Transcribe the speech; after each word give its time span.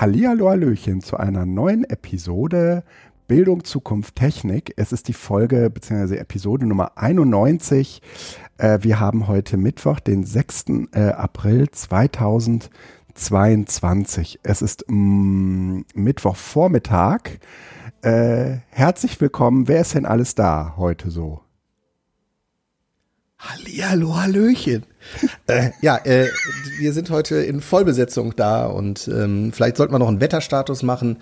Hallihallo 0.00 0.48
Hallöchen 0.50 1.02
zu 1.02 1.16
einer 1.16 1.46
neuen 1.46 1.84
Episode 1.84 2.82
Bildung, 3.28 3.62
Zukunft, 3.64 4.16
Technik. 4.16 4.74
Es 4.76 4.92
ist 4.92 5.06
die 5.08 5.14
Folge 5.14 5.70
bzw. 5.70 6.16
Episode 6.16 6.66
Nummer 6.66 6.98
91. 6.98 8.02
Äh, 8.58 8.80
wir 8.82 9.00
haben 9.00 9.28
heute 9.28 9.56
Mittwoch, 9.56 10.00
den 10.00 10.24
6. 10.24 10.64
Äh, 10.92 11.10
April 11.10 11.70
2022. 11.70 14.40
Es 14.42 14.60
ist 14.62 14.84
mm, 14.88 15.82
Mittwochvormittag. 15.94 17.38
Äh, 18.02 18.56
herzlich 18.70 19.20
willkommen. 19.20 19.68
Wer 19.68 19.80
ist 19.80 19.94
denn 19.94 20.06
alles 20.06 20.34
da 20.34 20.74
heute 20.76 21.10
so? 21.10 21.43
Hallihallo, 23.46 24.16
Hallöchen. 24.16 24.84
äh, 25.46 25.70
ja, 25.82 25.98
äh, 26.04 26.28
wir 26.78 26.92
sind 26.92 27.10
heute 27.10 27.36
in 27.36 27.60
Vollbesetzung 27.60 28.34
da 28.36 28.66
und 28.66 29.06
ähm, 29.08 29.52
vielleicht 29.52 29.76
sollten 29.76 29.92
wir 29.92 29.98
noch 29.98 30.08
einen 30.08 30.20
Wetterstatus 30.20 30.82
machen. 30.82 31.18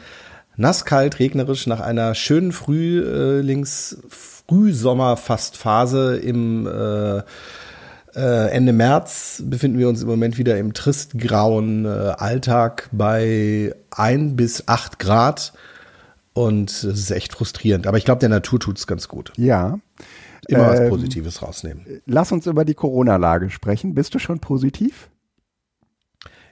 Nass, 0.56 0.84
kalt, 0.84 1.18
regnerisch 1.18 1.66
nach 1.66 1.80
einer 1.80 2.14
schönen 2.14 2.52
Frühlings, 2.52 3.98
Frühsommer 4.08 5.16
fast 5.16 5.56
Phase 5.56 6.16
im 6.16 6.66
äh, 6.66 7.22
äh, 8.14 8.50
Ende 8.50 8.72
März 8.72 9.42
befinden 9.44 9.78
wir 9.78 9.88
uns 9.88 10.02
im 10.02 10.08
Moment 10.08 10.38
wieder 10.38 10.58
im 10.58 10.74
tristgrauen 10.74 11.86
äh, 11.86 11.88
Alltag 11.88 12.88
bei 12.92 13.74
ein 13.90 14.36
bis 14.36 14.68
acht 14.68 14.98
Grad 14.98 15.54
und 16.34 16.70
es 16.70 16.84
ist 16.84 17.10
echt 17.10 17.32
frustrierend. 17.32 17.86
Aber 17.86 17.96
ich 17.96 18.04
glaube, 18.04 18.20
der 18.20 18.28
Natur 18.28 18.60
tut 18.60 18.78
es 18.78 18.86
ganz 18.86 19.08
gut. 19.08 19.32
Ja. 19.36 19.78
Immer 20.48 20.68
was 20.68 20.80
ähm, 20.80 20.88
Positives 20.88 21.42
rausnehmen. 21.42 22.02
Lass 22.06 22.32
uns 22.32 22.46
über 22.46 22.64
die 22.64 22.74
Corona-Lage 22.74 23.50
sprechen. 23.50 23.94
Bist 23.94 24.14
du 24.14 24.18
schon 24.18 24.40
positiv? 24.40 25.08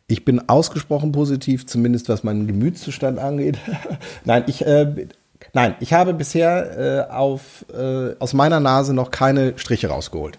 Ich 0.07 0.25
bin 0.25 0.49
ausgesprochen 0.49 1.13
positiv, 1.13 1.67
zumindest 1.67 2.09
was 2.09 2.25
meinen 2.25 2.47
Gemütszustand 2.47 3.19
angeht. 3.19 3.59
nein, 4.25 4.45
ich, 4.47 4.67
äh, 4.67 5.09
nein, 5.53 5.77
ich 5.81 5.93
habe 5.93 6.15
bisher 6.15 7.09
äh, 7.09 7.13
auf, 7.13 7.65
äh, 7.73 8.17
aus 8.19 8.33
meiner 8.33 8.61
Nase 8.61 8.93
noch 8.95 9.11
keine 9.11 9.57
Striche 9.57 9.89
rausgeholt. 9.89 10.37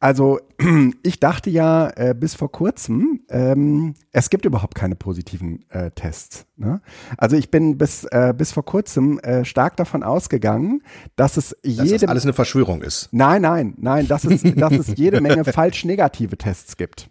Also 0.00 0.40
ich 1.02 1.20
dachte 1.20 1.50
ja 1.50 1.90
äh, 1.96 2.14
bis 2.18 2.34
vor 2.34 2.50
kurzem, 2.50 3.20
ähm, 3.28 3.94
es 4.12 4.30
gibt 4.30 4.44
überhaupt 4.44 4.74
keine 4.74 4.94
positiven 4.94 5.64
äh, 5.70 5.90
Tests. 5.90 6.46
Ne? 6.56 6.80
Also 7.16 7.36
ich 7.36 7.50
bin 7.50 7.78
bis, 7.78 8.04
äh, 8.04 8.34
bis 8.36 8.52
vor 8.52 8.64
kurzem 8.64 9.18
äh, 9.20 9.44
stark 9.44 9.76
davon 9.76 10.02
ausgegangen, 10.02 10.82
dass 11.16 11.36
es 11.36 11.56
jede... 11.62 11.92
Dass 11.92 12.00
das 12.00 12.10
alles 12.10 12.24
eine 12.24 12.32
Verschwörung 12.32 12.82
ist. 12.82 13.08
Nein, 13.12 13.42
nein, 13.42 13.74
nein, 13.78 14.06
dass 14.08 14.24
es, 14.24 14.42
dass 14.42 14.72
es 14.72 14.96
jede 14.96 15.20
Menge 15.20 15.44
falsch 15.52 15.84
negative 15.84 16.36
Tests 16.36 16.76
gibt 16.76 17.10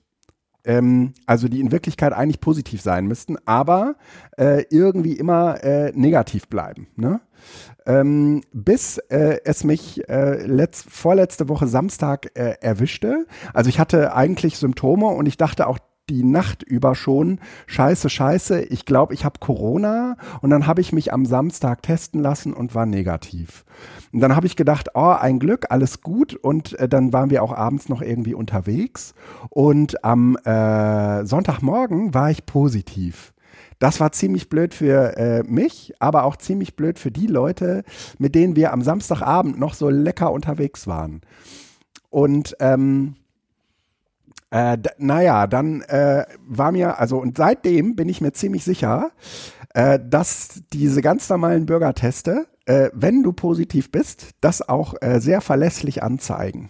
ähm, 0.67 1.13
also 1.25 1.47
die 1.47 1.61
in 1.61 1.71
Wirklichkeit 1.71 2.13
eigentlich 2.13 2.41
positiv 2.41 2.81
sein 2.81 3.07
müssten, 3.07 3.37
aber 3.45 3.95
äh, 4.37 4.65
irgendwie 4.69 5.13
immer 5.13 5.63
äh, 5.63 5.91
negativ 5.95 6.47
bleiben. 6.49 6.87
Ne? 6.95 7.21
Ähm, 7.87 8.41
bis 8.51 8.97
äh, 9.09 9.39
es 9.45 9.63
mich 9.63 10.07
äh, 10.09 10.45
letzt, 10.45 10.89
vorletzte 10.89 11.49
Woche 11.49 11.67
Samstag 11.67 12.29
äh, 12.35 12.55
erwischte. 12.61 13.25
Also 13.53 13.69
ich 13.69 13.79
hatte 13.79 14.13
eigentlich 14.13 14.57
Symptome 14.57 15.07
und 15.07 15.25
ich 15.25 15.37
dachte 15.37 15.67
auch 15.67 15.79
die 16.09 16.23
Nacht 16.23 16.63
über 16.63 16.95
schon, 16.95 17.39
scheiße, 17.65 18.09
scheiße, 18.09 18.61
ich 18.61 18.85
glaube, 18.85 19.13
ich 19.13 19.25
habe 19.25 19.39
Corona 19.39 20.15
und 20.41 20.49
dann 20.49 20.65
habe 20.65 20.79
ich 20.79 20.93
mich 20.93 21.11
am 21.11 21.25
Samstag 21.25 21.81
testen 21.81 22.21
lassen 22.21 22.53
und 22.53 22.75
war 22.75 22.85
negativ. 22.85 23.65
Und 24.13 24.21
dann 24.21 24.35
habe 24.35 24.47
ich 24.47 24.55
gedacht, 24.55 24.89
oh, 24.93 25.15
ein 25.19 25.39
Glück, 25.39 25.65
alles 25.69 26.01
gut 26.01 26.33
und 26.33 26.79
äh, 26.79 26.87
dann 26.87 27.11
waren 27.11 27.29
wir 27.29 27.43
auch 27.43 27.53
abends 27.53 27.89
noch 27.89 28.01
irgendwie 28.01 28.33
unterwegs 28.33 29.15
und 29.49 30.03
am 30.05 30.37
äh, 30.37 31.25
Sonntagmorgen 31.25 32.13
war 32.13 32.31
ich 32.31 32.45
positiv. 32.45 33.33
Das 33.79 33.99
war 33.99 34.11
ziemlich 34.11 34.49
blöd 34.49 34.73
für 34.73 35.17
äh, 35.17 35.43
mich, 35.43 35.93
aber 35.99 36.23
auch 36.23 36.35
ziemlich 36.37 36.75
blöd 36.75 36.97
für 36.97 37.11
die 37.11 37.27
Leute, 37.27 37.83
mit 38.17 38.35
denen 38.35 38.55
wir 38.55 38.73
am 38.73 38.81
Samstagabend 38.81 39.59
noch 39.59 39.73
so 39.73 39.89
lecker 39.89 40.31
unterwegs 40.31 40.87
waren. 40.87 41.21
Und 42.09 42.55
ähm, 42.59 43.15
äh, 44.49 44.77
naja, 44.97 45.45
dann 45.47 45.81
äh, 45.81 46.25
war 46.47 46.71
mir, 46.71 46.99
also 46.99 47.17
und 47.17 47.37
seitdem 47.37 47.95
bin 47.95 48.09
ich 48.09 48.21
mir 48.21 48.31
ziemlich 48.31 48.63
sicher, 48.63 49.11
äh, 49.73 49.99
dass 50.03 50.63
diese 50.73 51.01
ganz 51.01 51.29
normalen 51.29 51.65
Bürgerteste, 51.65 52.47
äh, 52.65 52.89
wenn 52.93 53.23
du 53.23 53.33
positiv 53.33 53.91
bist, 53.91 54.31
das 54.41 54.67
auch 54.67 54.95
äh, 55.01 55.19
sehr 55.19 55.41
verlässlich 55.41 56.01
anzeigen. 56.01 56.69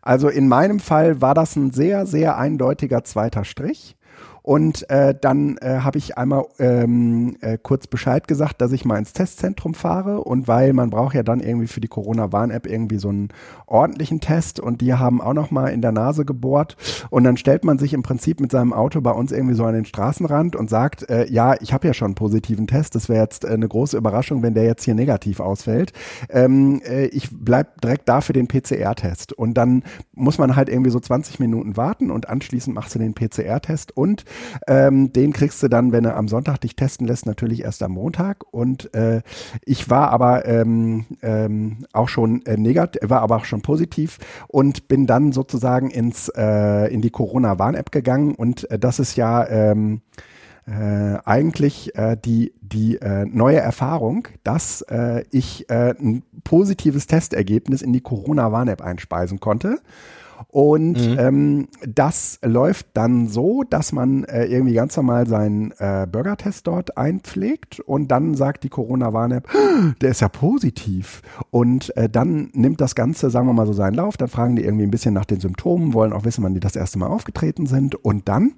Also 0.00 0.28
in 0.28 0.46
meinem 0.46 0.78
Fall 0.78 1.20
war 1.20 1.34
das 1.34 1.56
ein 1.56 1.72
sehr, 1.72 2.06
sehr 2.06 2.38
eindeutiger 2.38 3.02
zweiter 3.02 3.44
Strich. 3.44 3.96
Und 4.46 4.88
äh, 4.90 5.12
dann 5.20 5.56
äh, 5.56 5.80
habe 5.80 5.98
ich 5.98 6.16
einmal 6.16 6.44
ähm, 6.60 7.36
äh, 7.40 7.58
kurz 7.60 7.88
Bescheid 7.88 8.28
gesagt, 8.28 8.60
dass 8.60 8.70
ich 8.70 8.84
mal 8.84 8.96
ins 8.96 9.12
Testzentrum 9.12 9.74
fahre. 9.74 10.20
Und 10.20 10.46
weil 10.46 10.72
man 10.72 10.88
braucht 10.88 11.16
ja 11.16 11.24
dann 11.24 11.40
irgendwie 11.40 11.66
für 11.66 11.80
die 11.80 11.88
Corona-Warn-App 11.88 12.64
irgendwie 12.64 12.98
so 12.98 13.08
einen 13.08 13.30
ordentlichen 13.66 14.20
Test. 14.20 14.60
Und 14.60 14.82
die 14.82 14.94
haben 14.94 15.20
auch 15.20 15.32
noch 15.32 15.50
mal 15.50 15.66
in 15.70 15.82
der 15.82 15.90
Nase 15.90 16.24
gebohrt. 16.24 16.76
Und 17.10 17.24
dann 17.24 17.36
stellt 17.36 17.64
man 17.64 17.80
sich 17.80 17.92
im 17.92 18.04
Prinzip 18.04 18.38
mit 18.38 18.52
seinem 18.52 18.72
Auto 18.72 19.00
bei 19.00 19.10
uns 19.10 19.32
irgendwie 19.32 19.56
so 19.56 19.64
an 19.64 19.74
den 19.74 19.84
Straßenrand 19.84 20.54
und 20.54 20.70
sagt, 20.70 21.10
äh, 21.10 21.28
ja, 21.28 21.60
ich 21.60 21.72
habe 21.72 21.88
ja 21.88 21.92
schon 21.92 22.06
einen 22.06 22.14
positiven 22.14 22.68
Test. 22.68 22.94
Das 22.94 23.08
wäre 23.08 23.22
jetzt 23.22 23.44
äh, 23.44 23.48
eine 23.48 23.66
große 23.66 23.96
Überraschung, 23.96 24.44
wenn 24.44 24.54
der 24.54 24.62
jetzt 24.62 24.84
hier 24.84 24.94
negativ 24.94 25.40
ausfällt. 25.40 25.92
Ähm, 26.30 26.80
äh, 26.86 27.06
ich 27.06 27.30
bleib 27.32 27.80
direkt 27.80 28.08
da 28.08 28.20
für 28.20 28.32
den 28.32 28.46
PCR-Test. 28.46 29.32
Und 29.32 29.54
dann 29.54 29.82
muss 30.14 30.38
man 30.38 30.54
halt 30.54 30.68
irgendwie 30.68 30.92
so 30.92 31.00
20 31.00 31.40
Minuten 31.40 31.76
warten 31.76 32.12
und 32.12 32.28
anschließend 32.28 32.76
machst 32.76 32.94
du 32.94 33.00
den 33.00 33.12
PCR-Test 33.12 33.96
und 33.96 34.24
ähm, 34.66 35.12
den 35.12 35.32
kriegst 35.32 35.62
du 35.62 35.68
dann, 35.68 35.92
wenn 35.92 36.04
er 36.04 36.16
am 36.16 36.28
Sonntag 36.28 36.60
dich 36.60 36.76
testen 36.76 37.06
lässt, 37.06 37.26
natürlich 37.26 37.62
erst 37.62 37.82
am 37.82 37.92
Montag. 37.92 38.44
Und 38.50 38.94
äh, 38.94 39.22
ich 39.64 39.90
war 39.90 40.10
aber 40.10 40.46
ähm, 40.46 41.06
ähm, 41.22 41.78
auch 41.92 42.08
schon 42.08 42.44
äh, 42.46 42.56
negativ, 42.56 43.08
war 43.08 43.20
aber 43.20 43.36
auch 43.36 43.44
schon 43.44 43.62
positiv 43.62 44.18
und 44.48 44.88
bin 44.88 45.06
dann 45.06 45.32
sozusagen 45.32 45.90
ins 45.90 46.28
äh, 46.36 46.92
in 46.92 47.02
die 47.02 47.10
Corona-Warn-App 47.10 47.92
gegangen. 47.92 48.34
Und 48.34 48.70
äh, 48.70 48.78
das 48.78 48.98
ist 48.98 49.16
ja 49.16 49.46
ähm, 49.48 50.00
äh, 50.66 51.18
eigentlich 51.24 51.94
äh, 51.96 52.16
die, 52.16 52.52
die 52.60 52.96
äh, 52.96 53.24
neue 53.24 53.58
Erfahrung, 53.58 54.28
dass 54.42 54.82
äh, 54.82 55.24
ich 55.30 55.70
äh, 55.70 55.94
ein 55.98 56.22
positives 56.42 57.06
Testergebnis 57.06 57.82
in 57.82 57.92
die 57.92 58.00
Corona-Warn-App 58.00 58.82
einspeisen 58.82 59.40
konnte. 59.40 59.78
Und 60.48 60.94
mhm. 60.94 61.18
ähm, 61.18 61.68
das 61.86 62.38
läuft 62.42 62.88
dann 62.94 63.28
so, 63.28 63.62
dass 63.62 63.92
man 63.92 64.24
äh, 64.24 64.46
irgendwie 64.46 64.74
ganz 64.74 64.96
normal 64.96 65.26
seinen 65.26 65.72
äh, 65.78 66.06
Burger-Test 66.10 66.66
dort 66.66 66.96
einpflegt 66.96 67.80
und 67.80 68.08
dann 68.08 68.34
sagt 68.34 68.64
die 68.64 68.68
Corona-Warn-App, 68.68 69.48
der 70.00 70.10
ist 70.10 70.20
ja 70.20 70.28
positiv. 70.28 71.22
Und 71.50 71.96
äh, 71.96 72.08
dann 72.08 72.50
nimmt 72.52 72.80
das 72.80 72.94
Ganze, 72.94 73.30
sagen 73.30 73.46
wir 73.46 73.52
mal 73.52 73.66
so, 73.66 73.72
seinen 73.72 73.94
Lauf. 73.94 74.16
Dann 74.16 74.28
fragen 74.28 74.56
die 74.56 74.64
irgendwie 74.64 74.84
ein 74.84 74.90
bisschen 74.90 75.14
nach 75.14 75.24
den 75.24 75.40
Symptomen, 75.40 75.94
wollen 75.94 76.12
auch 76.12 76.24
wissen, 76.24 76.44
wann 76.44 76.54
die 76.54 76.60
das 76.60 76.76
erste 76.76 76.98
Mal 76.98 77.08
aufgetreten 77.08 77.66
sind. 77.66 77.94
Und 77.94 78.28
dann 78.28 78.52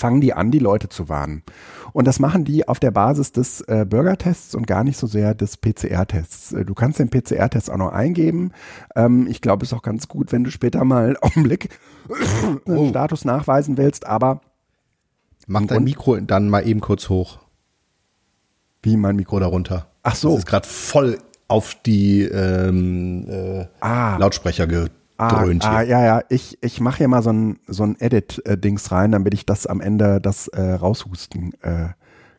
fangen 0.00 0.20
die 0.20 0.32
an, 0.32 0.50
die 0.50 0.58
Leute 0.58 0.88
zu 0.88 1.08
warnen. 1.08 1.42
Und 1.92 2.06
das 2.06 2.18
machen 2.18 2.44
die 2.44 2.66
auf 2.66 2.80
der 2.80 2.90
Basis 2.90 3.32
des 3.32 3.60
äh, 3.62 3.84
Bürgertests 3.88 4.54
und 4.54 4.66
gar 4.66 4.82
nicht 4.82 4.96
so 4.96 5.06
sehr 5.06 5.34
des 5.34 5.56
PCR-Tests. 5.56 6.52
Äh, 6.52 6.64
du 6.64 6.74
kannst 6.74 6.98
den 6.98 7.10
PCR-Test 7.10 7.70
auch 7.70 7.76
noch 7.76 7.92
eingeben. 7.92 8.52
Ähm, 8.96 9.26
ich 9.28 9.40
glaube, 9.40 9.64
es 9.64 9.72
ist 9.72 9.78
auch 9.78 9.82
ganz 9.82 10.08
gut, 10.08 10.32
wenn 10.32 10.42
du 10.42 10.50
später 10.50 10.84
mal 10.84 11.16
Augenblick 11.20 11.68
oh. 12.66 12.88
Status 12.88 13.24
nachweisen 13.24 13.76
willst, 13.76 14.06
aber 14.06 14.40
Mach 15.46 15.66
dein 15.66 15.84
Mikro 15.84 16.16
dann 16.16 16.48
mal 16.48 16.66
eben 16.66 16.80
kurz 16.80 17.08
hoch. 17.08 17.38
Wie 18.82 18.96
mein 18.96 19.16
Mikro 19.16 19.40
darunter. 19.40 19.88
Ach 20.02 20.14
so. 20.14 20.30
Das 20.30 20.38
ist 20.40 20.46
gerade 20.46 20.66
voll 20.66 21.18
auf 21.48 21.74
die 21.84 22.22
ähm, 22.22 23.26
äh, 23.28 23.66
ah. 23.80 24.16
Lautsprecher 24.16 24.66
gedrückt. 24.66 24.99
Ah, 25.20 25.44
ah, 25.60 25.82
ja, 25.82 26.02
ja, 26.02 26.22
ich, 26.30 26.56
ich 26.62 26.80
mache 26.80 26.98
hier 26.98 27.08
mal 27.08 27.22
so 27.22 27.30
ein, 27.30 27.58
so 27.66 27.82
ein 27.82 27.96
Edit-Dings 28.00 28.90
rein, 28.90 29.12
damit 29.12 29.34
ich 29.34 29.44
das 29.44 29.66
am 29.66 29.82
Ende 29.82 30.18
das 30.18 30.48
äh, 30.48 30.72
raushusten 30.72 31.52
äh, 31.62 31.88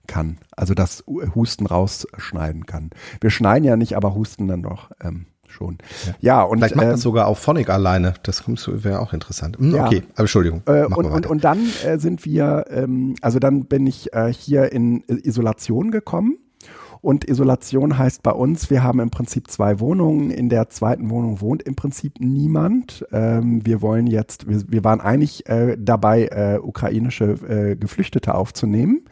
kann. 0.07 0.39
Also 0.55 0.73
das 0.73 1.03
Husten 1.35 1.67
rausschneiden 1.67 2.65
kann. 2.65 2.89
Wir 3.19 3.29
schneiden 3.29 3.65
ja 3.65 3.77
nicht, 3.77 3.95
aber 3.95 4.15
husten 4.15 4.47
dann 4.47 4.63
doch 4.63 4.89
ähm, 4.99 5.27
schon. 5.47 5.77
Ja, 6.05 6.13
ja 6.21 6.41
und 6.41 6.57
vielleicht 6.57 6.75
macht 6.75 6.87
äh, 6.87 6.91
das 6.91 7.01
sogar 7.01 7.27
auf 7.27 7.37
Phonic 7.37 7.69
alleine. 7.69 8.15
Das 8.23 8.43
wäre 8.47 8.99
auch 8.99 9.13
interessant. 9.13 9.57
Hm, 9.59 9.75
ja. 9.75 9.85
Okay, 9.85 10.01
aber 10.13 10.21
Entschuldigung. 10.21 10.63
Äh, 10.65 10.85
und, 10.85 11.05
und, 11.05 11.27
und 11.27 11.43
dann 11.43 11.59
äh, 11.85 11.99
sind 11.99 12.25
wir, 12.25 12.65
ähm, 12.69 13.13
also 13.21 13.37
dann 13.37 13.65
bin 13.65 13.85
ich 13.85 14.11
äh, 14.13 14.33
hier 14.33 14.71
in 14.71 15.03
Isolation 15.07 15.91
gekommen 15.91 16.39
und 17.01 17.27
Isolation 17.27 17.97
heißt 17.97 18.21
bei 18.21 18.31
uns, 18.31 18.69
wir 18.69 18.83
haben 18.83 18.99
im 18.99 19.09
Prinzip 19.09 19.49
zwei 19.49 19.79
Wohnungen. 19.79 20.29
In 20.29 20.49
der 20.49 20.69
zweiten 20.69 21.09
Wohnung 21.09 21.41
wohnt 21.41 21.63
im 21.63 21.75
Prinzip 21.75 22.19
niemand. 22.19 23.03
Ähm, 23.11 23.65
wir 23.65 23.81
wollen 23.81 24.05
jetzt, 24.05 24.47
wir, 24.47 24.61
wir 24.67 24.83
waren 24.83 25.01
eigentlich 25.01 25.49
äh, 25.49 25.77
dabei, 25.79 26.27
äh, 26.27 26.59
ukrainische 26.61 27.71
äh, 27.71 27.75
Geflüchtete 27.75 28.35
aufzunehmen. 28.35 29.05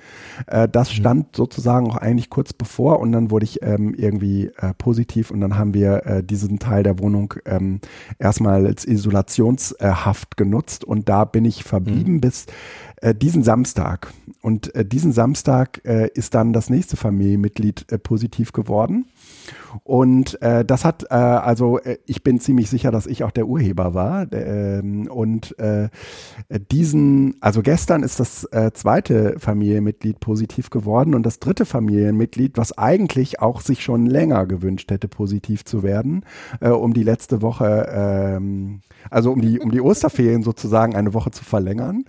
Äh, 0.46 0.70
das 0.70 0.90
mhm. 0.90 0.94
stand 0.94 1.36
sozusagen 1.36 1.90
auch 1.90 1.98
eigentlich 1.98 2.30
kurz 2.30 2.54
bevor 2.54 3.00
und 3.00 3.12
dann 3.12 3.32
wurde 3.32 3.46
ich 3.46 3.64
ähm, 3.64 3.96
irgendwie 3.96 4.52
äh, 4.58 4.76
positiv 4.78 5.32
und 5.32 5.42
dann 5.42 5.58
haben 5.58 5.74
wir 5.74 6.06
äh, 6.06 6.24
diesen 6.24 6.60
Teil 6.60 6.84
der 6.84 7.00
Wohnung 7.00 7.34
ähm, 7.46 7.80
erstmal 8.20 8.68
als 8.68 8.86
Isolationshaft 8.86 10.38
genutzt 10.38 10.84
und 10.84 11.10
da 11.10 11.26
bin 11.26 11.44
ich 11.44 11.64
verblieben 11.64 12.14
mhm. 12.14 12.22
bis 12.22 12.46
äh, 13.02 13.16
diesen 13.16 13.44
Samstag. 13.44 14.14
Und 14.42 14.74
äh, 14.76 14.86
diesen 14.86 15.12
Samstag 15.12 15.82
äh, 15.86 16.10
ist 16.14 16.34
dann 16.34 16.54
das 16.54 16.70
nächste 16.70 16.98
Familienmitglied 16.98 17.92
äh, 17.92 17.98
positiv 17.98 18.52
geworden. 18.54 19.06
Und 19.84 20.42
äh, 20.42 20.66
das 20.66 20.86
hat, 20.86 21.06
äh, 21.10 21.16
also 21.16 21.80
äh, 21.80 21.98
ich 22.06 22.24
bin 22.24 22.40
ziemlich 22.40 22.70
sicher, 22.70 22.92
dass 22.92 23.06
ich 23.08 23.24
auch 23.24 23.32
der 23.32 23.48
Urheber 23.48 23.94
war. 23.94 24.32
Ähm, 24.32 25.08
und 25.08 25.58
äh, 25.60 25.90
diesen, 26.72 27.36
also 27.42 27.62
gestern 27.62 28.04
ist 28.04 28.20
das 28.20 28.46
äh, 28.52 28.72
zweite 28.74 29.36
Familienmitglied 29.40 30.20
positiv 30.20 30.70
geworden 30.70 31.16
und 31.16 31.26
das 31.26 31.40
dritte 31.40 31.66
Familienmitglied, 31.66 32.58
was 32.58 32.78
eigentlich 32.78 33.42
auch 33.42 33.62
sich 33.62 33.84
schon 33.84 34.06
länger 34.06 34.46
gewünscht 34.46 34.92
hätte, 34.92 35.08
positiv 35.08 35.66
zu 35.66 35.84
werden, 35.84 36.26
äh, 36.62 36.70
um 36.70 36.94
die 36.94 37.04
letzte 37.04 37.42
Woche, 37.42 37.88
ähm, 37.92 38.82
also 39.10 39.32
um 39.32 39.42
die, 39.42 39.60
um 39.60 39.72
die 39.72 39.82
Osterferien 39.82 40.44
sozusagen 40.44 40.96
eine 40.96 41.14
Woche 41.14 41.32
zu 41.32 41.44
verlängern. 41.44 42.04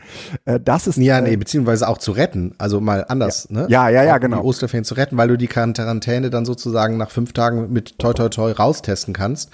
Das 0.45 0.87
ist. 0.87 0.97
Ja, 0.97 1.21
nee, 1.21 1.37
beziehungsweise 1.37 1.89
auch 1.89 1.99
zu 1.99 2.12
retten. 2.12 2.55
Also 2.59 2.81
mal 2.81 3.05
anders, 3.09 3.49
ja. 3.51 3.61
ne? 3.61 3.67
Ja, 3.69 3.89
ja, 3.89 4.03
ja, 4.03 4.17
auch 4.17 4.21
genau. 4.21 4.41
Die 4.41 4.47
Osterferien 4.47 4.85
zu 4.85 4.95
retten, 4.95 5.17
weil 5.17 5.29
du 5.29 5.37
die 5.37 5.47
Quarantäne 5.47 6.31
dann 6.31 6.45
sozusagen 6.45 6.97
nach 6.97 7.11
fünf 7.11 7.33
Tagen 7.33 7.50
mit 7.52 7.99
toi 7.99 8.12
toi 8.12 8.29
toi 8.29 8.52
raustesten 8.52 9.14
kannst. 9.14 9.50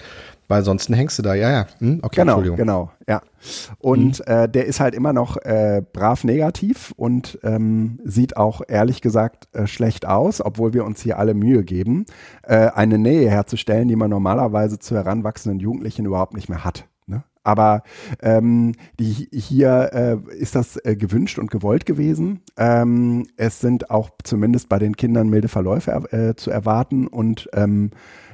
Weil 0.49 0.63
sonst 0.63 0.89
hängst 0.89 1.19
du 1.19 1.23
da, 1.23 1.35
ja, 1.35 1.51
ja. 1.51 1.67
Hm? 1.79 2.01
Okay, 2.03 2.21
genau, 2.21 2.35
Entschuldigung. 2.35 2.57
genau, 2.57 2.91
ja. 3.09 3.21
Und 3.79 4.21
mhm. 4.21 4.33
äh, 4.33 4.49
der 4.49 4.67
ist 4.67 4.79
halt 4.79 4.95
immer 4.95 5.13
noch 5.13 5.37
äh, 5.39 5.83
brav 5.93 6.23
negativ 6.23 6.93
und 6.97 7.39
ähm, 7.43 7.99
sieht 8.05 8.37
auch 8.37 8.61
ehrlich 8.69 9.01
gesagt 9.01 9.49
äh, 9.53 9.67
schlecht 9.67 10.07
aus, 10.07 10.41
obwohl 10.41 10.73
wir 10.73 10.85
uns 10.85 11.03
hier 11.03 11.19
alle 11.19 11.35
Mühe 11.35 11.65
geben, 11.65 12.07
äh, 12.45 12.69
eine 12.69 12.99
Nähe 12.99 13.29
herzustellen, 13.29 13.89
die 13.89 13.97
man 13.97 14.11
normalerweise 14.11 14.79
zu 14.79 14.95
heranwachsenden 14.95 15.59
Jugendlichen 15.59 16.07
überhaupt 16.07 16.35
nicht 16.35 16.49
mehr 16.49 16.65
hat. 16.65 16.87
Aber 17.47 17.85
ähm, 18.21 18.73
die, 18.99 19.29
hier 19.33 19.91
äh, 19.93 20.35
ist 20.35 20.57
das 20.57 20.77
äh, 20.85 20.97
gewünscht 20.97 21.39
und 21.39 21.51
gewollt 21.51 21.87
gewesen. 21.87 22.41
Ähm, 22.57 23.29
es 23.37 23.61
sind 23.61 23.89
auch 23.91 24.11
zumindest 24.25 24.69
bei 24.69 24.81
den 24.81 24.97
Kindern 24.97 25.29
milde 25.29 25.47
Verläufe 25.47 25.93
äh, 26.11 26.35
zu 26.35 26.51
erwarten 26.51 27.07
und 27.07 27.49
ähm, 27.53 27.91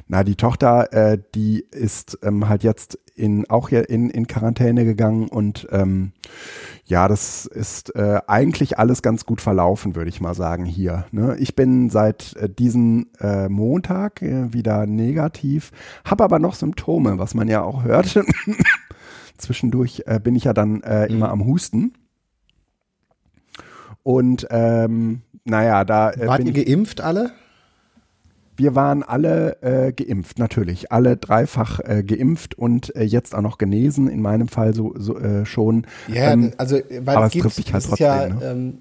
na, 0.08 0.24
die 0.24 0.36
Tochter, 0.36 0.92
äh, 0.92 1.18
die 1.34 1.64
ist 1.70 2.18
ähm, 2.22 2.48
halt 2.48 2.64
jetzt 2.64 2.98
in, 3.14 3.48
auch 3.48 3.68
hier 3.68 3.88
in, 3.88 4.10
in 4.10 4.26
Quarantäne 4.26 4.84
gegangen 4.84 5.28
und 5.28 5.68
ähm, 5.70 6.12
ja, 6.84 7.08
das 7.08 7.46
ist 7.46 7.94
äh, 7.94 8.20
eigentlich 8.26 8.78
alles 8.78 9.02
ganz 9.02 9.24
gut 9.24 9.40
verlaufen, 9.40 9.94
würde 9.94 10.10
ich 10.10 10.20
mal 10.20 10.34
sagen, 10.34 10.64
hier. 10.64 11.06
Ne? 11.12 11.36
Ich 11.38 11.54
bin 11.54 11.88
seit 11.90 12.36
äh, 12.36 12.48
diesem 12.48 13.08
äh, 13.20 13.48
Montag 13.48 14.20
äh, 14.22 14.52
wieder 14.52 14.86
negativ, 14.86 15.70
habe 16.04 16.24
aber 16.24 16.38
noch 16.38 16.54
Symptome, 16.54 17.18
was 17.18 17.34
man 17.34 17.48
ja 17.48 17.62
auch 17.62 17.84
hört. 17.84 18.20
Zwischendurch 19.42 20.02
äh, 20.06 20.18
bin 20.18 20.34
ich 20.34 20.44
ja 20.44 20.52
dann 20.52 20.82
äh, 20.82 21.06
mhm. 21.08 21.16
immer 21.16 21.30
am 21.30 21.44
Husten. 21.44 21.92
Und 24.02 24.46
ähm, 24.50 25.22
naja, 25.44 25.84
da. 25.84 26.10
Äh, 26.10 26.26
Wart 26.26 26.44
ihr 26.44 26.52
geimpft 26.52 27.00
alle? 27.00 27.32
Wir 28.56 28.74
waren 28.74 29.02
alle 29.02 29.62
äh, 29.62 29.92
geimpft, 29.92 30.38
natürlich. 30.38 30.92
Alle 30.92 31.16
dreifach 31.16 31.80
äh, 31.80 32.02
geimpft 32.02 32.56
und 32.56 32.94
äh, 32.94 33.02
jetzt 33.02 33.34
auch 33.34 33.40
noch 33.40 33.58
genesen, 33.58 34.08
in 34.08 34.20
meinem 34.20 34.46
Fall 34.46 34.74
so, 34.74 34.94
so 34.96 35.18
äh, 35.18 35.46
schon. 35.46 35.86
Ja, 36.06 36.32
ähm, 36.32 36.52
also 36.58 36.78
weil 37.00 37.16
aber 37.16 37.26
es, 37.26 37.32
trifft 37.32 37.58
dich 37.58 37.72
halt 37.72 37.84
trotzdem. 37.84 38.06
Ja, 38.06 38.28
ne? 38.28 38.40
ähm, 38.44 38.78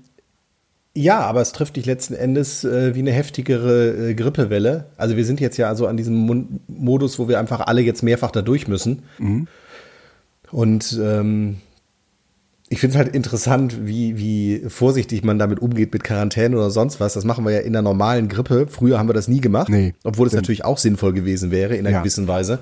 ja, 0.93 1.21
aber 1.21 1.39
es 1.39 1.53
trifft 1.53 1.77
dich 1.77 1.85
letzten 1.85 2.15
Endes 2.15 2.65
äh, 2.65 2.93
wie 2.95 2.99
eine 2.99 3.13
heftigere 3.13 4.09
äh, 4.09 4.13
Grippewelle. 4.13 4.87
Also 4.97 5.15
wir 5.15 5.23
sind 5.23 5.39
jetzt 5.39 5.55
ja 5.55 5.69
also 5.69 5.87
an 5.87 5.95
diesem 5.95 6.15
Mon 6.15 6.59
Modus, 6.67 7.17
wo 7.17 7.29
wir 7.29 7.39
einfach 7.39 7.61
alle 7.61 7.81
jetzt 7.81 8.03
mehrfach 8.03 8.31
da 8.31 8.41
durch 8.41 8.67
müssen. 8.67 9.03
Mhm. 9.17 9.47
Und 10.51 10.99
ähm, 11.01 11.57
ich 12.69 12.79
finde 12.79 12.97
es 12.97 13.03
halt 13.03 13.15
interessant, 13.15 13.85
wie, 13.85 14.17
wie 14.17 14.69
vorsichtig 14.69 15.23
man 15.23 15.37
damit 15.39 15.59
umgeht 15.59 15.91
mit 15.91 16.03
Quarantäne 16.03 16.55
oder 16.55 16.69
sonst 16.69 16.99
was. 16.99 17.13
Das 17.13 17.25
machen 17.25 17.43
wir 17.45 17.51
ja 17.51 17.59
in 17.59 17.73
der 17.73 17.81
normalen 17.81 18.29
Grippe. 18.29 18.67
Früher 18.69 18.97
haben 18.97 19.09
wir 19.09 19.13
das 19.13 19.27
nie 19.27 19.41
gemacht, 19.41 19.69
nee, 19.69 19.93
obwohl 20.03 20.27
es 20.27 20.33
natürlich 20.33 20.63
auch 20.63 20.77
sinnvoll 20.77 21.13
gewesen 21.13 21.51
wäre 21.51 21.75
in 21.75 21.85
einer 21.85 21.95
ja. 21.95 21.99
gewissen 21.99 22.27
Weise. 22.27 22.59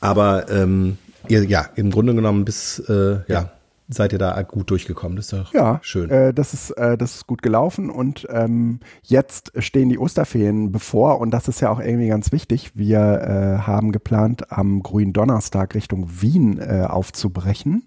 Aber 0.00 0.50
ähm, 0.50 0.98
ja, 1.28 1.68
im 1.76 1.90
Grunde 1.90 2.14
genommen 2.14 2.44
bis 2.44 2.80
äh, 2.88 2.92
ja. 2.92 3.22
ja 3.28 3.52
seid 3.92 4.12
ihr 4.12 4.18
da 4.18 4.40
gut 4.42 4.70
durchgekommen. 4.70 5.16
Das 5.16 5.26
ist 5.26 5.32
doch 5.32 5.52
ja, 5.52 5.80
schön. 5.82 6.10
Äh, 6.10 6.32
das, 6.32 6.54
ist, 6.54 6.70
äh, 6.72 6.96
das 6.96 7.16
ist 7.16 7.26
gut 7.26 7.42
gelaufen 7.42 7.90
und 7.90 8.26
ähm, 8.30 8.80
jetzt 9.02 9.52
stehen 9.58 9.88
die 9.88 9.98
Osterferien 9.98 10.72
bevor 10.72 11.20
und 11.20 11.32
das 11.32 11.48
ist 11.48 11.60
ja 11.60 11.70
auch 11.70 11.80
irgendwie 11.80 12.08
ganz 12.08 12.32
wichtig. 12.32 12.72
Wir 12.74 12.98
äh, 12.98 13.66
haben 13.66 13.92
geplant, 13.92 14.52
am 14.52 14.82
grünen 14.82 15.12
Donnerstag 15.12 15.74
Richtung 15.74 16.08
Wien 16.20 16.58
äh, 16.58 16.86
aufzubrechen. 16.88 17.84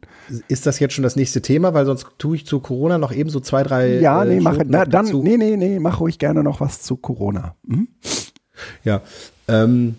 Ist 0.47 0.65
das 0.65 0.79
jetzt 0.79 0.93
schon 0.93 1.03
das 1.03 1.15
nächste 1.15 1.41
Thema? 1.41 1.73
Weil 1.73 1.85
sonst 1.85 2.07
tue 2.17 2.35
ich 2.35 2.45
zu 2.45 2.59
Corona 2.59 2.97
noch 2.97 3.13
eben 3.13 3.29
so 3.29 3.39
zwei, 3.39 3.63
drei. 3.63 3.99
Ja, 3.99 4.25
nee, 4.25 4.37
äh, 4.37 4.41
mach, 4.41 4.57
na, 4.65 4.85
dann, 4.85 5.05
nee, 5.05 5.37
nee, 5.37 5.55
nee, 5.55 5.79
mach 5.79 5.99
ruhig 5.99 6.19
gerne 6.19 6.43
noch 6.43 6.59
was 6.59 6.81
zu 6.81 6.97
Corona. 6.97 7.55
Hm? 7.67 7.87
Ja, 8.83 9.01
ähm, 9.47 9.95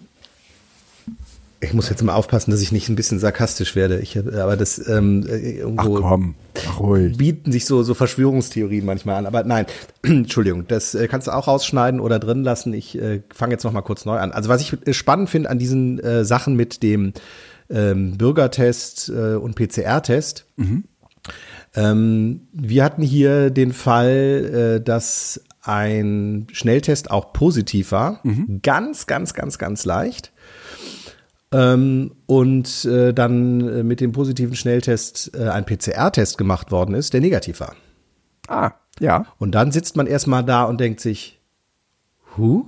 ich 1.65 1.75
muss 1.75 1.89
jetzt 1.89 2.03
mal 2.03 2.15
aufpassen, 2.15 2.51
dass 2.51 2.61
ich 2.61 2.73
nicht 2.73 2.89
ein 2.89 2.97
bisschen 2.97 3.19
sarkastisch 3.19 3.75
werde. 3.75 3.99
Ich, 4.01 4.19
aber 4.19 4.57
das 4.57 4.87
ähm, 4.89 5.27
äh, 5.27 5.59
irgendwo 5.59 5.99
Ach 5.99 6.01
komm, 6.03 6.35
Ach 6.69 6.81
ruhig. 6.81 7.17
bieten 7.17 7.51
sich 7.53 7.67
so, 7.67 7.83
so 7.83 7.95
Verschwörungstheorien 7.95 8.85
manchmal 8.85 9.17
an. 9.17 9.27
Aber 9.27 9.45
nein, 9.45 9.67
Entschuldigung, 10.03 10.67
das 10.69 10.95
äh, 10.95 11.09
kannst 11.09 11.27
du 11.27 11.33
auch 11.33 11.49
rausschneiden 11.49 12.01
oder 12.01 12.19
drin 12.19 12.45
lassen. 12.45 12.73
Ich 12.73 12.97
äh, 13.01 13.23
fange 13.35 13.53
jetzt 13.53 13.65
noch 13.65 13.73
mal 13.73 13.83
kurz 13.83 14.05
neu 14.05 14.19
an. 14.19 14.33
Also 14.33 14.49
was 14.49 14.61
ich 14.61 14.77
äh, 14.87 14.93
spannend 14.93 15.31
finde 15.31 15.51
an 15.51 15.59
diesen 15.59 15.99
äh, 15.99 16.25
Sachen 16.25 16.55
mit 16.55 16.83
dem 16.83 17.13
ähm, 17.71 18.17
Bürgertest 18.17 19.09
äh, 19.09 19.35
und 19.35 19.55
PCR-Test. 19.55 20.47
Mhm. 20.57 20.85
Ähm, 21.75 22.49
wir 22.53 22.85
hatten 22.85 23.03
hier 23.03 23.51
den 23.51 23.73
Fall, 23.73 24.79
äh, 24.79 24.85
dass 24.85 25.41
ein 25.63 26.47
Schnelltest 26.53 27.11
auch 27.11 27.33
positiv 27.33 27.91
war. 27.93 28.21
Mhm. 28.23 28.61
Ganz, 28.63 29.07
ganz, 29.07 29.35
ganz, 29.35 29.59
ganz 29.59 29.85
leicht 29.85 30.34
ähm, 31.55 32.13
und 32.27 32.85
äh, 32.85 33.15
dann 33.15 33.69
äh, 33.69 33.83
mit 33.83 34.01
dem 34.01 34.13
positiven 34.13 34.57
Schnelltest 34.57 35.33
äh, 35.35 35.49
ein 35.49 35.65
PCR-Test 35.65 36.37
gemacht 36.37 36.71
worden 36.71 36.95
ist, 36.95 37.13
der 37.13 37.21
negativ 37.21 37.61
war. 37.61 37.75
Ah, 38.49 38.73
ja. 38.99 39.27
Und 39.39 39.55
dann 39.55 39.73
sitzt 39.73 39.97
man 39.97 40.07
erstmal 40.07 40.45
da 40.45 40.65
und 40.65 40.81
denkt 40.81 41.01
sich, 41.01 41.41
hu? 42.37 42.67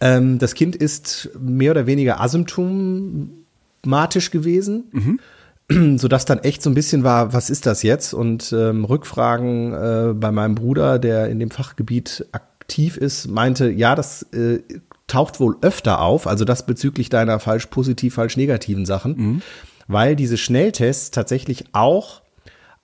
Ähm, 0.00 0.38
das 0.38 0.54
Kind 0.54 0.76
ist 0.76 1.30
mehr 1.38 1.72
oder 1.72 1.86
weniger 1.86 2.20
asymptomatisch 2.20 4.30
gewesen. 4.30 4.84
Mhm 4.92 5.20
sodass 5.96 6.24
dann 6.24 6.38
echt 6.38 6.62
so 6.62 6.70
ein 6.70 6.74
bisschen 6.74 7.04
war, 7.04 7.32
was 7.32 7.50
ist 7.50 7.66
das 7.66 7.82
jetzt? 7.82 8.14
Und 8.14 8.52
ähm, 8.52 8.84
Rückfragen 8.84 9.74
äh, 9.74 10.14
bei 10.14 10.30
meinem 10.30 10.54
Bruder, 10.54 10.98
der 10.98 11.28
in 11.28 11.38
dem 11.38 11.50
Fachgebiet 11.50 12.26
aktiv 12.32 12.96
ist, 12.96 13.28
meinte, 13.28 13.70
ja, 13.70 13.94
das 13.94 14.22
äh, 14.32 14.60
taucht 15.08 15.40
wohl 15.40 15.56
öfter 15.62 16.00
auf, 16.00 16.26
also 16.28 16.44
das 16.44 16.66
bezüglich 16.66 17.08
deiner 17.08 17.40
falsch 17.40 17.66
positiv, 17.66 18.14
falsch 18.14 18.36
negativen 18.36 18.86
Sachen, 18.86 19.16
mhm. 19.16 19.42
weil 19.88 20.14
diese 20.14 20.36
Schnelltests 20.36 21.10
tatsächlich 21.10 21.64
auch 21.72 22.22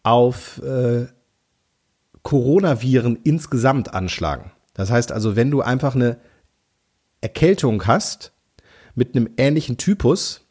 auf 0.03 0.61
äh, 0.63 1.07
Coronaviren 2.23 3.19
insgesamt 3.23 3.95
anschlagen. 3.95 4.51
Das 4.73 4.91
heißt 4.91 5.13
also, 5.13 5.37
wenn 5.37 5.51
du 5.51 5.61
einfach 5.61 5.95
eine 5.95 6.19
Erkältung 7.21 7.87
hast 7.87 8.33
mit 8.95 9.15
einem 9.15 9.31
ähnlichen 9.37 9.77
Typus, 9.77 10.47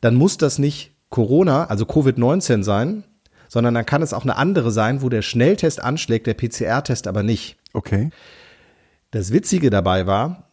dann 0.00 0.14
muss 0.14 0.36
das 0.36 0.58
nicht 0.58 0.92
Corona, 1.08 1.66
also 1.66 1.84
Covid-19 1.84 2.62
sein, 2.62 3.04
sondern 3.48 3.74
dann 3.74 3.86
kann 3.86 4.02
es 4.02 4.12
auch 4.12 4.24
eine 4.24 4.36
andere 4.36 4.70
sein, 4.70 5.00
wo 5.00 5.08
der 5.08 5.22
Schnelltest 5.22 5.82
anschlägt, 5.82 6.26
der 6.26 6.34
PCR-Test 6.34 7.06
aber 7.06 7.22
nicht. 7.22 7.56
Okay. 7.72 8.10
Das 9.10 9.32
Witzige 9.32 9.70
dabei 9.70 10.06
war, 10.06 10.43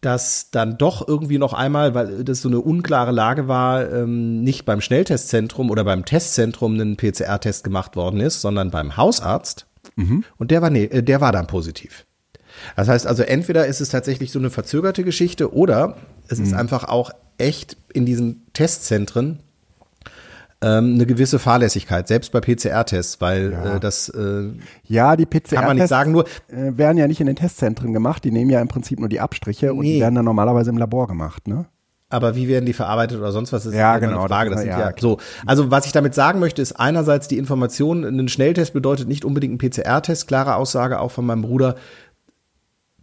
dass 0.00 0.50
dann 0.50 0.78
doch 0.78 1.06
irgendwie 1.06 1.38
noch 1.38 1.52
einmal, 1.52 1.94
weil 1.94 2.24
das 2.24 2.40
so 2.40 2.48
eine 2.48 2.60
unklare 2.60 3.10
Lage 3.10 3.48
war, 3.48 3.90
ähm, 3.92 4.42
nicht 4.42 4.64
beim 4.64 4.80
Schnelltestzentrum 4.80 5.70
oder 5.70 5.84
beim 5.84 6.04
Testzentrum 6.04 6.78
ein 6.78 6.96
PCR-Test 6.96 7.64
gemacht 7.64 7.96
worden 7.96 8.20
ist, 8.20 8.40
sondern 8.40 8.70
beim 8.70 8.96
Hausarzt. 8.96 9.66
Mhm. 9.96 10.24
Und 10.36 10.50
der 10.50 10.62
war, 10.62 10.70
nee, 10.70 10.84
äh, 10.84 11.02
der 11.02 11.20
war 11.20 11.32
dann 11.32 11.46
positiv. 11.46 12.06
Das 12.76 12.88
heißt 12.88 13.06
also, 13.06 13.22
entweder 13.22 13.66
ist 13.66 13.80
es 13.80 13.88
tatsächlich 13.88 14.32
so 14.32 14.38
eine 14.38 14.50
verzögerte 14.50 15.04
Geschichte 15.04 15.52
oder 15.52 15.96
es 16.28 16.38
mhm. 16.38 16.44
ist 16.44 16.52
einfach 16.54 16.84
auch 16.84 17.10
echt 17.38 17.76
in 17.92 18.06
diesen 18.06 18.46
Testzentren 18.52 19.40
ähm, 20.60 20.94
eine 20.94 21.06
gewisse 21.06 21.38
Fahrlässigkeit, 21.38 22.08
selbst 22.08 22.32
bei 22.32 22.40
PCR-Tests, 22.40 23.20
weil 23.20 23.52
ja. 23.52 23.76
äh, 23.76 23.80
das 23.80 24.08
äh, 24.08 24.50
ja 24.84 25.16
die 25.16 25.26
PCR-Tests 25.26 25.54
kann 25.54 25.64
man 25.66 25.76
nicht 25.76 25.88
sagen, 25.88 26.12
nur 26.12 26.24
äh, 26.48 26.76
werden 26.76 26.98
ja 26.98 27.06
nicht 27.06 27.20
in 27.20 27.26
den 27.26 27.36
Testzentren 27.36 27.92
gemacht, 27.92 28.24
die 28.24 28.32
nehmen 28.32 28.50
ja 28.50 28.60
im 28.60 28.68
Prinzip 28.68 28.98
nur 28.98 29.08
die 29.08 29.20
Abstriche 29.20 29.66
nee. 29.66 29.72
und 29.72 29.84
die 29.84 30.00
werden 30.00 30.16
dann 30.16 30.24
normalerweise 30.24 30.70
im 30.70 30.78
Labor 30.78 31.06
gemacht, 31.06 31.46
ne? 31.46 31.66
Aber 32.10 32.34
wie 32.34 32.48
werden 32.48 32.64
die 32.64 32.72
verarbeitet 32.72 33.18
oder 33.18 33.32
sonst 33.32 33.52
was? 33.52 33.66
Ist 33.66 33.74
ja, 33.74 33.98
genau, 33.98 34.20
eine 34.20 34.28
Frage. 34.28 34.50
Das, 34.50 34.56
das 34.56 34.62
sind 34.62 34.80
ja, 34.80 34.90
ja 34.90 34.94
so. 34.98 35.18
Also 35.44 35.70
was 35.70 35.84
ich 35.84 35.92
damit 35.92 36.14
sagen 36.14 36.40
möchte, 36.40 36.62
ist 36.62 36.72
einerseits 36.72 37.28
die 37.28 37.36
Information. 37.36 38.02
Ein 38.02 38.28
Schnelltest 38.28 38.72
bedeutet 38.72 39.08
nicht 39.08 39.26
unbedingt 39.26 39.54
ein 39.54 39.58
PCR-Test. 39.58 40.26
Klare 40.26 40.56
Aussage 40.56 41.00
auch 41.00 41.10
von 41.10 41.26
meinem 41.26 41.42
Bruder. 41.42 41.74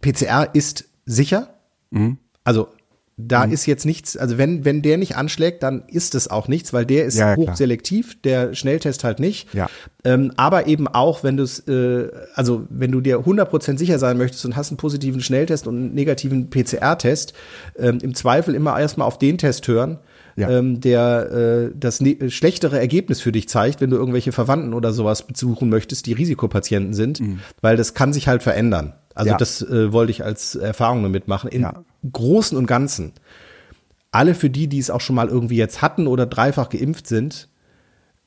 PCR 0.00 0.48
ist 0.54 0.86
sicher. 1.04 1.50
Mhm. 1.90 2.18
Also 2.42 2.68
da 3.18 3.46
mhm. 3.46 3.52
ist 3.52 3.64
jetzt 3.64 3.86
nichts, 3.86 4.16
also 4.16 4.36
wenn, 4.36 4.66
wenn 4.66 4.82
der 4.82 4.98
nicht 4.98 5.16
anschlägt, 5.16 5.62
dann 5.62 5.84
ist 5.88 6.14
es 6.14 6.28
auch 6.28 6.48
nichts, 6.48 6.74
weil 6.74 6.84
der 6.84 7.06
ist 7.06 7.16
ja, 7.16 7.30
ja, 7.30 7.36
hochselektiv, 7.36 8.20
der 8.20 8.54
Schnelltest 8.54 9.04
halt 9.04 9.20
nicht. 9.20 9.54
Ja. 9.54 9.70
Ähm, 10.04 10.32
aber 10.36 10.66
eben 10.66 10.86
auch, 10.86 11.24
wenn 11.24 11.38
du 11.38 11.42
es, 11.42 11.60
äh, 11.60 12.10
also 12.34 12.66
wenn 12.68 12.92
du 12.92 13.00
dir 13.00 13.20
100% 13.20 13.78
sicher 13.78 13.98
sein 13.98 14.18
möchtest 14.18 14.44
und 14.44 14.54
hast 14.54 14.70
einen 14.70 14.76
positiven 14.76 15.22
Schnelltest 15.22 15.66
und 15.66 15.76
einen 15.76 15.94
negativen 15.94 16.50
PCR-Test, 16.50 17.32
ähm, 17.78 17.98
im 18.02 18.14
Zweifel 18.14 18.54
immer 18.54 18.78
erstmal 18.78 19.08
auf 19.08 19.18
den 19.18 19.38
Test 19.38 19.66
hören, 19.66 19.98
ja. 20.36 20.50
ähm, 20.50 20.80
der 20.80 21.30
äh, 21.32 21.70
das 21.74 22.00
ne 22.00 22.30
schlechtere 22.30 22.78
Ergebnis 22.78 23.20
für 23.20 23.32
dich 23.32 23.48
zeigt, 23.48 23.80
wenn 23.80 23.90
du 23.90 23.96
irgendwelche 23.96 24.32
Verwandten 24.32 24.74
oder 24.74 24.92
sowas 24.92 25.26
besuchen 25.26 25.68
möchtest, 25.68 26.06
die 26.06 26.12
Risikopatienten 26.12 26.94
sind, 26.94 27.20
mhm. 27.20 27.40
weil 27.62 27.76
das 27.76 27.94
kann 27.94 28.12
sich 28.12 28.28
halt 28.28 28.42
verändern. 28.42 28.94
Also 29.14 29.30
ja. 29.30 29.36
das 29.38 29.62
äh, 29.62 29.92
wollte 29.92 30.10
ich 30.10 30.24
als 30.24 30.54
Erfahrung 30.54 31.02
damit 31.02 31.26
machen. 31.26 31.48
Im 31.50 31.62
ja. 31.62 31.82
Großen 32.12 32.56
und 32.56 32.66
Ganzen, 32.66 33.12
alle 34.10 34.34
für 34.34 34.50
die, 34.50 34.68
die 34.68 34.78
es 34.78 34.90
auch 34.90 35.00
schon 35.00 35.16
mal 35.16 35.28
irgendwie 35.28 35.56
jetzt 35.56 35.80
hatten 35.80 36.06
oder 36.06 36.26
dreifach 36.26 36.68
geimpft 36.68 37.06
sind, 37.06 37.48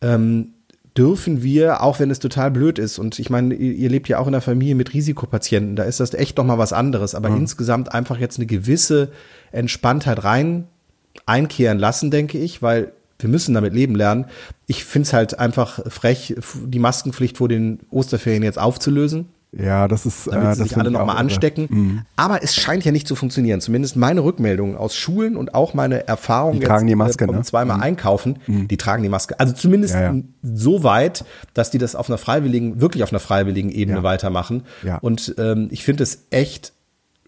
ähm, 0.01 0.53
dürfen 0.97 1.43
wir, 1.43 1.83
auch 1.83 1.99
wenn 1.99 2.09
es 2.09 2.19
total 2.19 2.49
blöd 2.49 2.79
ist, 2.79 2.97
und 2.97 3.19
ich 3.19 3.29
meine, 3.29 3.53
ihr, 3.53 3.73
ihr 3.73 3.89
lebt 3.89 4.09
ja 4.09 4.17
auch 4.17 4.27
in 4.27 4.33
einer 4.33 4.41
Familie 4.41 4.75
mit 4.75 4.93
Risikopatienten, 4.93 5.75
da 5.75 5.83
ist 5.83 5.99
das 5.99 6.13
echt 6.13 6.37
noch 6.37 6.43
mal 6.43 6.57
was 6.57 6.73
anderes, 6.73 7.13
aber 7.13 7.29
mhm. 7.29 7.37
insgesamt 7.37 7.93
einfach 7.93 8.17
jetzt 8.17 8.37
eine 8.37 8.47
gewisse 8.47 9.09
Entspanntheit 9.51 10.23
rein 10.23 10.67
einkehren 11.25 11.79
lassen, 11.79 12.11
denke 12.11 12.37
ich, 12.37 12.61
weil 12.61 12.91
wir 13.19 13.29
müssen 13.29 13.53
damit 13.53 13.73
leben 13.73 13.95
lernen. 13.95 14.25
Ich 14.65 14.85
finde 14.85 15.07
es 15.07 15.13
halt 15.13 15.39
einfach 15.39 15.79
frech, 15.87 16.35
die 16.65 16.79
Maskenpflicht 16.79 17.37
vor 17.37 17.49
den 17.49 17.79
Osterferien 17.89 18.43
jetzt 18.43 18.59
aufzulösen. 18.59 19.27
Ja, 19.51 19.87
das 19.87 20.05
ist, 20.05 20.27
damit 20.27 20.47
äh, 20.47 20.55
sie 20.55 20.63
sich 20.63 20.77
alle 20.77 20.91
nochmal 20.91 21.17
anstecken. 21.17 21.67
Mhm. 21.69 22.01
Aber 22.15 22.43
es 22.43 22.53
scheint 22.53 22.85
ja 22.85 22.91
nicht 22.91 23.07
zu 23.07 23.15
funktionieren. 23.15 23.61
Zumindest 23.61 23.95
meine 23.95 24.23
Rückmeldungen 24.23 24.75
aus 24.75 24.95
Schulen 24.95 25.35
und 25.35 25.55
auch 25.55 25.73
meine 25.73 26.07
Erfahrungen 26.07 26.59
die 26.59 26.65
tragen 26.67 26.87
jetzt, 26.87 26.91
die 26.91 26.95
Maske, 26.95 27.23
äh, 27.25 27.31
ne? 27.31 27.41
zweimal 27.41 27.77
mhm. 27.77 27.83
einkaufen, 27.83 28.39
mhm. 28.45 28.67
die 28.67 28.77
tragen 28.77 29.01
die 29.01 29.09
Maske. 29.09 29.39
Also 29.39 29.53
zumindest 29.53 29.95
ja, 29.95 30.13
ja. 30.13 30.21
so 30.43 30.83
weit, 30.83 31.25
dass 31.55 31.71
die 31.71 31.79
das 31.79 31.95
auf 31.95 32.09
einer 32.09 32.19
freiwilligen, 32.19 32.79
wirklich 32.79 33.01
auf 33.01 33.11
einer 33.11 33.19
freiwilligen 33.19 33.69
Ebene 33.69 33.97
ja. 33.97 34.03
weitermachen. 34.03 34.63
Ja. 34.83 34.99
Und 34.99 35.33
ähm, 35.39 35.69
ich 35.71 35.83
finde 35.83 36.03
es 36.03 36.27
echt 36.29 36.73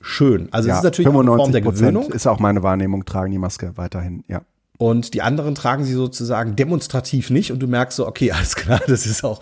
schön. 0.01 0.47
Also 0.51 0.69
es 0.69 0.77
ist 0.77 0.83
natürlich 0.83 1.13
eine 1.13 1.23
Form 1.23 1.51
der 1.51 1.61
Gewöhnung. 1.61 2.11
Ist 2.11 2.27
auch 2.27 2.39
meine 2.39 2.63
Wahrnehmung, 2.63 3.05
tragen 3.05 3.31
die 3.31 3.37
Maske 3.37 3.73
weiterhin, 3.75 4.23
ja. 4.27 4.41
Und 4.77 5.13
die 5.13 5.21
anderen 5.21 5.53
tragen 5.53 5.83
sie 5.83 5.93
sozusagen 5.93 6.55
demonstrativ 6.55 7.29
nicht 7.29 7.51
und 7.51 7.59
du 7.59 7.67
merkst 7.67 7.97
so, 7.97 8.07
okay, 8.07 8.31
alles 8.31 8.55
klar, 8.55 8.81
das 8.87 9.05
ist 9.05 9.23
auch. 9.23 9.39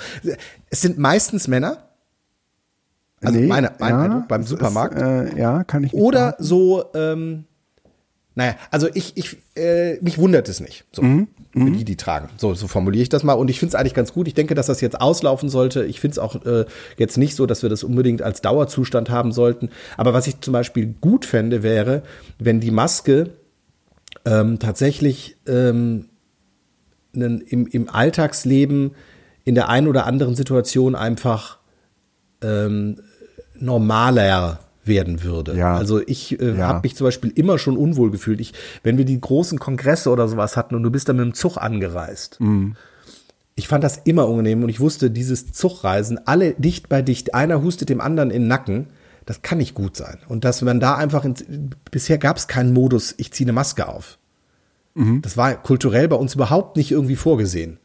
Es 0.69 0.81
sind 0.81 0.97
meistens 0.97 1.47
Männer, 1.47 1.77
also 3.21 3.37
nee, 3.37 3.47
meine, 3.47 3.71
mein 3.79 3.89
ja, 3.89 4.01
Eindruck 4.01 4.27
beim 4.27 4.43
Supermarkt. 4.43 4.95
Ist, 4.95 5.01
äh, 5.01 5.39
ja, 5.39 5.63
kann 5.63 5.83
ich. 5.83 5.93
Oder 5.93 6.31
sagen. 6.31 6.43
so, 6.43 6.85
ähm, 6.93 7.45
naja, 8.39 8.55
also 8.71 8.87
ich, 8.93 9.17
ich, 9.17 9.35
äh, 9.57 9.97
mich 9.99 10.17
wundert 10.17 10.47
es 10.47 10.61
nicht. 10.61 10.85
So, 10.93 11.01
mhm. 11.01 11.27
Mhm. 11.53 11.73
die, 11.73 11.83
die 11.83 11.97
tragen. 11.97 12.29
So, 12.37 12.53
so 12.53 12.69
formuliere 12.69 13.03
ich 13.03 13.09
das 13.09 13.25
mal. 13.25 13.33
Und 13.33 13.49
ich 13.49 13.59
finde 13.59 13.71
es 13.71 13.75
eigentlich 13.75 13.93
ganz 13.93 14.13
gut. 14.13 14.29
Ich 14.29 14.33
denke, 14.33 14.55
dass 14.55 14.67
das 14.67 14.79
jetzt 14.79 15.01
auslaufen 15.01 15.49
sollte. 15.49 15.83
Ich 15.83 15.99
finde 15.99 16.13
es 16.13 16.19
auch 16.19 16.45
äh, 16.45 16.63
jetzt 16.95 17.17
nicht 17.17 17.35
so, 17.35 17.45
dass 17.45 17.63
wir 17.63 17.69
das 17.69 17.83
unbedingt 17.83 18.21
als 18.21 18.39
Dauerzustand 18.39 19.09
haben 19.09 19.33
sollten. 19.33 19.71
Aber 19.97 20.13
was 20.13 20.25
ich 20.25 20.39
zum 20.39 20.53
Beispiel 20.53 20.95
gut 21.01 21.25
fände, 21.25 21.63
wäre, 21.63 22.01
wenn 22.37 22.61
die 22.61 22.71
Maske 22.71 23.31
ähm, 24.23 24.57
tatsächlich 24.57 25.35
ähm, 25.45 26.07
im, 27.11 27.67
im 27.67 27.89
Alltagsleben 27.89 28.91
in 29.43 29.53
der 29.53 29.67
einen 29.67 29.89
oder 29.89 30.05
anderen 30.05 30.35
Situation 30.35 30.95
einfach 30.95 31.59
ähm, 32.41 33.01
normaler 33.59 34.59
werden 34.89 35.23
würde. 35.23 35.55
Ja. 35.55 35.77
Also 35.77 36.01
ich 36.05 36.37
äh, 36.41 36.57
ja. 36.57 36.67
habe 36.67 36.81
mich 36.83 36.97
zum 36.97 37.05
Beispiel 37.05 37.31
immer 37.33 37.57
schon 37.57 37.77
unwohl 37.77 38.11
gefühlt. 38.11 38.41
Ich, 38.41 38.53
wenn 38.83 38.97
wir 38.97 39.05
die 39.05 39.21
großen 39.21 39.57
Kongresse 39.57 40.09
oder 40.09 40.27
sowas 40.27 40.57
hatten 40.57 40.75
und 40.75 40.83
du 40.83 40.91
bist 40.91 41.07
dann 41.07 41.15
mit 41.15 41.25
dem 41.25 41.33
Zug 41.33 41.55
angereist. 41.55 42.41
Mhm. 42.41 42.75
Ich 43.55 43.69
fand 43.69 43.83
das 43.83 43.97
immer 44.03 44.25
unangenehm 44.27 44.63
und 44.63 44.69
ich 44.69 44.81
wusste, 44.81 45.09
dieses 45.11 45.53
Zugreisen, 45.53 46.19
alle 46.25 46.53
dicht 46.55 46.89
bei 46.89 47.01
dicht, 47.01 47.33
einer 47.33 47.61
hustet 47.61 47.89
dem 47.89 48.01
anderen 48.01 48.31
in 48.31 48.43
den 48.43 48.47
Nacken, 48.47 48.87
das 49.25 49.41
kann 49.41 49.59
nicht 49.59 49.75
gut 49.75 49.95
sein. 49.95 50.17
Und 50.27 50.43
dass 50.43 50.61
man 50.61 50.79
da 50.79 50.95
einfach, 50.95 51.23
in, 51.23 51.35
bisher 51.91 52.17
gab 52.17 52.37
es 52.37 52.47
keinen 52.47 52.73
Modus, 52.73 53.13
ich 53.17 53.31
ziehe 53.31 53.45
eine 53.45 53.53
Maske 53.53 53.87
auf. 53.87 54.17
Mhm. 54.95 55.21
Das 55.21 55.37
war 55.37 55.55
kulturell 55.55 56.07
bei 56.07 56.15
uns 56.15 56.35
überhaupt 56.35 56.77
nicht 56.77 56.91
irgendwie 56.91 57.15
vorgesehen. 57.15 57.79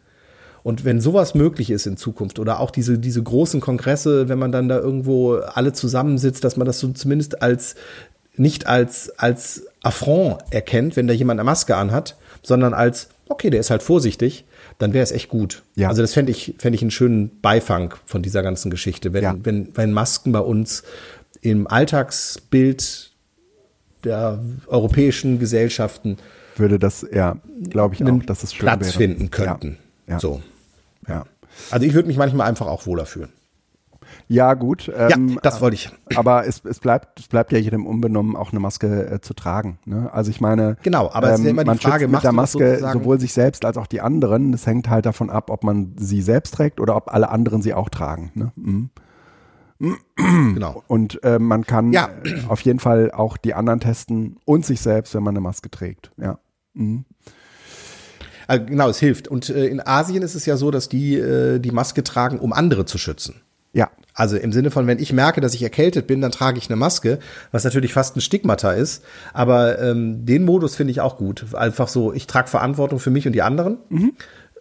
Und 0.65 0.87
wenn 0.87 0.99
sowas 0.99 1.35
möglich 1.35 1.71
ist 1.71 1.87
in 1.87 1.99
Zukunft 1.99 2.39
oder 2.39 2.59
auch 2.59 2.71
diese, 2.71 2.99
diese 2.99 3.23
großen 3.23 3.61
Kongresse, 3.61 4.31
wenn 4.31 4.39
man 4.39 4.51
dann 4.51 4.67
da 4.67 4.79
irgendwo 4.79 5.35
alle 5.35 5.75
zusammensitzt, 5.75 6.43
dass 6.43 6.57
man 6.57 6.67
das 6.67 6.81
so 6.81 6.89
zumindest 6.89 7.43
als, 7.43 7.77
nicht 8.35 8.67
als, 8.67 9.11
als 9.19 9.67
Affront 9.83 10.39
erkennt, 10.51 10.97
wenn 10.97 11.07
da 11.07 11.13
jemand 11.13 11.39
eine 11.39 11.45
Maske 11.45 11.77
anhat, 11.77 12.17
sondern 12.43 12.73
als, 12.73 13.11
okay, 13.29 13.51
der 13.51 13.61
ist 13.61 13.69
halt 13.69 13.83
vorsichtig, 13.83 14.47
dann 14.79 14.95
wäre 14.95 15.03
es 15.03 15.13
echt 15.13 15.29
gut. 15.29 15.63
Ja. 15.77 15.91
Also 15.91 16.01
das 16.01 16.15
fände 16.15 16.33
ich, 16.33 16.55
fände 16.57 16.77
ich 16.77 16.83
einen 16.83 16.91
schönen 16.91 17.43
Beifang 17.43 17.95
von 18.07 18.23
dieser 18.23 18.43
ganzen 18.43 18.71
Geschichte, 18.71 19.13
wenn, 19.13 19.23
ja. 19.23 19.37
wenn, 19.43 19.69
wenn 19.77 19.93
Masken 19.93 20.33
bei 20.33 20.41
uns 20.41 20.83
im 21.43 21.67
Alltagsbild 21.67 23.11
der 24.03 24.43
europäischen 24.67 25.39
Gesellschaften 25.39 26.17
würde 26.57 26.79
das, 26.79 27.07
ja, 27.13 27.37
glaube 27.69 27.97
ich 27.97 28.05
auch, 28.05 28.23
dass 28.23 28.45
es 28.45 28.55
schön 28.55 28.61
Platz 28.61 28.87
wäre. 28.87 28.97
finden 28.97 29.31
könnten. 29.31 29.77
Ja. 30.07 30.21
So. 30.21 30.41
Ja. 31.09 31.25
Also 31.71 31.87
ich 31.87 31.95
würde 31.95 32.09
mich 32.09 32.17
manchmal 32.17 32.49
einfach 32.49 32.67
auch 32.67 32.87
wohler 32.87 33.07
fühlen. 33.07 33.33
Ja, 34.29 34.55
gut. 34.55 34.91
Ähm, 34.95 35.29
ja, 35.29 35.41
das 35.43 35.61
wollte 35.61 35.75
ich. 35.75 35.91
Aber 36.17 36.47
es, 36.47 36.65
es, 36.65 36.81
bleibt, 36.81 37.21
es 37.21 37.29
bleibt 37.29 37.53
ja 37.53 37.59
jedem 37.59 37.87
unbenommen, 37.87 38.37
auch 38.37 38.53
eine 38.53 38.61
Maske 38.61 39.07
äh, 39.11 39.21
zu 39.21 39.35
tragen. 39.35 39.79
Ne? 39.85 40.11
Also 40.13 40.31
ich 40.31 40.41
meine, 40.41 40.77
genau, 40.83 41.11
aber 41.13 41.29
ähm, 41.29 41.35
es 41.35 41.41
ist 41.41 41.45
ja 41.45 41.51
immer 41.51 41.65
die 41.65 41.69
man 41.69 41.79
Frage, 41.79 42.09
mit 42.09 42.23
der 42.23 42.33
Maske 42.33 42.79
sowohl 42.93 43.21
sich 43.21 43.33
selbst 43.33 43.65
als 43.65 43.77
auch 43.77 43.87
die 43.87 44.01
anderen. 44.01 44.53
Das 44.53 44.67
hängt 44.67 44.89
halt 44.89 45.07
davon 45.07 45.31
ab, 45.31 45.51
ob 45.51 45.65
man 45.65 45.95
sie 45.99 46.23
selbst 46.23 46.55
trägt 46.55 46.81
oder 46.81 46.97
ob 46.97 47.13
alle 47.13 47.29
anderen 47.29 47.63
sie 47.63 47.75
auch 47.75 47.89
tragen. 47.89 48.31
Ne? 48.35 48.53
Mhm. 48.57 48.91
Genau. 50.55 50.83
Und 50.87 51.23
äh, 51.25 51.39
man 51.39 51.67
kann 51.67 51.93
ja. 51.93 52.09
auf 52.49 52.61
jeden 52.61 52.79
Fall 52.79 53.11
auch 53.11 53.37
die 53.37 53.55
anderen 53.55 53.81
testen 53.81 54.39
und 54.45 54.65
sich 54.65 54.81
selbst, 54.81 55.15
wenn 55.15 55.23
man 55.23 55.33
eine 55.33 55.41
Maske 55.41 55.71
trägt. 55.71 56.13
Ja. 56.17 56.39
Mhm. 56.75 57.05
Äh, 58.49 58.61
genau, 58.61 58.89
es 58.89 58.99
hilft. 58.99 59.29
Und 59.29 59.49
äh, 59.49 59.67
in 59.67 59.85
Asien 59.85 60.23
ist 60.23 60.35
es 60.35 60.47
ja 60.47 60.57
so, 60.57 60.71
dass 60.71 60.89
die 60.89 61.17
äh, 61.17 61.59
die 61.59 61.71
Maske 61.71 62.05
tragen, 62.05 62.39
um 62.39 62.53
andere 62.53 62.85
zu 62.85 62.99
schützen. 62.99 63.37
Ja. 63.73 63.91
Also 64.15 64.37
im 64.37 64.53
Sinne 64.53 64.71
von, 64.71 64.87
wenn 64.87 65.01
ich 65.01 65.13
merke, 65.13 65.41
dass 65.41 65.55
ich 65.55 65.63
erkältet 65.63 66.07
bin, 66.07 66.21
dann 66.21 66.31
trage 66.31 66.57
ich 66.59 66.71
eine 66.71 66.77
Maske, 66.77 67.19
was 67.51 67.65
natürlich 67.65 67.93
fast 67.93 68.17
ein 68.17 68.21
Stigmata 68.21 68.71
ist. 68.71 69.05
Aber 69.33 69.81
ähm, 69.81 70.25
den 70.25 70.45
Modus 70.45 70.77
finde 70.77 70.93
ich 70.93 71.01
auch 71.01 71.19
gut. 71.19 71.53
Einfach 71.53 71.89
so, 71.89 72.13
ich 72.13 72.29
trage 72.29 72.49
Verantwortung 72.49 73.01
für 73.01 73.11
mich 73.11 73.27
und 73.27 73.33
die 73.33 73.43
anderen, 73.43 73.79
mhm. 73.89 74.13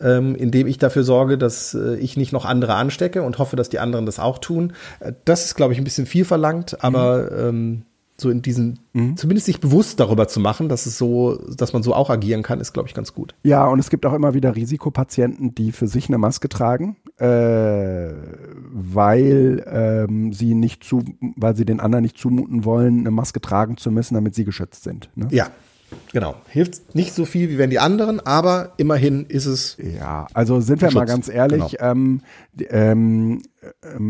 ähm, 0.01 0.35
indem 0.35 0.65
ich 0.65 0.79
dafür 0.79 1.03
sorge, 1.03 1.37
dass 1.37 1.75
äh, 1.75 1.97
ich 1.97 2.17
nicht 2.17 2.33
noch 2.33 2.45
andere 2.45 2.73
anstecke 2.73 3.21
und 3.21 3.37
hoffe, 3.37 3.55
dass 3.55 3.69
die 3.69 3.77
anderen 3.77 4.07
das 4.07 4.17
auch 4.17 4.39
tun. 4.39 4.73
Äh, 4.99 5.13
das 5.23 5.45
ist, 5.45 5.55
glaube 5.55 5.73
ich, 5.73 5.79
ein 5.79 5.83
bisschen 5.83 6.07
viel 6.07 6.25
verlangt, 6.25 6.83
aber 6.83 7.29
mhm. 7.31 7.49
ähm, 7.49 7.81
so 8.17 8.29
in 8.29 8.41
diesen, 8.41 8.79
mhm. 8.93 9.17
zumindest 9.17 9.47
sich 9.47 9.59
bewusst 9.59 9.99
darüber 9.99 10.27
zu 10.27 10.39
machen, 10.39 10.69
dass 10.69 10.85
es 10.85 10.97
so, 10.97 11.37
dass 11.55 11.73
man 11.73 11.83
so 11.83 11.93
auch 11.93 12.09
agieren 12.09 12.43
kann, 12.43 12.59
ist, 12.59 12.73
glaube 12.73 12.87
ich, 12.87 12.93
ganz 12.93 13.13
gut. 13.13 13.35
Ja, 13.43 13.65
und 13.67 13.79
es 13.79 13.89
gibt 13.89 14.05
auch 14.05 14.13
immer 14.13 14.33
wieder 14.33 14.55
Risikopatienten, 14.55 15.55
die 15.55 15.71
für 15.71 15.87
sich 15.87 16.07
eine 16.07 16.17
Maske 16.17 16.47
tragen, 16.47 16.95
äh, 17.17 18.11
weil 18.71 19.63
ähm, 19.67 20.31
sie 20.31 20.53
nicht 20.53 20.83
zu, 20.83 21.03
weil 21.35 21.55
sie 21.55 21.65
den 21.65 21.79
anderen 21.79 22.03
nicht 22.03 22.17
zumuten 22.17 22.65
wollen, 22.65 22.99
eine 22.99 23.11
Maske 23.11 23.41
tragen 23.41 23.77
zu 23.77 23.91
müssen, 23.91 24.13
damit 24.13 24.35
sie 24.35 24.45
geschützt 24.45 24.83
sind. 24.83 25.09
Ne? 25.15 25.27
Ja, 25.31 25.47
Genau. 26.11 26.35
Hilft 26.47 26.95
nicht 26.95 27.13
so 27.13 27.25
viel 27.25 27.49
wie 27.49 27.57
wenn 27.57 27.69
die 27.69 27.79
anderen, 27.79 28.19
aber 28.19 28.73
immerhin 28.77 29.25
ist 29.25 29.45
es. 29.45 29.77
Ja, 29.77 30.27
also 30.33 30.61
sind 30.61 30.81
wir 30.81 30.89
Schutz. 30.89 30.95
mal 30.95 31.05
ganz 31.05 31.29
ehrlich, 31.29 31.77
genau. 31.77 31.91
ähm, 31.91 32.21
ähm, 32.69 33.41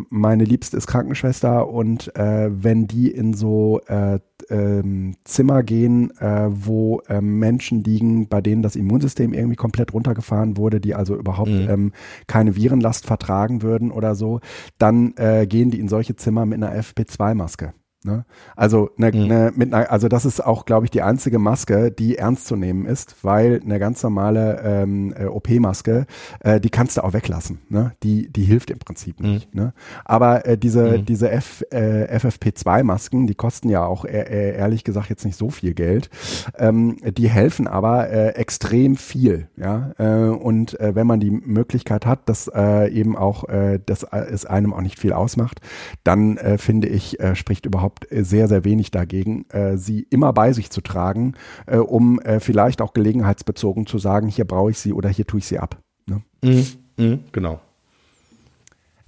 meine 0.09 0.43
Liebste 0.43 0.77
ist 0.77 0.87
Krankenschwester 0.87 1.67
und 1.67 2.15
äh, 2.15 2.49
wenn 2.51 2.87
die 2.87 3.09
in 3.11 3.33
so 3.33 3.81
äh, 3.87 4.19
ähm, 4.49 5.15
Zimmer 5.23 5.63
gehen, 5.63 6.11
äh, 6.19 6.47
wo 6.49 7.01
ähm, 7.07 7.39
Menschen 7.39 7.83
liegen, 7.83 8.27
bei 8.27 8.41
denen 8.41 8.61
das 8.61 8.75
Immunsystem 8.75 9.33
irgendwie 9.33 9.55
komplett 9.55 9.93
runtergefahren 9.93 10.57
wurde, 10.57 10.81
die 10.81 10.95
also 10.95 11.15
überhaupt 11.15 11.49
mhm. 11.49 11.69
ähm, 11.69 11.91
keine 12.27 12.55
Virenlast 12.55 13.05
vertragen 13.05 13.61
würden 13.61 13.91
oder 13.91 14.15
so, 14.15 14.39
dann 14.77 15.13
äh, 15.17 15.45
gehen 15.47 15.71
die 15.71 15.79
in 15.79 15.87
solche 15.87 16.15
Zimmer 16.15 16.45
mit 16.45 16.61
einer 16.61 16.75
FP2-Maske. 16.75 17.73
Ne? 18.05 18.25
Also, 18.55 18.89
ne, 18.97 19.11
mhm. 19.13 19.27
ne, 19.27 19.51
mit 19.55 19.73
einer, 19.73 19.89
also 19.89 20.07
das 20.07 20.25
ist 20.25 20.43
auch, 20.43 20.65
glaube 20.65 20.85
ich, 20.85 20.91
die 20.91 21.01
einzige 21.01 21.39
Maske, 21.39 21.91
die 21.91 22.17
ernst 22.17 22.47
zu 22.47 22.55
nehmen 22.55 22.85
ist, 22.85 23.15
weil 23.23 23.61
eine 23.63 23.79
ganz 23.79 24.03
normale 24.03 24.61
ähm, 24.63 25.13
äh, 25.17 25.25
OP-Maske, 25.25 26.05
äh, 26.41 26.59
die 26.59 26.69
kannst 26.69 26.97
du 26.97 27.03
auch 27.03 27.13
weglassen. 27.13 27.59
Ne? 27.69 27.93
Die, 28.03 28.31
die 28.31 28.43
hilft 28.43 28.71
im 28.71 28.79
Prinzip 28.79 29.19
mhm. 29.19 29.31
nicht. 29.31 29.55
Ne? 29.55 29.73
Aber 30.03 30.45
äh, 30.45 30.57
diese, 30.57 30.99
mhm. 30.99 31.05
diese 31.05 31.31
F, 31.31 31.63
äh, 31.71 32.17
FFP2-Masken, 32.17 33.27
die 33.27 33.35
kosten 33.35 33.69
ja 33.69 33.85
auch 33.85 34.05
äh, 34.05 34.55
ehrlich 34.55 34.83
gesagt 34.83 35.09
jetzt 35.09 35.25
nicht 35.25 35.37
so 35.37 35.49
viel 35.49 35.73
Geld. 35.73 36.09
Ähm, 36.57 36.97
die 37.03 37.29
helfen 37.29 37.67
aber 37.67 38.09
äh, 38.09 38.29
extrem 38.29 38.97
viel. 38.97 39.47
Ja? 39.55 39.91
Äh, 39.97 40.29
und 40.29 40.79
äh, 40.79 40.95
wenn 40.95 41.07
man 41.07 41.19
die 41.19 41.31
Möglichkeit 41.31 42.05
hat, 42.05 42.27
dass 42.27 42.49
äh, 42.53 42.91
eben 42.91 43.15
auch, 43.15 43.47
äh, 43.47 43.79
dass 43.85 44.03
es 44.03 44.45
einem 44.45 44.73
auch 44.73 44.81
nicht 44.81 44.99
viel 44.99 45.13
ausmacht, 45.13 45.61
dann 46.03 46.37
äh, 46.37 46.57
finde 46.57 46.87
ich, 46.89 47.19
äh, 47.19 47.35
spricht 47.35 47.65
überhaupt 47.65 47.92
überhaupt 47.93 48.11
äh, 48.11 48.23
sehr, 48.23 48.47
sehr 48.47 48.63
wenig 48.63 48.91
dagegen, 48.91 49.45
äh, 49.49 49.77
sie 49.77 50.05
immer 50.09 50.33
bei 50.33 50.53
sich 50.53 50.69
zu 50.69 50.81
tragen, 50.81 51.33
äh, 51.65 51.77
um 51.77 52.19
vielleicht 52.39 52.81
auch 52.81 52.93
gelegenheitsbezogen 52.93 53.85
zu 53.85 53.97
sagen, 53.97 54.27
hier 54.27 54.45
brauche 54.45 54.71
ich 54.71 54.79
sie 54.79 54.93
oder 54.93 55.09
hier 55.09 55.25
tue 55.25 55.39
ich 55.39 55.47
sie 55.47 55.59
ab. 55.59 55.77
Ne? 56.05 56.21
Mhm. 56.43 56.65
Mhm. 56.97 57.19
Genau. 57.31 57.59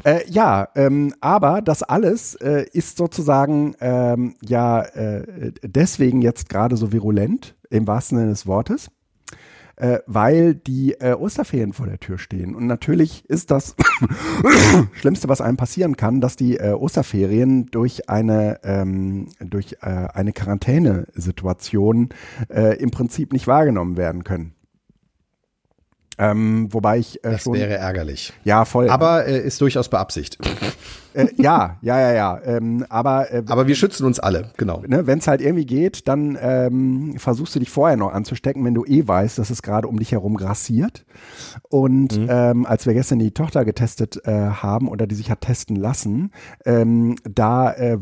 Äh, 0.04 0.30
ja, 0.30 0.68
ähm, 0.75 1.13
aber 1.22 1.62
das 1.62 1.82
alles 1.82 2.36
äh, 2.36 2.65
ist 2.74 2.98
sozusagen 2.98 3.75
ähm, 3.80 4.36
ja 4.42 4.82
äh, 4.82 5.51
deswegen 5.63 6.22
jetzt 6.22 6.50
gerade 6.50 6.77
so 6.77 6.92
virulent, 6.92 7.56
im 7.70 7.88
wahrsten 7.88 8.18
Sinne 8.18 8.30
des 8.30 8.46
Wortes, 8.46 8.89
äh, 9.77 10.00
weil 10.05 10.55
die 10.55 10.94
äh, 10.94 11.13
Osterferien 11.13 11.74
vor 11.74 11.86
der 11.88 12.00
Tür 12.00 12.17
stehen. 12.17 12.55
Und 12.55 12.67
natürlich 12.67 13.25
ist 13.29 13.51
das 13.51 13.75
Schlimmste, 14.94 15.27
was 15.27 15.41
einem 15.41 15.58
passieren 15.58 15.98
kann, 15.98 16.22
dass 16.22 16.36
die 16.36 16.58
äh, 16.58 16.72
Osterferien 16.72 17.67
durch 17.67 18.10
eine, 18.10 18.60
ähm, 18.63 19.29
durch 19.39 19.77
äh, 19.82 19.86
eine 19.86 20.34
Quarantänesituation 20.34 22.10
äh, 22.50 22.77
im 22.77 22.91
Prinzip 22.91 23.34
nicht 23.34 23.48
wahrgenommen 23.48 23.98
werden 23.98 24.24
können. 24.24 24.53
Ähm, 26.17 26.70
wobei 26.72 27.00
ich 27.00 27.24
äh, 27.25 27.32
das 27.32 27.44
schon, 27.44 27.53
wäre 27.55 27.75
ärgerlich. 27.75 28.32
Ja, 28.46 28.63
voll. 28.63 28.89
Aber 28.89 29.25
äh, 29.27 29.39
ist 29.39 29.60
durchaus 29.60 29.89
beabsichtigt. 29.89 30.50
Äh, 31.15 31.27
ja, 31.38 31.77
ja, 31.81 32.00
ja, 32.00 32.13
ja. 32.13 32.41
Ähm, 32.43 32.86
aber, 32.89 33.31
äh, 33.31 33.43
aber 33.48 33.67
wir 33.67 33.75
schützen 33.75 34.05
uns 34.05 34.19
alle, 34.19 34.51
genau. 34.57 34.84
Ne, 34.86 35.07
wenn 35.07 35.19
es 35.19 35.27
halt 35.27 35.41
irgendwie 35.41 35.65
geht, 35.65 36.07
dann 36.07 36.38
ähm, 36.41 37.15
versuchst 37.17 37.55
du 37.55 37.60
dich 37.60 37.69
vorher 37.69 37.95
noch 37.95 38.12
anzustecken, 38.12 38.63
wenn 38.65 38.74
du 38.74 38.84
eh 38.86 39.07
weißt, 39.07 39.39
dass 39.39 39.50
es 39.50 39.62
gerade 39.62 39.88
um 39.88 39.98
dich 39.98 40.12
herum 40.12 40.36
grassiert. 40.36 41.05
Und 41.69 42.17
mhm. 42.17 42.27
ähm, 42.29 42.65
als 42.65 42.86
wir 42.86 42.93
gestern 42.93 43.19
die 43.19 43.31
Tochter 43.31 43.63
getestet 43.63 44.22
äh, 44.25 44.31
haben 44.31 44.89
oder 44.89 45.07
die 45.07 45.15
sich 45.15 45.31
hat 45.31 45.41
testen 45.41 45.77
lassen, 45.77 46.31
ähm, 46.65 47.15
da 47.24 47.72
äh, 47.72 47.98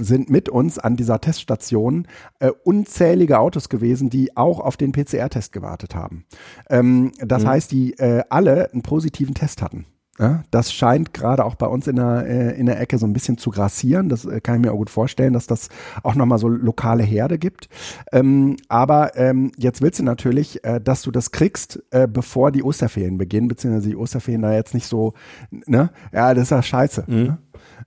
sind 0.00 0.28
mit 0.28 0.48
uns 0.48 0.78
an 0.78 0.96
dieser 0.96 1.20
Teststation 1.20 2.06
äh, 2.38 2.50
unzählige 2.64 3.38
Autos 3.38 3.68
gewesen, 3.68 4.10
die 4.10 4.36
auch 4.36 4.60
auf 4.60 4.76
den 4.76 4.92
PCR-Test 4.92 5.52
gewartet 5.52 5.94
haben. 5.94 6.26
Ähm, 6.68 7.12
das 7.18 7.44
mhm. 7.44 7.48
heißt, 7.48 7.72
die 7.72 7.94
äh, 7.94 8.24
alle 8.28 8.70
einen 8.72 8.82
positiven 8.82 9.34
Test 9.34 9.62
hatten. 9.62 9.86
Ja, 10.18 10.42
das 10.50 10.72
scheint 10.72 11.14
gerade 11.14 11.44
auch 11.44 11.54
bei 11.54 11.66
uns 11.66 11.86
in 11.86 11.96
der, 11.96 12.26
äh, 12.26 12.58
in 12.58 12.66
der 12.66 12.80
Ecke 12.80 12.98
so 12.98 13.06
ein 13.06 13.12
bisschen 13.12 13.38
zu 13.38 13.50
grassieren. 13.50 14.08
Das 14.08 14.24
äh, 14.24 14.40
kann 14.40 14.56
ich 14.56 14.62
mir 14.62 14.72
auch 14.72 14.78
gut 14.78 14.90
vorstellen, 14.90 15.32
dass 15.32 15.46
das 15.46 15.68
auch 16.02 16.16
nochmal 16.16 16.38
so 16.38 16.48
lokale 16.48 17.04
Herde 17.04 17.38
gibt. 17.38 17.68
Ähm, 18.10 18.56
aber 18.68 19.16
ähm, 19.16 19.52
jetzt 19.56 19.80
willst 19.80 20.00
du 20.00 20.04
natürlich, 20.04 20.64
äh, 20.64 20.80
dass 20.80 21.02
du 21.02 21.12
das 21.12 21.30
kriegst, 21.30 21.82
äh, 21.90 22.08
bevor 22.08 22.50
die 22.50 22.64
Osterferien 22.64 23.16
beginnen, 23.16 23.46
beziehungsweise 23.46 23.90
die 23.90 23.96
Osterferien 23.96 24.42
da 24.42 24.52
jetzt 24.52 24.74
nicht 24.74 24.86
so, 24.86 25.14
ne? 25.50 25.90
Ja, 26.12 26.34
das 26.34 26.44
ist 26.44 26.50
ja 26.50 26.62
scheiße. 26.62 27.04
Mhm. 27.06 27.14
Ne? 27.14 27.38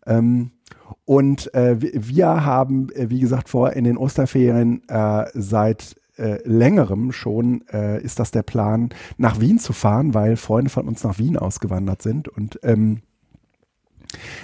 Ähm, 0.06 0.52
und 1.06 1.54
äh, 1.54 1.76
wir 1.80 2.46
haben, 2.46 2.90
äh, 2.92 3.10
wie 3.10 3.20
gesagt, 3.20 3.50
vor 3.50 3.74
in 3.74 3.84
den 3.84 3.98
Osterferien 3.98 4.88
äh, 4.88 5.26
seit 5.34 5.96
äh, 6.22 6.40
längerem 6.46 7.12
schon 7.12 7.64
äh, 7.72 8.02
ist 8.02 8.20
das 8.20 8.32
der 8.32 8.44
Plan, 8.44 8.90
nach 9.18 9.40
Wien 9.40 9.60
zu 9.60 9.74
fahren, 9.74 10.14
weil 10.14 10.38
Freunde 10.38 10.70
von 10.70 10.88
uns 10.88 11.04
nach 11.04 11.18
Wien 11.18 11.38
ausgewandert 11.38 12.02
sind 12.02 12.28
und 12.28 12.60
ähm, 12.64 13.02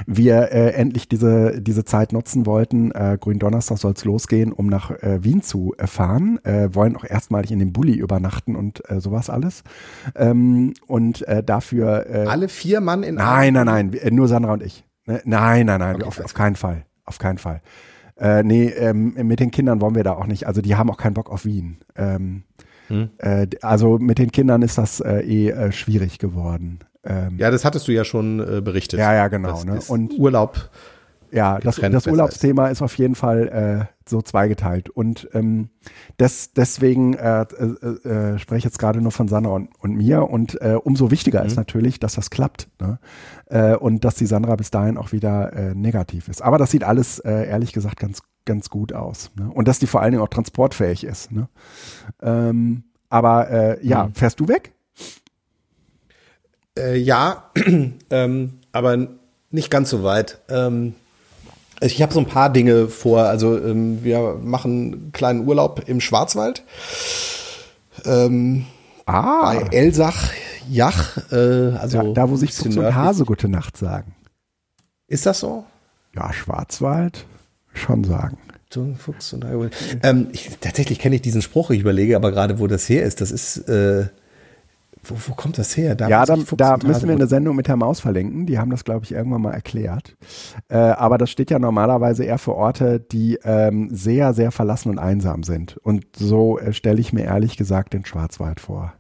wir 0.06 0.52
äh, 0.52 0.72
endlich 0.72 1.08
diese, 1.10 1.62
diese 1.62 1.84
Zeit 1.86 2.14
nutzen 2.14 2.46
wollten. 2.46 2.92
Äh, 2.92 3.18
Gründonnerstag 3.20 3.78
soll 3.78 3.94
es 3.94 4.06
losgehen, 4.06 4.52
um 4.52 4.68
nach 4.68 4.92
äh, 4.92 5.24
Wien 5.24 5.42
zu 5.42 5.74
äh, 5.78 5.88
fahren. 5.88 6.40
Äh, 6.46 6.74
wollen 6.74 6.96
auch 6.96 7.04
erstmalig 7.04 7.52
in 7.52 7.60
dem 7.60 7.74
Bulli 7.74 7.96
übernachten 7.96 8.56
und 8.56 8.82
sowas 8.98 9.30
alles. 9.30 9.64
Ähm, 10.16 10.74
und 10.88 11.26
dafür. 11.46 12.28
Alle 12.28 12.48
vier 12.48 12.82
Mann 12.82 13.04
in 13.04 13.16
Nein, 13.16 13.54
nein, 13.54 13.66
nein, 13.66 13.92
nur 14.12 14.28
Sandra 14.28 14.54
und 14.54 14.64
ich. 14.64 14.86
Ne, 15.06 15.22
nein, 15.26 15.66
nein, 15.66 15.80
nein, 15.80 15.96
okay, 15.96 16.06
auf, 16.06 16.20
auf 16.20 16.34
keinen 16.34 16.56
Fall. 16.56 16.86
Auf 17.06 17.18
keinen 17.18 17.38
Fall. 17.38 17.62
Äh, 18.20 18.44
nee, 18.44 18.70
ähm, 18.70 19.14
mit 19.14 19.40
den 19.40 19.52
Kindern 19.52 19.82
wollen 19.82 19.96
wir 19.96 20.04
da 20.04 20.14
auch 20.14 20.26
nicht. 20.26 20.48
Also 20.48 20.62
die 20.62 20.76
haben 20.76 20.90
auch 20.90 20.98
keinen 20.98 21.14
Bock 21.14 21.30
auf 21.30 21.46
Wien. 21.46 21.78
Ähm, 21.96 22.44
hm. 22.88 23.10
äh, 23.20 23.48
also 23.62 23.98
mit 24.00 24.18
den 24.18 24.32
Kindern 24.32 24.62
ist 24.62 24.78
das 24.78 25.00
äh, 25.00 25.20
eh 25.20 25.50
äh, 25.50 25.72
schwierig 25.72 26.20
geworden. 26.20 26.80
Ähm, 27.04 27.38
ja, 27.38 27.52
das 27.52 27.64
hattest 27.64 27.88
du 27.88 27.92
ja 27.92 28.04
schon 28.04 28.40
äh, 28.40 28.62
berichtet. 28.62 29.00
Ja, 29.00 29.14
ja, 29.14 29.28
genau. 29.28 29.64
Ne? 29.64 29.80
Und 29.88 30.18
Urlaub. 30.18 30.70
Ja, 31.32 31.60
das, 31.60 31.76
das 31.76 32.08
Urlaubsthema 32.08 32.68
ist. 32.68 32.78
ist 32.78 32.82
auf 32.82 32.98
jeden 32.98 33.16
Fall 33.16 33.88
äh, 33.90 33.97
so 34.10 34.22
zweigeteilt. 34.22 34.90
Und 34.90 35.30
ähm, 35.34 35.70
des, 36.20 36.54
deswegen 36.54 37.14
äh, 37.14 37.42
äh, 37.42 38.08
äh, 38.08 38.40
spreche 38.40 38.60
ich 38.60 38.64
jetzt 38.64 38.80
gerade 38.80 39.02
nur 39.02 39.12
von 39.12 39.28
Sandra 39.28 39.52
und, 39.52 39.70
und 39.80 39.96
mir. 39.96 40.30
Und 40.30 40.60
äh, 40.62 40.76
umso 40.82 41.12
wichtiger 41.12 41.42
mhm. 41.42 41.48
ist 41.48 41.56
natürlich, 41.56 42.00
dass 42.00 42.16
das 42.16 42.30
klappt. 42.30 42.70
Ne? 42.80 43.00
Äh, 43.46 43.76
und 43.76 44.06
dass 44.06 44.16
die 44.16 44.26
Sandra 44.26 44.56
bis 44.56 44.72
dahin 44.72 44.98
auch 44.98 45.12
wieder 45.12 45.54
äh, 45.54 45.76
negativ 45.76 46.28
ist. 46.28 46.42
Aber 46.42 46.58
das 46.58 46.72
sieht 46.72 46.84
alles, 46.84 47.20
äh, 47.20 47.48
ehrlich 47.48 47.74
gesagt, 47.74 48.00
ganz, 48.00 48.22
ganz 48.46 48.70
gut 48.70 48.94
aus. 48.94 49.32
Ne? 49.36 49.50
Und 49.54 49.68
dass 49.68 49.80
die 49.80 49.88
vor 49.88 50.02
allen 50.02 50.12
Dingen 50.12 50.24
auch 50.24 50.30
transportfähig 50.30 51.04
ist. 51.04 51.32
Ne? 51.32 51.50
Ähm, 52.22 52.84
aber 53.10 53.50
äh, 53.50 53.86
ja, 53.86 54.06
mhm. 54.06 54.14
fährst 54.14 54.40
du 54.40 54.48
weg? 54.48 54.74
Äh, 56.78 56.98
ja, 56.98 57.52
ähm, 58.10 58.60
aber 58.72 59.08
nicht 59.50 59.72
ganz 59.72 59.90
so 59.90 60.04
weit. 60.04 60.42
Ähm, 60.50 60.96
ich 61.82 62.02
habe 62.02 62.14
so 62.14 62.20
ein 62.20 62.26
paar 62.26 62.52
Dinge 62.52 62.88
vor. 62.88 63.24
Also 63.24 63.58
ähm, 63.58 64.04
wir 64.04 64.40
machen 64.42 64.72
einen 64.72 65.12
kleinen 65.12 65.48
Urlaub 65.48 65.84
im 65.88 66.02
Schwarzwald. 66.02 66.64
Ähm, 68.06 68.66
ah. 69.06 69.54
Bei 69.54 69.68
Elsach, 69.72 70.32
Jach. 70.70 71.18
Äh, 71.32 71.76
also 71.78 71.98
ja, 71.98 72.14
da, 72.14 72.30
wo 72.30 72.36
sich 72.36 72.54
Fuchs 72.54 72.78
und 72.78 72.96
Hase 72.96 73.26
gute 73.26 73.48
Nacht 73.50 73.78
sagen. 73.78 74.16
Ist 75.08 75.26
das 75.26 75.40
so? 75.40 75.66
Ja, 76.16 76.34
Schwarzwald 76.34 77.26
schon 77.74 78.04
sagen. 78.04 78.38
Fuchs 78.98 79.32
und 79.32 79.46
ähm, 80.04 80.28
ich, 80.34 80.50
Tatsächlich 80.60 81.00
kenne 81.00 81.16
ich 81.16 81.22
diesen 81.22 81.42
Spruch, 81.42 81.70
ich 81.70 81.80
überlege 81.80 82.18
aber 82.18 82.32
gerade, 82.32 82.60
wo 82.60 82.68
das 82.68 82.90
her 82.90 83.04
ist. 83.04 83.22
Das 83.22 83.32
ist 83.32 83.70
äh, 83.70 84.08
wo, 85.10 85.16
wo 85.28 85.34
kommt 85.34 85.58
das 85.58 85.76
her? 85.76 85.96
Da 85.96 86.08
ja, 86.08 86.26
da, 86.26 86.36
da 86.36 86.78
müssen 86.78 87.08
wir 87.08 87.16
eine 87.16 87.28
Sendung 87.28 87.56
mit 87.56 87.68
Herrn 87.68 87.80
Maus 87.80 88.00
verlinken. 88.00 88.46
Die 88.46 88.60
haben 88.60 88.70
das, 88.70 88.84
glaube 88.84 89.06
ich, 89.06 89.12
irgendwann 89.12 89.42
mal 89.42 89.54
erklärt. 89.54 90.16
Äh, 90.70 90.78
aber 90.78 91.18
das 91.18 91.30
steht 91.30 91.52
ja 91.52 91.60
normalerweise 91.60 92.24
eher 92.24 92.38
für 92.38 92.56
Orte, 92.56 93.00
die 93.00 93.40
ähm, 93.44 93.90
sehr, 93.92 94.34
sehr 94.34 94.52
verlassen 94.52 94.90
und 94.90 95.00
einsam 95.00 95.44
sind. 95.44 95.78
Und 95.78 96.06
so 96.16 96.60
äh, 96.60 96.74
stelle 96.74 97.00
ich 97.00 97.14
mir 97.14 97.26
ehrlich 97.26 97.58
gesagt 97.58 97.94
den 97.94 98.06
Schwarzwald 98.06 98.60
vor. 98.60 98.94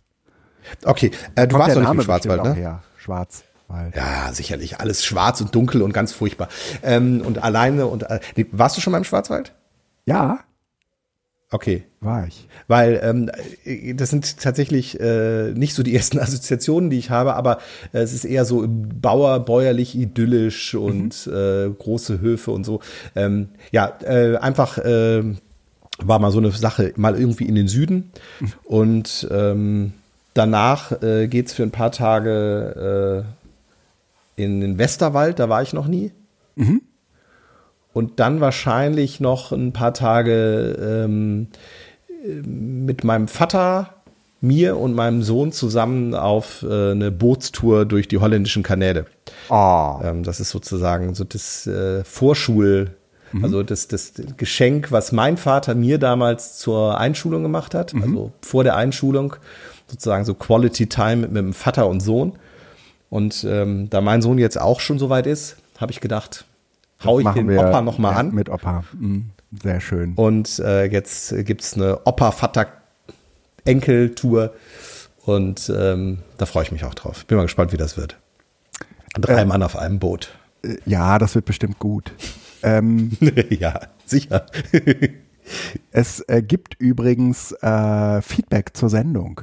Okay, 0.83 1.11
äh, 1.35 1.47
du 1.47 1.57
warst 1.57 1.75
doch 1.75 1.81
nicht 1.81 1.91
im 1.91 2.01
Schwarzwald, 2.01 2.43
ne? 2.43 2.53
Her. 2.53 2.83
Schwarzwald. 2.97 3.95
Ja, 3.95 4.31
sicherlich. 4.33 4.79
Alles 4.79 5.05
schwarz 5.05 5.41
und 5.41 5.53
dunkel 5.55 5.81
und 5.81 5.93
ganz 5.93 6.11
furchtbar. 6.13 6.49
Ähm, 6.83 7.21
und 7.25 7.43
alleine 7.43 7.87
und 7.87 8.03
äh, 8.03 8.19
warst 8.51 8.77
du 8.77 8.81
schon 8.81 8.91
mal 8.91 8.97
im 8.97 9.03
Schwarzwald? 9.03 9.53
Ja. 10.05 10.39
Okay. 11.49 11.83
War 12.01 12.27
ich. 12.27 12.47
Weil 12.67 12.99
ähm, 13.01 13.31
das 13.95 14.09
sind 14.09 14.39
tatsächlich 14.39 14.99
äh, 14.99 15.51
nicht 15.53 15.73
so 15.73 15.83
die 15.83 15.95
ersten 15.95 16.19
Assoziationen, 16.19 16.89
die 16.89 16.99
ich 16.99 17.09
habe, 17.09 17.35
aber 17.35 17.59
äh, 17.93 17.99
es 17.99 18.13
ist 18.13 18.25
eher 18.25 18.45
so 18.45 18.65
Bauer, 18.67 19.39
bäuerlich, 19.39 19.95
idyllisch 19.95 20.75
und 20.75 21.27
mhm. 21.27 21.33
äh, 21.33 21.69
große 21.69 22.19
Höfe 22.19 22.51
und 22.51 22.65
so. 22.65 22.81
Ähm, 23.15 23.49
ja, 23.71 23.97
äh, 24.03 24.35
einfach 24.37 24.77
äh, 24.79 25.23
war 25.99 26.19
mal 26.19 26.31
so 26.31 26.39
eine 26.39 26.51
Sache, 26.51 26.93
mal 26.97 27.17
irgendwie 27.17 27.45
in 27.45 27.55
den 27.55 27.67
Süden 27.67 28.11
mhm. 28.39 28.53
und 28.65 29.27
ähm, 29.31 29.93
danach 30.33 31.01
äh, 31.01 31.27
geht's 31.27 31.53
für 31.53 31.63
ein 31.63 31.71
paar 31.71 31.91
Tage 31.91 33.25
äh, 34.37 34.43
in 34.43 34.61
den 34.61 34.77
Westerwald, 34.77 35.39
da 35.39 35.49
war 35.49 35.63
ich 35.63 35.73
noch 35.73 35.87
nie. 35.87 36.11
Mhm 36.55 36.81
und 37.97 38.19
dann 38.19 38.41
wahrscheinlich 38.41 39.19
noch 39.19 39.51
ein 39.51 39.73
paar 39.73 39.91
Tage 39.91 40.77
ähm, 40.79 41.47
mit 42.23 43.03
meinem 43.03 43.27
Vater, 43.27 43.95
mir 44.39 44.77
und 44.77 44.93
meinem 44.93 45.23
Sohn 45.23 45.51
zusammen 45.51 46.13
auf 46.13 46.61
äh, 46.61 46.91
eine 46.91 47.09
Bootstour 47.09 47.85
durch 47.85 48.07
die 48.07 48.19
holländischen 48.19 48.61
Kanäle. 48.61 49.07
Oh. 49.49 49.95
Ähm, 50.03 50.21
das 50.21 50.39
ist 50.39 50.51
sozusagen 50.51 51.15
so 51.15 51.23
das 51.23 51.65
äh, 51.65 52.03
Vorschul, 52.03 52.91
mhm. 53.31 53.43
also 53.43 53.63
das, 53.63 53.87
das 53.87 54.13
Geschenk, 54.37 54.91
was 54.91 55.11
mein 55.11 55.35
Vater 55.35 55.73
mir 55.73 55.97
damals 55.97 56.59
zur 56.59 56.99
Einschulung 56.99 57.41
gemacht 57.41 57.73
hat, 57.73 57.95
mhm. 57.95 58.03
also 58.03 58.31
vor 58.43 58.63
der 58.63 58.75
Einschulung, 58.75 59.35
sozusagen 59.87 60.23
so 60.23 60.35
Quality 60.35 60.85
Time 60.85 61.15
mit, 61.15 61.31
mit 61.31 61.41
dem 61.41 61.53
Vater 61.53 61.87
und 61.87 62.01
Sohn. 62.01 62.33
Und 63.09 63.43
ähm, 63.49 63.89
da 63.89 64.01
mein 64.01 64.21
Sohn 64.21 64.37
jetzt 64.37 64.61
auch 64.61 64.81
schon 64.81 64.99
so 64.99 65.09
weit 65.09 65.25
ist, 65.25 65.57
habe 65.79 65.91
ich 65.91 65.99
gedacht, 65.99 66.45
hau 67.03 67.19
ich 67.19 67.27
den 67.29 67.49
Opa 67.57 67.81
nochmal 67.81 68.13
an. 68.15 68.33
Mit 68.33 68.49
Opa. 68.49 68.83
Mhm. 68.97 69.31
Sehr 69.61 69.79
schön. 69.79 70.13
Und 70.15 70.57
äh, 70.59 70.85
jetzt 70.85 71.33
gibt's 71.45 71.75
eine 71.75 72.05
Opa-Vater-Enkel-Tour. 72.05 74.53
Und 75.25 75.71
ähm, 75.75 76.19
da 76.37 76.45
freue 76.45 76.63
ich 76.63 76.71
mich 76.71 76.85
auch 76.85 76.93
drauf. 76.93 77.25
Bin 77.25 77.37
mal 77.37 77.43
gespannt, 77.43 77.73
wie 77.73 77.77
das 77.77 77.97
wird. 77.97 78.17
Drei 79.13 79.41
äh, 79.41 79.45
Mann 79.45 79.63
auf 79.63 79.77
einem 79.77 79.99
Boot. 79.99 80.37
Äh, 80.63 80.77
ja, 80.85 81.17
das 81.17 81.35
wird 81.35 81.45
bestimmt 81.45 81.79
gut. 81.79 82.13
Ähm, 82.63 83.11
ja, 83.49 83.79
sicher. 84.05 84.45
es 85.91 86.21
äh, 86.27 86.41
gibt 86.41 86.75
übrigens 86.79 87.51
äh, 87.61 88.21
Feedback 88.21 88.75
zur 88.75 88.89
Sendung. 88.89 89.41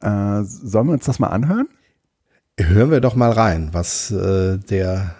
Äh, 0.00 0.42
sollen 0.42 0.88
wir 0.88 0.94
uns 0.94 1.04
das 1.04 1.18
mal 1.18 1.28
anhören? 1.28 1.68
Hören 2.58 2.90
wir 2.90 3.00
doch 3.00 3.14
mal 3.14 3.30
rein, 3.30 3.70
was 3.72 4.10
äh, 4.10 4.58
der 4.58 5.14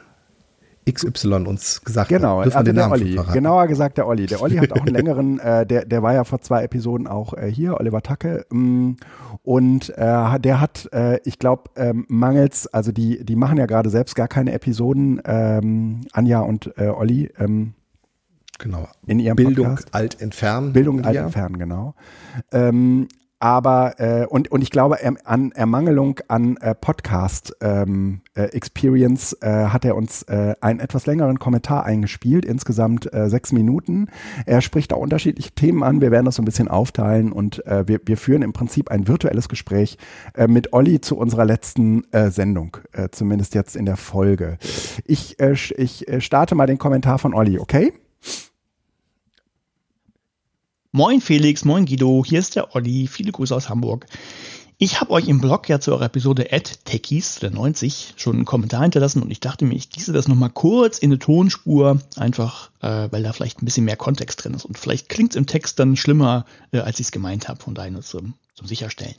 XY 0.90 1.46
uns 1.46 1.82
gesagt 1.82 2.08
genau, 2.08 2.40
hat. 2.40 2.44
Genau, 2.44 2.56
also 2.56 2.72
der 2.72 2.90
Olli. 2.90 3.20
Genauer 3.32 3.66
gesagt 3.68 3.98
der 3.98 4.06
Olli. 4.06 4.26
Der 4.26 4.42
Olli 4.42 4.56
hat 4.56 4.72
auch 4.72 4.80
einen 4.80 4.94
längeren, 4.94 5.38
äh, 5.38 5.64
der, 5.66 5.84
der 5.84 6.02
war 6.02 6.14
ja 6.14 6.24
vor 6.24 6.40
zwei 6.40 6.64
Episoden 6.64 7.06
auch 7.06 7.34
äh, 7.34 7.50
hier, 7.50 7.78
Oliver 7.78 8.02
Tacke. 8.02 8.46
Mm, 8.50 8.92
und 9.42 9.90
äh, 9.90 10.40
der 10.40 10.60
hat, 10.60 10.88
äh, 10.92 11.20
ich 11.24 11.38
glaube, 11.38 11.70
ähm, 11.76 12.04
mangels, 12.08 12.66
also 12.66 12.90
die, 12.92 13.24
die 13.24 13.36
machen 13.36 13.58
ja 13.58 13.66
gerade 13.66 13.90
selbst 13.90 14.14
gar 14.16 14.28
keine 14.28 14.52
Episoden, 14.52 15.22
ähm, 15.24 16.00
Anja 16.12 16.40
und 16.40 16.72
äh, 16.76 16.88
Olli. 16.88 17.30
Ähm, 17.38 17.74
genau. 18.58 18.88
In 19.06 19.20
ihrem 19.20 19.36
Bildung 19.36 19.68
Podcast. 19.68 19.94
alt 19.94 20.20
entfernen. 20.20 20.72
Bildung 20.72 21.04
alt 21.04 21.16
entfernen, 21.16 21.58
genau. 21.58 21.94
Ähm, 22.50 23.08
aber 23.42 23.98
äh, 23.98 24.24
und 24.26 24.52
und 24.52 24.62
ich 24.62 24.70
glaube 24.70 25.02
er, 25.02 25.14
an 25.24 25.50
Ermangelung 25.50 26.20
an 26.28 26.56
äh, 26.58 26.76
Podcast 26.76 27.56
ähm, 27.60 28.20
äh, 28.34 28.44
Experience 28.44 29.36
äh, 29.40 29.66
hat 29.66 29.84
er 29.84 29.96
uns 29.96 30.22
äh, 30.22 30.54
einen 30.60 30.78
etwas 30.78 31.06
längeren 31.06 31.40
Kommentar 31.40 31.84
eingespielt, 31.84 32.44
insgesamt 32.44 33.12
äh, 33.12 33.28
sechs 33.28 33.50
Minuten. 33.50 34.06
Er 34.46 34.60
spricht 34.60 34.92
da 34.92 34.96
unterschiedliche 34.96 35.50
Themen 35.50 35.82
an. 35.82 36.00
Wir 36.00 36.12
werden 36.12 36.26
das 36.26 36.36
so 36.36 36.42
ein 36.42 36.44
bisschen 36.44 36.68
aufteilen 36.68 37.32
und 37.32 37.62
wir, 37.66 38.00
wir 38.04 38.16
führen 38.16 38.42
im 38.42 38.52
Prinzip 38.52 38.90
ein 38.90 39.08
virtuelles 39.08 39.48
Gespräch 39.48 39.98
mit 40.46 40.72
Olli 40.72 41.00
zu 41.00 41.16
unserer 41.16 41.44
letzten 41.44 42.04
Sendung, 42.28 42.76
zumindest 43.10 43.54
jetzt 43.54 43.76
in 43.76 43.86
der 43.86 43.96
Folge. 43.96 44.58
Ich 45.04 45.36
ich 45.40 46.06
starte 46.18 46.54
mal 46.54 46.66
den 46.66 46.78
Kommentar 46.78 47.18
von 47.18 47.34
Olli, 47.34 47.58
okay? 47.58 47.92
Moin 50.94 51.22
Felix, 51.22 51.64
moin 51.64 51.86
Guido, 51.86 52.22
hier 52.22 52.38
ist 52.38 52.54
der 52.54 52.74
Olli, 52.74 53.06
viele 53.06 53.32
Grüße 53.32 53.56
aus 53.56 53.70
Hamburg. 53.70 54.04
Ich 54.76 55.00
habe 55.00 55.12
euch 55.12 55.26
im 55.26 55.40
Blog 55.40 55.66
ja 55.70 55.80
zu 55.80 55.90
eurer 55.92 56.04
Episode 56.04 56.44
Techies, 56.44 57.36
der 57.36 57.50
90, 57.50 58.12
schon 58.18 58.36
einen 58.36 58.44
Kommentar 58.44 58.82
hinterlassen 58.82 59.22
und 59.22 59.30
ich 59.30 59.40
dachte 59.40 59.64
mir, 59.64 59.74
ich 59.74 59.88
gieße 59.88 60.12
das 60.12 60.28
nochmal 60.28 60.50
kurz 60.50 60.98
in 60.98 61.10
eine 61.10 61.18
Tonspur, 61.18 61.98
einfach 62.16 62.70
äh, 62.82 63.08
weil 63.10 63.22
da 63.22 63.32
vielleicht 63.32 63.62
ein 63.62 63.64
bisschen 63.64 63.86
mehr 63.86 63.96
Kontext 63.96 64.44
drin 64.44 64.52
ist 64.52 64.66
und 64.66 64.76
vielleicht 64.76 65.08
klingt 65.08 65.32
es 65.32 65.36
im 65.36 65.46
Text 65.46 65.78
dann 65.78 65.96
schlimmer, 65.96 66.44
äh, 66.72 66.80
als 66.80 67.00
ich 67.00 67.06
es 67.06 67.10
gemeint 67.10 67.48
habe, 67.48 67.62
von 67.62 67.74
daher 67.74 67.98
zum, 68.02 68.34
zum 68.54 68.66
Sicherstellen. 68.66 69.16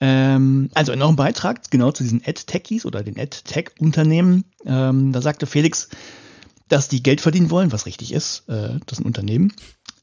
Ähm, 0.00 0.70
also 0.74 0.92
noch 0.96 1.10
ein 1.10 1.14
Beitrag 1.14 1.70
genau 1.70 1.92
zu 1.92 2.02
diesen 2.02 2.20
Ad 2.26 2.42
Techies 2.46 2.84
oder 2.84 3.04
den 3.04 3.16
Ad 3.16 3.36
Tech 3.44 3.70
Unternehmen. 3.78 4.42
Ähm, 4.66 5.12
da 5.12 5.22
sagte 5.22 5.46
Felix, 5.46 5.88
dass 6.68 6.88
die 6.88 7.04
Geld 7.04 7.20
verdienen 7.20 7.50
wollen, 7.50 7.70
was 7.70 7.86
richtig 7.86 8.12
ist, 8.12 8.48
äh, 8.48 8.80
das 8.86 8.98
ist 8.98 9.04
ein 9.04 9.06
Unternehmen. 9.06 9.52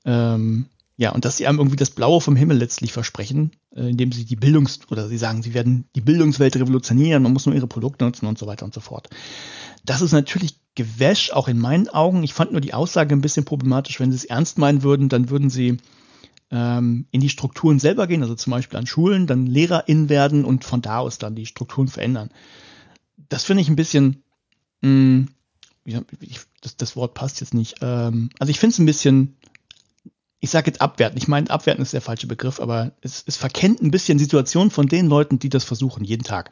Ähm, 0.06 0.66
ja, 0.98 1.12
und 1.12 1.26
dass 1.26 1.38
sie 1.38 1.48
einem 1.48 1.58
irgendwie 1.58 1.78
das 1.78 1.90
Blaue 1.90 2.22
vom 2.22 2.36
Himmel 2.36 2.58
letztlich 2.58 2.94
versprechen, 2.94 3.52
äh, 3.76 3.90
indem 3.90 4.12
sie 4.12 4.26
die 4.26 4.36
Bildungs- 4.36 4.82
oder 4.92 5.08
sie 5.08 5.18
sagen, 5.18 5.42
sie 5.42 5.54
werden 5.54 5.86
die 5.96 6.02
Bildungswelt 6.02 6.56
revolutionieren, 6.56 7.24
man 7.24 7.34
muss 7.34 7.46
nur 7.46 7.56
ihre 7.56 7.68
Produkte 7.68 8.06
nutzen 8.06 8.28
und 8.28 8.38
so 8.38 8.46
weiter 8.46 8.66
und 8.66 8.74
so 8.74 8.82
fort. 8.82 9.10
Das 9.84 10.02
ist 10.02 10.12
natürlich 10.12 10.58
Gewäsch, 10.76 11.32
auch 11.32 11.48
in 11.48 11.60
meinen 11.60 11.90
Augen. 11.90 12.24
Ich 12.24 12.34
fand 12.34 12.52
nur 12.52 12.62
die 12.62 12.74
Aussage 12.74 13.16
ein 13.16 13.22
bisschen 13.22 13.46
problematisch. 13.46 14.00
Wenn 14.00 14.12
sie 14.12 14.18
es 14.18 14.26
ernst 14.26 14.58
meinen 14.58 14.84
würden, 14.84 15.10
dann 15.10 15.30
würden 15.30 15.50
sie 15.50 15.78
ähm, 16.52 17.08
in 17.12 17.20
die 17.20 17.30
Strukturen 17.30 17.80
selber 17.80 18.08
gehen, 18.08 18.22
also 18.22 18.36
zum 18.36 18.52
Beispiel 18.52 18.78
an 18.78 18.86
Schulen, 18.86 19.26
dann 19.26 19.48
LehrerInnen 19.48 20.08
werden 20.08 20.46
und 20.46 20.64
von 20.64 20.82
da 20.82 21.00
aus 21.00 21.18
dann 21.18 21.36
die 21.36 21.46
Strukturen 21.46 21.88
verändern. 21.88 22.30
Das 23.30 23.44
finde 23.44 23.62
ich 23.62 23.70
ein 23.70 23.76
bisschen, 23.76 24.24
mh, 24.82 25.26
hm, 25.86 26.06
ich, 26.20 26.40
das, 26.62 26.78
das 26.78 26.96
Wort 26.96 27.16
passt 27.16 27.42
jetzt 27.42 27.54
nicht. 27.54 27.78
Ähm, 27.82 28.30
also 28.38 28.52
ich 28.52 28.60
finde 28.60 28.74
es 28.74 28.80
ein 28.80 28.86
bisschen 28.86 29.36
ich 30.44 30.50
sage 30.50 30.72
jetzt 30.72 30.82
abwerten, 30.82 31.18
ich 31.20 31.28
meine, 31.28 31.52
abwerten 31.52 31.84
ist 31.84 31.94
der 31.94 32.02
falsche 32.02 32.26
Begriff, 32.26 32.60
aber 32.60 32.94
es, 33.02 33.24
es 33.28 33.38
verkennt 33.38 33.80
ein 33.82 33.92
bisschen 33.92 34.18
Situationen 34.18 34.72
von 34.72 34.88
den 34.88 35.06
Leuten, 35.06 35.38
die 35.38 35.50
das 35.50 35.64
versuchen, 35.64 36.04
jeden 36.04 36.24
Tag. 36.24 36.50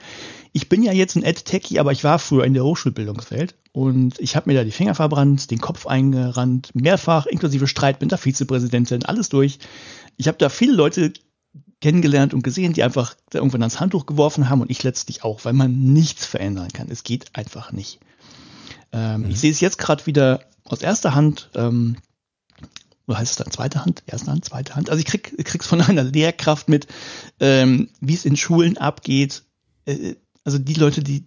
Ich 0.54 0.70
bin 0.70 0.84
ja 0.84 0.94
jetzt 0.94 1.16
ein 1.16 1.24
Ed-Techie, 1.24 1.80
aber 1.80 1.92
ich 1.92 2.04
war 2.04 2.20
früher 2.20 2.46
in 2.46 2.54
der 2.54 2.64
Hochschulbildungswelt 2.64 3.56
und 3.72 4.20
ich 4.20 4.36
habe 4.36 4.48
mir 4.48 4.56
da 4.56 4.64
die 4.64 4.72
Finger 4.72 4.94
verbrannt, 4.94 5.50
den 5.50 5.60
Kopf 5.60 5.88
eingerannt, 5.88 6.70
mehrfach, 6.76 7.26
inklusive 7.26 7.66
Streit 7.66 8.00
mit 8.00 8.12
der 8.12 8.20
Vizepräsidentin, 8.20 9.06
alles 9.06 9.30
durch. 9.30 9.58
Ich 10.18 10.28
habe 10.28 10.38
da 10.38 10.50
viele 10.50 10.74
Leute 10.74 11.12
kennengelernt 11.82 12.36
und 12.36 12.44
gesehen, 12.44 12.74
die 12.74 12.84
einfach 12.84 13.16
irgendwann 13.34 13.64
ans 13.64 13.80
Handtuch 13.80 14.06
geworfen 14.06 14.50
haben 14.50 14.62
und 14.62 14.70
ich 14.70 14.84
letztlich 14.84 15.24
auch, 15.24 15.46
weil 15.46 15.54
man 15.54 15.94
nichts 15.94 16.28
verändern 16.28 16.68
kann. 16.72 16.90
Es 16.92 17.04
geht 17.04 17.36
einfach 17.36 17.72
nicht. 17.72 18.00
Ähm, 18.92 19.22
mhm. 19.22 19.32
Ich 19.32 19.40
sehe 19.40 19.50
es 19.50 19.62
jetzt 19.62 19.80
gerade 19.80 20.06
wieder 20.06 20.42
aus 20.66 20.84
erster 20.84 21.16
Hand. 21.16 21.50
Ähm, 21.56 21.96
oder 23.10 23.18
heißt 23.18 23.32
es 23.32 23.38
dann 23.38 23.52
zweite 23.52 23.84
Hand, 23.84 24.04
erste 24.06 24.30
Hand, 24.30 24.46
zweite 24.46 24.76
Hand. 24.76 24.92
Also 24.92 25.00
ich 25.00 25.08
krieg, 25.08 25.36
krieg's 25.44 25.66
von 25.66 25.82
einer 25.82 26.04
Lehrkraft 26.04 26.70
mit, 26.70 26.88
ähm, 27.40 27.90
wie 28.00 28.14
es 28.14 28.24
in 28.24 28.38
Schulen 28.38 28.78
abgeht. 28.78 29.44
Äh, 29.86 30.16
also 30.44 30.60
die 30.60 30.76
Leute, 30.76 31.02
die, 31.02 31.26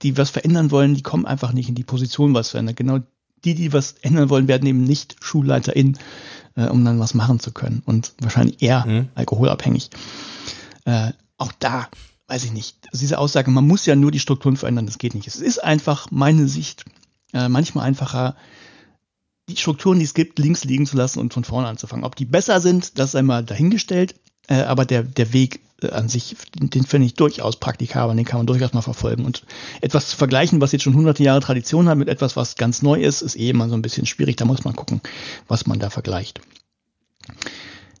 die 0.00 0.16
was 0.16 0.30
verändern 0.30 0.70
wollen, 0.70 0.94
die 0.94 1.02
kommen 1.02 1.26
einfach 1.26 1.52
nicht 1.52 1.68
in 1.68 1.74
die 1.74 1.84
Position, 1.84 2.32
was 2.32 2.50
verändern. 2.50 2.76
Genau 2.76 3.00
die, 3.44 3.54
die 3.54 3.74
was 3.74 3.92
ändern 4.00 4.30
wollen, 4.30 4.48
werden 4.48 4.66
eben 4.66 4.82
nicht 4.82 5.16
SchulleiterInnen, 5.20 5.98
äh, 6.56 6.66
um 6.68 6.82
dann 6.82 6.98
was 6.98 7.12
machen 7.12 7.40
zu 7.40 7.52
können. 7.52 7.82
Und 7.84 8.14
wahrscheinlich 8.20 8.62
eher 8.62 8.86
mhm. 8.86 9.08
alkoholabhängig. 9.14 9.90
Äh, 10.86 11.12
auch 11.36 11.52
da, 11.58 11.88
weiß 12.28 12.44
ich 12.44 12.52
nicht. 12.52 12.78
Also 12.86 13.00
diese 13.00 13.18
Aussage, 13.18 13.50
man 13.50 13.66
muss 13.66 13.84
ja 13.84 13.94
nur 13.96 14.10
die 14.10 14.18
Strukturen 14.18 14.56
verändern, 14.56 14.86
das 14.86 14.96
geht 14.96 15.14
nicht. 15.14 15.28
Es 15.28 15.36
ist 15.36 15.62
einfach 15.62 16.10
meine 16.10 16.48
Sicht, 16.48 16.86
äh, 17.34 17.50
manchmal 17.50 17.86
einfacher, 17.86 18.34
die 19.48 19.56
Strukturen, 19.56 19.98
die 19.98 20.04
es 20.04 20.14
gibt, 20.14 20.38
links 20.38 20.64
liegen 20.64 20.86
zu 20.86 20.96
lassen 20.96 21.18
und 21.18 21.32
von 21.32 21.44
vorne 21.44 21.68
anzufangen. 21.68 22.04
Ob 22.04 22.16
die 22.16 22.24
besser 22.24 22.60
sind, 22.60 22.98
das 22.98 23.12
sei 23.12 23.22
mal 23.22 23.44
dahingestellt, 23.44 24.14
äh, 24.48 24.62
aber 24.62 24.84
der, 24.84 25.02
der 25.02 25.32
Weg 25.32 25.60
äh, 25.82 25.90
an 25.90 26.08
sich, 26.08 26.36
den, 26.58 26.70
den 26.70 26.84
finde 26.84 27.06
ich 27.06 27.14
durchaus 27.14 27.56
praktikabel, 27.56 28.14
den 28.14 28.24
kann 28.24 28.38
man 28.38 28.46
durchaus 28.46 28.72
mal 28.72 28.82
verfolgen. 28.82 29.24
Und 29.24 29.44
etwas 29.80 30.08
zu 30.08 30.16
vergleichen, 30.16 30.60
was 30.60 30.72
jetzt 30.72 30.82
schon 30.82 30.94
hunderte 30.94 31.22
Jahre 31.22 31.40
Tradition 31.40 31.88
hat, 31.88 31.98
mit 31.98 32.08
etwas, 32.08 32.36
was 32.36 32.56
ganz 32.56 32.82
neu 32.82 33.00
ist, 33.00 33.22
ist 33.22 33.36
eh 33.36 33.50
immer 33.50 33.68
so 33.68 33.74
ein 33.74 33.82
bisschen 33.82 34.06
schwierig. 34.06 34.36
Da 34.36 34.44
muss 34.44 34.64
man 34.64 34.76
gucken, 34.76 35.00
was 35.48 35.66
man 35.66 35.78
da 35.78 35.90
vergleicht. 35.90 36.40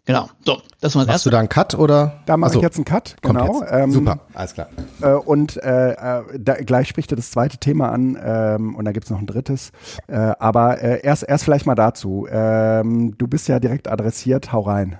Genau. 0.08 0.30
So, 0.42 0.62
das 0.80 0.94
war 0.94 1.02
das 1.02 1.08
Machst 1.08 1.08
erste. 1.10 1.28
du 1.28 1.32
da 1.32 1.38
einen 1.40 1.50
Cut 1.50 1.74
oder? 1.74 2.22
Da 2.24 2.38
mache 2.38 2.56
ich 2.56 2.62
jetzt 2.62 2.76
einen 2.76 2.86
Cut, 2.86 3.16
genau. 3.20 3.62
Ähm, 3.64 3.92
Super, 3.92 4.20
alles 4.32 4.54
klar. 4.54 4.70
Äh, 5.02 5.12
und 5.12 5.58
äh, 5.58 5.90
äh, 5.90 6.22
da, 6.38 6.54
gleich 6.54 6.88
spricht 6.88 7.12
er 7.12 7.16
das 7.16 7.30
zweite 7.30 7.58
Thema 7.58 7.92
an 7.92 8.18
ähm, 8.18 8.74
und 8.74 8.86
da 8.86 8.92
gibt's 8.92 9.10
noch 9.10 9.18
ein 9.18 9.26
drittes. 9.26 9.70
Äh, 10.06 10.16
aber 10.16 10.80
äh, 10.80 11.02
erst, 11.02 11.24
erst 11.24 11.44
vielleicht 11.44 11.66
mal 11.66 11.74
dazu. 11.74 12.26
Ähm, 12.30 13.18
du 13.18 13.28
bist 13.28 13.48
ja 13.48 13.60
direkt 13.60 13.86
adressiert, 13.86 14.50
hau 14.50 14.60
rein. 14.60 14.98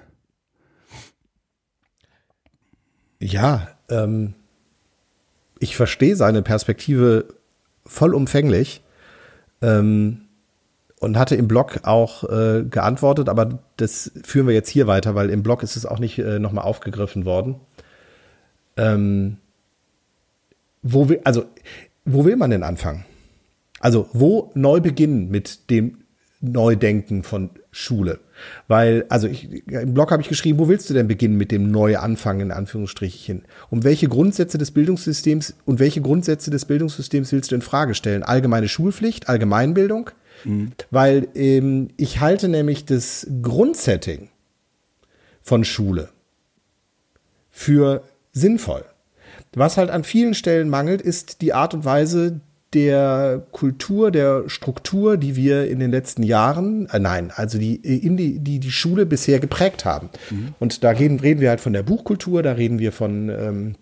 Ja, 3.19 3.69
ähm, 3.89 4.35
ich 5.59 5.75
verstehe 5.75 6.17
seine 6.17 6.43
Perspektive 6.43 7.29
vollumfänglich. 7.87 8.83
Ähm, 9.63 10.28
und 11.01 11.19
hatte 11.19 11.37
im 11.37 11.49
Blog 11.49 11.81
auch 11.85 12.25
äh, 12.25 12.65
geantwortet, 12.65 13.29
aber 13.29 13.61
das 13.77 14.11
führen 14.23 14.47
wir 14.47 14.55
jetzt 14.55 14.69
hier 14.69 14.87
weiter, 14.87 15.15
weil 15.15 15.31
im 15.31 15.43
Blog 15.43 15.63
ist 15.63 15.77
es 15.77 15.87
auch 15.87 15.99
nicht 15.99 16.19
äh, 16.19 16.39
nochmal 16.39 16.65
aufgegriffen 16.65 17.25
worden. 17.25 17.57
Ähm, 18.77 19.39
wo 20.83 21.09
will, 21.09 21.21
also, 21.25 21.45
wo 22.05 22.25
will 22.25 22.37
man 22.37 22.51
denn 22.51 22.63
anfangen? 22.63 23.05
Also, 23.81 24.09
wo 24.13 24.51
neu 24.55 24.81
beginnen 24.81 25.31
mit 25.31 25.71
dem 25.71 25.99
Neudenken 26.41 27.23
von 27.23 27.51
Schule? 27.71 28.21
Weil, 28.69 29.05
also 29.09 29.27
ich, 29.27 29.67
im 29.69 29.95
Blog 29.95 30.11
habe 30.11 30.23
ich 30.23 30.29
geschrieben, 30.29 30.59
wo 30.59 30.69
willst 30.69 30.89
du 30.89 30.95
denn 30.95 31.09
beginnen 31.09 31.37
mit 31.37 31.51
dem 31.51 31.71
Neuanfangen 31.71 32.43
in 32.43 32.53
Anführungsstrichen? 32.53 33.45
Um 33.71 33.85
welche 33.85 34.09
Grundsätze 34.09 34.59
des 34.59 34.71
Bildungssystems 34.71 35.55
und 35.65 35.81
welche 35.81 36.01
Grundsätze 36.01 36.51
des 36.51 36.65
Bildungssystems 36.65 37.33
willst 37.33 37.51
du 37.51 37.57
in 37.57 37.63
Frage 37.63 37.95
stellen? 37.95 38.23
Allgemeine 38.23 38.69
Schulpflicht, 38.69 39.29
Allgemeinbildung? 39.29 40.11
Mhm. 40.45 40.73
Weil 40.91 41.29
ähm, 41.35 41.89
ich 41.97 42.21
halte 42.21 42.49
nämlich 42.49 42.85
das 42.85 43.27
Grundsetting 43.43 44.29
von 45.43 45.65
Schule 45.65 46.11
für 47.51 48.03
sinnvoll. 48.33 48.85
Was 49.55 49.77
halt 49.77 49.91
an 49.91 50.05
vielen 50.05 50.35
Stellen 50.35 50.69
mangelt, 50.69 51.03
ist 51.03 51.41
die 51.41 51.53
Art 51.53 51.75
und 51.75 51.85
Weise 51.85 52.41
der 52.75 53.47
Kultur, 53.51 54.11
der 54.11 54.49
Struktur, 54.49 55.17
die 55.17 55.37
wir 55.37 55.69
in 55.69 55.79
den 55.79 55.91
letzten 55.91 56.23
Jahren, 56.23 56.87
äh, 56.91 56.99
nein, 56.99 57.33
also 57.35 57.59
die, 57.59 57.77
in 57.77 58.17
die, 58.17 58.41
die 58.41 58.61
die 58.61 58.71
Schule 58.71 59.07
bisher 59.07 59.41
geprägt 59.41 59.85
haben. 59.85 60.11
Mhm. 60.31 60.55
Und 60.59 60.85
da 60.85 60.91
reden, 60.91 61.19
reden 61.21 61.41
wir 61.41 61.49
halt 61.49 61.61
von 61.61 61.73
der 61.73 61.83
Buchkultur, 61.83 62.43
da 62.43 62.53
reden 62.53 62.79
wir 62.79 62.93
von 62.93 63.31
ähm, 63.31 63.75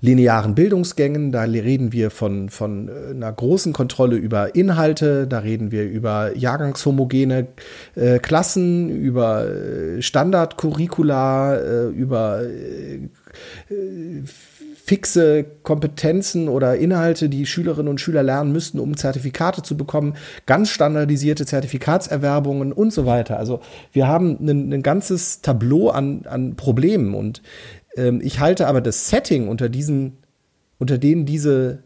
linearen 0.00 0.54
Bildungsgängen, 0.54 1.32
da 1.32 1.42
reden 1.42 1.92
wir 1.92 2.10
von, 2.10 2.48
von 2.48 2.88
äh, 2.88 3.10
einer 3.10 3.32
großen 3.32 3.72
Kontrolle 3.72 4.16
über 4.16 4.54
Inhalte, 4.54 5.26
da 5.26 5.40
reden 5.40 5.70
wir 5.70 5.84
über 5.84 6.36
jahrgangshomogene 6.36 7.48
äh, 7.94 8.18
Klassen, 8.18 8.90
über 8.90 9.46
äh, 9.46 10.02
Standardcurricula, 10.02 11.56
äh, 11.56 11.86
über 11.88 12.42
äh, 12.42 13.08
fixe 14.86 15.44
Kompetenzen 15.64 16.48
oder 16.48 16.76
Inhalte, 16.76 17.28
die 17.28 17.44
Schülerinnen 17.44 17.88
und 17.88 18.00
Schüler 18.00 18.22
lernen 18.22 18.52
müssten, 18.52 18.78
um 18.78 18.96
Zertifikate 18.96 19.64
zu 19.64 19.76
bekommen, 19.76 20.14
ganz 20.46 20.70
standardisierte 20.70 21.44
Zertifikatserwerbungen 21.44 22.72
und 22.72 22.92
so 22.92 23.04
weiter. 23.04 23.36
Also 23.36 23.58
wir 23.92 24.06
haben 24.06 24.38
ein, 24.40 24.72
ein 24.72 24.82
ganzes 24.84 25.40
Tableau 25.40 25.88
an, 25.88 26.20
an 26.26 26.54
Problemen. 26.54 27.14
Und 27.14 27.42
ähm, 27.96 28.20
ich 28.22 28.40
halte 28.40 28.66
aber 28.66 28.80
das 28.80 29.08
Setting 29.08 29.48
unter 29.48 29.68
diesen, 29.68 30.18
unter 30.78 30.98
denen 30.98 31.26
diese 31.26 31.82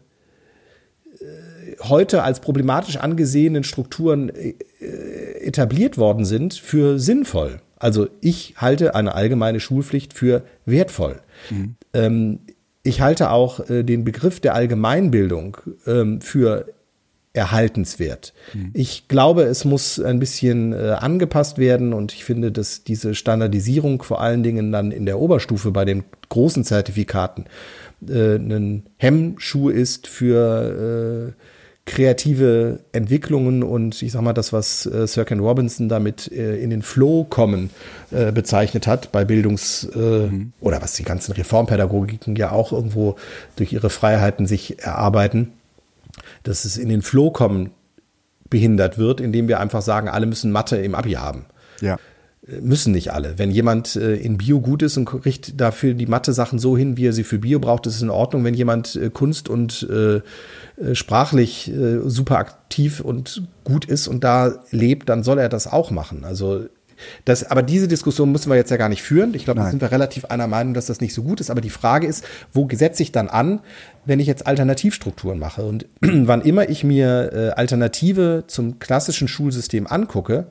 äh, 1.19 1.77
heute 1.83 2.23
als 2.23 2.39
problematisch 2.39 2.97
angesehenen 2.97 3.63
Strukturen 3.63 4.29
äh, 4.29 4.53
etabliert 5.41 5.97
worden 5.97 6.25
sind, 6.25 6.53
für 6.53 6.99
sinnvoll. 6.99 7.61
Also 7.77 8.07
ich 8.21 8.55
halte 8.57 8.93
eine 8.93 9.15
allgemeine 9.15 9.59
Schulpflicht 9.59 10.13
für 10.13 10.43
wertvoll. 10.65 11.19
Mhm. 11.49 11.75
Ähm, 11.93 12.39
ich 12.83 13.01
halte 13.01 13.31
auch 13.31 13.69
äh, 13.69 13.83
den 13.83 14.03
Begriff 14.03 14.39
der 14.39 14.53
Allgemeinbildung 14.53 15.57
ähm, 15.87 16.21
für 16.21 16.67
erhaltenswert. 17.33 18.33
Mhm. 18.53 18.71
Ich 18.73 19.07
glaube, 19.07 19.43
es 19.43 19.63
muss 19.63 19.99
ein 19.99 20.19
bisschen 20.19 20.73
äh, 20.73 20.95
angepasst 20.99 21.57
werden 21.57 21.93
und 21.93 22.13
ich 22.13 22.25
finde, 22.25 22.51
dass 22.51 22.83
diese 22.83 23.15
Standardisierung 23.15 24.03
vor 24.03 24.21
allen 24.21 24.43
Dingen 24.43 24.71
dann 24.71 24.91
in 24.91 25.05
der 25.05 25.19
Oberstufe 25.19 25.71
bei 25.71 25.85
den 25.85 26.03
großen 26.29 26.65
Zertifikaten 26.65 27.45
äh, 28.07 28.35
ein 28.35 28.83
Hemmschuh 28.97 29.69
ist 29.69 30.07
für 30.07 31.33
äh, 31.37 31.41
kreative 31.85 32.79
Entwicklungen 32.91 33.63
und 33.63 34.01
ich 34.01 34.11
sag 34.11 34.21
mal 34.21 34.33
das, 34.33 34.53
was 34.53 34.85
äh, 34.85 35.07
Sir 35.07 35.25
Ken 35.25 35.39
Robinson 35.39 35.89
damit 35.89 36.31
äh, 36.31 36.57
in 36.57 36.69
den 36.69 36.83
Flow 36.83 37.23
kommen 37.23 37.69
äh, 38.11 38.31
bezeichnet 38.31 38.87
hat 38.87 39.11
bei 39.11 39.25
Bildungs- 39.25 39.89
äh, 39.95 40.27
mhm. 40.27 40.53
oder 40.59 40.81
was 40.81 40.93
die 40.93 41.03
ganzen 41.03 41.31
Reformpädagogiken 41.31 42.35
ja 42.35 42.51
auch 42.51 42.71
irgendwo 42.71 43.15
durch 43.55 43.73
ihre 43.73 43.89
Freiheiten 43.89 44.45
sich 44.45 44.79
erarbeiten, 44.83 45.53
dass 46.43 46.65
es 46.65 46.77
in 46.77 46.89
den 46.89 47.01
Flow 47.01 47.31
kommen 47.31 47.71
behindert 48.49 48.97
wird, 48.97 49.21
indem 49.21 49.47
wir 49.47 49.59
einfach 49.59 49.81
sagen, 49.81 50.09
alle 50.09 50.25
müssen 50.25 50.51
Mathe 50.51 50.77
im 50.77 50.95
Abi 50.95 51.13
haben. 51.13 51.45
Ja 51.81 51.97
müssen 52.59 52.91
nicht 52.91 53.13
alle. 53.13 53.37
Wenn 53.37 53.51
jemand 53.51 53.95
äh, 53.95 54.15
in 54.15 54.37
Bio 54.37 54.61
gut 54.61 54.81
ist 54.81 54.97
und 54.97 55.05
kriegt 55.05 55.61
dafür 55.61 55.93
die 55.93 56.07
Mathe-Sachen 56.07 56.57
so 56.57 56.75
hin, 56.75 56.97
wie 56.97 57.05
er 57.05 57.13
sie 57.13 57.23
für 57.23 57.37
Bio 57.37 57.59
braucht, 57.59 57.85
ist 57.85 57.95
es 57.95 58.01
in 58.01 58.09
Ordnung. 58.09 58.43
Wenn 58.43 58.55
jemand 58.55 58.95
äh, 58.95 59.09
Kunst 59.09 59.47
und 59.47 59.87
äh, 59.89 60.15
äh, 60.15 60.95
sprachlich 60.95 61.71
äh, 61.71 61.99
super 62.09 62.37
aktiv 62.37 62.99
und 62.99 63.43
gut 63.63 63.85
ist 63.85 64.07
und 64.07 64.23
da 64.23 64.53
lebt, 64.71 65.09
dann 65.09 65.23
soll 65.23 65.37
er 65.37 65.49
das 65.49 65.67
auch 65.67 65.91
machen. 65.91 66.25
Also 66.25 66.65
das, 67.25 67.43
aber 67.43 67.63
diese 67.63 67.87
Diskussion 67.87 68.31
müssen 68.31 68.49
wir 68.49 68.55
jetzt 68.55 68.71
ja 68.71 68.77
gar 68.77 68.89
nicht 68.89 69.03
führen. 69.03 69.33
Ich 69.33 69.45
glaube, 69.45 69.59
da 69.59 69.69
sind 69.69 69.81
wir 69.81 69.91
relativ 69.91 70.25
einer 70.25 70.47
Meinung, 70.47 70.73
dass 70.73 70.85
das 70.85 71.01
nicht 71.01 71.13
so 71.13 71.23
gut 71.23 71.39
ist. 71.39 71.49
Aber 71.49 71.61
die 71.61 71.69
Frage 71.69 72.07
ist, 72.07 72.25
wo 72.53 72.67
setze 72.71 73.03
ich 73.03 73.11
dann 73.11 73.27
an, 73.27 73.61
wenn 74.05 74.19
ich 74.19 74.27
jetzt 74.27 74.47
Alternativstrukturen 74.47 75.39
mache? 75.39 75.63
Und 75.63 75.85
wann 76.01 76.41
immer 76.41 76.69
ich 76.69 76.83
mir 76.83 77.31
äh, 77.33 77.49
Alternative 77.51 78.45
zum 78.47 78.79
klassischen 78.79 79.27
Schulsystem 79.27 79.87
angucke, 79.87 80.47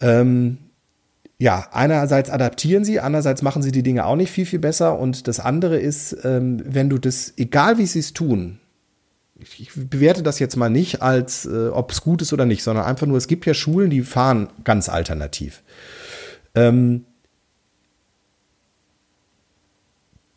ähm, 0.00 0.58
ja, 1.38 1.68
einerseits 1.72 2.28
adaptieren 2.28 2.84
sie, 2.84 3.00
andererseits 3.00 3.40
machen 3.40 3.62
sie 3.62 3.72
die 3.72 3.82
Dinge 3.82 4.04
auch 4.04 4.16
nicht 4.16 4.30
viel, 4.30 4.44
viel 4.44 4.58
besser. 4.58 4.98
Und 4.98 5.26
das 5.26 5.40
andere 5.40 5.78
ist, 5.78 6.16
ähm, 6.22 6.62
wenn 6.66 6.90
du 6.90 6.98
das, 6.98 7.32
egal 7.38 7.78
wie 7.78 7.86
sie 7.86 8.00
es 8.00 8.12
tun, 8.12 8.60
ich, 9.58 9.70
bewerte 9.74 10.22
das 10.22 10.38
jetzt 10.38 10.56
mal 10.56 10.70
nicht 10.70 11.02
als, 11.02 11.46
äh, 11.46 11.68
ob 11.68 11.92
es 11.92 12.02
gut 12.02 12.22
ist 12.22 12.32
oder 12.32 12.46
nicht, 12.46 12.62
sondern 12.62 12.84
einfach 12.84 13.06
nur, 13.06 13.16
es 13.16 13.26
gibt 13.26 13.46
ja 13.46 13.54
Schulen, 13.54 13.90
die 13.90 14.02
fahren 14.02 14.48
ganz 14.64 14.88
alternativ. 14.88 15.62
Ähm, 16.54 17.04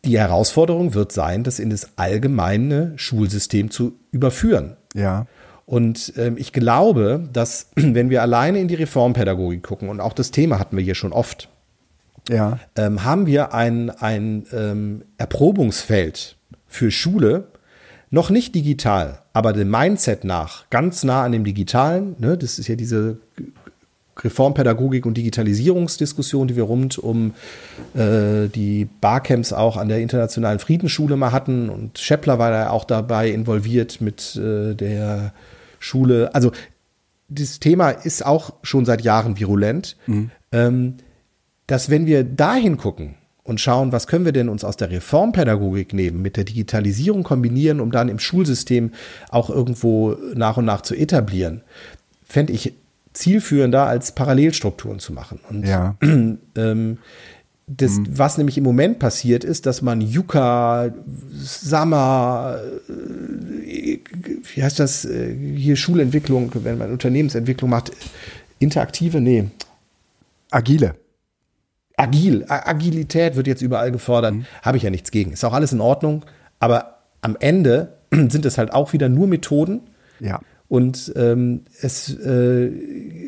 die 0.04 0.18
Herausforderung 0.18 0.94
wird 0.94 1.12
sein, 1.12 1.44
das 1.44 1.58
in 1.58 1.70
das 1.70 1.96
allgemeine 1.96 2.92
Schulsystem 2.96 3.70
zu 3.70 3.98
überführen. 4.10 4.76
Ja. 4.94 5.26
Und 5.66 6.12
ähm, 6.16 6.36
ich 6.36 6.52
glaube, 6.52 7.28
dass 7.32 7.70
wenn 7.74 8.10
wir 8.10 8.22
alleine 8.22 8.58
in 8.58 8.68
die 8.68 8.74
Reformpädagogik 8.74 9.62
gucken, 9.62 9.88
und 9.88 10.00
auch 10.00 10.12
das 10.12 10.30
Thema 10.30 10.58
hatten 10.58 10.76
wir 10.76 10.84
hier 10.84 10.94
schon 10.94 11.12
oft, 11.12 11.48
ja. 12.28 12.58
ähm, 12.76 13.04
haben 13.04 13.26
wir 13.26 13.54
ein, 13.54 13.90
ein 13.90 14.46
ähm, 14.52 15.04
Erprobungsfeld 15.18 16.36
für 16.66 16.90
Schule, 16.90 17.48
noch 18.14 18.30
nicht 18.30 18.54
digital, 18.54 19.18
aber 19.32 19.52
dem 19.52 19.70
Mindset 19.70 20.22
nach, 20.22 20.70
ganz 20.70 21.02
nah 21.02 21.24
an 21.24 21.32
dem 21.32 21.42
Digitalen. 21.42 22.14
Ne? 22.18 22.38
Das 22.38 22.60
ist 22.60 22.68
ja 22.68 22.76
diese 22.76 23.18
Reformpädagogik 24.16 25.04
und 25.04 25.16
Digitalisierungsdiskussion, 25.16 26.46
die 26.46 26.54
wir 26.54 26.62
rund 26.62 26.96
um 26.96 27.34
äh, 27.94 28.46
die 28.46 28.86
Barcamps 29.00 29.52
auch 29.52 29.76
an 29.76 29.88
der 29.88 29.98
Internationalen 29.98 30.60
Friedensschule 30.60 31.16
mal 31.16 31.32
hatten. 31.32 31.68
Und 31.68 31.98
Scheppler 31.98 32.38
war 32.38 32.52
da 32.52 32.70
auch 32.70 32.84
dabei 32.84 33.30
involviert 33.30 34.00
mit 34.00 34.36
äh, 34.36 34.74
der 34.74 35.34
Schule. 35.80 36.32
Also 36.36 36.52
das 37.28 37.58
Thema 37.58 37.90
ist 37.90 38.24
auch 38.24 38.52
schon 38.62 38.84
seit 38.84 39.02
Jahren 39.02 39.40
virulent. 39.40 39.96
Mhm. 40.06 40.30
Ähm, 40.52 40.94
dass 41.66 41.90
wenn 41.90 42.06
wir 42.06 42.22
dahin 42.22 42.76
gucken 42.76 43.16
und 43.44 43.60
schauen, 43.60 43.92
was 43.92 44.06
können 44.06 44.24
wir 44.24 44.32
denn 44.32 44.48
uns 44.48 44.64
aus 44.64 44.76
der 44.76 44.90
Reformpädagogik 44.90 45.92
nehmen, 45.92 46.22
mit 46.22 46.36
der 46.36 46.44
Digitalisierung 46.44 47.22
kombinieren, 47.22 47.80
um 47.80 47.92
dann 47.92 48.08
im 48.08 48.18
Schulsystem 48.18 48.92
auch 49.28 49.50
irgendwo 49.50 50.16
nach 50.34 50.56
und 50.56 50.64
nach 50.64 50.80
zu 50.80 50.94
etablieren, 50.94 51.60
fände 52.26 52.52
ich 52.52 52.72
zielführender, 53.12 53.86
als 53.86 54.12
Parallelstrukturen 54.12 54.98
zu 54.98 55.12
machen. 55.12 55.40
Und 55.48 55.66
ja. 55.66 55.94
ähm, 56.56 56.98
das, 57.66 57.92
mhm. 57.92 58.06
was 58.10 58.36
nämlich 58.36 58.58
im 58.58 58.64
Moment 58.64 58.98
passiert, 58.98 59.44
ist, 59.44 59.66
dass 59.66 59.80
man 59.80 60.00
Yuka, 60.00 60.92
Sama, 61.32 62.58
äh, 63.66 63.98
wie 64.54 64.62
heißt 64.62 64.78
das, 64.78 65.04
äh, 65.04 65.34
hier 65.56 65.76
Schulentwicklung, 65.76 66.50
wenn 66.54 66.76
man 66.76 66.90
Unternehmensentwicklung 66.92 67.70
macht, 67.70 67.92
interaktive, 68.58 69.20
nee. 69.20 69.46
Agile. 70.50 70.94
Agil, 71.96 72.44
Agilität 72.48 73.36
wird 73.36 73.46
jetzt 73.46 73.62
überall 73.62 73.92
gefordert. 73.92 74.34
Mhm. 74.34 74.46
Habe 74.62 74.76
ich 74.76 74.82
ja 74.82 74.90
nichts 74.90 75.10
gegen. 75.10 75.32
Ist 75.32 75.44
auch 75.44 75.52
alles 75.52 75.72
in 75.72 75.80
Ordnung. 75.80 76.24
Aber 76.58 76.98
am 77.20 77.36
Ende 77.38 77.94
sind 78.10 78.44
es 78.44 78.58
halt 78.58 78.72
auch 78.72 78.92
wieder 78.92 79.08
nur 79.08 79.26
Methoden. 79.26 79.82
Ja. 80.20 80.40
Und 80.66 81.12
ähm, 81.14 81.62
es 81.82 82.12
äh, 82.18 82.70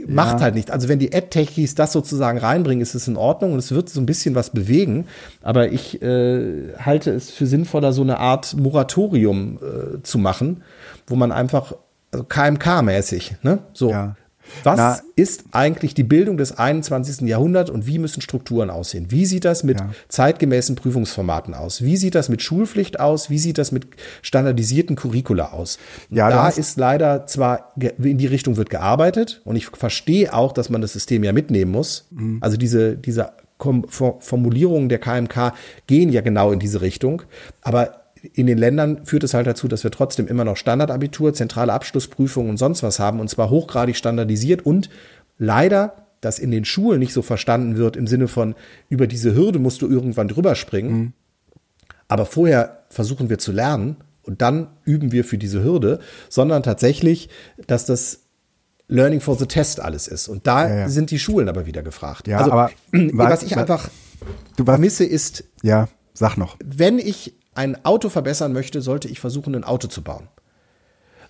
macht 0.09 0.39
ja. 0.39 0.45
halt 0.45 0.55
nicht. 0.55 0.71
Also 0.71 0.89
wenn 0.89 0.99
die 0.99 1.15
Ad-Techies 1.15 1.75
das 1.75 1.93
sozusagen 1.93 2.39
reinbringen, 2.39 2.83
ist 2.83 2.95
es 2.95 3.07
in 3.09 3.17
Ordnung 3.17 3.53
und 3.53 3.59
es 3.59 3.73
wird 3.73 3.89
so 3.89 4.01
ein 4.01 4.07
bisschen 4.07 4.35
was 4.35 4.51
bewegen. 4.51 5.07
Aber 5.43 5.71
ich 5.71 6.03
äh, 6.03 6.75
halte 6.79 7.11
es 7.13 7.31
für 7.31 7.47
sinnvoller, 7.47 7.93
so 7.93 8.03
eine 8.03 8.19
Art 8.19 8.57
Moratorium 8.57 9.59
äh, 9.59 10.03
zu 10.03 10.19
machen, 10.19 10.63
wo 11.07 11.15
man 11.15 11.31
einfach 11.31 11.75
also 12.11 12.25
KMK-mäßig, 12.25 13.37
ne? 13.43 13.59
So. 13.73 13.91
Ja. 13.91 14.17
Was 14.65 14.77
Na, 14.77 15.01
ist 15.17 15.45
eigentlich 15.53 15.95
die 15.95 16.03
Bildung 16.03 16.37
des 16.37 16.57
21. 16.57 17.29
Jahrhunderts 17.29 17.71
und 17.71 17.87
wie 17.87 17.99
müssen 17.99 18.21
Strukturen 18.21 18.71
aussehen? 18.71 19.07
Wie 19.11 19.27
sieht 19.27 19.45
das 19.45 19.65
mit 19.65 19.81
ja. 19.81 19.91
zeitgemäßen 20.09 20.77
Prüfungsformaten 20.77 21.55
aus? 21.55 21.83
Wie 21.83 21.97
sieht 21.97 22.15
das 22.15 22.29
mit 22.29 22.43
Schulpflicht 22.43 23.01
aus? 23.01 23.31
Wie 23.31 23.39
sieht 23.39 23.59
das 23.59 23.73
mit 23.73 23.87
standardisierten 24.23 24.97
Curricula 24.97 25.53
aus? 25.53 25.79
Ja, 26.11 26.31
da 26.31 26.49
ist 26.49 26.79
leider 26.79 27.27
zwar 27.27 27.73
in 27.77 28.19
die 28.19 28.27
Richtung 28.27 28.57
wird 28.57 28.71
gearbeitet 28.71 29.41
und 29.45 29.57
ich 29.57 29.67
verstehe 29.67 30.33
auch, 30.33 30.53
dass 30.53 30.71
man 30.71 30.81
das 30.81 30.93
System 30.93 31.25
ja 31.25 31.33
mitnehmen 31.33 31.71
muss. 31.71 32.07
Mhm. 32.11 32.39
Also 32.41 32.57
diese, 32.57 32.97
diese 32.97 33.33
Formulierungen 33.59 34.89
der 34.89 34.99
KMK 34.99 35.55
gehen 35.87 36.11
ja 36.11 36.21
genau 36.21 36.53
in 36.53 36.59
diese 36.59 36.81
Richtung. 36.83 37.23
Aber 37.63 38.06
in 38.23 38.47
den 38.47 38.59
Ländern 38.59 39.05
führt 39.05 39.25
es 39.25 39.35
halt 39.35 39.47
dazu, 39.47 39.69
dass 39.69 39.85
wir 39.85 39.91
trotzdem 39.91 40.27
immer 40.27 40.45
noch 40.45 40.57
Standardabitur, 40.57 41.35
zentrale 41.35 41.73
Abschlussprüfungen 41.73 42.51
und 42.51 42.57
sonst 42.57 42.83
was 42.83 42.99
haben 42.99 43.21
und 43.21 43.29
zwar 43.29 43.51
hochgradig 43.51 43.97
standardisiert 43.97 44.65
und 44.65 44.89
leider, 45.39 46.07
dass 46.21 46.39
in 46.39 46.51
den 46.51 46.65
Schulen 46.65 46.99
nicht 46.99 47.13
so 47.13 47.23
verstanden 47.23 47.77
wird 47.77 47.97
im 47.97 48.07
Sinne 48.07 48.29
von 48.29 48.55
über 48.89 49.07
diese 49.07 49.35
Hürde 49.35 49.59
musst 49.59 49.83
du 49.83 49.89
irgendwann 49.89 50.29
drüber 50.29 50.55
springen. 50.55 50.99
Mhm. 50.99 51.13
Aber 52.09 52.27
vorher 52.27 52.85
versuchen 52.89 53.29
wir 53.29 53.39
zu 53.39 53.53
lernen 53.53 53.97
und 54.23 54.43
dann 54.43 54.69
üben 54.85 55.13
wir 55.13 55.25
für 55.25 55.39
diese 55.39 55.63
Hürde, 55.63 56.01
sondern 56.29 56.63
tatsächlich, 56.63 57.29
dass 57.67 57.85
das 57.85 58.23
Learning 58.89 59.21
for 59.21 59.37
the 59.37 59.47
Test 59.47 59.81
alles 59.81 60.09
ist. 60.09 60.29
Und 60.29 60.47
da 60.47 60.69
ja, 60.69 60.77
ja. 60.77 60.89
sind 60.89 61.11
die 61.11 61.19
Schulen 61.19 61.49
aber 61.49 61.67
wieder 61.67 61.83
gefragt. 61.83 62.29
Ja, 62.29 62.39
also, 62.39 62.53
aber 62.53 62.71
was 62.93 63.43
ich 63.43 63.57
einfach 63.57 63.91
du 64.57 64.65
vermisse 64.65 65.05
ist, 65.05 65.45
ja, 65.63 65.89
sag 66.15 66.37
noch. 66.37 66.57
Wenn 66.65 66.99
ich 66.99 67.35
ein 67.57 67.85
Auto 67.85 68.09
verbessern 68.09 68.53
möchte, 68.53 68.81
sollte 68.81 69.09
ich 69.09 69.21
versuchen, 69.21 69.55
ein 69.55 69.65
Auto 69.65 69.89
zu 69.89 70.03
bauen. 70.03 70.29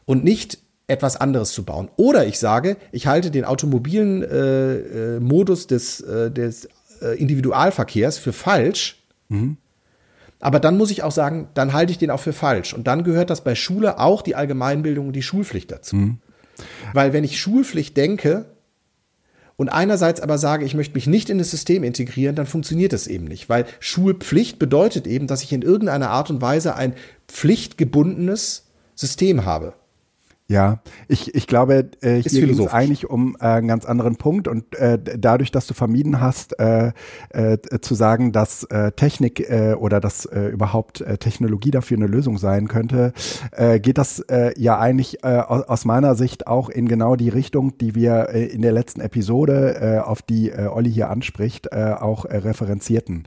Und 0.04 0.24
nicht 0.24 0.58
etwas 0.88 1.16
anderes 1.16 1.52
zu 1.52 1.64
bauen. 1.64 1.88
Oder 1.96 2.26
ich 2.26 2.38
sage, 2.38 2.76
ich 2.92 3.06
halte 3.06 3.30
den 3.30 3.44
automobilen 3.44 4.22
äh, 4.22 5.16
äh, 5.16 5.20
Modus 5.20 5.66
des, 5.66 6.00
äh, 6.00 6.30
des 6.30 6.68
äh, 7.02 7.18
Individualverkehrs 7.18 8.18
für 8.18 8.32
falsch. 8.32 9.02
Mhm. 9.28 9.56
Aber 10.38 10.60
dann 10.60 10.76
muss 10.76 10.90
ich 10.90 11.02
auch 11.02 11.12
sagen, 11.12 11.48
dann 11.54 11.72
halte 11.72 11.90
ich 11.90 11.98
den 11.98 12.10
auch 12.10 12.20
für 12.20 12.32
falsch. 12.32 12.72
Und 12.74 12.86
dann 12.86 13.02
gehört 13.04 13.30
das 13.30 13.42
bei 13.42 13.54
Schule 13.54 13.98
auch 13.98 14.22
die 14.22 14.36
Allgemeinbildung 14.36 15.08
und 15.08 15.12
die 15.14 15.22
Schulpflicht 15.22 15.72
dazu. 15.72 15.96
Mhm. 15.96 16.18
Weil 16.92 17.12
wenn 17.12 17.24
ich 17.24 17.40
Schulpflicht 17.40 17.96
denke, 17.96 18.46
und 19.56 19.68
einerseits 19.70 20.20
aber 20.20 20.38
sage, 20.38 20.64
ich 20.64 20.74
möchte 20.74 20.94
mich 20.94 21.06
nicht 21.06 21.30
in 21.30 21.38
das 21.38 21.50
System 21.50 21.82
integrieren, 21.82 22.36
dann 22.36 22.46
funktioniert 22.46 22.92
das 22.92 23.06
eben 23.06 23.24
nicht, 23.24 23.48
weil 23.48 23.66
Schulpflicht 23.80 24.58
bedeutet 24.58 25.06
eben, 25.06 25.26
dass 25.26 25.42
ich 25.42 25.52
in 25.52 25.62
irgendeiner 25.62 26.10
Art 26.10 26.30
und 26.30 26.42
Weise 26.42 26.74
ein 26.74 26.94
pflichtgebundenes 27.28 28.66
System 28.94 29.44
habe. 29.44 29.74
Ja, 30.48 30.78
ich, 31.08 31.34
ich 31.34 31.48
glaube, 31.48 31.90
äh, 32.02 32.22
hier 32.22 32.46
geht 32.46 32.56
es 32.56 32.68
eigentlich 32.68 33.10
um 33.10 33.36
äh, 33.40 33.46
einen 33.46 33.66
ganz 33.66 33.84
anderen 33.84 34.14
Punkt 34.14 34.46
und 34.46 34.76
äh, 34.76 34.96
dadurch, 34.96 35.50
dass 35.50 35.66
du 35.66 35.74
vermieden 35.74 36.20
hast, 36.20 36.60
äh, 36.60 36.92
äh, 37.30 37.58
zu 37.80 37.96
sagen, 37.96 38.30
dass 38.30 38.62
äh, 38.62 38.92
Technik 38.92 39.40
äh, 39.40 39.74
oder 39.74 39.98
dass 39.98 40.24
äh, 40.24 40.46
überhaupt 40.46 41.00
äh, 41.00 41.18
Technologie 41.18 41.72
dafür 41.72 41.96
eine 41.96 42.06
Lösung 42.06 42.38
sein 42.38 42.68
könnte, 42.68 43.12
äh, 43.50 43.80
geht 43.80 43.98
das 43.98 44.20
äh, 44.20 44.52
ja 44.56 44.78
eigentlich 44.78 45.24
äh, 45.24 45.36
aus 45.38 45.84
meiner 45.84 46.14
Sicht 46.14 46.46
auch 46.46 46.68
in 46.68 46.86
genau 46.86 47.16
die 47.16 47.28
Richtung, 47.28 47.76
die 47.78 47.96
wir 47.96 48.28
äh, 48.28 48.44
in 48.44 48.62
der 48.62 48.72
letzten 48.72 49.00
Episode, 49.00 49.80
äh, 49.80 49.98
auf 49.98 50.22
die 50.22 50.50
äh, 50.50 50.68
Olli 50.68 50.92
hier 50.92 51.10
anspricht, 51.10 51.66
äh, 51.72 51.94
auch 51.98 52.24
äh, 52.24 52.36
referenzierten. 52.36 53.24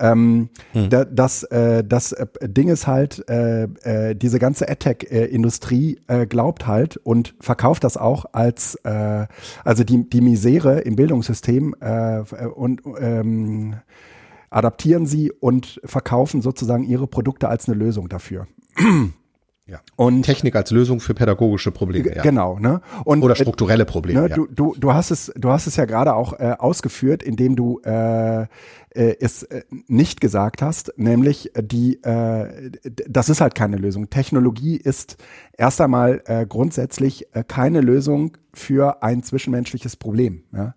Ähm, 0.00 0.48
hm. 0.72 0.88
da, 0.88 1.04
das, 1.04 1.42
äh, 1.44 1.84
das 1.84 2.12
äh, 2.12 2.26
Ding 2.42 2.68
ist 2.68 2.86
halt, 2.86 3.28
äh, 3.28 3.64
äh, 3.82 4.14
diese 4.14 4.38
ganze 4.38 4.70
AdTech-Industrie 4.70 6.00
äh, 6.06 6.26
glaubt 6.26 6.61
halt 6.66 6.96
und 6.96 7.34
verkauft 7.40 7.84
das 7.84 7.96
auch 7.96 8.26
als, 8.32 8.76
äh, 8.84 9.26
also 9.64 9.84
die, 9.84 10.08
die 10.08 10.20
Misere 10.20 10.80
im 10.80 10.96
Bildungssystem 10.96 11.74
äh, 11.80 12.22
und 12.54 12.82
ähm, 12.98 13.76
adaptieren 14.50 15.06
sie 15.06 15.32
und 15.32 15.80
verkaufen 15.84 16.42
sozusagen 16.42 16.84
ihre 16.84 17.06
Produkte 17.06 17.48
als 17.48 17.68
eine 17.68 17.76
Lösung 17.76 18.08
dafür. 18.08 18.46
Ja. 19.66 19.80
Und 19.94 20.24
Technik 20.24 20.56
als 20.56 20.72
Lösung 20.72 20.98
für 20.98 21.14
pädagogische 21.14 21.70
Probleme. 21.70 22.16
Ja. 22.16 22.22
Genau. 22.22 22.58
Ne? 22.58 22.80
Und, 23.04 23.22
Oder 23.22 23.36
strukturelle 23.36 23.84
Probleme. 23.84 24.22
Ne, 24.22 24.28
ja. 24.28 24.34
du, 24.34 24.46
du, 24.46 24.74
du 24.76 24.92
hast 24.92 25.12
es, 25.12 25.32
du 25.36 25.50
hast 25.50 25.68
es 25.68 25.76
ja 25.76 25.84
gerade 25.84 26.14
auch 26.14 26.32
äh, 26.38 26.56
ausgeführt, 26.58 27.22
indem 27.22 27.54
du 27.54 27.80
äh, 27.84 28.42
äh, 28.42 28.46
es 29.20 29.44
äh, 29.44 29.62
nicht 29.86 30.20
gesagt 30.20 30.62
hast, 30.62 30.92
nämlich 30.96 31.52
die, 31.56 32.02
äh, 32.02 32.72
das 33.08 33.28
ist 33.28 33.40
halt 33.40 33.54
keine 33.54 33.76
Lösung. 33.76 34.10
Technologie 34.10 34.76
ist 34.76 35.16
erst 35.56 35.80
einmal 35.80 36.22
äh, 36.26 36.44
grundsätzlich 36.44 37.32
äh, 37.32 37.44
keine 37.46 37.82
Lösung 37.82 38.36
für 38.52 39.02
ein 39.04 39.22
zwischenmenschliches 39.22 39.94
Problem. 39.96 40.42
Ja? 40.52 40.74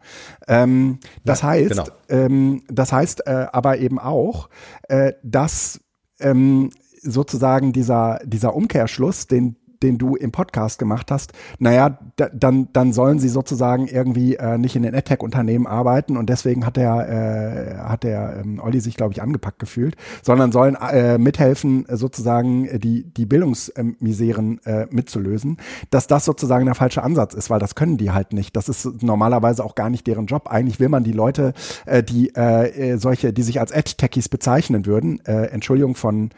Ähm, 0.48 1.00
das 1.24 1.42
ja, 1.42 1.48
heißt, 1.48 1.70
genau. 1.72 1.86
ähm, 2.10 2.64
das 2.70 2.92
heißt 2.92 3.26
äh, 3.26 3.48
aber 3.52 3.80
eben 3.80 3.98
auch, 3.98 4.50
äh, 4.90 5.14
dass 5.24 5.82
ähm, 6.20 6.70
sozusagen 7.06 7.74
dieser, 7.74 8.20
dieser 8.26 8.56
Umkehrschluss, 8.56 9.28
den 9.28 9.56
den 9.86 9.98
du 9.98 10.16
im 10.16 10.32
Podcast 10.32 10.80
gemacht 10.80 11.12
hast, 11.12 11.34
naja, 11.60 11.98
dann, 12.16 12.70
dann 12.74 12.94
sollen 12.94 13.20
sie 13.20 13.30
sozusagen 13.30 13.88
irgendwie 13.88 14.36
äh, 14.36 14.58
nicht 14.58 14.76
in 14.76 14.84
den 14.84 14.96
AdTech-Unternehmen 14.96 15.68
arbeiten 15.68 16.18
und 16.18 16.30
deswegen 16.30 16.66
hat 16.66 16.78
der, 16.78 17.78
äh, 17.78 17.88
hat 17.88 18.04
der 18.04 18.38
ähm, 18.42 18.60
Olli 18.60 18.80
sich, 18.80 18.96
glaube 18.96 19.14
ich, 19.14 19.22
angepackt 19.22 19.60
gefühlt, 19.60 19.96
sondern 20.24 20.52
sollen 20.52 20.76
äh, 20.76 21.18
mithelfen, 21.18 21.86
sozusagen 21.90 22.80
die, 22.80 23.04
die 23.04 23.26
Bildungsmiseren 23.26 24.60
äh, 24.66 24.88
mitzulösen, 24.90 25.58
dass 25.90 26.08
das 26.08 26.26
sozusagen 26.26 26.66
der 26.66 26.76
falsche 26.76 27.04
Ansatz 27.04 27.34
ist, 27.34 27.50
weil 27.50 27.60
das 27.60 27.76
können 27.76 27.98
die 27.98 28.12
halt 28.12 28.34
nicht. 28.34 28.56
Das 28.56 28.70
ist 28.70 29.04
normalerweise 29.04 29.64
auch 29.64 29.76
gar 29.76 29.90
nicht 29.90 30.08
deren 30.08 30.26
Job. 30.26 30.48
Eigentlich 30.50 30.80
will 30.80 30.90
man 30.90 31.04
die 31.04 31.12
Leute, 31.12 31.54
äh, 31.86 32.04
die 32.04 32.34
äh, 32.36 32.94
äh 32.94 32.98
solche, 32.98 33.34
die 33.34 33.44
sich 33.44 33.60
als 33.60 33.72
Ad-Techies 33.72 34.30
bezeichnen 34.30 34.86
würden, 34.86 35.24
äh, 35.26 35.48
Entschuldigung 35.48 35.96
von 35.96 36.32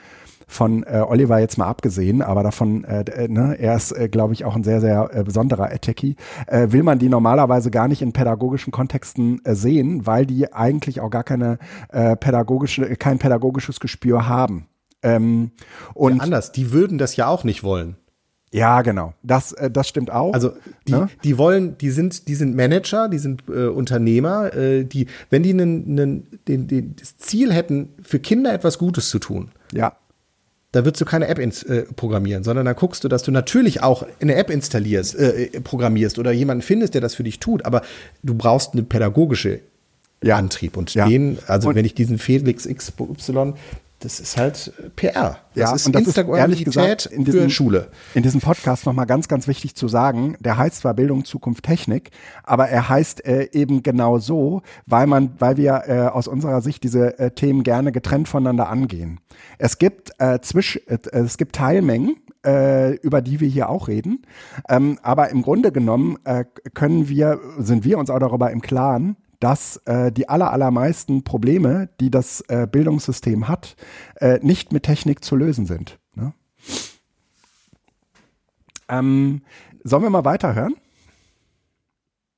von 0.47 0.83
äh, 0.83 1.03
Oliver 1.05 1.39
jetzt 1.39 1.57
mal 1.57 1.67
abgesehen, 1.67 2.21
aber 2.21 2.41
davon, 2.41 2.85
äh, 2.85 3.01
äh, 3.01 3.27
ne, 3.27 3.57
er 3.59 3.75
ist, 3.75 3.91
äh, 3.91 4.07
glaube 4.07 4.33
ich, 4.33 4.45
auch 4.45 4.55
ein 4.55 4.63
sehr, 4.63 4.79
sehr 4.79 5.09
äh, 5.13 5.23
besonderer 5.23 5.65
Attackie, 5.65 6.15
äh, 6.47 6.71
will 6.71 6.83
man 6.83 6.99
die 6.99 7.09
normalerweise 7.09 7.69
gar 7.69 7.89
nicht 7.89 8.01
in 8.01 8.13
pädagogischen 8.13 8.71
Kontexten 8.71 9.43
äh, 9.43 9.55
sehen, 9.55 10.07
weil 10.07 10.25
die 10.25 10.53
eigentlich 10.53 11.01
auch 11.01 11.09
gar 11.09 11.25
keine 11.25 11.59
äh, 11.89 12.15
pädagogische, 12.15 12.95
kein 12.95 13.19
pädagogisches 13.19 13.81
Gespür 13.81 14.27
haben. 14.27 14.67
Ähm, 15.03 15.51
und 15.93 16.17
ja, 16.17 16.23
anders, 16.23 16.53
die 16.53 16.71
würden 16.71 16.97
das 16.97 17.17
ja 17.17 17.27
auch 17.27 17.43
nicht 17.43 17.63
wollen. 17.63 17.97
Ja, 18.53 18.81
genau. 18.81 19.13
Das, 19.23 19.51
äh, 19.51 19.69
das 19.69 19.89
stimmt 19.89 20.11
auch. 20.11 20.33
Also 20.33 20.53
die, 20.87 20.93
ne? 20.93 21.09
die 21.25 21.37
wollen, 21.37 21.77
die 21.77 21.91
sind, 21.91 22.29
die 22.29 22.35
sind 22.35 22.55
Manager, 22.55 23.09
die 23.09 23.17
sind 23.19 23.43
äh, 23.49 23.67
Unternehmer, 23.67 24.53
äh, 24.55 24.85
die, 24.85 25.07
wenn 25.29 25.43
die 25.43 25.49
einen, 25.49 25.99
einen, 25.99 26.39
den, 26.47 26.67
den, 26.67 26.95
das 26.95 27.17
Ziel 27.17 27.53
hätten, 27.53 27.89
für 28.01 28.19
Kinder 28.19 28.53
etwas 28.53 28.77
Gutes 28.77 29.09
zu 29.09 29.19
tun, 29.19 29.51
ja 29.73 29.93
da 30.71 30.83
würdest 30.83 31.01
du 31.01 31.05
keine 31.05 31.27
App 31.27 31.39
ins, 31.39 31.63
äh, 31.63 31.83
programmieren, 31.95 32.43
sondern 32.43 32.65
da 32.65 32.73
guckst 32.73 33.03
du, 33.03 33.07
dass 33.07 33.23
du 33.23 33.31
natürlich 33.31 33.81
auch 33.81 34.05
eine 34.19 34.35
App 34.35 34.49
installierst, 34.49 35.15
äh, 35.15 35.43
äh, 35.45 35.61
programmierst 35.61 36.19
oder 36.19 36.31
jemanden 36.31 36.61
findest, 36.61 36.93
der 36.93 37.01
das 37.01 37.15
für 37.15 37.23
dich 37.23 37.39
tut, 37.39 37.65
aber 37.65 37.81
du 38.23 38.33
brauchst 38.33 38.73
eine 38.73 38.83
pädagogische 38.83 39.61
ja. 40.21 40.35
Antrieb. 40.35 40.77
Und 40.77 40.93
ja. 40.93 41.07
den, 41.07 41.37
also 41.47 41.69
und 41.69 41.75
wenn 41.75 41.85
ich 41.85 41.93
diesen 41.93 42.17
Felix 42.17 42.67
XY, 42.67 43.53
das 43.99 44.19
ist 44.19 44.37
halt 44.37 44.73
PR. 44.95 45.39
Das 45.55 45.69
ja, 45.69 45.75
ist 45.75 45.87
und 45.87 45.95
das 45.95 46.03
ist 46.03 46.17
ehrlich 46.17 46.63
gesagt 46.63 47.07
in 47.07 47.25
diesem, 47.25 47.49
Schule. 47.49 47.89
In 48.13 48.21
diesem 48.21 48.41
Podcast 48.41 48.85
nochmal 48.85 49.07
ganz, 49.07 49.27
ganz 49.27 49.47
wichtig 49.47 49.75
zu 49.75 49.87
sagen, 49.87 50.37
der 50.39 50.57
heißt 50.57 50.77
zwar 50.77 50.93
Bildung, 50.93 51.25
Zukunft, 51.25 51.63
Technik, 51.63 52.11
aber 52.43 52.69
er 52.69 52.89
heißt 52.89 53.25
äh, 53.25 53.49
eben 53.53 53.81
genau 53.81 54.19
so, 54.19 54.61
weil 54.85 55.07
man, 55.07 55.31
weil 55.39 55.57
wir 55.57 55.83
äh, 55.87 55.99
aus 56.09 56.27
unserer 56.27 56.61
Sicht 56.61 56.83
diese 56.83 57.17
äh, 57.17 57.31
Themen 57.31 57.63
gerne 57.63 57.91
getrennt 57.91 58.27
voneinander 58.27 58.69
angehen. 58.69 59.19
Es 59.57 59.79
gibt 59.79 60.11
äh, 60.19 60.39
zwisch, 60.41 60.79
äh, 60.87 60.99
es 61.11 61.37
gibt 61.37 61.55
Teilmengen, 61.55 62.17
äh, 62.45 62.93
über 62.97 63.21
die 63.21 63.39
wir 63.39 63.47
hier 63.47 63.69
auch 63.69 63.87
reden. 63.87 64.21
Ähm, 64.69 64.99
aber 65.01 65.29
im 65.29 65.41
Grunde 65.41 65.71
genommen 65.71 66.17
äh, 66.23 66.45
können 66.75 67.09
wir, 67.09 67.39
sind 67.57 67.83
wir 67.83 67.97
uns 67.97 68.11
auch 68.11 68.19
darüber 68.19 68.51
im 68.51 68.61
Klaren, 68.61 69.17
dass 69.39 69.77
äh, 69.85 70.11
die 70.11 70.29
aller, 70.29 70.51
allermeisten 70.51 71.23
Probleme, 71.23 71.89
die 71.99 72.11
das 72.11 72.41
äh, 72.47 72.67
Bildungssystem 72.69 73.47
hat, 73.47 73.75
äh, 74.15 74.39
nicht 74.41 74.71
mit 74.71 74.83
Technik 74.83 75.23
zu 75.23 75.35
lösen 75.35 75.65
sind. 75.65 75.99
Ne? 76.15 76.33
Ähm, 78.89 79.41
sollen 79.83 80.03
wir 80.03 80.09
mal 80.09 80.25
weiterhören? 80.25 80.75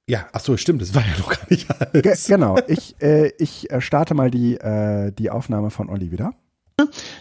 Ja, 0.07 0.27
ach 0.33 0.39
so, 0.39 0.57
stimmt, 0.57 0.81
das 0.81 0.95
war 0.95 1.03
ja 1.05 1.17
noch 1.19 1.29
gar 1.29 1.47
nicht 1.49 1.69
alles. 1.69 2.25
Ge 2.25 2.35
genau, 2.35 2.57
ich, 2.67 2.95
äh, 2.99 3.31
ich 3.37 3.69
äh, 3.69 3.79
starte 3.79 4.15
mal 4.15 4.31
die, 4.31 4.55
äh, 4.55 5.11
die 5.11 5.29
Aufnahme 5.29 5.69
von 5.69 5.87
Olli 5.87 6.11
wieder. 6.11 6.33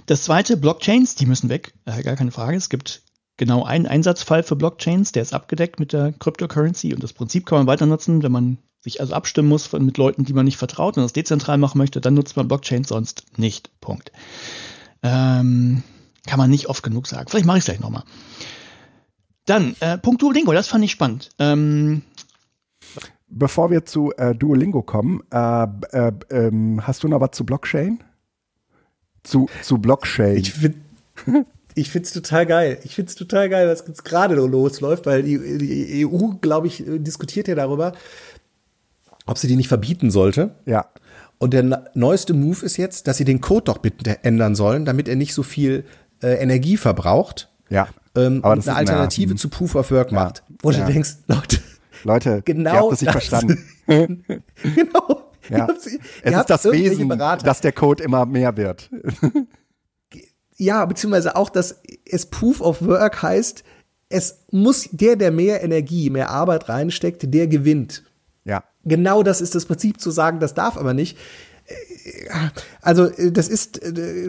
Das 0.06 0.22
zweite, 0.22 0.56
Blockchains, 0.56 1.14
die 1.14 1.26
müssen 1.26 1.50
weg, 1.50 1.74
äh, 1.84 2.02
gar 2.02 2.16
keine 2.16 2.30
Frage. 2.30 2.56
Es 2.56 2.70
gibt 2.70 3.02
genau 3.36 3.64
einen 3.64 3.86
Einsatzfall 3.86 4.42
für 4.42 4.56
Blockchains, 4.56 5.12
der 5.12 5.22
ist 5.22 5.34
abgedeckt 5.34 5.78
mit 5.78 5.92
der 5.92 6.12
Cryptocurrency 6.12 6.94
und 6.94 7.02
das 7.02 7.12
Prinzip 7.12 7.44
kann 7.44 7.58
man 7.58 7.66
weiter 7.66 7.84
nutzen, 7.84 8.22
wenn 8.22 8.32
man 8.32 8.58
sich 8.80 9.00
also 9.00 9.14
abstimmen 9.14 9.48
muss 9.48 9.66
von, 9.66 9.84
mit 9.84 9.98
Leuten, 9.98 10.24
die 10.24 10.32
man 10.32 10.44
nicht 10.44 10.56
vertraut 10.56 10.96
und 10.96 11.02
das 11.02 11.12
dezentral 11.12 11.58
machen 11.58 11.78
möchte, 11.78 12.00
dann 12.00 12.14
nutzt 12.14 12.36
man 12.36 12.48
Blockchain 12.48 12.84
sonst 12.84 13.24
nicht. 13.36 13.70
Punkt. 13.80 14.12
Ähm, 15.02 15.82
kann 16.26 16.38
man 16.38 16.50
nicht 16.50 16.68
oft 16.68 16.82
genug 16.82 17.06
sagen. 17.06 17.28
Vielleicht 17.28 17.46
mache 17.46 17.58
ich 17.58 17.62
es 17.62 17.66
gleich 17.66 17.80
nochmal. 17.80 18.04
Dann, 19.46 19.74
äh, 19.80 19.98
Punkt 19.98 20.22
Duolingo, 20.22 20.52
das 20.52 20.68
fand 20.68 20.84
ich 20.84 20.90
spannend. 20.90 21.30
Ähm, 21.38 22.02
Bevor 23.30 23.70
wir 23.70 23.84
zu 23.84 24.12
äh, 24.16 24.34
Duolingo 24.34 24.82
kommen, 24.82 25.22
äh, 25.30 25.64
äh, 25.92 26.12
ähm, 26.30 26.86
hast 26.86 27.02
du 27.02 27.08
noch 27.08 27.20
was 27.20 27.32
zu 27.32 27.44
Blockchain? 27.44 28.02
Zu, 29.22 29.48
zu 29.62 29.78
Blockchain. 29.78 30.36
Ich 30.38 30.52
finde 30.52 30.78
ich 31.74 31.90
find's 31.90 32.12
total 32.12 32.46
geil. 32.46 32.78
Ich 32.84 32.94
find's 32.94 33.16
total 33.16 33.50
geil, 33.50 33.68
was 33.68 33.84
jetzt 33.86 34.04
gerade 34.04 34.34
losläuft, 34.34 35.04
weil 35.04 35.22
die, 35.22 35.58
die 35.58 36.06
EU, 36.06 36.36
glaube 36.40 36.68
ich, 36.68 36.82
diskutiert 36.86 37.48
ja 37.48 37.54
darüber, 37.54 37.92
ob 39.28 39.38
sie 39.38 39.46
die 39.46 39.56
nicht 39.56 39.68
verbieten 39.68 40.10
sollte. 40.10 40.50
Ja. 40.66 40.86
Und 41.38 41.54
der 41.54 41.90
neueste 41.94 42.34
Move 42.34 42.64
ist 42.64 42.76
jetzt, 42.76 43.06
dass 43.06 43.18
sie 43.18 43.24
den 43.24 43.40
Code 43.40 43.64
doch 43.64 43.78
bitte 43.78 44.24
ändern 44.24 44.54
sollen, 44.54 44.84
damit 44.84 45.06
er 45.06 45.14
nicht 45.14 45.34
so 45.34 45.44
viel 45.44 45.84
äh, 46.20 46.34
Energie 46.34 46.76
verbraucht. 46.76 47.48
Ja. 47.70 47.88
Ähm, 48.16 48.40
aber 48.42 48.54
und 48.54 48.66
eine 48.66 48.76
Alternative 48.76 49.34
na, 49.34 49.36
zu 49.36 49.48
Proof 49.48 49.76
of 49.76 49.90
Work 49.92 50.10
ja. 50.10 50.24
macht. 50.24 50.42
Wo 50.62 50.70
ja. 50.70 50.84
du 50.84 50.92
denkst, 50.92 51.18
Leute, 51.28 51.60
Leute, 52.02 52.42
genau 52.44 52.72
ihr 52.72 52.80
habt 52.80 52.92
das 52.92 53.00
nicht 53.02 53.12
verstanden. 53.12 53.64
genau. 53.86 55.30
Ja. 55.48 55.60
Habt, 55.60 55.78
es 55.78 55.86
ist 55.86 56.50
das 56.50 56.64
Wesen, 56.64 57.08
Berater. 57.08 57.44
dass 57.44 57.60
der 57.60 57.72
Code 57.72 58.02
immer 58.02 58.26
mehr 58.26 58.56
wird. 58.56 58.90
ja, 60.56 60.84
beziehungsweise 60.84 61.36
auch, 61.36 61.50
dass 61.50 61.80
es 62.04 62.26
Proof 62.26 62.60
of 62.60 62.82
Work 62.82 63.22
heißt, 63.22 63.62
es 64.08 64.44
muss 64.50 64.88
der, 64.90 65.16
der 65.16 65.30
mehr 65.30 65.62
Energie, 65.62 66.10
mehr 66.10 66.30
Arbeit 66.30 66.68
reinsteckt, 66.68 67.32
der 67.32 67.46
gewinnt. 67.46 68.02
Genau 68.84 69.22
das 69.22 69.40
ist 69.40 69.54
das 69.54 69.66
Prinzip 69.66 70.00
zu 70.00 70.10
sagen, 70.10 70.40
das 70.40 70.54
darf 70.54 70.76
aber 70.76 70.94
nicht. 70.94 71.18
Also 72.80 73.10
das 73.30 73.48
ist 73.48 73.80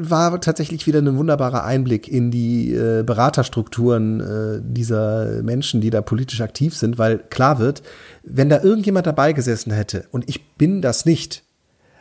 war 0.09 0.41
tatsächlich 0.41 0.85
wieder 0.87 0.99
ein 0.99 1.17
wunderbarer 1.17 1.63
Einblick 1.63 2.09
in 2.09 2.31
die 2.31 2.73
äh, 2.73 3.03
Beraterstrukturen 3.03 4.19
äh, 4.19 4.61
dieser 4.61 5.41
Menschen, 5.41 5.79
die 5.79 5.89
da 5.89 6.01
politisch 6.01 6.41
aktiv 6.41 6.75
sind, 6.75 6.97
weil 6.97 7.19
klar 7.29 7.59
wird, 7.59 7.81
wenn 8.23 8.49
da 8.49 8.61
irgendjemand 8.61 9.07
dabei 9.07 9.31
gesessen 9.31 9.71
hätte 9.71 10.05
und 10.11 10.27
ich 10.27 10.49
bin 10.57 10.81
das 10.81 11.05
nicht, 11.05 11.43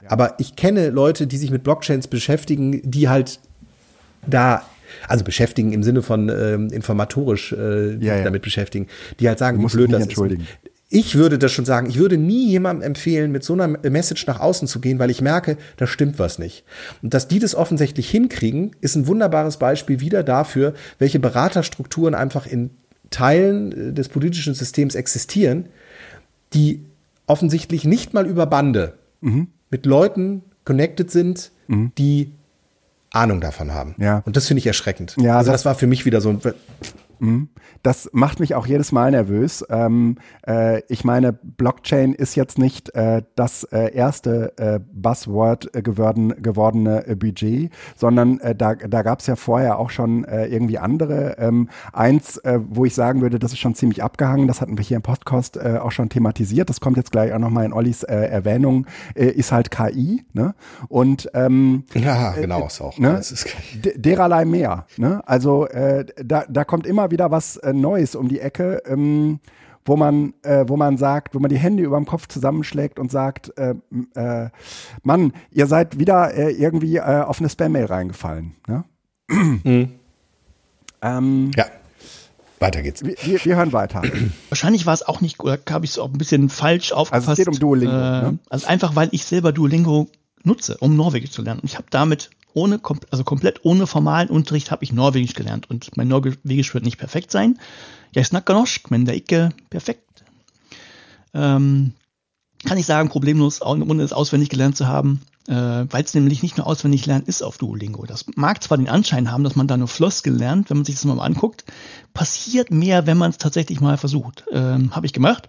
ja. 0.03 0.11
aber 0.11 0.35
ich 0.39 0.57
kenne 0.57 0.91
Leute, 0.91 1.29
die 1.29 1.37
sich 1.37 1.53
mit 1.53 1.63
Blockchains 1.63 2.09
beschäftigen, 2.09 2.81
die 2.83 3.09
halt 3.09 3.39
da 4.27 4.63
also 5.07 5.25
beschäftigen 5.25 5.73
im 5.73 5.83
Sinne 5.85 6.03
von 6.03 6.29
ähm, 6.29 6.71
informatorisch 6.71 7.53
äh, 7.53 7.95
ja, 8.05 8.17
ja. 8.17 8.25
damit 8.25 8.43
beschäftigen, 8.43 8.89
die 9.21 9.29
halt 9.29 9.39
sagen, 9.39 9.63
wie 9.63 9.67
blöd 9.67 9.93
das 9.93 10.07
ist 10.07 10.19
ich 10.91 11.17
würde 11.17 11.39
das 11.39 11.53
schon 11.53 11.67
sagen, 11.67 11.89
ich 11.91 11.99
würde 11.99 12.17
nie 12.17 12.49
jemandem 12.49 12.87
empfehlen, 12.87 13.31
mit 13.31 13.45
so 13.45 13.53
einer 13.53 13.69
Message 13.69 14.27
nach 14.27 14.41
außen 14.41 14.67
zu 14.67 14.81
gehen, 14.81 14.99
weil 14.99 15.11
ich 15.11 15.21
merke, 15.21 15.59
da 15.77 15.87
stimmt 15.87 16.19
was 16.19 16.39
nicht. 16.39 16.65
Und 17.03 17.13
dass 17.13 17.29
die 17.29 17.39
das 17.39 17.55
offensichtlich 17.55 18.09
hinkriegen, 18.09 18.75
ist 18.81 18.97
ein 18.97 19.07
wunderbares 19.07 19.59
Beispiel 19.59 20.01
wieder 20.01 20.23
dafür, 20.23 20.73
welche 20.99 21.19
Beraterstrukturen 21.19 22.15
einfach 22.15 22.47
in 22.47 22.71
Teilen 23.11 23.95
des 23.95 24.09
politischen 24.09 24.55
Systems 24.55 24.95
existieren, 24.95 25.67
die 26.55 26.85
offensichtlich 27.27 27.85
nicht 27.85 28.15
mal 28.15 28.27
über 28.27 28.47
Bande 28.47 28.95
mhm. 29.21 29.49
mit 29.71 29.85
Leuten 29.85 30.43
connected 30.65 31.11
sind, 31.11 31.51
mhm. 31.67 31.93
die 31.99 32.33
Ahnung 33.11 33.41
davon 33.41 33.73
haben. 33.73 33.95
Ja. 33.99 34.23
Und 34.25 34.37
das 34.37 34.47
finde 34.47 34.59
ich 34.61 34.67
erschreckend. 34.67 35.17
Ja, 35.19 35.39
also 35.39 35.51
das, 35.51 35.61
das 35.61 35.65
war 35.67 35.75
für 35.75 35.87
mich 35.87 36.05
wieder 36.05 36.21
so 36.21 36.31
ein. 36.31 36.41
Das 37.83 38.11
macht 38.13 38.41
mich 38.41 38.55
auch 38.55 38.67
jedes 38.67 38.93
Mal 38.93 39.11
nervös. 39.11 39.65
Ähm, 39.71 40.17
äh, 40.47 40.83
ich 40.89 41.05
meine, 41.05 41.33
Blockchain 41.33 42.15
ist 42.15 42.35
jetzt 42.35 42.59
nicht 42.59 42.95
äh, 42.95 43.23
das 43.35 43.65
äh, 43.65 43.95
erste 43.95 44.53
äh, 44.57 44.81
Buzzword 44.93 45.75
äh, 45.75 45.83
geworden, 45.83 46.35
gewordene 46.43 47.07
äh, 47.07 47.15
Budget, 47.15 47.71
sondern 47.97 48.41
da, 48.57 48.75
da 48.75 49.03
gab 49.03 49.21
es 49.21 49.27
ja 49.27 49.37
vorher 49.37 49.79
auch 49.79 49.91
schon 49.91 50.25
irgendwie 50.25 50.79
andere. 50.79 51.37
Ähm, 51.39 51.69
eins, 51.93 52.41
wo 52.45 52.85
ich 52.85 52.95
sagen 52.95 53.21
würde, 53.21 53.39
das 53.39 53.53
ist 53.53 53.59
schon 53.59 53.75
ziemlich 53.75 54.03
abgehangen, 54.03 54.47
das 54.47 54.61
hatten 54.61 54.77
wir 54.77 54.85
hier 54.85 54.97
im 54.97 55.03
Podcast 55.03 55.61
auch 55.61 55.91
schon 55.91 56.09
thematisiert, 56.09 56.69
das 56.71 56.81
kommt 56.81 56.97
jetzt 56.97 57.13
gleich 57.13 57.33
auch 57.33 57.39
nochmal 57.39 57.65
in 57.65 57.73
Ollis 57.73 58.03
Erwähnung, 58.03 58.87
ist 59.15 59.53
halt 59.53 59.71
KI. 59.71 60.25
Ne? 60.33 60.55
Und 60.89 61.31
ähm, 61.35 61.85
ja, 61.95 62.33
genau, 62.33 62.67
ist 62.67 62.81
auch. 62.81 62.99
Ne? 62.99 63.21
dererlei 63.97 64.45
mehr. 64.45 64.87
Ne? 64.97 65.23
Also 65.27 65.67
da, 66.25 66.45
da 66.49 66.65
kommt 66.65 66.87
immer 66.87 67.08
wieder 67.11 67.31
was 67.31 67.57
äh, 67.59 67.73
Neues 67.73 68.15
um 68.15 68.29
die 68.29 68.41
Ecke, 68.41 68.83
ähm, 68.87 69.41
wo 69.85 69.97
man, 69.97 70.35
äh, 70.43 70.65
wo 70.69 70.77
man 70.77 70.99
sagt, 70.99 71.35
wo 71.35 71.39
man 71.39 71.49
die 71.49 71.59
Hände 71.59 71.83
über 71.83 71.97
dem 71.97 72.07
Kopf 72.07 72.29
zusammenschlägt 72.29 72.99
und 72.99 73.11
sagt, 73.11 73.57
äh, 73.57 73.75
äh, 74.15 74.51
Mann, 75.03 75.33
ihr 75.51 75.67
seid 75.67 75.99
wieder 75.99 76.35
äh, 76.35 76.51
irgendwie 76.51 76.97
äh, 76.97 77.23
auf 77.23 77.41
eine 77.41 77.49
Spam-Mail 77.49 77.87
reingefallen. 77.87 78.55
Ne? 78.67 78.85
Mhm. 79.29 79.91
Ähm, 81.03 81.51
ja. 81.57 81.67
Weiter 82.61 82.83
geht's. 82.83 83.05
Wir, 83.05 83.15
wir, 83.23 83.45
wir, 83.45 83.57
hören 83.57 83.73
weiter. 83.73 84.03
Wahrscheinlich 84.49 84.85
war 84.85 84.95
es 84.95 85.07
auch 85.07 85.21
nicht, 85.21 85.39
oder 85.41 85.59
habe 85.71 85.85
ich 85.85 85.93
es 85.93 85.99
auch 85.99 86.11
ein 86.11 86.19
bisschen 86.19 86.49
falsch 86.49 86.93
aufgefasst. 86.93 87.29
Also 87.29 87.43
es 87.43 87.47
geht 87.47 87.55
um 87.55 87.61
Duolingo. 87.61 87.95
Äh, 87.95 88.23
ne? 88.23 88.39
Also 88.51 88.67
einfach, 88.67 88.97
weil 88.97 89.09
ich 89.13 89.25
selber 89.25 89.53
Duolingo 89.53 90.09
nutze, 90.43 90.77
um 90.79 90.97
Norwegisch 90.97 91.31
zu 91.31 91.43
lernen. 91.43 91.61
Und 91.61 91.71
ich 91.71 91.77
habe 91.77 91.87
damit 91.91 92.31
ohne, 92.59 92.81
also 93.11 93.25
komplett 93.25 93.65
ohne 93.65 93.87
formalen 93.87 94.29
Unterricht 94.29 94.71
habe 94.71 94.85
ich 94.85 94.93
Norwegisch 94.93 95.35
gelernt. 95.35 95.71
Und 95.71 95.97
mein 95.97 96.09
Norwegisch 96.09 96.75
wird 96.75 96.85
nicht 96.85 96.99
perfekt 96.99 97.31
sein. 97.31 97.59
Jeg 98.15 98.27
snakker 98.27 98.55
norsk, 98.55 98.91
men 98.91 99.05
det 99.05 99.13
er 99.13 99.17
ikke 99.17 99.49
perfekt. 99.71 100.25
Ähm, 101.35 101.93
kann 102.65 102.79
ich 102.79 102.87
sagen, 102.87 103.09
problemlos, 103.09 103.63
ohne 103.63 104.03
es 104.03 104.13
auswendig 104.13 104.49
gelernt 104.49 104.77
zu 104.77 104.87
haben, 104.87 105.21
äh, 105.47 105.55
weil 105.55 106.05
es 106.05 106.15
nämlich 106.15 106.43
nicht 106.43 106.57
nur 106.57 106.67
auswendig 106.67 107.07
lernen 107.07 107.27
ist 107.27 107.43
auf 107.43 107.59
Duolingo. 107.59 108.07
Das 108.07 108.25
mag 108.35 108.63
zwar 108.63 108.79
den 108.79 108.89
Anschein 108.89 109.31
haben, 109.31 109.45
dass 109.45 109.57
man 109.57 109.69
da 109.69 109.77
nur 109.77 109.89
Floskel 109.89 110.35
lernt, 110.35 110.71
wenn 110.71 110.79
man 110.79 110.85
sich 110.85 110.97
das 110.97 111.05
mal 111.05 111.21
anguckt, 111.21 111.65
passiert 112.15 112.71
mehr, 112.71 113.07
wenn 113.07 113.19
man 113.19 113.31
es 113.31 113.39
tatsächlich 113.39 113.81
mal 113.81 113.97
versucht. 113.97 114.45
Ähm, 114.51 114.95
habe 114.97 115.07
ich 115.07 115.13
gemacht 115.13 115.47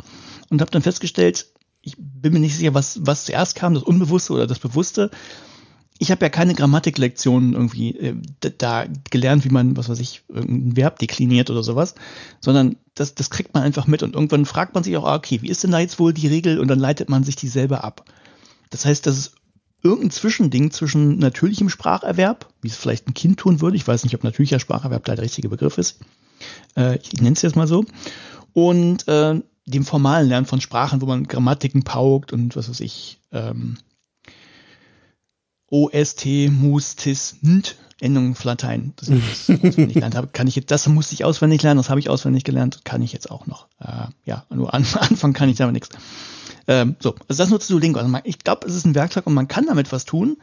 und 0.49 0.62
habe 0.62 0.72
dann 0.72 0.82
festgestellt, 0.82 1.47
ich 1.82 1.95
bin 1.97 2.34
mir 2.34 2.39
nicht 2.39 2.57
sicher, 2.57 2.74
was, 2.74 2.99
was 3.05 3.26
zuerst 3.26 3.55
kam, 3.55 3.74
das 3.74 3.84
Unbewusste 3.84 4.34
oder 4.34 4.47
das 4.47 4.60
Bewusste 4.60 5.10
ich 6.02 6.12
habe 6.12 6.26
ja 6.26 6.30
keine 6.30 6.56
Grammatiklektionen 6.56 7.54
irgendwie 7.54 7.95
äh, 7.97 8.16
da 8.58 8.86
gelernt, 9.10 9.43
wie 9.43 9.50
man, 9.50 9.76
was 9.76 9.89
weiß 9.89 10.00
ich, 10.00 10.24
irgendein 10.30 10.78
Verb 10.78 10.97
dekliniert 10.97 11.50
oder 11.50 11.62
sowas, 11.62 11.93
sondern 12.39 12.78
das, 12.95 13.16
das 13.16 13.30
kriegt 13.30 13.54
man 13.54 13.64
einfach 13.64 13.86
mit 13.86 14.02
und 14.02 14.16
irgendwann 14.16 14.45
fragt 14.45 14.74
man 14.74 14.84
sich 14.84 14.95
auch, 14.95 15.06
ah, 15.06 15.16
okay, 15.16 15.41
wie 15.41 15.50
ist 15.50 15.64
denn 15.64 15.72
da 15.72 15.80
jetzt 15.80 16.00
wohl 16.00 16.14
die 16.14 16.28
Regel 16.28 16.60
und 16.60 16.70
dann 16.70 16.80
leitet 16.80 17.10
man 17.10 17.26
sich 17.26 17.36
die 17.36 17.50
selber 17.50 17.84
ab. 17.84 18.06
Das 18.70 18.86
heißt, 18.86 19.06
das 19.06 19.18
ist 19.18 19.34
irgendein 19.84 20.12
Zwischending 20.12 20.72
zwischen 20.72 21.20
natürlichem 21.20 21.70
Spracherwerb, 21.70 22.47
wie 22.62 22.70
es 22.70 22.78
vielleicht 22.78 23.08
ein 23.08 23.14
Kind 23.14 23.38
tun 23.38 23.60
würde, 23.60 23.76
ich 23.76 23.88
weiß 23.88 24.04
nicht, 24.04 24.16
ob 24.16 24.24
natürlicher 24.24 24.60
Spracherwerb 24.60 25.04
da 25.04 25.16
der 25.16 25.26
richtige 25.26 25.50
Begriff 25.50 25.78
ist, 25.78 26.00
äh, 26.78 26.97
ich 26.97 27.14
nenne 27.14 27.34
es 27.34 27.41
jetzt 27.41 27.58
mal 27.58 27.68
so, 27.68 27.84
und 28.54 29.06
äh, 29.10 29.41
dem 29.66 29.86
formalen 29.86 30.30
Lernen 30.30 30.47
von 30.47 30.62
Sprachen, 30.62 31.02
wo 31.02 31.06
man 31.06 31.28
Grammatiken 31.28 31.84
paukt 31.84 32.32
und 32.32 32.56
was 32.56 32.70
weiß 32.70 32.80
ich, 32.80 33.20
ähm, 33.34 33.78
OST, 35.72 36.50
Mus, 36.50 36.96
Tis, 36.96 37.38
Nt, 37.46 37.76
Endungen 38.00 38.36
für 38.36 38.48
Latein. 38.48 38.94
Das, 38.96 39.10
das 39.10 39.50
auswendig 39.50 39.76
gelernt 39.94 40.16
habe, 40.16 40.28
kann 40.28 40.48
ich 40.48 40.56
jetzt, 40.56 40.72
das 40.72 40.88
musste 40.88 41.14
ich 41.14 41.26
auswendig 41.26 41.62
lernen, 41.62 41.78
das 41.78 41.90
habe 41.90 42.00
ich 42.00 42.10
auswendig 42.10 42.44
gelernt, 42.44 42.86
kann 42.86 43.02
ich 43.02 43.14
jetzt 43.14 43.30
auch 43.30 43.46
noch. 43.48 43.68
Äh, 43.80 44.08
ja, 44.26 44.46
nur 44.50 44.74
an, 44.74 44.86
Anfang 45.00 45.34
kann 45.34 45.50
ich 45.50 45.58
da 45.58 45.66
aber 45.66 45.74
nichts. 45.74 45.90
Ähm, 46.68 46.96
so, 47.00 47.16
also 47.28 47.44
das 47.44 47.50
nutzt 47.50 47.70
Duolingo. 47.70 48.00
Also 48.00 48.12
man, 48.12 48.22
ich 48.26 48.40
glaube, 48.40 48.68
es 48.68 48.76
ist 48.76 48.86
ein 48.86 48.96
Werkzeug 48.96 49.28
und 49.28 49.34
man 49.34 49.48
kann 49.48 49.66
damit 49.66 49.92
was 49.92 50.06
tun. 50.06 50.38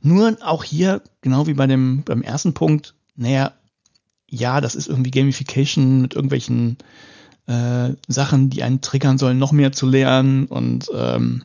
Nur 0.00 0.36
auch 0.42 0.64
hier, 0.64 1.02
genau 1.20 1.46
wie 1.46 1.54
bei 1.54 1.66
dem, 1.66 2.02
beim 2.04 2.22
ersten 2.22 2.54
Punkt, 2.54 2.94
naja, 3.16 3.52
ja, 4.28 4.60
das 4.60 4.74
ist 4.74 4.88
irgendwie 4.88 5.10
Gamification 5.10 6.00
mit 6.00 6.14
irgendwelchen 6.14 6.78
äh, 7.46 7.90
Sachen, 8.08 8.48
die 8.48 8.62
einen 8.62 8.80
triggern 8.80 9.18
sollen, 9.18 9.38
noch 9.38 9.52
mehr 9.52 9.72
zu 9.72 9.86
lernen 9.86 10.46
und 10.46 10.86
ähm, 10.94 11.44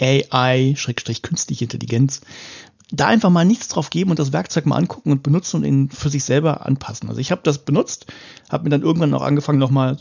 AI, 0.00 0.74
Schrägstrich 0.76 1.22
künstliche 1.22 1.64
Intelligenz, 1.64 2.22
da 2.92 3.06
einfach 3.06 3.30
mal 3.30 3.44
nichts 3.44 3.68
drauf 3.68 3.90
geben 3.90 4.10
und 4.10 4.18
das 4.18 4.32
Werkzeug 4.32 4.66
mal 4.66 4.76
angucken 4.76 5.12
und 5.12 5.22
benutzen 5.22 5.56
und 5.56 5.64
ihn 5.64 5.90
für 5.90 6.10
sich 6.10 6.24
selber 6.24 6.66
anpassen. 6.66 7.08
Also 7.08 7.20
ich 7.20 7.30
habe 7.30 7.40
das 7.42 7.64
benutzt, 7.64 8.06
habe 8.50 8.64
mir 8.64 8.70
dann 8.70 8.82
irgendwann 8.82 9.14
auch 9.14 9.22
angefangen, 9.22 9.58
nochmal 9.58 9.96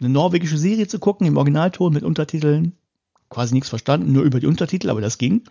eine 0.00 0.08
norwegische 0.08 0.56
Serie 0.56 0.88
zu 0.88 0.98
gucken 0.98 1.26
im 1.26 1.36
Originalton 1.36 1.92
mit 1.92 2.02
Untertiteln. 2.02 2.72
Quasi 3.28 3.54
nichts 3.54 3.68
verstanden, 3.68 4.12
nur 4.12 4.24
über 4.24 4.40
die 4.40 4.46
Untertitel, 4.46 4.90
aber 4.90 5.00
das 5.00 5.18
ging. 5.18 5.42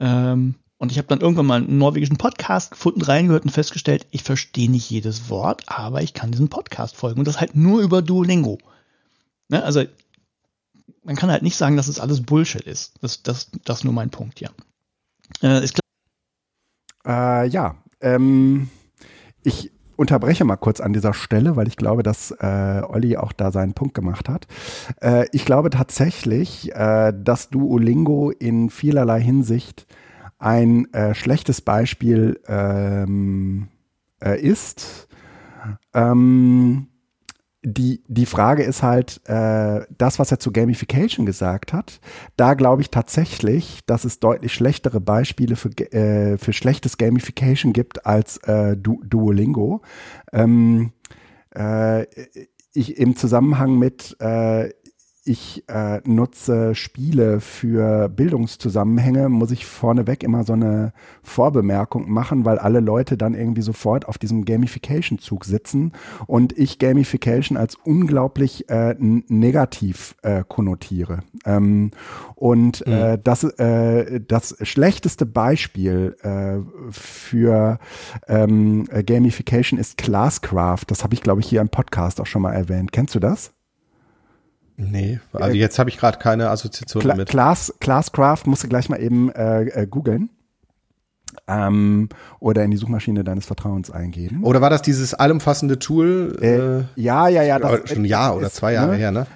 Ähm, 0.00 0.56
und 0.78 0.90
ich 0.90 0.98
habe 0.98 1.06
dann 1.06 1.20
irgendwann 1.20 1.46
mal 1.46 1.62
einen 1.62 1.78
norwegischen 1.78 2.16
Podcast 2.16 2.72
gefunden, 2.72 3.02
reingehört 3.02 3.44
und 3.44 3.50
festgestellt, 3.50 4.06
ich 4.10 4.24
verstehe 4.24 4.70
nicht 4.70 4.90
jedes 4.90 5.28
Wort, 5.30 5.62
aber 5.66 6.02
ich 6.02 6.14
kann 6.14 6.32
diesen 6.32 6.48
Podcast 6.48 6.96
folgen. 6.96 7.20
Und 7.20 7.28
das 7.28 7.38
halt 7.38 7.54
nur 7.54 7.82
über 7.82 8.02
Duolingo. 8.02 8.58
Ne? 9.48 9.62
Also 9.62 9.84
man 11.04 11.14
kann 11.16 11.30
halt 11.30 11.42
nicht 11.42 11.56
sagen, 11.56 11.76
dass 11.76 11.86
es 11.86 12.00
alles 12.00 12.22
Bullshit 12.22 12.62
ist. 12.62 12.94
Das, 13.00 13.22
das, 13.22 13.50
das 13.64 13.78
ist 13.78 13.84
nur 13.84 13.92
mein 13.92 14.10
Punkt, 14.10 14.40
ja. 14.40 14.50
Äh, 15.42 15.62
ist. 15.62 15.81
Äh, 17.06 17.46
ja, 17.48 17.76
ähm, 18.00 18.68
ich 19.42 19.72
unterbreche 19.96 20.44
mal 20.44 20.56
kurz 20.56 20.80
an 20.80 20.92
dieser 20.92 21.14
Stelle, 21.14 21.56
weil 21.56 21.68
ich 21.68 21.76
glaube, 21.76 22.02
dass 22.02 22.30
äh, 22.32 22.82
Olli 22.86 23.16
auch 23.16 23.32
da 23.32 23.52
seinen 23.52 23.74
Punkt 23.74 23.94
gemacht 23.94 24.28
hat. 24.28 24.46
Äh, 25.00 25.26
ich 25.32 25.44
glaube 25.44 25.70
tatsächlich, 25.70 26.74
äh, 26.74 27.12
dass 27.16 27.50
Duolingo 27.50 28.30
in 28.30 28.70
vielerlei 28.70 29.20
Hinsicht 29.20 29.86
ein 30.38 30.92
äh, 30.92 31.14
schlechtes 31.14 31.60
Beispiel 31.60 32.40
ähm, 32.48 33.68
äh, 34.20 34.40
ist. 34.40 35.08
Ähm, 35.94 36.88
die, 37.64 38.02
die 38.08 38.26
Frage 38.26 38.64
ist 38.64 38.82
halt, 38.82 39.20
äh, 39.26 39.80
das, 39.96 40.18
was 40.18 40.32
er 40.32 40.40
zu 40.40 40.50
Gamification 40.50 41.26
gesagt 41.26 41.72
hat, 41.72 42.00
da 42.36 42.54
glaube 42.54 42.82
ich 42.82 42.90
tatsächlich, 42.90 43.80
dass 43.86 44.04
es 44.04 44.18
deutlich 44.18 44.52
schlechtere 44.52 45.00
Beispiele 45.00 45.54
für, 45.54 45.70
äh, 45.92 46.38
für 46.38 46.52
schlechtes 46.52 46.98
Gamification 46.98 47.72
gibt 47.72 48.04
als 48.04 48.38
äh, 48.38 48.76
du 48.76 49.00
Duolingo. 49.04 49.82
Ähm, 50.32 50.92
äh, 51.54 52.06
ich 52.74 52.96
im 52.98 53.16
Zusammenhang 53.16 53.78
mit, 53.78 54.16
äh, 54.20 54.70
ich 55.24 55.64
äh, 55.68 56.00
nutze 56.04 56.74
Spiele 56.74 57.40
für 57.40 58.08
Bildungszusammenhänge, 58.08 59.28
muss 59.28 59.52
ich 59.52 59.66
vorneweg 59.66 60.24
immer 60.24 60.42
so 60.42 60.54
eine 60.54 60.92
Vorbemerkung 61.22 62.10
machen, 62.10 62.44
weil 62.44 62.58
alle 62.58 62.80
Leute 62.80 63.16
dann 63.16 63.34
irgendwie 63.34 63.62
sofort 63.62 64.08
auf 64.08 64.18
diesem 64.18 64.44
Gamification-Zug 64.44 65.44
sitzen 65.44 65.92
und 66.26 66.58
ich 66.58 66.80
Gamification 66.80 67.56
als 67.56 67.76
unglaublich 67.76 68.68
äh, 68.68 68.96
negativ 68.98 70.16
äh, 70.22 70.42
konnotiere. 70.46 71.20
Ähm, 71.44 71.92
und 72.34 72.84
mhm. 72.84 72.92
äh, 72.92 73.18
das, 73.22 73.44
äh, 73.44 74.20
das 74.20 74.56
schlechteste 74.62 75.24
Beispiel 75.24 76.16
äh, 76.22 76.58
für 76.90 77.78
ähm, 78.26 78.86
Gamification 79.06 79.78
ist 79.78 79.98
Classcraft. 79.98 80.84
Das 80.88 81.04
habe 81.04 81.14
ich, 81.14 81.22
glaube 81.22 81.40
ich, 81.40 81.48
hier 81.48 81.60
im 81.60 81.68
Podcast 81.68 82.20
auch 82.20 82.26
schon 82.26 82.42
mal 82.42 82.52
erwähnt. 82.52 82.90
Kennst 82.90 83.14
du 83.14 83.20
das? 83.20 83.52
Nee, 84.76 85.20
also 85.32 85.56
jetzt 85.56 85.78
habe 85.78 85.90
ich 85.90 85.98
gerade 85.98 86.18
keine 86.18 86.50
Assoziation 86.50 87.02
Cla 87.02 87.14
mit. 87.14 87.28
Class, 87.28 87.72
Classcraft 87.80 88.42
musst 88.46 88.64
du 88.64 88.68
gleich 88.68 88.88
mal 88.88 89.00
eben 89.00 89.30
äh, 89.32 89.64
äh, 89.64 89.86
googeln. 89.86 90.30
Ähm, 91.48 92.08
oder 92.40 92.62
in 92.64 92.70
die 92.70 92.76
Suchmaschine 92.76 93.24
deines 93.24 93.46
Vertrauens 93.46 93.90
eingeben. 93.90 94.44
Oder 94.44 94.60
war 94.60 94.70
das 94.70 94.82
dieses 94.82 95.14
allumfassende 95.14 95.78
Tool? 95.78 96.36
Äh, 96.40 96.56
äh 96.56 96.84
ja, 96.96 97.28
ja, 97.28 97.42
ja. 97.42 97.58
Das, 97.58 97.88
schon 97.88 98.02
ein 98.02 98.04
Jahr 98.04 98.36
oder 98.36 98.48
ist, 98.48 98.56
zwei 98.56 98.74
Jahre 98.74 98.92
ne? 98.92 98.98
her, 98.98 99.10
ne? 99.12 99.26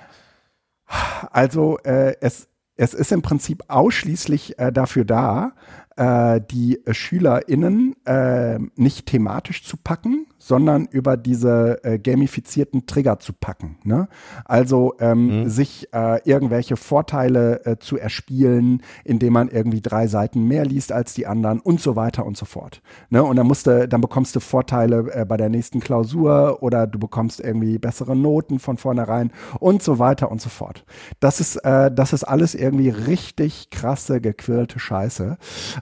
Also 1.33 1.79
äh, 1.85 2.15
es, 2.21 2.49
es 2.77 2.95
ist 2.95 3.13
im 3.13 3.23
Prinzip 3.23 3.65
ausschließlich 3.69 4.59
äh, 4.59 4.73
dafür 4.73 5.05
da, 5.05 5.53
äh, 5.97 6.41
die 6.51 6.81
SchülerInnen 6.91 7.97
äh, 8.05 8.59
nicht 8.77 9.07
thematisch 9.07 9.65
zu 9.65 9.77
packen, 9.77 10.27
sondern 10.47 10.87
über 10.87 11.17
diese 11.17 11.83
äh, 11.83 11.99
gamifizierten 11.99 12.87
Trigger 12.87 13.19
zu 13.19 13.33
packen. 13.33 13.79
Ne? 13.83 14.07
Also 14.45 14.95
ähm, 15.01 15.41
mhm. 15.41 15.49
sich 15.49 15.89
äh, 15.93 16.21
irgendwelche 16.25 16.77
Vorteile 16.77 17.67
äh, 17.67 17.79
zu 17.81 17.99
erspielen, 17.99 18.81
indem 19.03 19.33
man 19.33 19.49
irgendwie 19.49 19.81
drei 19.81 20.07
Seiten 20.07 20.45
mehr 20.45 20.65
liest 20.65 20.93
als 20.93 21.15
die 21.15 21.27
anderen 21.27 21.59
und 21.59 21.81
so 21.81 21.97
weiter 21.97 22.25
und 22.25 22.37
so 22.37 22.45
fort. 22.45 22.81
Ne? 23.11 23.25
Und 23.25 23.35
dann 23.35 23.47
musste, 23.49 23.89
dann 23.89 24.01
bekommst 24.01 24.37
du 24.37 24.41
Vorteile 24.41 25.11
äh, 25.13 25.25
bei 25.25 25.37
der 25.37 25.49
nächsten 25.49 25.81
Klausur 25.81 26.63
oder 26.63 26.87
du 26.87 27.01
bekommst 27.01 27.41
irgendwie 27.41 27.79
bessere 27.79 28.15
Noten 28.15 28.61
von 28.61 28.77
vornherein 28.77 29.33
und 29.59 29.83
so 29.83 29.99
weiter 29.99 30.31
und 30.31 30.41
so 30.41 30.49
fort. 30.49 30.85
Das 31.19 31.41
ist, 31.41 31.57
äh, 31.57 31.91
das 31.91 32.13
ist 32.13 32.23
alles 32.23 32.55
irgendwie 32.55 32.91
richtig 32.91 33.71
krasse, 33.71 34.21
gequirlte 34.21 34.79
Scheiße. 34.79 35.39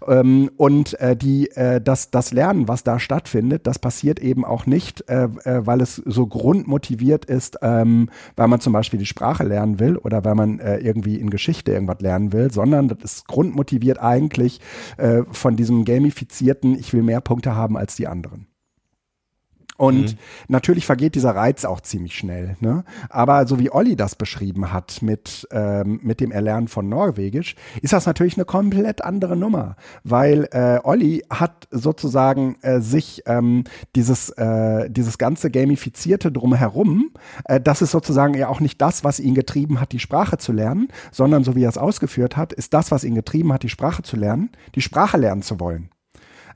Ähm, 0.08 0.50
und 0.56 0.98
äh, 1.00 1.14
die, 1.14 1.50
äh, 1.50 1.82
das, 1.82 2.10
das 2.10 2.32
Lernen, 2.32 2.66
was 2.66 2.82
da 2.82 2.98
stattfindet, 2.98 3.66
das 3.66 3.78
passiert 3.78 4.20
eben 4.20 4.46
auch 4.46 4.53
nicht, 4.66 5.08
äh, 5.08 5.24
äh, 5.24 5.66
weil 5.66 5.80
es 5.80 5.96
so 5.96 6.26
grundmotiviert 6.26 7.24
ist, 7.24 7.58
ähm, 7.62 8.08
weil 8.36 8.48
man 8.48 8.60
zum 8.60 8.72
Beispiel 8.72 8.98
die 8.98 9.06
Sprache 9.06 9.44
lernen 9.44 9.78
will 9.78 9.96
oder 9.96 10.24
weil 10.24 10.34
man 10.34 10.58
äh, 10.60 10.78
irgendwie 10.78 11.16
in 11.16 11.30
Geschichte 11.30 11.72
irgendwas 11.72 12.00
lernen 12.00 12.32
will, 12.32 12.50
sondern 12.50 12.88
das 12.88 12.98
ist 13.02 13.28
grundmotiviert 13.28 14.00
eigentlich 14.00 14.60
äh, 14.96 15.22
von 15.30 15.56
diesem 15.56 15.84
gamifizierten, 15.84 16.78
ich 16.78 16.92
will 16.92 17.02
mehr 17.02 17.20
Punkte 17.20 17.54
haben 17.54 17.76
als 17.76 17.96
die 17.96 18.06
anderen. 18.06 18.46
Und 19.76 20.12
mhm. 20.12 20.18
natürlich 20.48 20.86
vergeht 20.86 21.16
dieser 21.16 21.34
Reiz 21.34 21.64
auch 21.64 21.80
ziemlich 21.80 22.16
schnell. 22.16 22.56
Ne? 22.60 22.84
Aber 23.08 23.46
so 23.46 23.58
wie 23.58 23.72
Olli 23.72 23.96
das 23.96 24.14
beschrieben 24.14 24.72
hat 24.72 25.02
mit, 25.02 25.48
ähm, 25.50 25.98
mit 26.02 26.20
dem 26.20 26.30
Erlernen 26.30 26.68
von 26.68 26.88
Norwegisch, 26.88 27.56
ist 27.82 27.92
das 27.92 28.06
natürlich 28.06 28.36
eine 28.36 28.44
komplett 28.44 29.02
andere 29.02 29.36
Nummer. 29.36 29.76
Weil 30.04 30.48
äh, 30.52 30.78
Olli 30.84 31.24
hat 31.28 31.66
sozusagen 31.72 32.56
äh, 32.62 32.80
sich 32.80 33.22
ähm, 33.26 33.64
dieses, 33.96 34.30
äh, 34.30 34.88
dieses 34.90 35.18
ganze 35.18 35.50
Gamifizierte 35.50 36.30
drumherum, 36.30 37.10
äh, 37.44 37.60
das 37.60 37.82
ist 37.82 37.90
sozusagen 37.90 38.34
ja 38.34 38.48
auch 38.48 38.60
nicht 38.60 38.80
das, 38.80 39.02
was 39.02 39.18
ihn 39.18 39.34
getrieben 39.34 39.80
hat, 39.80 39.90
die 39.90 39.98
Sprache 39.98 40.38
zu 40.38 40.52
lernen, 40.52 40.88
sondern 41.10 41.42
so 41.42 41.56
wie 41.56 41.64
er 41.64 41.68
es 41.68 41.78
ausgeführt 41.78 42.36
hat, 42.36 42.52
ist 42.52 42.74
das, 42.74 42.92
was 42.92 43.02
ihn 43.02 43.16
getrieben 43.16 43.52
hat, 43.52 43.64
die 43.64 43.68
Sprache 43.68 44.02
zu 44.02 44.16
lernen, 44.16 44.50
die 44.76 44.82
Sprache 44.82 45.16
lernen 45.16 45.42
zu 45.42 45.58
wollen. 45.58 45.90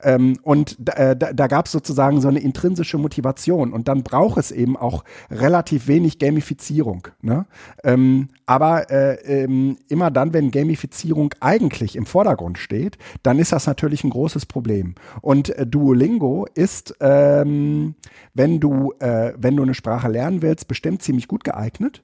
Ähm, 0.03 0.39
und 0.43 0.77
da, 0.79 1.15
da, 1.15 1.33
da 1.33 1.47
gab 1.47 1.67
es 1.67 1.73
sozusagen 1.73 2.21
so 2.21 2.29
eine 2.29 2.41
intrinsische 2.41 2.99
Motivation. 2.99 3.73
Und 3.73 3.89
dann 3.89 4.03
braucht 4.03 4.39
es 4.39 4.51
eben 4.51 4.77
auch 4.77 5.05
relativ 5.31 5.89
wenig 5.89 6.19
Gamifizierung. 6.19 7.09
Ne? 7.23 7.47
Ähm, 7.85 8.29
aber 8.47 8.91
äh, 8.91 9.45
ähm, 9.45 9.79
immer 9.89 10.11
dann, 10.11 10.33
wenn 10.33 10.51
Gamifizierung 10.51 11.35
eigentlich 11.41 11.97
im 11.97 12.07
Vordergrund 12.07 12.59
steht, 12.59 12.99
dann 13.23 13.39
ist 13.39 13.53
das 13.53 13.67
natürlich 13.67 14.05
ein 14.05 14.11
großes 14.11 14.47
Problem. 14.47 14.95
Und 15.21 15.51
äh, 15.51 15.67
Duolingo 15.67 16.47
ist, 16.55 16.95
ähm, 17.01 17.95
wenn 18.35 18.61
du 18.61 18.93
äh, 19.01 19.33
wenn 19.37 19.57
du 19.57 19.63
eine 19.63 19.75
Sprache 19.75 20.09
lernen 20.09 20.43
willst, 20.43 20.69
bestimmt 20.69 21.03
ziemlich 21.03 21.29
gut 21.29 21.45
geeignet. 21.45 22.03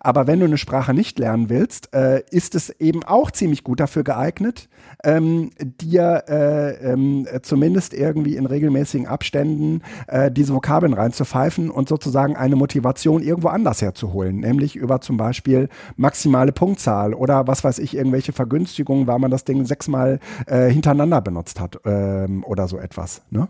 Aber 0.00 0.26
wenn 0.26 0.40
du 0.40 0.46
eine 0.46 0.58
Sprache 0.58 0.94
nicht 0.94 1.18
lernen 1.18 1.48
willst, 1.48 1.94
äh, 1.94 2.22
ist 2.30 2.54
es 2.54 2.70
eben 2.70 3.04
auch 3.04 3.30
ziemlich 3.30 3.64
gut 3.64 3.80
dafür 3.80 4.04
geeignet, 4.04 4.68
ähm, 5.04 5.50
dir 5.58 6.24
äh, 6.28 6.92
ähm, 6.92 7.26
zumindest 7.42 7.94
irgendwie 7.94 8.36
in 8.36 8.46
regelmäßigen 8.46 9.06
Abständen 9.06 9.82
äh, 10.06 10.30
diese 10.30 10.54
Vokabeln 10.54 10.92
reinzupfeifen 10.92 11.70
und 11.70 11.88
sozusagen 11.88 12.36
eine 12.36 12.56
Motivation 12.56 13.22
irgendwo 13.22 13.48
anders 13.48 13.82
herzuholen, 13.82 14.36
nämlich 14.40 14.76
über 14.76 15.00
zum 15.00 15.16
Beispiel 15.16 15.68
maximale 15.96 16.52
Punktzahl 16.52 17.14
oder 17.14 17.46
was 17.46 17.64
weiß 17.64 17.78
ich, 17.78 17.96
irgendwelche 17.96 18.32
Vergünstigungen, 18.32 19.06
weil 19.06 19.18
man 19.18 19.30
das 19.30 19.44
Ding 19.44 19.64
sechsmal 19.64 20.20
äh, 20.46 20.68
hintereinander 20.68 21.20
benutzt 21.20 21.60
hat 21.60 21.80
ähm, 21.84 22.44
oder 22.44 22.68
so 22.68 22.78
etwas. 22.78 23.22
Ne? 23.30 23.48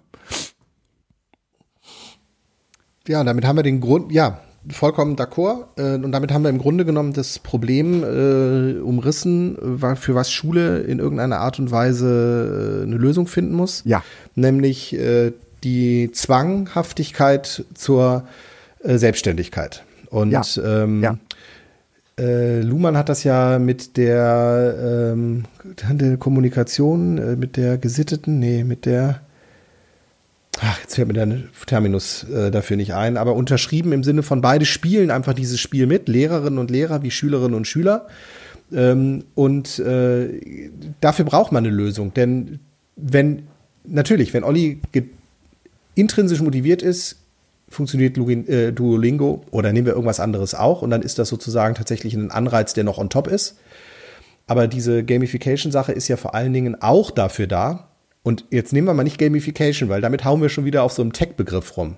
Ja, 3.08 3.22
damit 3.22 3.46
haben 3.46 3.56
wir 3.56 3.62
den 3.62 3.80
Grund, 3.80 4.10
ja, 4.10 4.40
vollkommen 4.70 5.16
d'accord. 5.16 5.66
Äh, 5.76 5.94
und 5.94 6.12
damit 6.12 6.32
haben 6.32 6.42
wir 6.42 6.50
im 6.50 6.58
Grunde 6.58 6.84
genommen 6.84 7.12
das 7.12 7.38
Problem 7.38 8.02
äh, 8.02 8.80
umrissen, 8.80 9.78
für 9.96 10.14
was 10.14 10.30
Schule 10.30 10.80
in 10.80 10.98
irgendeiner 10.98 11.38
Art 11.38 11.58
und 11.58 11.70
Weise 11.70 12.80
äh, 12.80 12.86
eine 12.86 12.96
Lösung 12.96 13.26
finden 13.26 13.54
muss. 13.54 13.82
Ja. 13.84 14.02
Nämlich 14.34 14.96
äh, 14.98 15.32
die 15.64 16.10
Zwanghaftigkeit 16.12 17.64
zur 17.74 18.24
äh, 18.82 18.98
Selbstständigkeit. 18.98 19.84
Und 20.10 20.30
ja. 20.30 20.42
Ähm, 20.62 21.02
ja. 21.02 21.18
Äh, 22.18 22.62
Luhmann 22.62 22.96
hat 22.96 23.08
das 23.08 23.24
ja 23.24 23.58
mit 23.58 23.96
der, 23.96 25.12
ähm, 25.12 25.44
der 25.90 26.16
Kommunikation, 26.16 27.38
mit 27.38 27.56
der 27.56 27.76
gesitteten, 27.76 28.38
nee, 28.38 28.64
mit 28.64 28.86
der 28.86 29.20
ach, 30.60 30.80
jetzt 30.80 30.94
fällt 30.94 31.08
mir 31.08 31.14
der 31.14 31.42
Terminus 31.66 32.24
äh, 32.24 32.50
dafür 32.50 32.76
nicht 32.76 32.94
ein, 32.94 33.16
aber 33.16 33.34
unterschrieben 33.34 33.92
im 33.92 34.04
Sinne 34.04 34.22
von 34.22 34.40
beide 34.40 34.64
spielen 34.64 35.10
einfach 35.10 35.34
dieses 35.34 35.60
Spiel 35.60 35.86
mit, 35.86 36.08
Lehrerinnen 36.08 36.58
und 36.58 36.70
Lehrer 36.70 37.02
wie 37.02 37.10
Schülerinnen 37.10 37.54
und 37.54 37.66
Schüler. 37.66 38.06
Ähm, 38.72 39.24
und 39.34 39.78
äh, 39.78 40.40
dafür 41.00 41.24
braucht 41.24 41.52
man 41.52 41.64
eine 41.64 41.74
Lösung, 41.74 42.14
denn 42.14 42.58
wenn, 42.96 43.46
natürlich, 43.84 44.32
wenn 44.34 44.44
Olli 44.44 44.80
intrinsisch 45.94 46.40
motiviert 46.40 46.82
ist, 46.82 47.16
funktioniert 47.68 48.16
äh, 48.18 48.72
Duolingo 48.72 49.44
oder 49.50 49.72
nehmen 49.72 49.86
wir 49.86 49.92
irgendwas 49.92 50.20
anderes 50.20 50.54
auch 50.54 50.82
und 50.82 50.90
dann 50.90 51.02
ist 51.02 51.18
das 51.18 51.28
sozusagen 51.28 51.74
tatsächlich 51.74 52.14
ein 52.14 52.30
Anreiz, 52.30 52.74
der 52.74 52.84
noch 52.84 52.98
on 52.98 53.10
top 53.10 53.28
ist. 53.28 53.58
Aber 54.46 54.68
diese 54.68 55.02
Gamification-Sache 55.04 55.92
ist 55.92 56.08
ja 56.08 56.16
vor 56.16 56.34
allen 56.34 56.52
Dingen 56.52 56.80
auch 56.80 57.10
dafür 57.10 57.48
da, 57.48 57.88
und 58.26 58.44
jetzt 58.50 58.72
nehmen 58.72 58.88
wir 58.88 58.94
mal 58.94 59.04
nicht 59.04 59.18
Gamification, 59.18 59.88
weil 59.88 60.00
damit 60.00 60.24
hauen 60.24 60.42
wir 60.42 60.48
schon 60.48 60.64
wieder 60.64 60.82
auf 60.82 60.90
so 60.90 61.00
einem 61.00 61.12
Tech-Begriff 61.12 61.76
rum. 61.76 61.96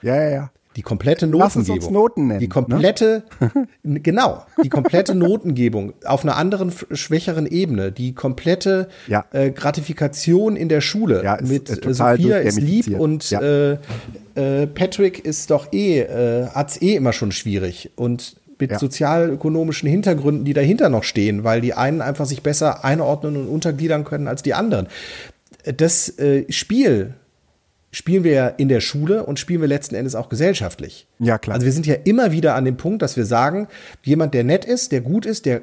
Ja, 0.00 0.14
ja, 0.14 0.30
ja. 0.30 0.50
Die 0.76 0.82
komplette 0.82 1.26
Notengebung. 1.26 1.66
Lass 1.66 1.84
uns 1.84 1.90
Noten 1.90 2.26
nennen. 2.28 2.38
Die 2.38 2.48
komplette, 2.48 3.24
ne? 3.82 3.98
genau, 3.98 4.46
die 4.62 4.68
komplette 4.68 5.16
Notengebung 5.16 5.94
auf 6.04 6.22
einer 6.22 6.36
anderen, 6.36 6.72
schwächeren 6.92 7.46
Ebene. 7.46 7.90
Die 7.90 8.14
komplette 8.14 8.88
ja. 9.08 9.24
äh, 9.32 9.50
Gratifikation 9.50 10.54
in 10.54 10.68
der 10.68 10.80
Schule. 10.80 11.24
Ja, 11.24 11.34
ist, 11.34 11.50
mit 11.50 11.86
äh, 11.86 11.92
Sophia 11.92 12.38
ist 12.38 12.60
lieb 12.60 12.96
und 13.00 13.28
ja. 13.30 13.40
äh, 13.40 13.78
äh, 14.36 14.68
Patrick 14.68 15.24
ist 15.24 15.50
doch 15.50 15.72
eh, 15.72 16.02
äh, 16.02 16.46
hat's 16.54 16.80
eh 16.80 16.94
immer 16.94 17.12
schon 17.12 17.32
schwierig. 17.32 17.90
Und 17.96 18.36
mit 18.62 18.70
ja. 18.70 18.78
sozialökonomischen 18.78 19.88
Hintergründen, 19.88 20.44
die 20.44 20.52
dahinter 20.52 20.88
noch 20.88 21.02
stehen, 21.02 21.42
weil 21.42 21.60
die 21.60 21.74
einen 21.74 22.00
einfach 22.00 22.26
sich 22.26 22.42
besser 22.42 22.84
einordnen 22.84 23.36
und 23.36 23.48
untergliedern 23.48 24.04
können 24.04 24.28
als 24.28 24.42
die 24.42 24.54
anderen. 24.54 24.86
Das 25.64 26.18
äh, 26.18 26.50
Spiel 26.50 27.14
spielen 27.92 28.24
wir 28.24 28.32
ja 28.32 28.48
in 28.48 28.68
der 28.68 28.80
Schule 28.80 29.24
und 29.24 29.38
spielen 29.38 29.60
wir 29.60 29.68
letzten 29.68 29.94
Endes 29.94 30.14
auch 30.14 30.28
gesellschaftlich. 30.28 31.06
Ja, 31.18 31.38
klar. 31.38 31.54
Also 31.54 31.66
wir 31.66 31.72
sind 31.72 31.86
ja 31.86 31.94
immer 31.94 32.32
wieder 32.32 32.54
an 32.54 32.64
dem 32.64 32.76
Punkt, 32.76 33.02
dass 33.02 33.16
wir 33.16 33.26
sagen, 33.26 33.68
jemand, 34.02 34.34
der 34.34 34.44
nett 34.44 34.64
ist, 34.64 34.92
der 34.92 35.02
gut 35.02 35.26
ist, 35.26 35.46
der 35.46 35.62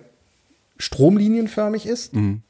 stromlinienförmig 0.78 1.86
ist, 1.88 2.14
mhm. 2.14 2.42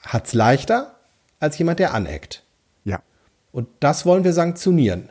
hat 0.00 0.26
es 0.26 0.32
leichter 0.32 0.94
als 1.40 1.58
jemand, 1.58 1.80
der 1.80 1.92
aneckt. 1.92 2.44
Ja. 2.84 3.02
Und 3.52 3.68
das 3.80 4.06
wollen 4.06 4.24
wir 4.24 4.32
sanktionieren. 4.32 5.08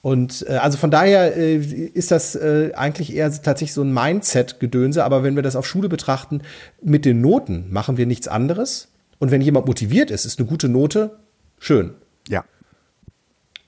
Und 0.00 0.44
äh, 0.48 0.54
also 0.54 0.78
von 0.78 0.90
daher 0.90 1.36
äh, 1.36 1.56
ist 1.56 2.10
das 2.10 2.34
äh, 2.34 2.72
eigentlich 2.74 3.14
eher 3.14 3.30
tatsächlich 3.30 3.72
so 3.72 3.82
ein 3.82 3.94
Mindset-Gedönse, 3.94 5.04
aber 5.04 5.22
wenn 5.22 5.36
wir 5.36 5.42
das 5.42 5.54
auf 5.54 5.66
Schule 5.66 5.88
betrachten, 5.88 6.42
mit 6.82 7.04
den 7.04 7.20
Noten 7.20 7.70
machen 7.70 7.96
wir 7.96 8.06
nichts 8.06 8.26
anderes. 8.26 8.88
Und 9.22 9.30
wenn 9.30 9.40
jemand 9.40 9.66
motiviert 9.66 10.10
ist, 10.10 10.24
ist 10.24 10.40
eine 10.40 10.48
gute 10.48 10.68
Note 10.68 11.16
schön. 11.60 11.94
Ja. 12.26 12.42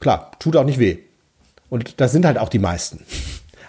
Klar, 0.00 0.32
tut 0.40 0.56
auch 0.56 0.64
nicht 0.64 0.80
weh. 0.80 0.98
Und 1.70 2.00
das 2.00 2.10
sind 2.10 2.26
halt 2.26 2.38
auch 2.38 2.48
die 2.48 2.58
meisten. 2.58 3.04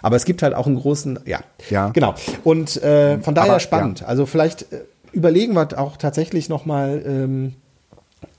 Aber 0.02 0.16
es 0.16 0.24
gibt 0.24 0.42
halt 0.42 0.52
auch 0.52 0.66
einen 0.66 0.80
großen, 0.80 1.20
ja. 1.26 1.44
Ja. 1.70 1.90
Genau. 1.90 2.16
Und 2.42 2.82
äh, 2.82 3.20
von 3.20 3.36
daher 3.36 3.52
aber, 3.52 3.60
spannend. 3.60 4.00
Ja. 4.00 4.08
Also 4.08 4.26
vielleicht 4.26 4.72
äh, 4.72 4.80
überlegen 5.12 5.54
wir 5.54 5.78
auch 5.78 5.96
tatsächlich 5.96 6.48
noch 6.48 6.66
mal 6.66 7.04
ähm, 7.06 7.54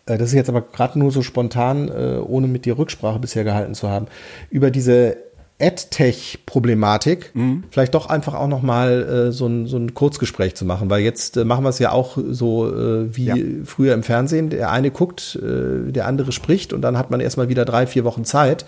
äh, 0.07 0.17
das 0.17 0.27
ist 0.27 0.33
jetzt 0.33 0.49
aber 0.49 0.59
gerade 0.59 0.99
nur 0.99 1.11
so 1.11 1.21
spontan, 1.21 1.87
äh, 1.87 2.17
ohne 2.17 2.47
mit 2.47 2.65
dir 2.65 2.77
Rücksprache 2.77 3.19
bisher 3.19 3.45
gehalten 3.45 3.75
zu 3.75 3.87
haben, 3.87 4.07
über 4.49 4.71
diese 4.71 5.15
AdTech-Problematik 5.59 7.31
mhm. 7.33 7.63
vielleicht 7.71 7.95
doch 7.95 8.07
einfach 8.07 8.35
auch 8.35 8.47
noch 8.47 8.61
mal 8.61 9.27
äh, 9.27 9.31
so, 9.31 9.47
ein, 9.47 9.65
so 9.65 9.77
ein 9.77 9.93
Kurzgespräch 9.93 10.55
zu 10.55 10.65
machen, 10.65 10.89
weil 10.89 11.01
jetzt 11.01 11.35
äh, 11.35 11.45
machen 11.45 11.63
wir 11.63 11.69
es 11.69 11.79
ja 11.79 11.91
auch 11.91 12.17
so 12.29 12.67
äh, 12.67 13.15
wie 13.15 13.25
ja. 13.25 13.35
früher 13.65 13.93
im 13.93 14.03
Fernsehen. 14.03 14.49
Der 14.49 14.71
eine 14.71 14.91
guckt, 14.91 15.39
äh, 15.41 15.91
der 15.91 16.05
andere 16.05 16.31
spricht 16.31 16.73
und 16.73 16.81
dann 16.81 16.97
hat 16.97 17.09
man 17.09 17.19
erstmal 17.19 17.49
wieder 17.49 17.65
drei, 17.65 17.87
vier 17.87 18.03
Wochen 18.03 18.23
Zeit. 18.23 18.65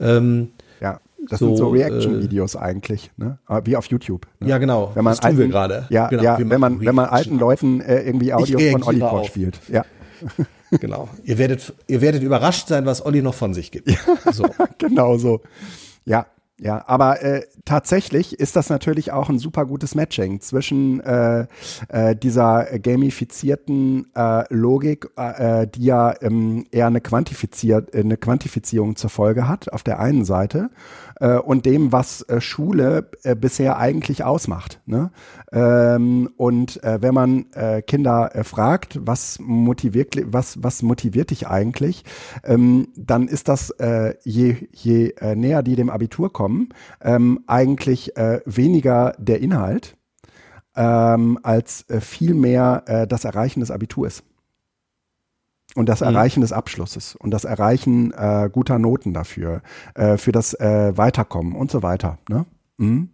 Ähm, 0.00 0.52
ja, 0.80 1.00
das 1.28 1.40
so, 1.40 1.48
sind 1.48 1.56
so 1.58 1.68
Reaction-Videos 1.68 2.54
äh, 2.54 2.58
eigentlich, 2.58 3.10
ne? 3.16 3.38
wie 3.64 3.76
auf 3.76 3.86
YouTube. 3.86 4.26
Ne? 4.40 4.48
Ja, 4.48 4.58
genau. 4.58 4.92
Wenn 4.94 5.04
man 5.04 5.12
das 5.12 5.20
tun 5.20 5.28
alten, 5.28 5.38
wir 5.38 5.48
gerade. 5.48 5.86
Ja, 5.90 6.08
genau, 6.08 6.22
ja 6.22 6.38
wenn 6.38 6.60
man 6.60 6.80
wenn 6.80 6.94
man 6.94 7.06
alten 7.06 7.38
Leuten 7.38 7.80
äh, 7.82 8.00
irgendwie 8.02 8.32
Audios 8.32 8.62
von 8.62 8.82
Olli 8.82 9.00
vorspielt. 9.00 9.60
Ja. 9.68 9.84
Genau. 10.80 11.08
Ihr 11.22 11.38
werdet, 11.38 11.72
ihr 11.86 12.00
werdet 12.00 12.22
überrascht 12.22 12.68
sein, 12.68 12.86
was 12.86 13.04
Olli 13.04 13.22
noch 13.22 13.34
von 13.34 13.54
sich 13.54 13.70
gibt. 13.70 13.90
Ja, 13.90 14.32
so. 14.32 14.46
genau 14.78 15.18
so. 15.18 15.40
Ja. 16.04 16.26
Ja, 16.60 16.84
aber 16.86 17.20
äh, 17.20 17.42
tatsächlich 17.64 18.38
ist 18.38 18.54
das 18.54 18.70
natürlich 18.70 19.10
auch 19.10 19.28
ein 19.28 19.40
super 19.40 19.66
gutes 19.66 19.96
Matching 19.96 20.40
zwischen 20.40 21.00
äh, 21.00 21.48
äh, 21.88 22.14
dieser 22.14 22.78
gamifizierten 22.78 24.06
äh, 24.14 24.44
Logik, 24.54 25.08
äh, 25.16 25.66
die 25.66 25.86
ja 25.86 26.14
ähm, 26.22 26.64
eher 26.70 26.86
eine, 26.86 27.00
Quantifizier 27.00 27.84
eine 27.92 28.16
Quantifizierung 28.16 28.94
zur 28.94 29.10
Folge 29.10 29.48
hat, 29.48 29.72
auf 29.72 29.82
der 29.82 29.98
einen 29.98 30.24
Seite, 30.24 30.70
äh, 31.20 31.36
und 31.36 31.66
dem, 31.66 31.92
was 31.92 32.22
äh, 32.22 32.40
Schule 32.40 33.10
äh, 33.22 33.34
bisher 33.34 33.78
eigentlich 33.78 34.24
ausmacht. 34.24 34.80
Ne? 34.86 35.10
Ähm, 35.52 36.30
und 36.36 36.82
äh, 36.82 37.00
wenn 37.00 37.14
man 37.14 37.46
äh, 37.52 37.82
Kinder 37.82 38.34
äh, 38.34 38.44
fragt, 38.44 38.98
was 39.02 39.38
motiviert, 39.40 40.16
was, 40.26 40.62
was 40.62 40.82
motiviert 40.82 41.30
dich 41.30 41.48
eigentlich, 41.48 42.04
ähm, 42.44 42.88
dann 42.96 43.28
ist 43.28 43.48
das, 43.48 43.74
je, 44.24 44.56
je 44.72 45.10
äh, 45.20 45.34
näher 45.34 45.62
die 45.62 45.76
dem 45.76 45.90
Abitur 45.90 46.32
kommen, 46.32 46.68
ähm, 47.00 47.40
eigentlich 47.46 48.12
weniger 48.44 49.14
der 49.18 49.40
Inhalt 49.40 49.96
ähm, 50.76 51.38
als 51.42 51.84
viel 52.00 52.34
mehr 52.34 53.06
das 53.08 53.24
Erreichen 53.24 53.60
des 53.60 53.70
Abiturs 53.70 54.22
und 55.74 55.88
das 55.88 56.00
mhm. 56.00 56.08
Erreichen 56.08 56.40
mhm. 56.40 56.44
des 56.44 56.52
Abschlusses 56.52 57.16
und 57.16 57.30
das 57.30 57.44
Erreichen 57.44 58.12
äh, 58.12 58.48
guter 58.52 58.78
Noten 58.78 59.12
dafür, 59.12 59.62
äh, 59.94 60.16
für 60.16 60.32
das 60.32 60.54
äh, 60.54 60.96
Weiterkommen 60.96 61.54
und 61.54 61.70
so 61.70 61.82
weiter. 61.82 62.18
Ne? 62.28 62.46
Mhm. 62.78 63.10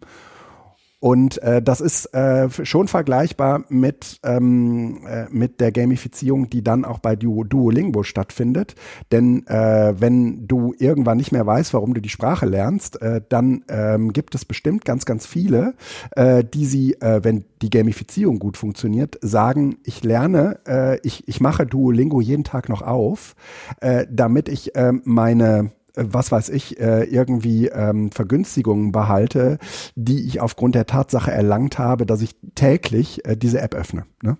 Und 1.01 1.41
äh, 1.41 1.63
das 1.63 1.81
ist 1.81 2.13
äh, 2.13 2.47
schon 2.63 2.87
vergleichbar 2.87 3.65
mit, 3.69 4.19
ähm, 4.23 4.99
äh, 5.07 5.25
mit 5.31 5.59
der 5.59 5.71
Gamifizierung, 5.71 6.51
die 6.51 6.63
dann 6.63 6.85
auch 6.85 6.99
bei 6.99 7.15
du 7.15 7.43
Duolingo 7.43 8.03
stattfindet. 8.03 8.75
Denn 9.11 9.47
äh, 9.47 9.95
wenn 9.97 10.47
du 10.47 10.75
irgendwann 10.77 11.17
nicht 11.17 11.31
mehr 11.31 11.45
weißt, 11.45 11.73
warum 11.73 11.95
du 11.95 12.01
die 12.01 12.09
Sprache 12.09 12.45
lernst, 12.45 13.01
äh, 13.01 13.19
dann 13.27 13.63
ähm, 13.67 14.13
gibt 14.13 14.35
es 14.35 14.45
bestimmt 14.45 14.85
ganz, 14.85 15.05
ganz 15.05 15.25
viele, 15.25 15.73
äh, 16.11 16.43
die 16.43 16.65
sie, 16.67 16.93
äh, 17.01 17.21
wenn 17.23 17.45
die 17.63 17.71
Gamifizierung 17.71 18.37
gut 18.37 18.55
funktioniert, 18.55 19.17
sagen, 19.21 19.77
ich 19.83 20.03
lerne, 20.03 20.59
äh, 20.67 20.99
ich, 21.01 21.27
ich 21.27 21.41
mache 21.41 21.65
Duolingo 21.65 22.21
jeden 22.21 22.43
Tag 22.43 22.69
noch 22.69 22.83
auf, 22.83 23.35
äh, 23.79 24.05
damit 24.07 24.49
ich 24.49 24.75
äh, 24.75 24.93
meine 25.03 25.71
was 25.95 26.31
weiß 26.31 26.49
ich, 26.49 26.79
äh, 26.79 27.03
irgendwie 27.03 27.67
ähm, 27.67 28.11
Vergünstigungen 28.11 28.91
behalte, 28.91 29.57
die 29.95 30.25
ich 30.25 30.39
aufgrund 30.39 30.75
der 30.75 30.85
Tatsache 30.85 31.31
erlangt 31.31 31.77
habe, 31.77 32.05
dass 32.05 32.21
ich 32.21 32.35
täglich 32.55 33.25
äh, 33.25 33.35
diese 33.35 33.61
App 33.61 33.75
öffne. 33.75 34.05
Ne? 34.21 34.37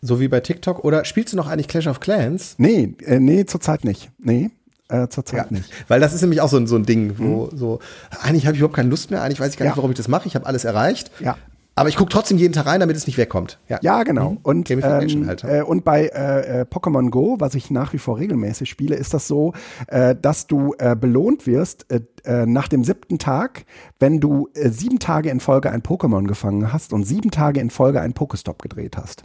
So 0.00 0.20
wie 0.20 0.28
bei 0.28 0.40
TikTok. 0.40 0.84
Oder 0.84 1.04
spielst 1.04 1.32
du 1.32 1.36
noch 1.36 1.48
eigentlich 1.48 1.68
Clash 1.68 1.86
of 1.86 2.00
Clans? 2.00 2.54
Nee, 2.58 2.94
äh, 3.04 3.20
nee, 3.20 3.44
zurzeit 3.46 3.84
nicht. 3.84 4.10
Nee. 4.18 4.50
Äh, 4.88 5.08
zurzeit 5.08 5.46
ja, 5.46 5.56
nicht. 5.56 5.70
Weil 5.88 6.00
das 6.00 6.12
ist 6.12 6.20
nämlich 6.20 6.42
auch 6.42 6.50
so, 6.50 6.58
ein 6.58 6.66
so 6.66 6.76
ein 6.76 6.84
Ding, 6.84 7.18
wo 7.18 7.46
mhm. 7.46 7.56
so, 7.56 7.78
eigentlich 8.20 8.46
habe 8.46 8.54
ich 8.54 8.60
überhaupt 8.60 8.76
keine 8.76 8.90
Lust 8.90 9.10
mehr, 9.10 9.22
eigentlich 9.22 9.40
weiß 9.40 9.52
ich 9.52 9.56
gar 9.56 9.64
nicht, 9.64 9.76
warum 9.76 9.90
ich 9.90 9.96
das 9.96 10.08
mache, 10.08 10.28
ich 10.28 10.34
habe 10.34 10.44
alles 10.44 10.64
erreicht. 10.64 11.10
Ja. 11.20 11.38
Aber 11.76 11.88
ich 11.88 11.96
gucke 11.96 12.10
trotzdem 12.10 12.38
jeden 12.38 12.52
Tag 12.52 12.66
rein, 12.66 12.80
damit 12.80 12.96
es 12.96 13.06
nicht 13.06 13.18
wegkommt. 13.18 13.58
Ja, 13.68 13.78
ja 13.82 14.02
genau. 14.04 14.32
Mhm. 14.32 14.38
Und, 14.42 14.70
ähm, 14.70 15.26
halt. 15.26 15.44
äh, 15.44 15.62
und 15.62 15.84
bei 15.84 16.06
äh, 16.06 16.60
äh, 16.60 16.64
Pokémon 16.64 17.10
Go, 17.10 17.36
was 17.38 17.54
ich 17.54 17.70
nach 17.70 17.92
wie 17.92 17.98
vor 17.98 18.18
regelmäßig 18.18 18.70
spiele, 18.70 18.94
ist 18.94 19.12
das 19.12 19.26
so, 19.26 19.52
äh, 19.88 20.14
dass 20.14 20.46
du 20.46 20.74
äh, 20.78 20.94
belohnt 20.94 21.46
wirst 21.46 21.90
äh, 21.90 22.02
äh, 22.24 22.46
nach 22.46 22.68
dem 22.68 22.84
siebten 22.84 23.18
Tag, 23.18 23.64
wenn 23.98 24.20
du 24.20 24.48
äh, 24.54 24.70
sieben 24.70 25.00
Tage 25.00 25.30
in 25.30 25.40
Folge 25.40 25.70
ein 25.70 25.82
Pokémon 25.82 26.26
gefangen 26.26 26.72
hast 26.72 26.92
und 26.92 27.04
sieben 27.04 27.30
Tage 27.30 27.60
in 27.60 27.70
Folge 27.70 28.00
einen 28.00 28.14
Pokestop 28.14 28.62
gedreht 28.62 28.96
hast 28.96 29.24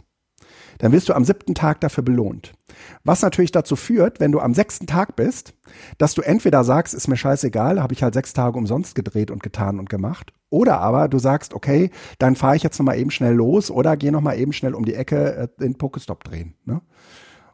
dann 0.80 0.92
wirst 0.92 1.08
du 1.08 1.14
am 1.14 1.24
siebten 1.24 1.54
Tag 1.54 1.80
dafür 1.80 2.02
belohnt. 2.02 2.54
Was 3.04 3.22
natürlich 3.22 3.52
dazu 3.52 3.76
führt, 3.76 4.20
wenn 4.20 4.32
du 4.32 4.40
am 4.40 4.54
sechsten 4.54 4.86
Tag 4.86 5.16
bist, 5.16 5.54
dass 5.98 6.14
du 6.14 6.22
entweder 6.22 6.64
sagst, 6.64 6.94
ist 6.94 7.08
mir 7.08 7.16
scheißegal, 7.16 7.82
habe 7.82 7.94
ich 7.94 8.02
halt 8.02 8.14
sechs 8.14 8.32
Tage 8.32 8.58
umsonst 8.58 8.94
gedreht 8.94 9.30
und 9.30 9.42
getan 9.42 9.78
und 9.78 9.88
gemacht, 9.88 10.32
oder 10.50 10.80
aber 10.80 11.08
du 11.08 11.18
sagst, 11.18 11.54
okay, 11.54 11.90
dann 12.18 12.34
fahre 12.34 12.56
ich 12.56 12.62
jetzt 12.62 12.78
noch 12.78 12.86
mal 12.86 12.98
eben 12.98 13.10
schnell 13.10 13.34
los 13.34 13.70
oder 13.70 13.96
gehe 13.96 14.12
noch 14.12 14.20
mal 14.20 14.38
eben 14.38 14.52
schnell 14.52 14.74
um 14.74 14.84
die 14.84 14.94
Ecke 14.94 15.36
äh, 15.36 15.48
den 15.60 15.78
Pokestop 15.78 16.24
drehen. 16.24 16.54
Ne? 16.64 16.80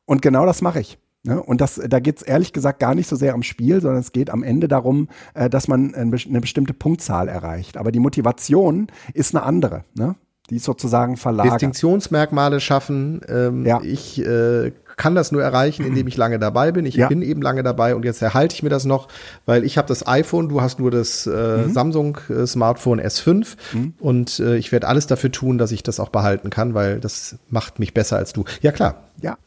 Und 0.06 0.22
genau 0.22 0.46
das 0.46 0.62
mache 0.62 0.80
ich. 0.80 0.98
Ne? 1.22 1.42
Und 1.42 1.60
das, 1.60 1.80
da 1.86 2.00
geht 2.00 2.18
es 2.18 2.22
ehrlich 2.22 2.52
gesagt 2.52 2.80
gar 2.80 2.94
nicht 2.94 3.08
so 3.08 3.16
sehr 3.16 3.34
am 3.34 3.42
Spiel, 3.42 3.80
sondern 3.80 4.00
es 4.00 4.12
geht 4.12 4.30
am 4.30 4.42
Ende 4.42 4.68
darum, 4.68 5.08
äh, 5.34 5.50
dass 5.50 5.68
man 5.68 5.94
eine 5.94 6.40
bestimmte 6.40 6.72
Punktzahl 6.72 7.28
erreicht. 7.28 7.76
Aber 7.76 7.92
die 7.92 8.00
Motivation 8.00 8.86
ist 9.12 9.34
eine 9.34 9.44
andere. 9.44 9.84
Ne? 9.94 10.14
Die 10.48 10.56
ist 10.56 10.64
sozusagen 10.64 11.16
verlagert. 11.16 11.54
Distinktionsmerkmale 11.54 12.60
schaffen. 12.60 13.20
Ähm, 13.28 13.66
ja. 13.66 13.80
Ich 13.82 14.24
äh, 14.24 14.72
kann 14.96 15.14
das 15.14 15.30
nur 15.30 15.42
erreichen, 15.42 15.84
indem 15.84 16.06
ich 16.08 16.16
lange 16.16 16.38
dabei 16.38 16.72
bin. 16.72 16.86
Ich 16.86 16.96
ja. 16.96 17.08
bin 17.08 17.22
eben 17.22 17.42
lange 17.42 17.62
dabei 17.62 17.94
und 17.94 18.04
jetzt 18.04 18.22
erhalte 18.22 18.54
ich 18.54 18.62
mir 18.62 18.70
das 18.70 18.84
noch, 18.84 19.08
weil 19.44 19.64
ich 19.64 19.78
habe 19.78 19.88
das 19.88 20.06
iPhone, 20.06 20.48
du 20.48 20.60
hast 20.60 20.78
nur 20.78 20.90
das 20.90 21.26
äh, 21.26 21.30
mhm. 21.30 21.72
Samsung 21.72 22.18
äh, 22.28 22.46
Smartphone 22.46 23.00
S5 23.00 23.56
mhm. 23.72 23.94
und 23.98 24.40
äh, 24.40 24.56
ich 24.56 24.72
werde 24.72 24.88
alles 24.88 25.06
dafür 25.06 25.30
tun, 25.30 25.58
dass 25.58 25.72
ich 25.72 25.82
das 25.82 26.00
auch 26.00 26.08
behalten 26.08 26.50
kann, 26.50 26.74
weil 26.74 27.00
das 27.00 27.36
macht 27.48 27.78
mich 27.78 27.94
besser 27.94 28.16
als 28.16 28.32
du. 28.32 28.44
Ja 28.62 28.72
klar. 28.72 29.04
Ja, 29.20 29.38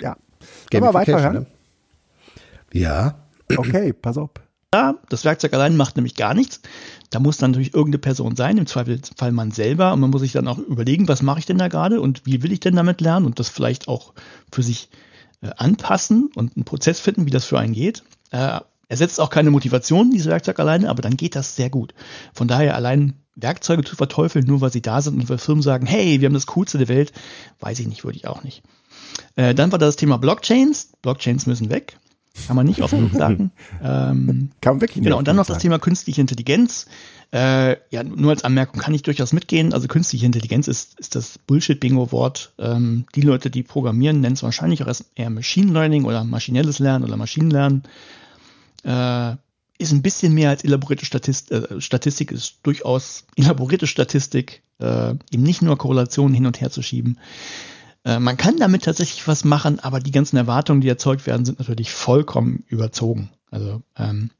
ja. 0.00 0.16
Können 0.70 0.84
wir 0.84 0.94
weiterhören? 0.94 1.34
Ne? 1.34 1.46
Ja. 2.72 3.14
Okay, 3.56 3.92
pass 3.94 4.18
auf. 4.18 4.30
Ja, 4.74 4.96
das 5.08 5.24
Werkzeug 5.24 5.54
allein 5.54 5.78
macht 5.78 5.96
nämlich 5.96 6.14
gar 6.14 6.34
nichts. 6.34 6.60
Da 7.10 7.20
muss 7.20 7.38
dann 7.38 7.52
natürlich 7.52 7.74
irgendeine 7.74 8.00
Person 8.00 8.36
sein, 8.36 8.58
im 8.58 8.66
Zweifelsfall 8.66 9.32
man 9.32 9.50
selber. 9.50 9.92
Und 9.92 10.00
man 10.00 10.10
muss 10.10 10.20
sich 10.20 10.32
dann 10.32 10.48
auch 10.48 10.58
überlegen, 10.58 11.08
was 11.08 11.22
mache 11.22 11.38
ich 11.38 11.46
denn 11.46 11.58
da 11.58 11.68
gerade 11.68 12.00
und 12.00 12.26
wie 12.26 12.42
will 12.42 12.52
ich 12.52 12.60
denn 12.60 12.76
damit 12.76 13.00
lernen 13.00 13.26
und 13.26 13.38
das 13.38 13.48
vielleicht 13.48 13.88
auch 13.88 14.12
für 14.52 14.62
sich 14.62 14.90
äh, 15.40 15.50
anpassen 15.56 16.30
und 16.34 16.56
einen 16.56 16.64
Prozess 16.64 17.00
finden, 17.00 17.26
wie 17.26 17.30
das 17.30 17.44
für 17.44 17.58
einen 17.58 17.72
geht. 17.72 18.02
Äh, 18.30 18.60
ersetzt 18.88 19.20
auch 19.20 19.30
keine 19.30 19.50
Motivation, 19.50 20.10
dieses 20.10 20.28
Werkzeug 20.28 20.58
alleine, 20.58 20.88
aber 20.88 21.02
dann 21.02 21.16
geht 21.16 21.36
das 21.36 21.56
sehr 21.56 21.70
gut. 21.70 21.94
Von 22.32 22.48
daher 22.48 22.74
allein 22.74 23.14
Werkzeuge 23.36 23.84
zu 23.84 23.96
verteufeln, 23.96 24.46
nur 24.46 24.60
weil 24.60 24.72
sie 24.72 24.82
da 24.82 25.00
sind 25.00 25.14
und 25.14 25.28
weil 25.28 25.38
Firmen 25.38 25.62
sagen, 25.62 25.86
hey, 25.86 26.20
wir 26.20 26.26
haben 26.26 26.34
das 26.34 26.46
Coolste 26.46 26.78
der 26.78 26.88
Welt, 26.88 27.12
weiß 27.60 27.78
ich 27.78 27.86
nicht, 27.86 28.04
würde 28.04 28.16
ich 28.16 28.26
auch 28.26 28.42
nicht. 28.42 28.62
Äh, 29.36 29.54
dann 29.54 29.70
war 29.70 29.78
das 29.78 29.96
Thema 29.96 30.18
Blockchains. 30.18 30.92
Blockchains 31.02 31.46
müssen 31.46 31.70
weg. 31.70 31.98
Kann 32.46 32.56
man 32.56 32.66
nicht 32.66 32.82
oft 32.82 32.92
genug 32.92 33.12
sagen. 33.12 33.50
Ähm, 33.82 34.50
kann 34.60 34.74
man 34.74 34.80
wirklich 34.80 34.96
nicht. 34.96 35.04
Genau, 35.04 35.18
und 35.18 35.28
dann 35.28 35.36
noch 35.36 35.46
das 35.46 35.58
Thema 35.58 35.78
künstliche 35.78 36.20
Intelligenz. 36.20 36.86
Äh, 37.32 37.76
ja, 37.90 38.02
nur 38.02 38.30
als 38.30 38.44
Anmerkung 38.44 38.80
kann 38.80 38.94
ich 38.94 39.02
durchaus 39.02 39.32
mitgehen. 39.32 39.72
Also 39.72 39.86
künstliche 39.86 40.26
Intelligenz 40.26 40.66
ist, 40.66 40.98
ist 40.98 41.14
das 41.14 41.38
Bullshit-Bingo-Wort. 41.38 42.52
Ähm, 42.58 43.04
die 43.14 43.20
Leute, 43.20 43.50
die 43.50 43.62
programmieren, 43.62 44.20
nennen 44.20 44.34
es 44.34 44.42
wahrscheinlich 44.42 44.82
auch 44.82 44.92
eher 45.14 45.30
Machine 45.30 45.72
Learning 45.72 46.04
oder 46.04 46.24
maschinelles 46.24 46.78
Lernen 46.78 47.04
oder 47.04 47.16
Maschinenlernen. 47.16 47.84
Äh, 48.84 49.36
ist 49.78 49.92
ein 49.92 50.02
bisschen 50.02 50.34
mehr 50.34 50.50
als 50.50 50.64
elaborierte 50.64 51.06
Statist 51.06 51.52
äh, 51.52 51.80
Statistik, 51.80 52.32
ist 52.32 52.56
durchaus 52.64 53.24
elaborierte 53.36 53.86
Statistik, 53.86 54.62
äh, 54.80 55.10
eben 55.30 55.42
nicht 55.42 55.62
nur 55.62 55.78
Korrelationen 55.78 56.34
hin 56.34 56.46
und 56.46 56.60
her 56.60 56.70
zu 56.70 56.82
schieben. 56.82 57.18
Äh, 58.08 58.20
man 58.20 58.38
kann 58.38 58.56
damit 58.56 58.84
tatsächlich 58.84 59.28
was 59.28 59.44
machen, 59.44 59.80
aber 59.80 60.00
die 60.00 60.10
ganzen 60.10 60.38
Erwartungen, 60.38 60.80
die 60.80 60.88
erzeugt 60.88 61.26
werden, 61.26 61.44
sind 61.44 61.58
natürlich 61.58 61.92
vollkommen 61.92 62.64
überzogen. 62.66 63.30
Also 63.50 63.82
ähm, 63.98 64.30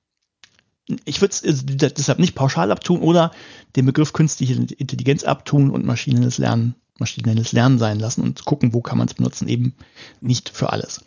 ich 1.05 1.21
würde 1.21 1.35
es 1.43 1.67
deshalb 1.67 2.19
nicht 2.19 2.35
pauschal 2.35 2.73
abtun 2.73 3.01
oder 3.01 3.31
den 3.77 3.85
Begriff 3.85 4.15
künstliche 4.15 4.55
Intelligenz 4.55 5.23
abtun 5.23 5.71
und 5.71 5.85
maschinelles 5.85 6.39
Lernen, 6.39 6.77
maschinelles 6.99 7.53
Lernen 7.53 7.79
sein 7.79 8.01
lassen 8.01 8.23
und 8.23 8.47
gucken, 8.47 8.73
wo 8.73 8.81
kann 8.81 8.97
man 8.97 9.07
es 9.07 9.15
benutzen, 9.15 9.49
eben 9.49 9.75
nicht 10.23 10.49
für 10.49 10.73
alles. 10.73 11.05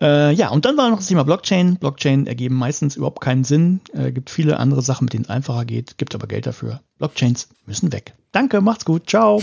Äh, 0.00 0.32
ja, 0.32 0.50
und 0.50 0.64
dann 0.64 0.76
war 0.76 0.90
noch 0.90 0.98
das 0.98 1.08
Thema 1.08 1.24
Blockchain. 1.24 1.76
Blockchain 1.76 2.28
ergeben 2.28 2.54
meistens 2.54 2.94
überhaupt 2.94 3.20
keinen 3.20 3.42
Sinn. 3.42 3.80
Äh, 3.92 4.12
gibt 4.12 4.30
viele 4.30 4.58
andere 4.58 4.82
Sachen, 4.82 5.06
mit 5.06 5.12
denen 5.12 5.24
es 5.24 5.30
einfacher 5.30 5.64
geht, 5.64 5.98
gibt 5.98 6.14
aber 6.14 6.28
Geld 6.28 6.46
dafür. 6.46 6.80
Blockchains 6.98 7.48
müssen 7.66 7.92
weg. 7.92 8.14
Danke, 8.30 8.60
macht's 8.60 8.84
gut, 8.84 9.10
ciao. 9.10 9.42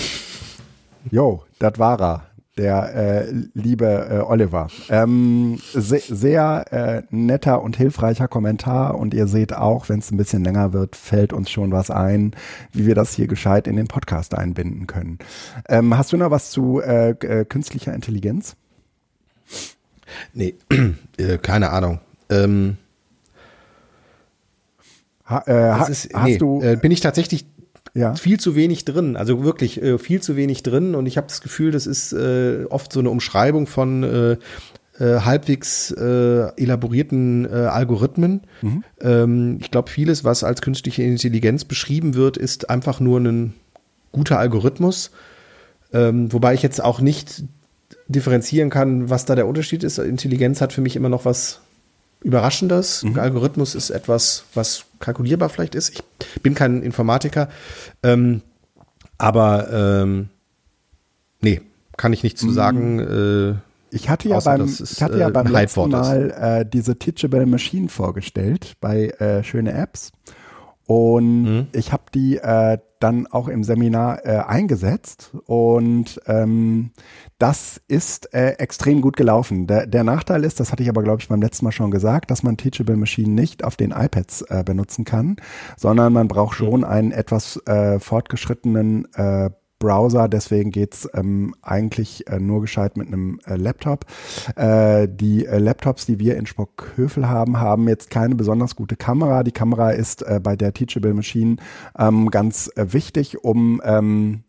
Jo, 1.12 1.44
das 1.60 1.78
war 1.78 2.00
er 2.00 2.27
der 2.58 2.96
äh, 2.96 3.34
liebe 3.54 4.08
äh, 4.10 4.20
Oliver. 4.20 4.68
Ähm, 4.90 5.60
se 5.74 6.00
sehr 6.00 6.66
äh, 6.72 7.04
netter 7.10 7.62
und 7.62 7.78
hilfreicher 7.78 8.28
Kommentar 8.28 8.96
und 8.96 9.14
ihr 9.14 9.28
seht 9.28 9.54
auch, 9.54 9.90
wenn 9.90 10.00
es 10.00 10.12
ein 10.12 10.18
bisschen 10.18 10.44
länger 10.44 10.74
wird, 10.74 10.96
fällt 10.96 11.34
uns 11.34 11.50
schon 11.50 11.72
was 11.72 11.92
ein, 11.92 12.36
wie 12.72 12.86
wir 12.86 12.96
das 12.96 13.14
hier 13.14 13.28
gescheit 13.28 13.68
in 13.68 13.76
den 13.76 13.88
Podcast 13.88 14.36
einbinden 14.36 14.88
können. 14.88 15.20
Ähm, 15.70 15.98
hast 15.98 16.14
du 16.14 16.18
noch 16.18 16.32
was 16.32 16.52
zu 16.52 16.82
äh, 16.82 17.12
äh, 17.12 17.46
künstlicher 17.46 17.94
Intelligenz? 17.94 18.56
Nee, 20.34 20.56
äh, 21.18 21.38
keine 21.38 21.70
Ahnung. 21.70 22.00
Ähm, 22.30 22.78
ha, 25.26 25.44
äh, 25.48 25.92
ist, 25.92 26.14
hast 26.14 26.26
nee, 26.26 26.38
du, 26.38 26.60
bin 26.82 26.92
ich 26.92 27.02
tatsächlich 27.02 27.46
ja. 27.94 28.16
viel 28.16 28.40
zu 28.40 28.56
wenig 28.56 28.86
drin, 28.86 29.16
also 29.16 29.44
wirklich 29.44 29.82
äh, 29.82 29.98
viel 29.98 30.22
zu 30.22 30.36
wenig 30.36 30.64
drin. 30.64 30.96
Und 30.96 31.06
ich 31.06 31.18
habe 31.18 31.28
das 31.28 31.42
Gefühl, 31.42 31.72
das 31.72 31.88
ist 31.88 32.14
äh, 32.14 32.66
oft 32.70 32.92
so 32.92 33.00
eine 33.00 33.10
Umschreibung 33.10 33.68
von 33.68 34.04
äh, 34.04 34.38
äh, 35.00 35.20
halbwegs 35.22 35.92
äh, 35.92 36.50
elaborierten 36.58 37.46
äh, 37.46 37.54
Algorithmen. 37.54 38.42
Mhm. 38.62 38.84
Ähm, 39.02 39.58
ich 39.62 39.72
glaube, 39.72 39.90
vieles, 39.90 40.24
was 40.24 40.44
als 40.44 40.62
künstliche 40.62 41.04
Intelligenz 41.04 41.66
beschrieben 41.66 42.16
wird, 42.16 42.38
ist 42.38 42.70
einfach 42.70 43.00
nur 43.00 43.20
ein 43.20 43.54
guter 44.12 44.40
Algorithmus. 44.40 45.12
Ähm, 45.94 46.34
wobei 46.34 46.54
ich 46.54 46.64
jetzt 46.64 46.84
auch 46.84 47.00
nicht 47.00 47.44
differenzieren 48.08 48.70
kann, 48.70 49.10
was 49.10 49.26
da 49.26 49.36
der 49.36 49.48
Unterschied 49.48 49.84
ist. 49.84 50.00
Intelligenz 50.00 50.62
hat 50.62 50.74
für 50.74 50.82
mich 50.82 50.96
immer 50.96 51.10
noch 51.10 51.26
was 51.26 51.62
Überraschendes. 52.22 53.04
Mhm. 53.04 53.20
Algorithmus 53.20 53.76
ist 53.76 53.90
etwas, 53.90 54.44
was 54.54 54.86
kalkulierbar 55.00 55.50
vielleicht 55.50 55.76
ist. 55.76 55.90
Ich 55.90 56.42
bin 56.42 56.56
kein 56.56 56.82
Informatiker, 56.82 57.50
ähm, 58.04 58.42
aber 59.18 59.72
ähm, 59.72 60.30
nee, 61.42 61.62
kann 61.96 62.14
ich 62.14 62.24
nicht 62.24 62.38
zu 62.38 62.48
mhm. 62.48 62.54
sagen. 62.54 63.00
Äh, 63.00 63.96
ich 63.96 64.10
hatte 64.10 64.30
ja 64.30 64.40
beim, 64.40 64.66
ist, 64.66 64.80
ich 64.80 65.02
hatte 65.02 65.18
ja 65.18 65.30
äh, 65.30 65.32
beim 65.32 65.48
letzten 65.48 65.90
Mal 65.90 66.32
äh, 66.32 66.66
diese 66.66 66.98
Teachable 66.98 67.46
Machine 67.46 67.90
vorgestellt 67.90 68.76
bei 68.82 69.10
äh, 69.20 69.44
Schöne 69.44 69.74
Apps. 69.74 70.12
Und 70.86 71.44
mhm. 71.44 71.68
ich 71.74 71.92
habe 71.92 72.04
die 72.14 72.38
äh, 72.38 72.78
dann 73.00 73.28
auch 73.28 73.48
im 73.48 73.64
Seminar 73.64 74.26
äh, 74.26 74.40
eingesetzt 74.40 75.32
und 75.46 76.20
ähm, 76.28 76.92
das 77.40 77.82
ist 77.88 78.34
äh, 78.34 78.54
extrem 78.54 79.02
gut 79.02 79.18
gelaufen. 79.18 79.68
Der, 79.68 79.88
der 79.88 80.04
Nachteil 80.04 80.44
ist, 80.44 80.60
das 80.60 80.72
hatte 80.72 80.84
ich 80.84 80.90
aber 80.90 81.04
glaube 81.04 81.22
ich 81.22 81.28
beim 81.28 81.42
letzten 81.42 81.66
Mal 81.66 81.72
schon 81.72 81.92
gesagt, 81.92 82.32
dass 82.32 82.44
man 82.44 82.58
Teachable 82.58 82.98
Machine 82.98 83.30
nicht 83.30 83.64
auf 83.64 83.76
den 83.76 83.92
iPads 83.92 84.44
äh, 84.44 84.64
benutzen 84.66 85.06
kann, 85.06 85.38
sondern 85.78 86.14
man 86.14 86.28
braucht 86.28 86.56
schon 86.56 86.84
einen 86.84 87.12
etwas 87.12 87.58
äh, 87.66 88.00
fortgeschrittenen 88.00 89.08
äh, 89.14 89.50
Browser, 89.80 90.28
deswegen 90.28 90.72
geht's 90.72 91.08
ähm, 91.14 91.54
eigentlich 91.62 92.28
äh, 92.28 92.40
nur 92.40 92.62
gescheit 92.62 92.98
mit 92.98 93.08
einem 93.08 93.40
äh, 93.46 93.56
Laptop. 93.56 94.06
Äh, 94.56 95.08
die 95.10 95.46
äh, 95.46 95.60
Laptops, 95.60 96.06
die 96.06 96.20
wir 96.20 96.38
in 96.38 96.46
Spockhövel 96.46 97.30
haben, 97.30 97.60
haben 97.60 97.88
jetzt 97.88 98.10
keine 98.10 98.36
besonders 98.36 98.76
gute 98.76 98.96
Kamera. 98.96 99.44
Die 99.44 99.52
Kamera 99.52 99.92
ist 99.92 100.24
äh, 100.24 100.40
bei 100.42 100.56
der 100.56 100.74
Teachable 100.74 101.14
Machine 101.14 101.58
ähm, 101.98 102.32
ganz 102.32 102.72
äh, 102.76 102.94
wichtig, 102.94 103.44
um 103.44 103.82
ähm, 103.84 104.44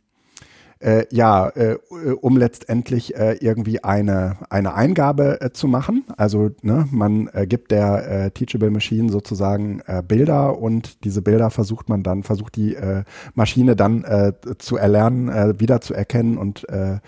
äh, 0.80 1.06
ja, 1.10 1.48
äh, 1.50 1.76
um 2.20 2.36
letztendlich 2.36 3.16
äh, 3.16 3.34
irgendwie 3.40 3.82
eine, 3.82 4.36
eine 4.50 4.74
Eingabe 4.74 5.40
äh, 5.40 5.50
zu 5.50 5.68
machen. 5.68 6.04
Also 6.16 6.50
ne, 6.62 6.86
man 6.90 7.28
äh, 7.32 7.46
gibt 7.46 7.70
der 7.70 8.26
äh, 8.26 8.30
Teachable 8.30 8.70
Machine 8.70 9.10
sozusagen 9.10 9.80
äh, 9.86 10.02
Bilder 10.06 10.58
und 10.58 11.04
diese 11.04 11.22
Bilder 11.22 11.50
versucht 11.50 11.88
man 11.88 12.02
dann, 12.02 12.22
versucht 12.22 12.56
die 12.56 12.74
äh, 12.74 13.04
Maschine 13.34 13.76
dann 13.76 14.04
äh, 14.04 14.32
zu 14.58 14.76
erlernen, 14.76 15.28
äh, 15.28 15.60
wieder 15.60 15.80
zu 15.80 15.94
erkennen 15.94 16.38
und 16.38 16.68
äh, 16.68 16.98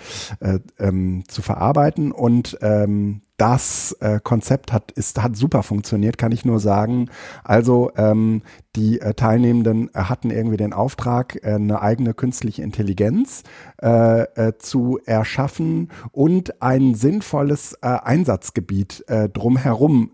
äh, 0.41 0.59
ähm, 0.79 1.25
zu 1.29 1.43
verarbeiten. 1.43 2.13
Und 2.13 2.59
ähm, 2.63 3.23
das 3.41 3.97
äh, 4.01 4.21
Konzept 4.23 4.71
hat, 4.71 4.93
ist, 4.93 5.23
hat 5.23 5.35
super 5.35 5.63
funktioniert, 5.63 6.19
kann 6.19 6.31
ich 6.31 6.45
nur 6.45 6.61
sagen. 6.61 7.09
Also 7.43 7.91
ähm, 7.97 8.43
die 8.77 9.01
äh, 9.01 9.15
Teilnehmenden 9.15 9.89
äh, 9.95 10.01
hatten 10.01 10.31
irgendwie 10.31 10.59
den 10.59 10.75
Auftrag, 10.75 11.43
äh, 11.43 11.55
eine 11.55 11.81
eigene 11.81 12.13
künstliche 12.13 12.63
Intelligenz 12.63 13.43
äh, 13.81 14.25
äh, 14.35 14.59
zu 14.59 14.99
erschaffen 15.07 15.91
und 16.13 16.61
ein 16.61 16.95
sinnvolles 16.95 17.83
Einsatzgebiet 17.83 19.05
drumherum 19.33 20.11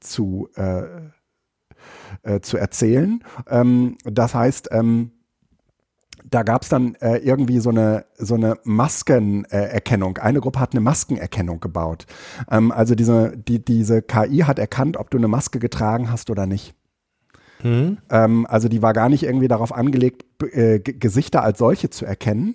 zu, 0.00 0.48
zu 2.42 2.56
erzählen. 2.56 3.24
Ähm, 3.48 3.96
das 4.04 4.34
heißt, 4.34 4.68
ähm, 4.72 5.12
da 6.30 6.42
gab 6.42 6.62
es 6.62 6.68
dann 6.68 6.94
äh, 6.96 7.16
irgendwie 7.16 7.60
so 7.60 7.70
eine 7.70 8.04
so 8.16 8.34
eine 8.34 8.58
Maskenerkennung. 8.64 10.18
eine 10.18 10.40
Gruppe 10.40 10.60
hat 10.60 10.72
eine 10.72 10.80
Maskenerkennung 10.80 11.60
gebaut. 11.60 12.06
Ähm, 12.50 12.72
also 12.72 12.94
diese 12.94 13.36
die 13.36 13.64
diese 13.64 14.02
KI 14.02 14.38
hat 14.40 14.58
erkannt, 14.58 14.96
ob 14.96 15.10
du 15.10 15.18
eine 15.18 15.28
Maske 15.28 15.58
getragen 15.58 16.10
hast 16.10 16.30
oder 16.30 16.46
nicht. 16.46 16.74
Mhm. 17.62 17.98
Ähm, 18.10 18.46
also 18.48 18.68
die 18.68 18.82
war 18.82 18.92
gar 18.92 19.08
nicht 19.08 19.22
irgendwie 19.22 19.48
darauf 19.48 19.74
angelegt, 19.74 20.24
äh, 20.52 20.80
Gesichter 20.80 21.42
als 21.42 21.58
solche 21.58 21.90
zu 21.90 22.04
erkennen, 22.06 22.54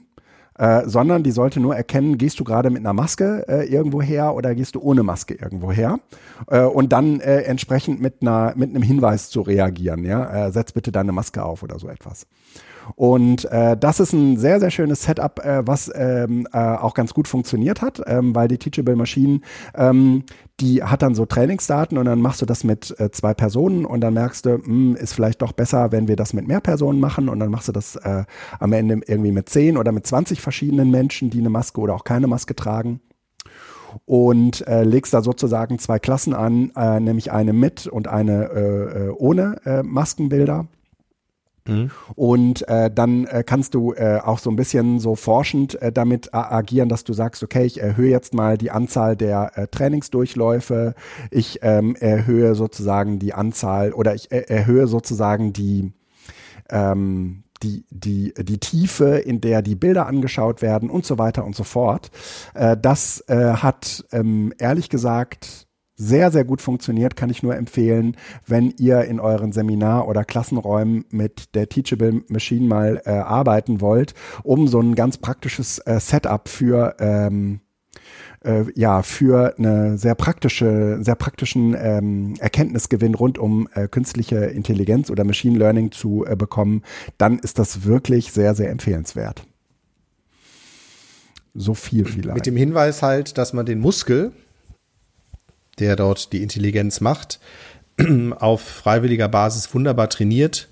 äh, 0.58 0.88
sondern 0.88 1.24
die 1.24 1.32
sollte 1.32 1.60
nur 1.60 1.76
erkennen, 1.76 2.18
gehst 2.18 2.40
du 2.40 2.44
gerade 2.44 2.70
mit 2.70 2.80
einer 2.80 2.94
Maske 2.94 3.46
äh, 3.48 3.66
irgendwo 3.66 4.02
her 4.02 4.34
oder 4.36 4.56
gehst 4.56 4.76
du 4.76 4.82
ohne 4.82 5.04
Maske 5.04 5.36
irgendwo 5.36 5.72
her 5.72 6.00
äh, 6.48 6.62
und 6.62 6.92
dann 6.94 7.20
äh, 7.20 7.42
entsprechend 7.42 8.02
mit 8.02 8.22
einer 8.22 8.54
mit 8.56 8.70
einem 8.70 8.84
Hinweis 8.84 9.30
zu 9.30 9.42
reagieren, 9.42 10.06
ja, 10.06 10.48
äh, 10.48 10.52
setz 10.52 10.72
bitte 10.72 10.92
deine 10.92 11.12
Maske 11.12 11.44
auf 11.44 11.62
oder 11.62 11.78
so 11.78 11.88
etwas. 11.90 12.26
Und 12.96 13.46
äh, 13.46 13.76
das 13.78 14.00
ist 14.00 14.14
ein 14.14 14.38
sehr, 14.38 14.60
sehr 14.60 14.72
schönes 14.72 15.04
Setup, 15.04 15.40
äh, 15.44 15.66
was 15.66 15.92
ähm, 15.94 16.48
äh, 16.54 16.58
auch 16.58 16.94
ganz 16.94 17.14
gut 17.14 17.28
funktioniert 17.28 17.82
hat, 17.82 18.02
ähm, 18.06 18.36
weil 18.36 18.48
die 18.48 18.58
Teachable 18.58 18.96
Machine, 18.96 19.42
ähm, 19.76 20.24
die 20.60 20.84
hat 20.84 21.02
dann 21.02 21.16
so 21.16 21.26
Trainingsdaten 21.26 21.98
und 21.98 22.06
dann 22.06 22.22
machst 22.22 22.42
du 22.42 22.46
das 22.46 22.64
mit 22.64 22.98
äh, 23.00 23.12
zwei 23.12 23.34
Personen 23.34 23.86
und 23.86 24.02
dann 24.02 24.14
merkst 24.14 24.46
du, 24.46 24.58
mh, 24.58 24.66
hm, 24.66 24.96
ist 24.96 25.14
vielleicht 25.14 25.42
doch 25.42 25.52
besser, 25.52 25.92
wenn 25.92 26.08
wir 26.08 26.16
das 26.16 26.34
mit 26.34 26.48
mehr 26.48 26.62
Personen 26.62 27.00
machen 27.00 27.30
und 27.30 27.40
dann 27.40 27.52
machst 27.52 27.68
du 27.68 27.72
das 27.72 27.96
äh, 27.98 28.24
am 28.60 28.74
Ende 28.74 29.02
irgendwie 29.06 29.32
mit 29.32 29.50
zehn 29.50 29.78
oder 29.78 29.92
mit 29.92 30.08
20 30.08 30.42
verschiedenen 30.42 30.92
Menschen, 30.92 31.30
die 31.30 31.40
eine 31.40 31.50
Maske 31.50 31.82
oder 31.82 31.96
auch 31.96 32.04
keine 32.04 32.28
Maske 32.28 32.56
tragen 32.56 33.02
und 34.06 34.68
äh, 34.68 34.84
legst 34.84 35.14
da 35.14 35.22
sozusagen 35.22 35.80
zwei 35.80 36.00
Klassen 36.00 36.34
an, 36.34 36.72
äh, 36.76 37.00
nämlich 37.00 37.32
eine 37.32 37.54
mit 37.54 37.88
und 37.88 38.08
eine 38.08 38.50
äh, 38.52 39.08
äh 39.08 39.10
ohne 39.10 39.62
äh, 39.66 39.84
Maskenbilder. 39.84 40.68
Mhm. 41.68 41.90
Und 42.16 42.68
äh, 42.68 42.92
dann 42.92 43.26
äh, 43.26 43.44
kannst 43.46 43.74
du 43.74 43.94
äh, 43.94 44.20
auch 44.24 44.40
so 44.40 44.50
ein 44.50 44.56
bisschen 44.56 45.00
so 45.00 45.16
forschend 45.16 45.82
äh, 45.82 45.92
damit 45.92 46.34
agieren, 46.34 46.90
dass 46.90 47.04
du 47.04 47.14
sagst, 47.14 47.44
okay, 47.44 47.66
ich 47.66 47.82
erhöhe 47.82 48.10
jetzt 48.10 48.34
mal 48.34 48.58
die 48.58 48.72
Anzahl 48.72 49.16
der 49.16 49.52
äh, 49.56 49.68
Trainingsdurchläufe, 49.68 50.94
ich 51.32 51.60
ähm, 51.64 51.96
erhöhe 51.96 52.56
sozusagen 52.56 53.20
die 53.20 53.34
Anzahl 53.34 53.94
oder 53.94 54.14
ich 54.14 54.32
äh, 54.32 54.42
erhöhe 54.48 54.88
sozusagen 54.88 55.54
die 55.54 55.92
ähm, 56.70 57.44
die, 57.64 57.86
die, 57.90 58.34
die 58.38 58.60
Tiefe, 58.60 59.18
in 59.18 59.42
der 59.42 59.62
die 59.62 59.76
Bilder 59.76 60.08
angeschaut 60.08 60.62
werden 60.62 60.90
und 60.90 61.06
so 61.06 61.18
weiter 61.18 61.46
und 61.46 61.56
so 61.56 61.64
fort. 61.64 62.12
Äh, 62.54 62.78
das 62.80 63.24
äh, 63.28 63.54
hat 63.54 64.06
ähm, 64.12 64.54
ehrlich 64.58 64.90
gesagt 64.90 65.65
sehr, 65.96 66.32
sehr 66.32 66.44
gut 66.44 66.62
funktioniert, 66.62 67.16
kann 67.16 67.30
ich 67.30 67.44
nur 67.44 67.56
empfehlen, 67.56 68.18
wenn 68.46 68.74
ihr 68.78 69.06
in 69.06 69.20
euren 69.20 69.52
Seminar- 69.52 70.08
oder 70.08 70.24
Klassenräumen 70.24 71.06
mit 71.10 71.56
der 71.56 71.70
Teachable 71.70 72.24
Machine 72.28 72.68
mal 72.68 73.02
äh, 73.06 73.12
arbeiten 73.12 73.82
wollt, 73.82 74.14
um 74.44 74.68
so 74.68 74.80
ein 74.80 74.96
ganz 74.96 75.18
praktisches 75.18 75.80
äh, 75.80 76.00
Setup 76.00 76.50
für 76.50 76.96
ähm, 77.00 77.62
äh, 78.44 78.66
ja 78.76 79.02
für 79.02 79.56
eine 79.58 79.98
sehr 79.98 80.16
praktische, 80.16 81.00
sehr 81.02 81.16
praktischen 81.16 81.76
ähm, 81.78 82.34
Erkenntnisgewinn 82.40 83.16
rund 83.16 83.38
um 83.38 83.68
äh, 83.74 83.88
künstliche 83.88 84.38
Intelligenz 84.38 85.10
oder 85.10 85.24
Machine 85.24 85.58
Learning 85.58 85.92
zu 85.92 86.26
äh, 86.26 86.36
bekommen, 86.36 86.84
dann 87.18 87.40
ist 87.40 87.60
das 87.60 87.86
wirklich 87.86 88.32
sehr, 88.32 88.54
sehr 88.54 88.70
empfehlenswert. 88.70 89.48
So 91.54 91.74
viel 91.74 92.06
vielleicht. 92.06 92.36
Mit 92.36 92.46
dem 92.46 92.58
Hinweis 92.58 93.02
halt, 93.02 93.38
dass 93.38 93.54
man 93.54 93.66
den 93.66 93.80
Muskel 93.80 94.34
der 95.80 95.96
dort 95.96 96.34
die 96.34 96.42
Intelligenz 96.42 97.02
macht, 97.02 97.40
auf 98.40 98.62
freiwilliger 98.62 99.28
Basis 99.28 99.74
wunderbar 99.74 100.10
trainiert, 100.10 100.68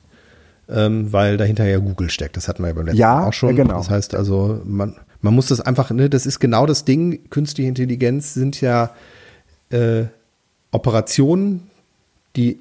ähm, 0.70 1.12
weil 1.12 1.38
dahinter 1.38 1.66
ja 1.66 1.78
Google 1.80 2.10
steckt. 2.10 2.38
Das 2.38 2.48
hatten 2.48 2.64
wir 2.64 2.70
ja 2.70 2.74
beim 2.74 2.86
letzten 2.86 3.00
ja, 3.00 3.16
Mal 3.16 3.28
auch 3.28 3.34
schon. 3.34 3.56
Genau. 3.56 3.78
Das 3.78 3.90
heißt 3.90 4.16
also, 4.16 4.62
man, 4.66 4.96
man 5.22 5.34
muss 5.34 5.48
das 5.48 5.62
einfach, 5.62 5.92
ne, 5.92 6.10
das 6.10 6.26
ist 6.26 6.40
genau 6.40 6.66
das 6.66 6.86
Ding. 6.86 7.30
Künstliche 7.30 7.70
Intelligenz 7.70 8.34
sind 8.34 8.62
ja 8.62 8.92
äh, 9.70 10.06
Operationen, 10.72 11.70
die 12.36 12.60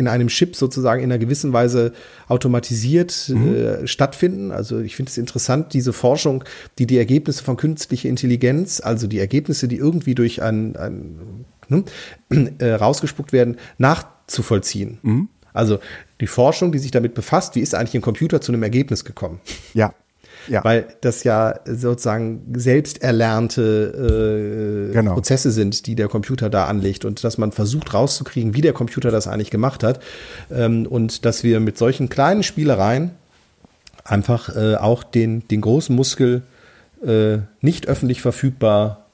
in 0.00 0.08
einem 0.08 0.28
Chip 0.28 0.56
sozusagen 0.56 1.02
in 1.02 1.12
einer 1.12 1.18
gewissen 1.18 1.52
Weise 1.52 1.92
automatisiert 2.26 3.28
mhm. 3.28 3.54
äh, 3.54 3.86
stattfinden. 3.86 4.50
Also 4.50 4.80
ich 4.80 4.96
finde 4.96 5.10
es 5.10 5.18
interessant, 5.18 5.74
diese 5.74 5.92
Forschung, 5.92 6.42
die 6.78 6.86
die 6.86 6.96
Ergebnisse 6.96 7.44
von 7.44 7.58
künstlicher 7.58 8.08
Intelligenz, 8.08 8.80
also 8.80 9.06
die 9.06 9.18
Ergebnisse, 9.18 9.68
die 9.68 9.76
irgendwie 9.76 10.14
durch 10.14 10.42
ein, 10.42 10.74
ein 10.76 11.44
ne, 11.70 11.84
äh, 12.58 12.72
rausgespuckt 12.72 13.32
werden, 13.32 13.56
nachzuvollziehen. 13.78 14.98
Mhm. 15.02 15.28
Also 15.52 15.78
die 16.20 16.26
Forschung, 16.26 16.70
die 16.72 16.78
sich 16.78 16.90
damit 16.90 17.14
befasst, 17.14 17.54
wie 17.54 17.60
ist 17.60 17.74
eigentlich 17.74 17.94
ein 17.94 18.02
Computer 18.02 18.40
zu 18.40 18.52
einem 18.52 18.62
Ergebnis 18.62 19.04
gekommen? 19.04 19.40
Ja. 19.74 19.94
Ja. 20.48 20.64
Weil 20.64 20.86
das 21.02 21.22
ja 21.24 21.60
sozusagen 21.66 22.54
selbst 22.54 23.02
erlernte 23.02 24.88
äh, 24.90 24.92
genau. 24.92 25.14
Prozesse 25.14 25.50
sind, 25.50 25.86
die 25.86 25.94
der 25.94 26.08
Computer 26.08 26.48
da 26.48 26.64
anlegt 26.64 27.04
und 27.04 27.22
dass 27.24 27.36
man 27.36 27.52
versucht 27.52 27.92
rauszukriegen, 27.92 28.54
wie 28.54 28.62
der 28.62 28.72
Computer 28.72 29.10
das 29.10 29.28
eigentlich 29.28 29.50
gemacht 29.50 29.82
hat 29.82 30.00
ähm, 30.50 30.86
und 30.86 31.26
dass 31.26 31.44
wir 31.44 31.60
mit 31.60 31.76
solchen 31.76 32.08
kleinen 32.08 32.42
Spielereien 32.42 33.10
einfach 34.04 34.54
äh, 34.56 34.76
auch 34.76 35.04
den, 35.04 35.46
den 35.48 35.60
großen 35.60 35.94
Muskel 35.94 36.42
äh, 37.04 37.38
nicht 37.60 37.86
öffentlich 37.88 38.22
verfügbar. 38.22 39.06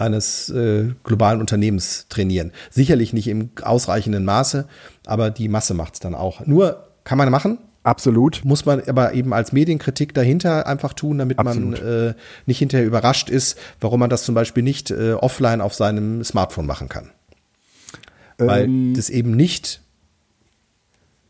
Eines 0.00 0.48
äh, 0.50 0.88
globalen 1.04 1.40
Unternehmens 1.40 2.06
trainieren. 2.08 2.52
Sicherlich 2.70 3.12
nicht 3.12 3.28
im 3.28 3.50
ausreichenden 3.62 4.24
Maße, 4.24 4.66
aber 5.06 5.30
die 5.30 5.48
Masse 5.48 5.74
macht 5.74 5.94
es 5.94 6.00
dann 6.00 6.14
auch. 6.14 6.46
Nur 6.46 6.88
kann 7.04 7.18
man 7.18 7.30
machen. 7.30 7.58
Absolut. 7.82 8.44
Muss 8.44 8.66
man 8.66 8.82
aber 8.86 9.14
eben 9.14 9.32
als 9.32 9.52
Medienkritik 9.52 10.12
dahinter 10.12 10.66
einfach 10.66 10.92
tun, 10.92 11.18
damit 11.18 11.38
Absolut. 11.38 11.82
man 11.82 12.08
äh, 12.08 12.14
nicht 12.44 12.58
hinterher 12.58 12.86
überrascht 12.86 13.30
ist, 13.30 13.58
warum 13.80 14.00
man 14.00 14.10
das 14.10 14.24
zum 14.24 14.34
Beispiel 14.34 14.62
nicht 14.62 14.90
äh, 14.90 15.12
offline 15.14 15.62
auf 15.62 15.74
seinem 15.74 16.22
Smartphone 16.22 16.66
machen 16.66 16.90
kann. 16.90 17.10
Weil 18.36 18.64
ähm, 18.64 18.94
das 18.94 19.08
eben 19.08 19.34
nicht 19.34 19.80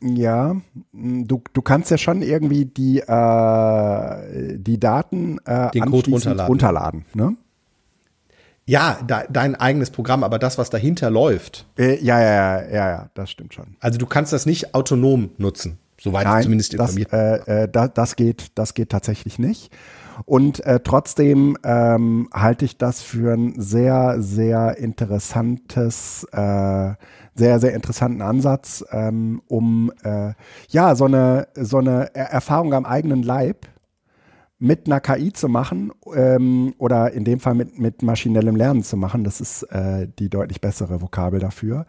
ja, 0.03 0.57
du, 0.93 1.43
du 1.53 1.62
kannst 1.62 1.91
ja 1.91 1.99
schon 1.99 2.23
irgendwie 2.23 2.64
die, 2.64 3.01
äh, 3.01 4.57
die 4.59 4.81
Daten 4.81 5.39
äh, 5.45 5.71
Den 5.73 5.91
Code 5.91 6.11
runterladen. 6.11 6.47
runterladen 6.47 7.05
ne? 7.12 7.37
Ja, 8.66 8.98
da, 9.06 9.24
dein 9.28 9.56
eigenes 9.56 9.90
Programm, 9.90 10.22
aber 10.22 10.38
das, 10.38 10.58
was 10.58 10.70
dahinter 10.70 11.11
läuft. 11.11 11.66
Äh, 11.78 12.02
ja, 12.02 12.20
ja, 12.20 12.32
ja, 12.32 12.68
ja, 12.68 12.90
ja, 12.90 13.11
das 13.14 13.30
stimmt 13.30 13.54
schon. 13.54 13.76
Also 13.80 13.98
du 13.98 14.06
kannst 14.06 14.32
das 14.32 14.46
nicht 14.46 14.74
autonom 14.74 15.30
nutzen, 15.38 15.78
soweit 16.00 16.24
Nein, 16.24 16.38
ich 16.38 16.44
zumindest 16.44 16.78
das, 16.78 16.96
informiert 16.96 17.12
äh, 17.12 17.64
äh, 17.64 17.68
da, 17.68 17.88
das 17.88 18.16
geht, 18.16 18.52
das 18.54 18.74
geht 18.74 18.90
tatsächlich 18.90 19.38
nicht. 19.38 19.72
Und 20.26 20.64
äh, 20.66 20.80
trotzdem 20.80 21.56
ähm, 21.64 22.28
halte 22.32 22.64
ich 22.64 22.76
das 22.76 23.02
für 23.02 23.34
ein 23.34 23.54
sehr, 23.56 24.16
sehr 24.20 24.76
interessantes, 24.78 26.24
äh, 26.32 26.94
sehr, 27.34 27.58
sehr 27.61 27.74
interessanten 27.74 28.22
Ansatz, 28.22 28.84
ähm, 28.90 29.40
um 29.48 29.92
äh, 30.02 30.34
ja 30.68 30.94
so 30.94 31.06
eine 31.06 31.48
so 31.54 31.78
eine 31.78 32.14
Erfahrung 32.14 32.74
am 32.74 32.84
eigenen 32.84 33.22
Leib 33.22 33.66
mit 34.61 34.86
einer 34.86 35.00
KI 35.00 35.32
zu 35.32 35.48
machen 35.48 35.90
ähm, 36.14 36.74
oder 36.76 37.12
in 37.12 37.24
dem 37.24 37.40
Fall 37.40 37.54
mit, 37.54 37.78
mit 37.78 38.02
maschinellem 38.02 38.56
Lernen 38.56 38.82
zu 38.82 38.98
machen. 38.98 39.24
Das 39.24 39.40
ist 39.40 39.62
äh, 39.64 40.06
die 40.18 40.28
deutlich 40.28 40.61
bessere 40.61 41.00
Vokabel 41.00 41.40
dafür, 41.40 41.86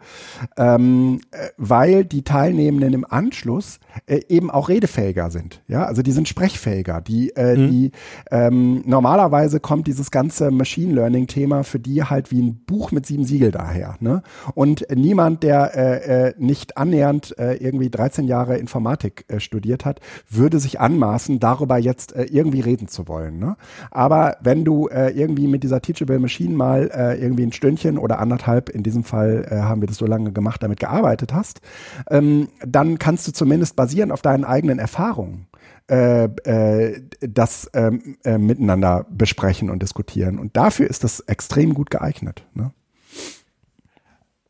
ähm, 0.56 1.20
äh, 1.32 1.48
weil 1.58 2.06
die 2.06 2.22
Teilnehmenden 2.22 2.94
im 2.94 3.04
Anschluss 3.04 3.78
äh, 4.06 4.22
eben 4.28 4.50
auch 4.50 4.70
redefähiger 4.70 5.30
sind. 5.30 5.62
Ja, 5.68 5.84
also 5.84 6.00
die 6.00 6.12
sind 6.12 6.28
sprechfähiger. 6.28 7.02
Die, 7.02 7.36
äh, 7.36 7.56
mhm. 7.56 7.70
die 7.70 7.92
ähm, 8.30 8.82
normalerweise 8.86 9.60
kommt 9.60 9.86
dieses 9.86 10.10
ganze 10.10 10.50
Machine 10.50 10.94
Learning 10.94 11.26
Thema 11.26 11.64
für 11.64 11.78
die 11.78 12.02
halt 12.02 12.30
wie 12.30 12.40
ein 12.40 12.64
Buch 12.64 12.90
mit 12.90 13.04
sieben 13.04 13.24
Siegel 13.24 13.50
daher. 13.50 13.96
Ne? 14.00 14.22
Und 14.54 14.86
niemand, 14.94 15.42
der 15.42 15.76
äh, 15.76 16.28
äh, 16.28 16.34
nicht 16.38 16.78
annähernd 16.78 17.38
äh, 17.38 17.54
irgendwie 17.56 17.90
13 17.90 18.26
Jahre 18.26 18.56
Informatik 18.56 19.26
äh, 19.28 19.40
studiert 19.40 19.84
hat, 19.84 20.00
würde 20.30 20.58
sich 20.58 20.80
anmaßen, 20.80 21.38
darüber 21.38 21.76
jetzt 21.76 22.14
äh, 22.14 22.24
irgendwie 22.24 22.61
reden 22.64 22.88
zu 22.88 23.08
wollen. 23.08 23.38
Ne? 23.38 23.56
Aber 23.90 24.36
wenn 24.40 24.64
du 24.64 24.88
äh, 24.88 25.10
irgendwie 25.10 25.46
mit 25.46 25.62
dieser 25.62 25.80
Teachable 25.80 26.18
Machine 26.18 26.54
mal 26.54 26.90
äh, 26.94 27.20
irgendwie 27.20 27.44
ein 27.44 27.52
Stündchen 27.52 27.98
oder 27.98 28.18
anderthalb, 28.18 28.68
in 28.68 28.82
diesem 28.82 29.04
Fall 29.04 29.46
äh, 29.50 29.56
haben 29.56 29.80
wir 29.80 29.88
das 29.88 29.98
so 29.98 30.06
lange 30.06 30.32
gemacht, 30.32 30.62
damit 30.62 30.80
gearbeitet 30.80 31.32
hast, 31.32 31.60
ähm, 32.10 32.48
dann 32.66 32.98
kannst 32.98 33.26
du 33.28 33.32
zumindest 33.32 33.76
basierend 33.76 34.12
auf 34.12 34.22
deinen 34.22 34.44
eigenen 34.44 34.78
Erfahrungen 34.78 35.46
äh, 35.90 36.24
äh, 36.24 37.02
das 37.20 37.70
ähm, 37.74 38.16
äh, 38.24 38.38
miteinander 38.38 39.04
besprechen 39.10 39.68
und 39.68 39.82
diskutieren. 39.82 40.38
Und 40.38 40.56
dafür 40.56 40.88
ist 40.88 41.04
das 41.04 41.20
extrem 41.20 41.74
gut 41.74 41.90
geeignet. 41.90 42.46
Ne? 42.54 42.72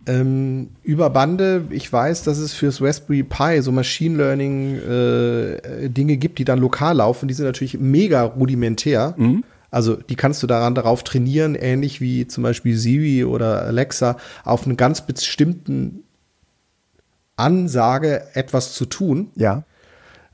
Ähm, 0.06 0.70
über 0.82 1.10
Bande, 1.10 1.64
ich 1.70 1.92
weiß, 1.92 2.24
dass 2.24 2.38
es 2.38 2.52
fürs 2.54 2.82
Raspberry 2.82 3.22
Pi 3.22 3.62
so 3.62 3.70
Machine 3.70 4.16
Learning 4.16 4.76
äh, 4.78 5.88
Dinge 5.88 6.16
gibt, 6.16 6.38
die 6.38 6.44
dann 6.44 6.58
lokal 6.58 6.96
laufen. 6.96 7.28
Die 7.28 7.34
sind 7.34 7.46
natürlich 7.46 7.78
mega 7.78 8.22
rudimentär. 8.22 9.14
Mhm. 9.16 9.44
Also 9.70 9.96
die 9.96 10.16
kannst 10.16 10.42
du 10.42 10.46
daran 10.46 10.74
darauf 10.74 11.02
trainieren, 11.02 11.54
ähnlich 11.54 12.00
wie 12.00 12.26
zum 12.26 12.42
Beispiel 12.42 12.76
Siri 12.76 13.24
oder 13.24 13.62
Alexa, 13.62 14.16
auf 14.44 14.66
einen 14.66 14.76
ganz 14.76 15.00
bestimmten 15.00 16.02
Ansage 17.36 18.22
etwas 18.34 18.74
zu 18.74 18.84
tun. 18.86 19.30
Ja. 19.34 19.64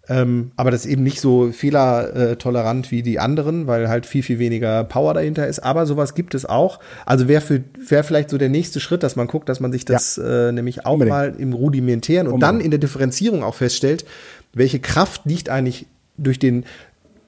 Ähm, 0.08 0.52
aber 0.56 0.70
das 0.70 0.86
ist 0.86 0.90
eben 0.90 1.02
nicht 1.02 1.20
so 1.20 1.52
fehlertolerant 1.52 2.90
wie 2.90 3.02
die 3.02 3.18
anderen, 3.18 3.66
weil 3.66 3.88
halt 3.88 4.06
viel, 4.06 4.22
viel 4.22 4.38
weniger 4.38 4.84
Power 4.84 5.14
dahinter 5.14 5.46
ist. 5.46 5.60
Aber 5.60 5.84
sowas 5.86 6.14
gibt 6.14 6.34
es 6.34 6.46
auch. 6.46 6.78
Also 7.04 7.28
wäre 7.28 7.62
wäre 7.88 8.04
vielleicht 8.04 8.30
so 8.30 8.38
der 8.38 8.48
nächste 8.48 8.80
Schritt, 8.80 9.02
dass 9.02 9.16
man 9.16 9.26
guckt, 9.26 9.48
dass 9.48 9.60
man 9.60 9.70
sich 9.70 9.84
das 9.84 10.16
ja. 10.16 10.48
äh, 10.48 10.52
nämlich 10.52 10.86
auch 10.86 10.94
Unbedingt. 10.94 11.16
mal 11.16 11.34
im 11.38 11.52
Rudimentären 11.52 12.26
und 12.26 12.34
Unbedingt. 12.34 12.60
dann 12.60 12.64
in 12.64 12.70
der 12.70 12.80
Differenzierung 12.80 13.42
auch 13.42 13.54
feststellt, 13.54 14.06
welche 14.54 14.80
Kraft 14.80 15.22
liegt 15.26 15.50
eigentlich 15.50 15.86
durch 16.16 16.38
den 16.38 16.64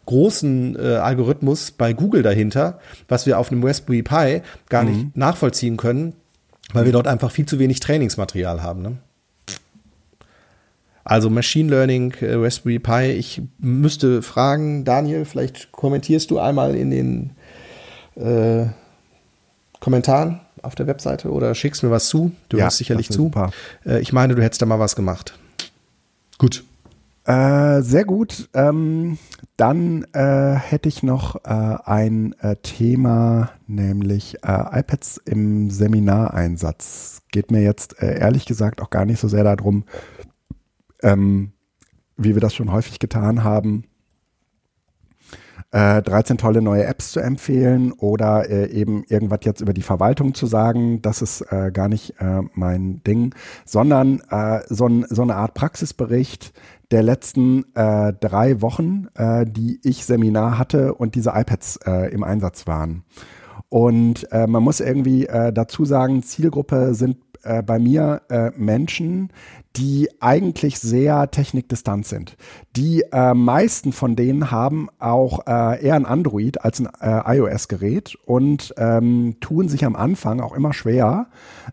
großen 0.06 0.76
äh, 0.76 0.96
Algorithmus 0.96 1.70
bei 1.70 1.92
Google 1.92 2.22
dahinter, 2.22 2.80
was 3.08 3.26
wir 3.26 3.38
auf 3.38 3.52
einem 3.52 3.62
Raspberry 3.62 4.02
Pi 4.02 4.42
gar 4.68 4.82
mhm. 4.82 4.90
nicht 4.90 5.16
nachvollziehen 5.16 5.76
können, 5.76 6.14
weil 6.72 6.86
wir 6.86 6.92
dort 6.92 7.06
einfach 7.06 7.30
viel 7.30 7.46
zu 7.46 7.58
wenig 7.58 7.80
Trainingsmaterial 7.80 8.62
haben. 8.62 8.82
Ne? 8.82 8.96
Also 11.10 11.28
Machine 11.28 11.68
Learning, 11.68 12.14
äh, 12.20 12.34
Raspberry 12.34 12.78
Pi. 12.78 13.10
Ich 13.10 13.42
müsste 13.58 14.22
fragen, 14.22 14.84
Daniel, 14.84 15.24
vielleicht 15.24 15.72
kommentierst 15.72 16.30
du 16.30 16.38
einmal 16.38 16.76
in 16.76 16.92
den 16.92 17.30
äh, 18.14 18.66
Kommentaren 19.80 20.40
auf 20.62 20.76
der 20.76 20.86
Webseite 20.86 21.32
oder 21.32 21.56
schickst 21.56 21.82
mir 21.82 21.90
was 21.90 22.06
zu. 22.06 22.30
Du 22.48 22.58
ja, 22.58 22.64
hörst 22.64 22.76
sicherlich 22.76 23.08
zu. 23.08 23.24
Super. 23.24 23.50
Äh, 23.84 23.98
ich 23.98 24.12
meine, 24.12 24.36
du 24.36 24.42
hättest 24.42 24.62
da 24.62 24.66
mal 24.66 24.78
was 24.78 24.94
gemacht. 24.94 25.36
Gut. 26.38 26.62
Äh, 27.24 27.82
sehr 27.82 28.04
gut. 28.04 28.48
Ähm, 28.54 29.18
dann 29.56 30.04
äh, 30.12 30.54
hätte 30.54 30.88
ich 30.88 31.02
noch 31.02 31.44
äh, 31.44 31.48
ein 31.48 32.36
äh, 32.40 32.54
Thema, 32.62 33.50
nämlich 33.66 34.44
äh, 34.44 34.78
iPads 34.78 35.20
im 35.24 35.70
Seminareinsatz. 35.70 37.22
Geht 37.32 37.50
mir 37.50 37.62
jetzt 37.62 38.00
ehrlich 38.00 38.46
gesagt 38.46 38.80
auch 38.80 38.90
gar 38.90 39.04
nicht 39.04 39.18
so 39.18 39.26
sehr 39.26 39.44
darum, 39.44 39.84
ähm, 41.02 41.52
wie 42.16 42.34
wir 42.34 42.40
das 42.40 42.54
schon 42.54 42.72
häufig 42.72 42.98
getan 42.98 43.44
haben, 43.44 43.84
äh, 45.72 46.02
13 46.02 46.38
tolle 46.38 46.62
neue 46.62 46.84
Apps 46.84 47.12
zu 47.12 47.20
empfehlen 47.20 47.92
oder 47.92 48.48
äh, 48.50 48.70
eben 48.70 49.04
irgendwas 49.04 49.40
jetzt 49.44 49.60
über 49.60 49.72
die 49.72 49.82
Verwaltung 49.82 50.34
zu 50.34 50.46
sagen, 50.46 51.00
das 51.02 51.22
ist 51.22 51.42
äh, 51.52 51.70
gar 51.72 51.88
nicht 51.88 52.20
äh, 52.20 52.40
mein 52.54 53.02
Ding, 53.04 53.34
sondern 53.64 54.20
äh, 54.30 54.60
so, 54.68 54.88
so 55.08 55.22
eine 55.22 55.36
Art 55.36 55.54
Praxisbericht 55.54 56.52
der 56.90 57.04
letzten 57.04 57.64
äh, 57.76 58.12
drei 58.12 58.60
Wochen, 58.62 59.06
äh, 59.14 59.46
die 59.46 59.80
ich 59.84 60.04
Seminar 60.04 60.58
hatte 60.58 60.94
und 60.94 61.14
diese 61.14 61.30
iPads 61.30 61.78
im 62.10 62.24
Einsatz 62.24 62.66
waren. 62.66 63.04
Und 63.68 64.26
man 64.32 64.62
muss 64.62 64.80
irgendwie 64.80 65.28
dazu 65.54 65.84
sagen, 65.84 66.22
Zielgruppe 66.24 66.94
sind 66.94 67.18
bei 67.42 67.78
mir 67.78 68.22
Menschen, 68.56 69.32
die 69.76 70.08
eigentlich 70.20 70.80
sehr 70.80 71.30
technikdistant 71.30 72.06
sind. 72.06 72.36
Die 72.76 73.04
äh, 73.12 73.34
meisten 73.34 73.92
von 73.92 74.16
denen 74.16 74.50
haben 74.50 74.88
auch 74.98 75.46
äh, 75.46 75.84
eher 75.84 75.94
ein 75.94 76.06
Android 76.06 76.64
als 76.64 76.80
ein 76.80 76.88
äh, 77.00 77.36
iOS-Gerät 77.36 78.16
und 78.26 78.74
ähm, 78.76 79.36
tun 79.40 79.68
sich 79.68 79.84
am 79.84 79.94
Anfang 79.94 80.40
auch 80.40 80.54
immer 80.54 80.72
schwer 80.72 81.28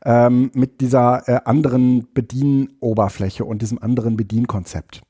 ähm, 0.05 0.51
mit 0.53 0.81
dieser 0.81 1.27
äh, 1.27 1.39
anderen 1.45 2.07
Bedienoberfläche 2.13 3.45
und 3.45 3.61
diesem 3.61 3.81
anderen 3.81 4.15
Bedienkonzept 4.15 5.01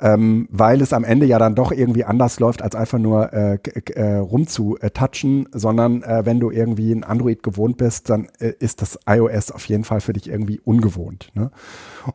ähm, 0.00 0.48
weil 0.50 0.80
es 0.80 0.92
am 0.92 1.04
Ende 1.04 1.26
ja 1.26 1.38
dann 1.38 1.54
doch 1.54 1.72
irgendwie 1.72 2.04
anders 2.04 2.38
läuft, 2.40 2.62
als 2.62 2.74
einfach 2.74 2.98
nur 2.98 3.32
äh, 3.32 3.58
äh, 3.94 4.16
rumzutatschen, 4.16 5.48
sondern 5.52 6.02
äh, 6.02 6.24
wenn 6.24 6.40
du 6.40 6.50
irgendwie 6.50 6.92
ein 6.92 7.04
Android 7.04 7.42
gewohnt 7.42 7.78
bist, 7.78 8.10
dann 8.10 8.28
äh, 8.38 8.52
ist 8.58 8.82
das 8.82 8.98
iOS 9.06 9.50
auf 9.50 9.64
jeden 9.66 9.84
Fall 9.84 10.00
für 10.00 10.12
dich 10.12 10.28
irgendwie 10.28 10.60
ungewohnt. 10.60 11.30
Ne? 11.34 11.50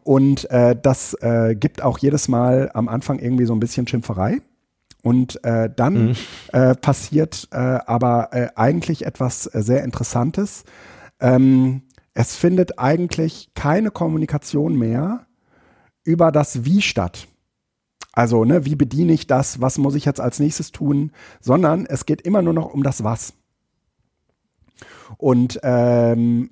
Und 0.04 0.50
äh, 0.52 0.76
das 0.80 1.14
äh, 1.22 1.56
gibt 1.56 1.82
auch 1.82 1.98
jedes 1.98 2.28
Mal 2.28 2.72
am 2.74 2.90
Anfang 2.90 3.20
irgendwie 3.20 3.46
so 3.46 3.54
ein 3.54 3.60
bisschen 3.60 3.88
Schimpferei. 3.88 4.42
Und 5.02 5.44
äh, 5.44 5.70
dann 5.74 6.08
mhm. 6.08 6.16
äh, 6.54 6.76
passiert 6.76 7.50
äh, 7.52 7.58
aber 7.58 8.30
äh, 8.32 8.50
eigentlich 8.56 9.06
etwas 9.06 9.48
äh, 9.48 9.62
sehr 9.62 9.84
Interessantes. 9.84 10.64
Ähm, 11.20 11.84
es 12.14 12.36
findet 12.36 12.80
eigentlich 12.80 13.50
keine 13.54 13.92
Kommunikation 13.92 14.78
mehr 14.78 15.26
über 16.04 16.32
das 16.32 16.64
Wie 16.64 16.82
statt. 16.82 17.28
Also, 18.14 18.46
ne, 18.46 18.66
wie 18.66 18.76
bediene 18.76 19.14
ich 19.14 19.26
das? 19.26 19.60
Was 19.60 19.78
muss 19.78 19.96
ich 19.96 20.06
jetzt 20.06 20.22
als 20.22 20.40
nächstes 20.40 20.72
tun? 20.72 21.12
Sondern 21.42 21.86
es 21.86 22.06
geht 22.06 22.22
immer 22.22 22.42
nur 22.42 22.54
noch 22.54 22.74
um 22.74 22.84
das 22.84 23.04
Was. 23.04 23.34
Und 25.18 25.60
ähm, 25.64 26.52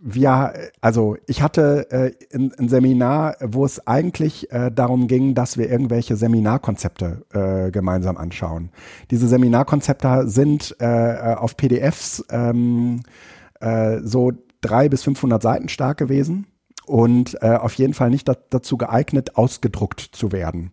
wir, 0.00 0.52
also 0.80 1.16
ich 1.26 1.42
hatte 1.42 1.90
äh, 1.90 2.12
ein, 2.34 2.52
ein, 2.58 2.68
Seminar, 2.68 3.36
wo 3.42 3.64
es 3.64 3.86
eigentlich 3.86 4.50
äh, 4.52 4.70
darum 4.70 5.06
ging, 5.06 5.34
dass 5.34 5.58
wir 5.58 5.70
irgendwelche 5.70 6.16
Seminarkonzepte 6.16 7.22
äh, 7.32 7.70
gemeinsam 7.70 8.16
anschauen. 8.16 8.70
Diese 9.10 9.28
Seminarkonzepte 9.28 10.28
sind 10.28 10.76
äh, 10.78 11.34
auf 11.36 11.56
PDFs 11.56 12.24
ähm, 12.30 13.00
äh, 13.60 13.98
so 14.02 14.32
drei 14.60 14.88
bis 14.88 15.02
500 15.02 15.42
Seiten 15.42 15.68
stark 15.68 15.98
gewesen 15.98 16.46
und 16.90 17.40
äh, 17.40 17.54
auf 17.54 17.74
jeden 17.74 17.94
Fall 17.94 18.10
nicht 18.10 18.28
da, 18.28 18.34
dazu 18.50 18.76
geeignet, 18.76 19.36
ausgedruckt 19.36 20.00
zu 20.00 20.32
werden. 20.32 20.72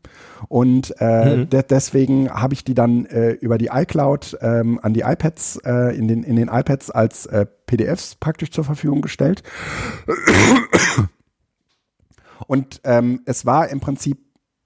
Und 0.49 0.95
äh, 0.99 1.37
mhm. 1.37 1.49
de 1.49 1.61
deswegen 1.61 2.31
habe 2.31 2.55
ich 2.55 2.63
die 2.63 2.73
dann 2.73 3.05
äh, 3.05 3.33
über 3.33 3.59
die 3.59 3.69
iCloud 3.71 4.39
ähm, 4.41 4.79
an 4.81 4.93
die 4.93 5.01
iPads, 5.01 5.57
äh, 5.63 5.95
in, 5.95 6.07
den, 6.07 6.23
in 6.23 6.35
den 6.35 6.47
iPads 6.47 6.89
als 6.89 7.27
äh, 7.27 7.45
PDFs 7.67 8.15
praktisch 8.15 8.49
zur 8.49 8.63
Verfügung 8.63 9.01
gestellt. 9.01 9.43
Und 12.47 12.81
ähm, 12.83 13.21
es 13.25 13.45
war 13.45 13.69
im 13.69 13.79
Prinzip 13.79 14.17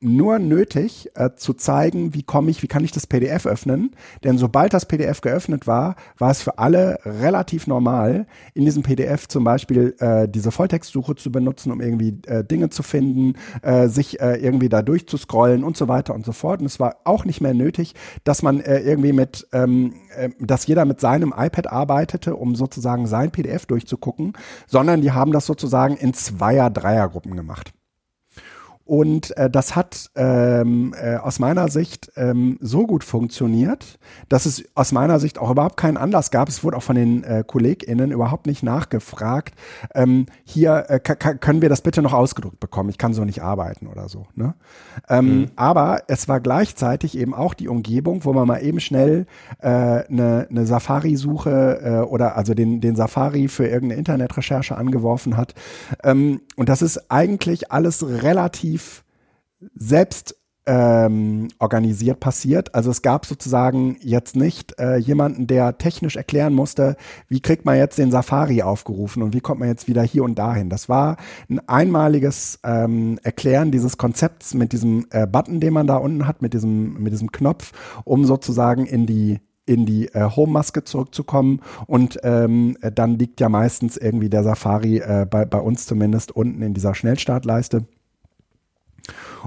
nur 0.01 0.39
nötig 0.39 1.09
äh, 1.13 1.29
zu 1.35 1.53
zeigen, 1.53 2.13
wie 2.15 2.23
komme 2.23 2.49
ich, 2.49 2.63
wie 2.63 2.67
kann 2.67 2.83
ich 2.83 2.91
das 2.91 3.05
PDF 3.05 3.45
öffnen. 3.45 3.91
Denn 4.23 4.37
sobald 4.37 4.73
das 4.73 4.87
PDF 4.87 5.21
geöffnet 5.21 5.67
war, 5.67 5.95
war 6.17 6.31
es 6.31 6.41
für 6.41 6.57
alle 6.57 6.99
relativ 7.05 7.67
normal, 7.67 8.25
in 8.55 8.65
diesem 8.65 8.81
PDF 8.81 9.27
zum 9.27 9.43
Beispiel 9.43 9.95
äh, 9.99 10.27
diese 10.27 10.51
Volltextsuche 10.51 11.15
zu 11.15 11.31
benutzen, 11.31 11.71
um 11.71 11.81
irgendwie 11.81 12.19
äh, 12.25 12.43
Dinge 12.43 12.69
zu 12.69 12.81
finden, 12.81 13.35
äh, 13.61 13.87
sich 13.87 14.19
äh, 14.19 14.37
irgendwie 14.37 14.69
da 14.69 14.81
durchzuscrollen 14.81 15.63
und 15.63 15.77
so 15.77 15.87
weiter 15.87 16.15
und 16.15 16.25
so 16.25 16.31
fort. 16.31 16.61
Und 16.61 16.65
es 16.65 16.79
war 16.79 16.97
auch 17.03 17.23
nicht 17.23 17.39
mehr 17.39 17.53
nötig, 17.53 17.93
dass 18.23 18.41
man 18.41 18.59
äh, 18.59 18.79
irgendwie 18.79 19.13
mit, 19.13 19.47
ähm, 19.53 19.93
äh, 20.15 20.29
dass 20.39 20.65
jeder 20.65 20.85
mit 20.85 20.99
seinem 20.99 21.31
iPad 21.37 21.71
arbeitete, 21.71 22.35
um 22.35 22.55
sozusagen 22.55 23.05
sein 23.05 23.31
PDF 23.31 23.67
durchzugucken, 23.67 24.33
sondern 24.65 25.01
die 25.01 25.11
haben 25.11 25.31
das 25.31 25.45
sozusagen 25.45 25.95
in 25.95 26.15
Zweier-, 26.15 26.71
Dreiergruppen 26.71 27.35
gemacht. 27.35 27.71
Und 28.91 29.37
äh, 29.37 29.49
das 29.49 29.77
hat 29.77 30.11
ähm, 30.15 30.93
äh, 31.01 31.15
aus 31.15 31.39
meiner 31.39 31.69
Sicht 31.69 32.11
ähm, 32.17 32.57
so 32.59 32.85
gut 32.85 33.05
funktioniert, 33.05 33.97
dass 34.27 34.45
es 34.45 34.65
aus 34.75 34.91
meiner 34.91 35.17
Sicht 35.21 35.39
auch 35.39 35.49
überhaupt 35.49 35.77
keinen 35.77 35.95
Anlass 35.95 36.29
gab. 36.29 36.49
Es 36.49 36.61
wurde 36.61 36.75
auch 36.75 36.83
von 36.83 36.97
den 36.97 37.23
äh, 37.23 37.45
KollegInnen 37.47 38.11
überhaupt 38.11 38.47
nicht 38.47 38.63
nachgefragt. 38.63 39.55
Ähm, 39.95 40.25
hier 40.43 40.87
äh, 40.89 40.99
können 40.99 41.61
wir 41.61 41.69
das 41.69 41.79
bitte 41.79 42.01
noch 42.01 42.11
ausgedruckt 42.11 42.59
bekommen. 42.59 42.89
Ich 42.89 42.97
kann 42.97 43.13
so 43.13 43.23
nicht 43.23 43.41
arbeiten 43.41 43.87
oder 43.87 44.09
so. 44.09 44.25
Ne? 44.35 44.55
Ähm, 45.07 45.25
mhm. 45.25 45.51
Aber 45.55 46.01
es 46.09 46.27
war 46.27 46.41
gleichzeitig 46.41 47.17
eben 47.17 47.33
auch 47.33 47.53
die 47.53 47.69
Umgebung, 47.69 48.25
wo 48.25 48.33
man 48.33 48.45
mal 48.45 48.61
eben 48.61 48.81
schnell 48.81 49.25
eine 49.59 50.03
äh, 50.09 50.13
ne, 50.13 50.47
ne 50.49 50.65
Safari-Suche 50.65 51.79
äh, 51.81 52.09
oder 52.09 52.35
also 52.35 52.53
den, 52.53 52.81
den 52.81 52.97
Safari 52.97 53.47
für 53.47 53.67
irgendeine 53.67 53.99
Internetrecherche 53.99 54.75
angeworfen 54.75 55.37
hat. 55.37 55.55
Ähm, 56.03 56.41
und 56.57 56.67
das 56.67 56.81
ist 56.81 57.09
eigentlich 57.09 57.71
alles 57.71 58.05
relativ 58.05 58.80
relativ 58.81 59.03
selbst 59.75 60.35
ähm, 60.67 61.47
organisiert 61.57 62.19
passiert. 62.19 62.75
Also 62.75 62.91
es 62.91 63.01
gab 63.01 63.25
sozusagen 63.25 63.97
jetzt 63.99 64.35
nicht 64.35 64.79
äh, 64.79 64.97
jemanden, 64.97 65.47
der 65.47 65.79
technisch 65.79 66.17
erklären 66.17 66.53
musste, 66.53 66.97
wie 67.27 67.39
kriegt 67.39 67.65
man 67.65 67.77
jetzt 67.77 67.97
den 67.97 68.11
Safari 68.11 68.61
aufgerufen 68.61 69.23
und 69.23 69.33
wie 69.33 69.41
kommt 69.41 69.59
man 69.59 69.69
jetzt 69.69 69.87
wieder 69.87 70.03
hier 70.03 70.23
und 70.23 70.37
dahin. 70.37 70.69
Das 70.69 70.87
war 70.87 71.17
ein 71.49 71.67
einmaliges 71.67 72.59
ähm, 72.63 73.19
Erklären 73.23 73.71
dieses 73.71 73.97
Konzepts 73.97 74.53
mit 74.53 74.71
diesem 74.71 75.07
äh, 75.09 75.25
Button, 75.25 75.59
den 75.59 75.73
man 75.73 75.87
da 75.87 75.97
unten 75.97 76.27
hat, 76.27 76.43
mit 76.43 76.53
diesem, 76.53 77.01
mit 77.01 77.11
diesem 77.11 77.31
Knopf, 77.31 77.71
um 78.03 78.25
sozusagen 78.25 78.85
in 78.85 79.07
die 79.07 79.39
in 79.65 79.85
die 79.85 80.07
äh, 80.07 80.27
Home-Maske 80.35 80.83
zurückzukommen 80.83 81.61
und 81.85 82.19
ähm, 82.23 82.77
dann 82.81 83.17
liegt 83.17 83.39
ja 83.39 83.47
meistens 83.47 83.95
irgendwie 83.95 84.29
der 84.29 84.43
Safari 84.43 84.97
äh, 84.97 85.25
bei, 85.29 85.45
bei 85.45 85.59
uns 85.59 85.85
zumindest 85.85 86.31
unten 86.35 86.61
in 86.61 86.73
dieser 86.73 86.95
Schnellstartleiste. 86.95 87.85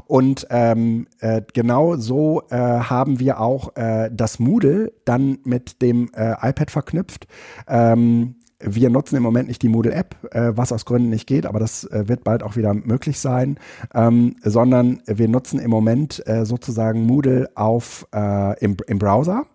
Und 0.06 0.46
ähm, 0.50 1.06
äh, 1.20 1.42
genau 1.52 1.96
so 1.96 2.42
äh, 2.50 2.56
haben 2.56 3.20
wir 3.20 3.40
auch 3.40 3.76
äh, 3.76 4.10
das 4.12 4.38
Moodle 4.38 4.92
dann 5.04 5.38
mit 5.44 5.82
dem 5.82 6.10
äh, 6.14 6.32
iPad 6.40 6.70
verknüpft. 6.70 7.26
Ähm, 7.68 8.36
wir 8.66 8.88
nutzen 8.88 9.16
im 9.16 9.22
Moment 9.22 9.48
nicht 9.48 9.62
die 9.62 9.68
Moodle-App, 9.68 10.34
äh, 10.34 10.52
was 10.54 10.72
aus 10.72 10.84
Gründen 10.84 11.10
nicht 11.10 11.26
geht, 11.26 11.46
aber 11.46 11.58
das 11.58 11.84
äh, 11.84 12.08
wird 12.08 12.24
bald 12.24 12.42
auch 12.42 12.56
wieder 12.56 12.72
möglich 12.72 13.20
sein, 13.20 13.58
ähm, 13.94 14.36
sondern 14.42 15.02
wir 15.06 15.28
nutzen 15.28 15.58
im 15.58 15.70
Moment 15.70 16.26
äh, 16.26 16.44
sozusagen 16.46 17.04
Moodle 17.04 17.50
auf, 17.54 18.06
äh, 18.14 18.58
im, 18.64 18.76
im 18.86 18.98
Browser. 18.98 19.46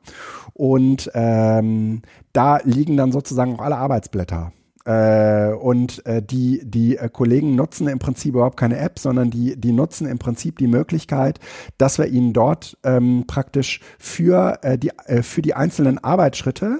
Und 0.53 1.09
ähm, 1.13 2.01
da 2.33 2.59
liegen 2.63 2.97
dann 2.97 3.11
sozusagen 3.11 3.55
auch 3.55 3.63
alle 3.63 3.77
Arbeitsblätter 3.77 4.51
äh, 4.85 5.51
und 5.53 6.05
äh, 6.05 6.21
die, 6.21 6.61
die 6.63 6.97
äh, 6.97 7.09
Kollegen 7.09 7.55
nutzen 7.55 7.87
im 7.87 7.99
Prinzip 7.99 8.35
überhaupt 8.35 8.57
keine 8.57 8.77
App, 8.77 8.99
sondern 8.99 9.29
die, 9.29 9.59
die 9.59 9.71
nutzen 9.71 10.07
im 10.07 10.19
Prinzip 10.19 10.57
die 10.57 10.67
Möglichkeit, 10.67 11.39
dass 11.77 11.97
wir 11.97 12.07
ihnen 12.07 12.33
dort 12.33 12.77
ähm, 12.83 13.25
praktisch 13.27 13.81
für, 13.97 14.59
äh, 14.61 14.77
die, 14.77 14.91
äh, 15.05 15.21
für 15.21 15.41
die 15.41 15.53
einzelnen 15.53 15.97
Arbeitsschritte 15.97 16.79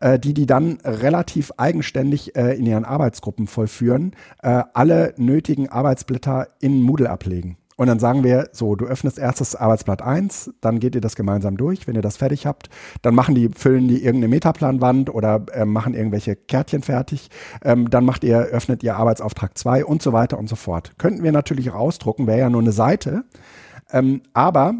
äh, 0.00 0.18
die 0.18 0.34
die 0.34 0.46
dann 0.46 0.78
relativ 0.84 1.52
eigenständig 1.56 2.36
äh, 2.36 2.56
in 2.56 2.66
ihren 2.66 2.84
Arbeitsgruppen 2.84 3.46
vollführen, 3.46 4.14
äh, 4.42 4.62
alle 4.72 5.14
nötigen 5.16 5.68
Arbeitsblätter 5.68 6.48
in 6.60 6.82
Moodle 6.82 7.10
ablegen. 7.10 7.56
Und 7.76 7.88
dann 7.88 7.98
sagen 7.98 8.22
wir, 8.22 8.50
so, 8.52 8.76
du 8.76 8.84
öffnest 8.84 9.18
erstes 9.18 9.56
Arbeitsblatt 9.56 10.00
1, 10.00 10.54
dann 10.60 10.78
geht 10.78 10.94
ihr 10.94 11.00
das 11.00 11.16
gemeinsam 11.16 11.56
durch. 11.56 11.86
Wenn 11.86 11.96
ihr 11.96 12.02
das 12.02 12.16
fertig 12.16 12.46
habt, 12.46 12.70
dann 13.02 13.14
machen 13.14 13.34
die, 13.34 13.48
füllen 13.48 13.88
die 13.88 14.04
irgendeine 14.04 14.28
Metaplanwand 14.28 15.12
oder 15.12 15.44
äh, 15.52 15.64
machen 15.64 15.94
irgendwelche 15.94 16.36
Kärtchen 16.36 16.82
fertig. 16.82 17.30
Ähm, 17.62 17.90
dann 17.90 18.04
macht 18.04 18.22
ihr, 18.22 18.38
öffnet 18.38 18.82
ihr 18.82 18.96
Arbeitsauftrag 18.96 19.58
2 19.58 19.84
und 19.84 20.02
so 20.02 20.12
weiter 20.12 20.38
und 20.38 20.48
so 20.48 20.56
fort. 20.56 20.92
Könnten 20.98 21.24
wir 21.24 21.32
natürlich 21.32 21.70
auch 21.70 21.74
ausdrucken, 21.74 22.26
wäre 22.26 22.38
ja 22.38 22.50
nur 22.50 22.62
eine 22.62 22.72
Seite. 22.72 23.24
Ähm, 23.90 24.22
aber 24.32 24.74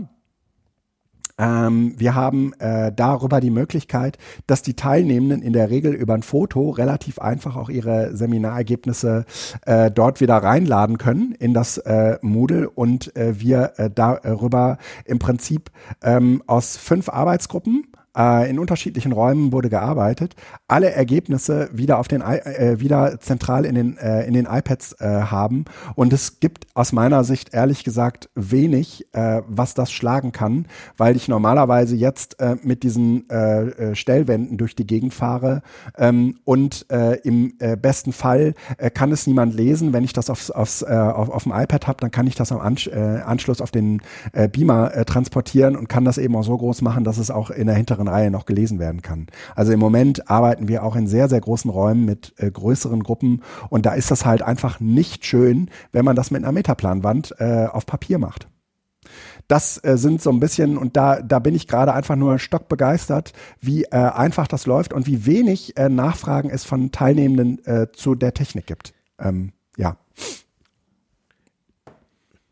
ähm, 1.39 1.95
wir 1.97 2.15
haben 2.15 2.53
äh, 2.61 2.93
darüber 2.93 3.41
die 3.41 3.51
Möglichkeit, 3.51 4.19
dass 4.47 4.63
die 4.63 4.75
Teilnehmenden 4.75 5.43
in 5.43 5.53
der 5.53 5.71
Regel 5.71 5.93
über 5.95 6.15
ein 6.15 6.23
Foto 6.23 6.71
relativ 6.71 7.19
einfach 7.19 7.57
auch 7.57 7.71
ihre 7.71 8.17
Seminarergebnisse 8.17 9.25
äh, 9.67 9.91
dort 9.91 10.21
wieder 10.21 10.37
reinladen 10.37 10.99
können 10.99 11.33
in 11.33 11.53
das 11.53 11.79
äh, 11.79 12.19
Moodle 12.23 12.71
und 12.71 13.17
äh, 13.17 13.41
wir 13.41 13.73
äh, 13.77 13.91
darüber 13.93 14.79
im 15.05 15.19
Prinzip 15.19 15.71
ähm, 16.03 16.43
aus 16.47 16.77
fünf 16.77 17.09
Arbeitsgruppen 17.09 17.85
in 18.17 18.59
unterschiedlichen 18.59 19.13
Räumen 19.13 19.53
wurde 19.53 19.69
gearbeitet, 19.69 20.37
alle 20.69 20.91
Ergebnisse 20.91 21.69
wieder 21.73 21.99
auf 21.99 22.09
den 22.09 22.21
äh, 22.21 22.77
wieder 22.79 23.19
zentral 23.21 23.65
in 23.65 23.75
den 23.75 23.97
äh, 23.97 24.25
in 24.27 24.35
den 24.35 24.47
iPads 24.47 25.01
äh, 25.01 25.07
haben. 25.07 25.65
Und 25.95 26.13
es 26.13 26.41
gibt 26.41 26.67
aus 26.75 26.93
meiner 26.93 27.25
Sicht 27.25 27.55
ehrlich 27.55 27.85
gesagt 27.85 28.31
wenig, 28.35 29.07
äh, 29.13 29.43
was 29.47 29.75
das 29.75 29.93
schlagen 29.93 30.33
kann, 30.33 30.67
weil 30.97 31.17
ich 31.17 31.29
normalerweise 31.29 31.97
jetzt 31.97 32.41
äh, 32.41 32.57
mit 32.63 32.83
diesen 32.83 33.29
äh, 33.31 33.63
äh 33.63 33.95
Stellwänden 33.95 34.59
durch 34.59 34.75
die 34.75 34.87
Gegend 34.87 35.15
fahre. 35.15 35.63
Ähm, 35.97 36.39
und 36.45 36.87
äh, 36.91 37.19
im 37.21 37.55
äh, 37.59 37.77
besten 37.77 38.13
Fall 38.13 38.55
äh, 38.79 38.91
kann 38.91 39.13
es 39.13 39.27
niemand 39.27 39.55
lesen, 39.55 39.93
wenn 39.93 40.05
ich 40.05 40.13
das 40.13 40.31
aufs, 40.31 40.51
aufs, 40.51 40.83
äh, 40.83 40.87
auf, 40.87 41.31
auf 41.31 41.43
dem 41.45 41.53
iPad 41.53 41.87
habe, 41.87 42.01
dann 42.01 42.11
kann 42.11 42.27
ich 42.27 42.35
das 42.35 42.53
am 42.53 42.61
Ansch 42.61 42.87
äh, 42.87 43.21
Anschluss 43.25 43.61
auf 43.61 43.71
den 43.71 44.03
äh, 44.33 44.49
Beamer 44.49 44.95
äh, 44.95 45.05
transportieren 45.05 45.77
und 45.77 45.89
kann 45.89 46.05
das 46.05 46.19
eben 46.19 46.37
auch 46.37 46.45
so 46.45 46.57
groß 46.57 46.83
machen, 46.83 47.05
dass 47.05 47.19
es 47.19 47.31
auch 47.31 47.51
in 47.51 47.67
der 47.67 47.77
hinteren 47.77 48.04
Reihe 48.09 48.31
noch 48.31 48.47
gelesen 48.47 48.79
werden 48.79 49.03
kann. 49.03 49.27
Also 49.55 49.73
im 49.73 49.81
Moment 49.81 50.31
arbeiten 50.31 50.69
wir 50.69 50.83
auch 50.85 50.97
in 50.97 51.07
sehr, 51.07 51.29
sehr 51.29 51.41
großen 51.41 51.71
Räumen 51.71 52.05
mit 52.05 52.35
äh, 52.39 52.51
größeren 52.51 53.03
Gruppen 53.03 53.43
und 53.71 53.87
da 53.87 53.95
ist 53.95 54.11
das 54.11 54.25
halt 54.25 54.43
einfach 54.43 54.81
nicht 54.81 55.25
schön, 55.25 55.71
wenn 55.93 56.05
man 56.05 56.17
das 56.17 56.31
mit 56.31 56.43
einer 56.43 56.53
Metaplanwand 56.53 57.35
äh, 57.39 57.67
auf 57.67 57.87
Papier 57.87 58.19
macht. 58.19 58.49
Das 59.49 59.83
äh, 59.85 59.99
sind 59.99 60.23
so 60.23 60.31
ein 60.31 60.41
bisschen, 60.41 60.79
und 60.79 60.97
da, 60.97 61.21
da 61.21 61.39
bin 61.39 61.55
ich 61.55 61.69
gerade 61.69 61.93
einfach 61.93 62.17
nur 62.17 62.39
stockbegeistert, 62.39 63.33
wie 63.61 63.85
äh, 63.85 63.97
einfach 63.97 64.47
das 64.47 64.67
läuft 64.67 64.93
und 64.93 65.07
wie 65.07 65.27
wenig 65.27 65.77
äh, 65.77 65.89
Nachfragen 65.89 66.51
es 66.51 66.65
von 66.65 66.93
Teilnehmenden 66.93 67.65
äh, 67.67 67.89
zu 67.93 68.15
der 68.15 68.33
Technik 68.33 68.67
gibt. 68.67 68.95
Ähm, 69.19 69.53
ja. 69.77 69.97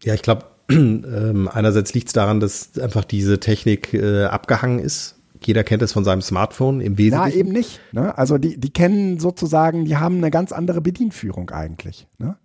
Ja, 0.02 0.14
ich 0.14 0.22
glaube, 0.22 0.46
ähm, 0.70 1.48
einerseits 1.52 1.94
liegt 1.94 2.08
es 2.08 2.12
daran, 2.12 2.40
dass 2.40 2.78
einfach 2.78 3.04
diese 3.04 3.40
Technik 3.40 3.94
äh, 3.94 4.24
abgehangen 4.24 4.78
ist 4.78 5.16
jeder 5.46 5.64
kennt 5.64 5.82
es 5.82 5.92
von 5.92 6.04
seinem 6.04 6.22
Smartphone 6.22 6.80
im 6.80 6.98
Wesentlichen. 6.98 7.32
Ja, 7.32 7.40
eben 7.40 7.52
nicht. 7.52 7.80
Ne? 7.92 8.16
Also 8.16 8.38
die, 8.38 8.58
die 8.58 8.72
kennen 8.72 9.18
sozusagen, 9.20 9.84
die 9.84 9.96
haben 9.96 10.18
eine 10.18 10.30
ganz 10.30 10.52
andere 10.52 10.80
Bedienführung 10.80 11.50
eigentlich. 11.50 12.06
Ne? 12.18 12.36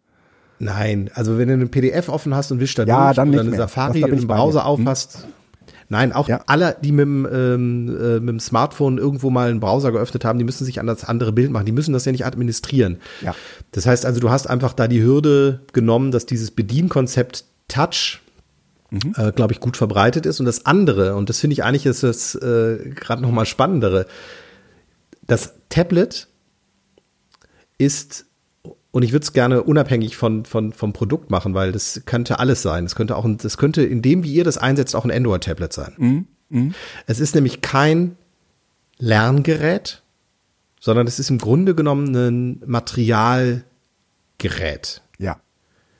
Nein, 0.60 1.10
also 1.14 1.38
wenn 1.38 1.48
du 1.48 1.54
eine 1.54 1.68
PDF 1.68 2.10
offen 2.10 2.34
hast 2.34 2.52
und 2.52 2.60
wischst 2.60 2.80
da 2.80 2.84
ja, 2.84 3.06
durch 3.06 3.16
dann 3.16 3.30
oder 3.30 3.42
eine 3.42 3.50
mehr. 3.52 3.60
Safari 3.60 4.02
im 4.02 4.28
Browser 4.28 4.62
hm? 4.62 4.68
aufhast. 4.68 5.28
Nein, 5.90 6.12
auch 6.12 6.28
ja. 6.28 6.42
alle, 6.48 6.76
die 6.82 6.92
mit 6.92 7.04
dem, 7.04 7.28
ähm, 7.32 7.98
äh, 7.98 8.20
mit 8.20 8.30
dem 8.30 8.40
Smartphone 8.40 8.98
irgendwo 8.98 9.30
mal 9.30 9.50
einen 9.50 9.62
Browser 9.62 9.92
geöffnet 9.92 10.26
haben, 10.26 10.38
die 10.38 10.44
müssen 10.44 10.66
sich 10.66 10.80
an 10.82 10.88
das 10.88 11.06
andere 11.06 11.32
Bild 11.32 11.50
machen. 11.50 11.66
Die 11.66 11.72
müssen 11.72 11.94
das 11.94 12.04
ja 12.04 12.12
nicht 12.12 12.26
administrieren. 12.26 12.98
Ja. 13.22 13.34
Das 13.72 13.86
heißt 13.86 14.06
also, 14.06 14.20
du 14.20 14.30
hast 14.30 14.50
einfach 14.50 14.74
da 14.74 14.88
die 14.88 15.02
Hürde 15.02 15.62
genommen, 15.72 16.12
dass 16.12 16.26
dieses 16.26 16.52
Bedienkonzept 16.52 17.46
Touch 17.70 18.22
mhm. 18.90 19.14
äh, 19.16 19.32
glaube 19.32 19.54
ich, 19.54 19.60
gut 19.60 19.78
verbreitet 19.78 20.26
ist. 20.26 20.40
Und 20.40 20.46
das 20.46 20.66
andere, 20.66 21.16
und 21.16 21.30
das 21.30 21.40
finde 21.40 21.54
ich 21.54 21.64
eigentlich 21.64 21.86
ist 21.86 22.04
das 22.04 22.36
äh, 22.36 22.92
gerade 22.96 23.22
noch 23.22 23.32
mal 23.32 23.46
spannendere, 23.46 24.08
das 25.26 25.54
Tablet 25.70 26.28
ist 27.78 28.26
und 28.92 29.04
ich 29.04 29.12
würde 29.12 29.26
es 29.26 29.34
gerne 29.34 29.62
unabhängig 29.62 30.18
von, 30.18 30.46
von, 30.46 30.72
vom 30.74 30.94
Produkt 30.94 31.30
machen, 31.30 31.54
weil 31.54 31.72
das 31.72 32.02
könnte 32.06 32.40
alles 32.40 32.64
sein. 32.64 32.86
Es 32.86 32.96
könnte 32.96 33.16
auch, 33.16 33.26
ein, 33.26 33.38
das 33.38 33.58
könnte 33.58 33.84
in 33.84 34.02
dem, 34.02 34.24
wie 34.24 34.34
ihr 34.34 34.44
das 34.44 34.58
einsetzt, 34.58 34.96
auch 34.96 35.06
ein 35.06 35.12
Android-Tablet 35.12 35.72
sein. 35.72 35.94
Mhm. 35.98 36.26
Mhm. 36.50 36.74
Es 37.06 37.20
ist 37.20 37.36
nämlich 37.36 37.62
kein 37.62 38.16
Lerngerät, 38.98 40.02
sondern 40.80 41.06
es 41.06 41.20
ist 41.20 41.30
im 41.30 41.38
Grunde 41.38 41.76
genommen 41.76 42.16
ein 42.16 42.64
Materialgerät. 42.66 43.64
Ja 45.20 45.40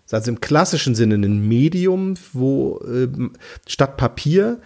ist 0.08 0.14
also 0.14 0.32
im 0.32 0.40
klassischen 0.40 0.96
Sinne 0.96 1.16
ein 1.16 1.48
Medium, 1.48 2.16
wo 2.32 2.80
äh, 2.80 3.10
statt 3.68 3.98
Papier 3.98 4.62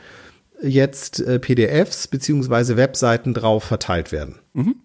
jetzt 0.61 1.19
äh, 1.19 1.39
PDFs 1.39 2.07
beziehungsweise 2.07 2.77
Webseiten 2.77 3.33
drauf 3.33 3.63
verteilt 3.63 4.11
werden. 4.11 4.35
Mhm. 4.53 4.75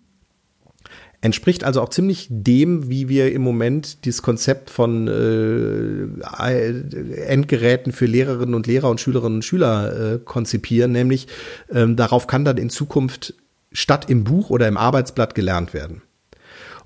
Entspricht 1.20 1.62
also 1.62 1.82
auch 1.82 1.90
ziemlich 1.90 2.28
dem, 2.30 2.88
wie 2.88 3.10
wir 3.10 3.32
im 3.32 3.42
Moment 3.42 4.06
dieses 4.06 4.22
Konzept 4.22 4.70
von 4.70 5.08
äh, 5.08 6.06
Endgeräten 7.26 7.92
für 7.92 8.06
Lehrerinnen 8.06 8.54
und 8.54 8.66
Lehrer 8.66 8.88
und 8.88 9.00
Schülerinnen 9.00 9.36
und 9.38 9.44
Schüler 9.44 10.14
äh, 10.14 10.18
konzipieren, 10.24 10.92
nämlich 10.92 11.26
ähm, 11.70 11.96
darauf 11.96 12.26
kann 12.26 12.46
dann 12.46 12.56
in 12.56 12.70
Zukunft 12.70 13.34
statt 13.72 14.08
im 14.08 14.24
Buch 14.24 14.48
oder 14.48 14.68
im 14.68 14.78
Arbeitsblatt 14.78 15.34
gelernt 15.34 15.74
werden. 15.74 16.00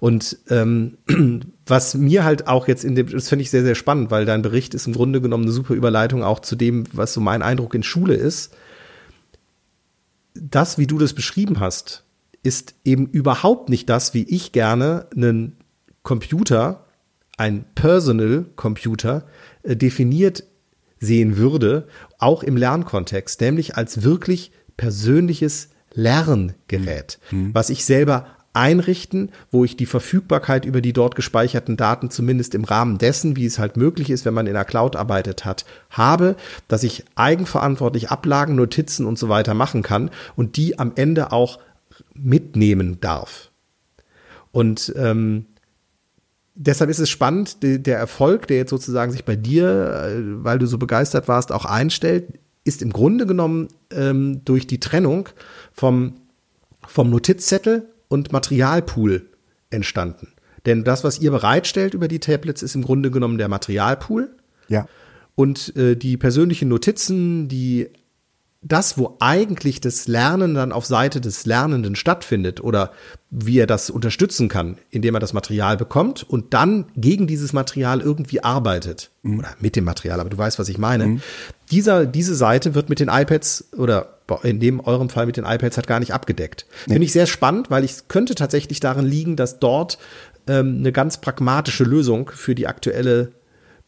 Und 0.00 0.38
ähm, 0.48 0.96
was 1.66 1.94
mir 1.94 2.24
halt 2.24 2.48
auch 2.48 2.66
jetzt 2.66 2.84
in 2.84 2.94
dem, 2.94 3.08
das 3.08 3.28
finde 3.28 3.42
ich 3.42 3.50
sehr, 3.50 3.62
sehr 3.62 3.74
spannend, 3.74 4.10
weil 4.10 4.24
dein 4.24 4.42
Bericht 4.42 4.74
ist 4.74 4.86
im 4.86 4.94
Grunde 4.94 5.20
genommen 5.20 5.44
eine 5.44 5.52
super 5.52 5.74
Überleitung 5.74 6.24
auch 6.24 6.40
zu 6.40 6.56
dem, 6.56 6.84
was 6.92 7.12
so 7.12 7.20
mein 7.20 7.42
Eindruck 7.42 7.74
in 7.74 7.82
Schule 7.82 8.14
ist. 8.14 8.54
Das, 10.34 10.78
wie 10.78 10.86
du 10.86 10.98
das 10.98 11.12
beschrieben 11.12 11.60
hast, 11.60 12.04
ist 12.42 12.74
eben 12.84 13.06
überhaupt 13.06 13.68
nicht 13.68 13.88
das, 13.90 14.14
wie 14.14 14.22
ich 14.22 14.52
gerne 14.52 15.06
einen 15.14 15.56
Computer, 16.02 16.86
ein 17.36 17.66
Personal 17.74 18.46
Computer, 18.56 19.26
äh, 19.62 19.76
definiert 19.76 20.44
sehen 20.98 21.36
würde, 21.36 21.88
auch 22.18 22.42
im 22.42 22.56
Lernkontext, 22.56 23.40
nämlich 23.40 23.76
als 23.76 24.02
wirklich 24.02 24.52
persönliches 24.76 25.70
Lerngerät, 25.92 27.18
mhm. 27.30 27.52
was 27.52 27.68
ich 27.68 27.84
selber 27.84 28.26
einrichten, 28.52 29.30
wo 29.50 29.64
ich 29.64 29.76
die 29.76 29.86
Verfügbarkeit 29.86 30.64
über 30.64 30.80
die 30.80 30.92
dort 30.92 31.14
gespeicherten 31.14 31.76
Daten 31.76 32.10
zumindest 32.10 32.54
im 32.54 32.64
Rahmen 32.64 32.98
dessen, 32.98 33.36
wie 33.36 33.46
es 33.46 33.58
halt 33.58 33.76
möglich 33.76 34.10
ist, 34.10 34.24
wenn 34.24 34.34
man 34.34 34.46
in 34.46 34.54
der 34.54 34.64
Cloud 34.64 34.96
arbeitet 34.96 35.44
hat, 35.44 35.64
habe, 35.90 36.36
dass 36.66 36.82
ich 36.82 37.04
eigenverantwortlich 37.14 38.10
Ablagen, 38.10 38.56
Notizen 38.56 39.06
und 39.06 39.18
so 39.18 39.28
weiter 39.28 39.54
machen 39.54 39.82
kann 39.82 40.10
und 40.34 40.56
die 40.56 40.78
am 40.78 40.92
Ende 40.96 41.32
auch 41.32 41.60
mitnehmen 42.14 43.00
darf. 43.00 43.50
Und 44.52 44.92
ähm, 44.96 45.46
deshalb 46.54 46.90
ist 46.90 46.98
es 46.98 47.08
spannend, 47.08 47.62
de, 47.62 47.78
der 47.78 47.98
Erfolg, 47.98 48.48
der 48.48 48.56
jetzt 48.58 48.70
sozusagen 48.70 49.12
sich 49.12 49.24
bei 49.24 49.36
dir, 49.36 50.06
äh, 50.06 50.44
weil 50.44 50.58
du 50.58 50.66
so 50.66 50.76
begeistert 50.78 51.28
warst, 51.28 51.52
auch 51.52 51.64
einstellt, 51.64 52.38
ist 52.64 52.82
im 52.82 52.92
Grunde 52.92 53.26
genommen 53.26 53.68
ähm, 53.90 54.44
durch 54.44 54.66
die 54.66 54.80
Trennung 54.80 55.28
vom, 55.72 56.14
vom 56.86 57.10
Notizzettel 57.10 57.89
und 58.10 58.32
Materialpool 58.32 59.30
entstanden. 59.70 60.34
Denn 60.66 60.84
das, 60.84 61.04
was 61.04 61.20
ihr 61.20 61.30
bereitstellt 61.30 61.94
über 61.94 62.08
die 62.08 62.18
Tablets, 62.18 62.62
ist 62.62 62.74
im 62.74 62.82
Grunde 62.82 63.10
genommen 63.10 63.38
der 63.38 63.48
Materialpool. 63.48 64.36
Ja. 64.68 64.86
Und 65.36 65.74
äh, 65.76 65.96
die 65.96 66.18
persönlichen 66.18 66.68
Notizen, 66.68 67.48
die 67.48 67.88
das, 68.62 68.98
wo 68.98 69.16
eigentlich 69.20 69.80
das 69.80 70.06
Lernen 70.06 70.54
dann 70.54 70.72
auf 70.72 70.84
Seite 70.84 71.20
des 71.20 71.46
Lernenden 71.46 71.96
stattfindet 71.96 72.62
oder 72.62 72.92
wie 73.30 73.58
er 73.58 73.66
das 73.66 73.88
unterstützen 73.88 74.48
kann, 74.48 74.76
indem 74.90 75.14
er 75.14 75.20
das 75.20 75.32
Material 75.32 75.78
bekommt 75.78 76.22
und 76.22 76.52
dann 76.52 76.86
gegen 76.94 77.26
dieses 77.26 77.54
Material 77.54 78.02
irgendwie 78.02 78.44
arbeitet 78.44 79.10
mhm. 79.22 79.38
oder 79.38 79.48
mit 79.60 79.76
dem 79.76 79.84
Material, 79.84 80.20
aber 80.20 80.28
du 80.28 80.36
weißt, 80.36 80.58
was 80.58 80.68
ich 80.68 80.76
meine. 80.76 81.06
Mhm. 81.06 81.22
Dieser, 81.70 82.04
diese 82.04 82.34
Seite 82.34 82.74
wird 82.74 82.90
mit 82.90 83.00
den 83.00 83.08
iPads 83.08 83.68
oder 83.76 84.18
in 84.42 84.60
dem 84.60 84.80
eurem 84.80 85.08
Fall 85.08 85.26
mit 85.26 85.38
den 85.38 85.44
iPads 85.44 85.78
hat 85.78 85.86
gar 85.86 85.98
nicht 85.98 86.12
abgedeckt. 86.12 86.66
Nee. 86.86 86.94
Finde 86.94 87.06
ich 87.06 87.12
sehr 87.12 87.26
spannend, 87.26 87.70
weil 87.70 87.82
ich 87.82 88.08
könnte 88.08 88.34
tatsächlich 88.34 88.78
darin 88.78 89.06
liegen, 89.06 89.36
dass 89.36 89.58
dort 89.58 89.98
ähm, 90.46 90.78
eine 90.78 90.92
ganz 90.92 91.18
pragmatische 91.18 91.84
Lösung 91.84 92.30
für 92.32 92.54
die 92.54 92.66
aktuelle 92.66 93.32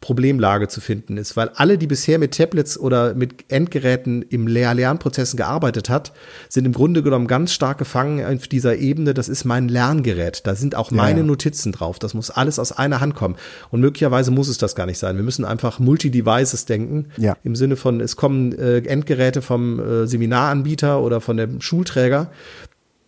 Problemlage 0.03 0.69
zu 0.69 0.83
finden 0.83 1.17
ist, 1.17 1.37
weil 1.37 1.49
alle, 1.55 1.79
die 1.79 1.87
bisher 1.87 2.19
mit 2.19 2.37
Tablets 2.37 2.79
oder 2.79 3.15
mit 3.15 3.51
Endgeräten 3.51 4.21
im 4.21 4.47
Lehr-Lernprozessen 4.47 5.39
gearbeitet 5.39 5.89
hat, 5.89 6.13
sind 6.51 6.67
im 6.67 6.73
Grunde 6.73 7.03
genommen 7.03 7.27
ganz 7.27 7.53
stark 7.55 7.79
gefangen 7.79 8.23
auf 8.23 8.49
dieser 8.49 8.77
Ebene. 8.77 9.15
Das 9.15 9.31
ist 9.31 9.45
mein 9.45 9.69
Lerngerät. 9.69 10.47
Da 10.47 10.55
sind 10.57 10.75
auch 10.75 10.91
meine 10.91 11.21
ja. 11.21 11.27
Notizen 11.27 11.73
drauf. 11.73 11.99
Das 11.99 12.13
muss 12.13 12.31
alles 12.31 12.59
aus 12.59 12.73
einer 12.73 13.01
Hand 13.01 13.15
kommen. 13.15 13.37
Und 13.71 13.81
möglicherweise 13.81 14.31
muss 14.33 14.49
es 14.49 14.59
das 14.59 14.75
gar 14.75 14.87
nicht 14.87 14.99
sein. 14.99 15.17
Wir 15.17 15.23
müssen 15.23 15.45
einfach 15.47 15.79
Multi-Devices 15.79 16.67
denken. 16.67 17.07
Ja. 17.17 17.37
Im 17.45 17.55
Sinne 17.55 17.77
von, 17.77 18.01
es 18.01 18.17
kommen 18.17 18.53
äh, 18.59 18.79
Endgeräte 18.79 19.41
vom 19.41 19.79
äh, 19.79 20.07
Seminaranbieter 20.07 21.01
oder 21.01 21.21
von 21.21 21.37
dem 21.37 21.61
Schulträger. 21.63 22.31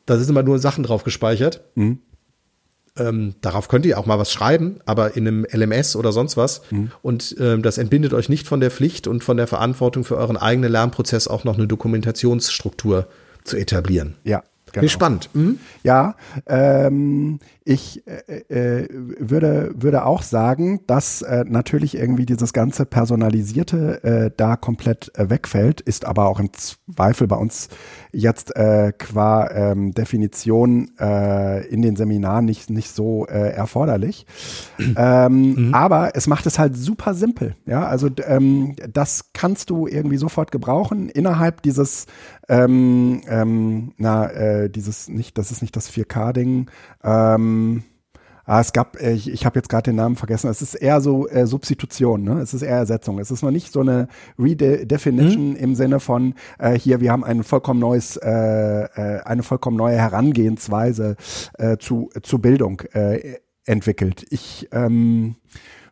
Da 0.06 0.16
sind 0.16 0.30
immer 0.30 0.44
nur 0.44 0.60
Sachen 0.60 0.84
drauf 0.84 1.02
gespeichert. 1.02 1.62
Mhm. 1.74 1.98
Ähm, 2.96 3.34
darauf 3.40 3.68
könnt 3.68 3.86
ihr 3.86 3.98
auch 3.98 4.06
mal 4.06 4.18
was 4.18 4.32
schreiben, 4.32 4.78
aber 4.86 5.16
in 5.16 5.26
einem 5.26 5.46
LMS 5.50 5.96
oder 5.96 6.12
sonst 6.12 6.36
was. 6.36 6.62
Mhm. 6.70 6.92
Und 7.02 7.34
ähm, 7.40 7.62
das 7.62 7.78
entbindet 7.78 8.14
euch 8.14 8.28
nicht 8.28 8.46
von 8.46 8.60
der 8.60 8.70
Pflicht 8.70 9.08
und 9.08 9.24
von 9.24 9.36
der 9.36 9.48
Verantwortung 9.48 10.04
für 10.04 10.16
euren 10.16 10.36
eigenen 10.36 10.70
Lernprozess 10.70 11.26
auch 11.26 11.44
noch 11.44 11.56
eine 11.56 11.66
Dokumentationsstruktur 11.66 13.08
zu 13.42 13.56
etablieren. 13.56 14.14
Ja, 14.22 14.42
Genau. 14.74 14.82
Bin 14.82 14.88
spannend. 14.88 15.30
Mhm. 15.34 15.58
Ja, 15.84 16.16
ähm, 16.46 17.38
ich 17.66 18.06
äh, 18.06 18.82
äh, 18.82 18.88
würde, 18.90 19.72
würde 19.74 20.04
auch 20.04 20.22
sagen, 20.22 20.80
dass 20.86 21.22
äh, 21.22 21.44
natürlich 21.48 21.96
irgendwie 21.96 22.26
dieses 22.26 22.52
ganze 22.52 22.84
Personalisierte 22.84 24.04
äh, 24.04 24.30
da 24.36 24.56
komplett 24.56 25.10
äh, 25.14 25.30
wegfällt, 25.30 25.80
ist 25.80 26.04
aber 26.04 26.26
auch 26.26 26.40
im 26.40 26.50
Zweifel 26.52 27.26
bei 27.26 27.36
uns 27.36 27.70
jetzt 28.12 28.54
äh, 28.54 28.92
qua 28.98 29.50
ähm, 29.50 29.92
Definition 29.92 30.90
äh, 31.00 31.66
in 31.68 31.80
den 31.80 31.96
Seminaren 31.96 32.44
nicht, 32.44 32.68
nicht 32.68 32.90
so 32.90 33.26
äh, 33.26 33.52
erforderlich. 33.52 34.26
ähm, 34.96 35.68
mhm. 35.68 35.74
Aber 35.74 36.14
es 36.14 36.26
macht 36.26 36.44
es 36.44 36.58
halt 36.58 36.76
super 36.76 37.14
simpel. 37.14 37.56
Ja, 37.64 37.86
also 37.86 38.10
ähm, 38.26 38.76
das 38.92 39.32
kannst 39.32 39.70
du 39.70 39.86
irgendwie 39.86 40.18
sofort 40.18 40.52
gebrauchen 40.52 41.08
innerhalb 41.08 41.62
dieses 41.62 42.06
ähm, 42.48 43.22
ähm, 43.26 43.94
na, 43.96 44.30
äh, 44.30 44.68
dieses 44.68 45.08
nicht, 45.08 45.38
das 45.38 45.50
ist 45.50 45.62
nicht 45.62 45.74
das 45.76 45.90
4K-Ding. 45.90 46.70
Ähm, 47.02 47.53
Ah, 48.46 48.60
es 48.60 48.72
gab, 48.72 49.00
äh, 49.00 49.12
ich, 49.12 49.30
ich 49.30 49.46
habe 49.46 49.58
jetzt 49.58 49.68
gerade 49.68 49.84
den 49.84 49.96
Namen 49.96 50.16
vergessen. 50.16 50.50
Es 50.50 50.60
ist 50.60 50.74
eher 50.74 51.00
so 51.00 51.26
äh, 51.28 51.46
Substitution, 51.46 52.22
ne? 52.22 52.40
Es 52.40 52.52
ist 52.52 52.60
eher 52.60 52.76
Ersetzung. 52.76 53.18
Es 53.18 53.30
ist 53.30 53.42
noch 53.42 53.50
nicht 53.50 53.72
so 53.72 53.80
eine 53.80 54.08
Redefinition 54.38 55.50
mhm. 55.50 55.56
im 55.56 55.74
Sinne 55.74 55.98
von 55.98 56.34
äh, 56.58 56.78
hier, 56.78 57.00
wir 57.00 57.10
haben 57.10 57.24
ein 57.24 57.42
vollkommen 57.42 57.80
neues, 57.80 58.16
äh, 58.18 58.30
äh, 58.30 59.20
eine 59.24 59.42
vollkommen 59.42 59.78
neue 59.78 59.96
Herangehensweise 59.96 61.16
äh, 61.58 61.78
zu 61.78 62.10
zu 62.22 62.38
Bildung 62.38 62.82
äh, 62.92 63.36
entwickelt. 63.64 64.26
Ich 64.28 64.68
ähm, 64.72 65.36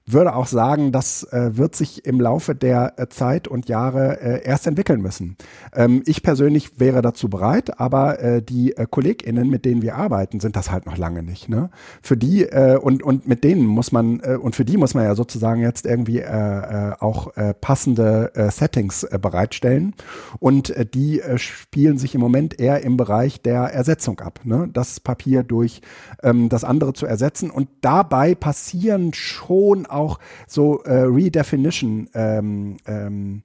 würde 0.06 0.34
auch 0.34 0.46
sagen, 0.46 0.90
das 0.90 1.24
äh, 1.32 1.56
wird 1.56 1.76
sich 1.76 2.04
im 2.04 2.20
Laufe 2.20 2.54
der 2.54 2.94
äh, 2.96 3.08
Zeit 3.08 3.46
und 3.46 3.68
Jahre 3.68 4.20
äh, 4.20 4.44
erst 4.44 4.66
entwickeln 4.66 5.00
müssen. 5.00 5.36
Ähm, 5.74 6.02
ich 6.06 6.22
persönlich 6.22 6.80
wäre 6.80 7.02
dazu 7.02 7.28
bereit, 7.28 7.78
aber 7.78 8.20
äh, 8.20 8.42
die 8.42 8.76
äh, 8.76 8.86
KollegInnen, 8.90 9.48
mit 9.48 9.64
denen 9.64 9.82
wir 9.82 9.96
arbeiten, 9.96 10.40
sind 10.40 10.56
das 10.56 10.70
halt 10.70 10.86
noch 10.86 10.96
lange 10.96 11.22
nicht. 11.22 11.48
Ne? 11.48 11.70
Für 12.02 12.16
die 12.16 12.42
äh, 12.42 12.76
und, 12.76 13.02
und 13.02 13.28
mit 13.28 13.44
denen 13.44 13.64
muss 13.64 13.92
man, 13.92 14.20
äh, 14.20 14.36
und 14.36 14.56
für 14.56 14.64
die 14.64 14.76
muss 14.76 14.94
man 14.94 15.04
ja 15.04 15.14
sozusagen 15.14 15.60
jetzt 15.60 15.86
irgendwie 15.86 16.18
äh, 16.18 16.24
äh, 16.24 16.92
auch 16.98 17.36
äh, 17.36 17.54
passende 17.54 18.34
äh, 18.34 18.50
Settings 18.50 19.04
äh, 19.04 19.18
bereitstellen. 19.20 19.94
Und 20.40 20.70
äh, 20.70 20.84
die 20.84 21.20
äh, 21.20 21.38
spielen 21.38 21.98
sich 21.98 22.14
im 22.14 22.20
Moment 22.20 22.58
eher 22.58 22.82
im 22.82 22.96
Bereich 22.96 23.40
der 23.40 23.62
Ersetzung 23.62 24.20
ab. 24.20 24.40
Ne? 24.44 24.68
Das 24.72 24.98
Papier 25.00 25.44
durch 25.44 25.80
ähm, 26.22 26.48
das 26.48 26.64
andere 26.64 26.92
zu 26.92 27.06
ersetzen. 27.06 27.50
Und 27.50 27.68
dabei 27.82 28.34
passieren 28.34 29.12
schon 29.14 29.86
auch 29.92 30.18
so 30.46 30.82
äh, 30.82 31.02
Redefinition 31.02 32.08
ähm, 32.14 32.76
ähm, 32.86 33.42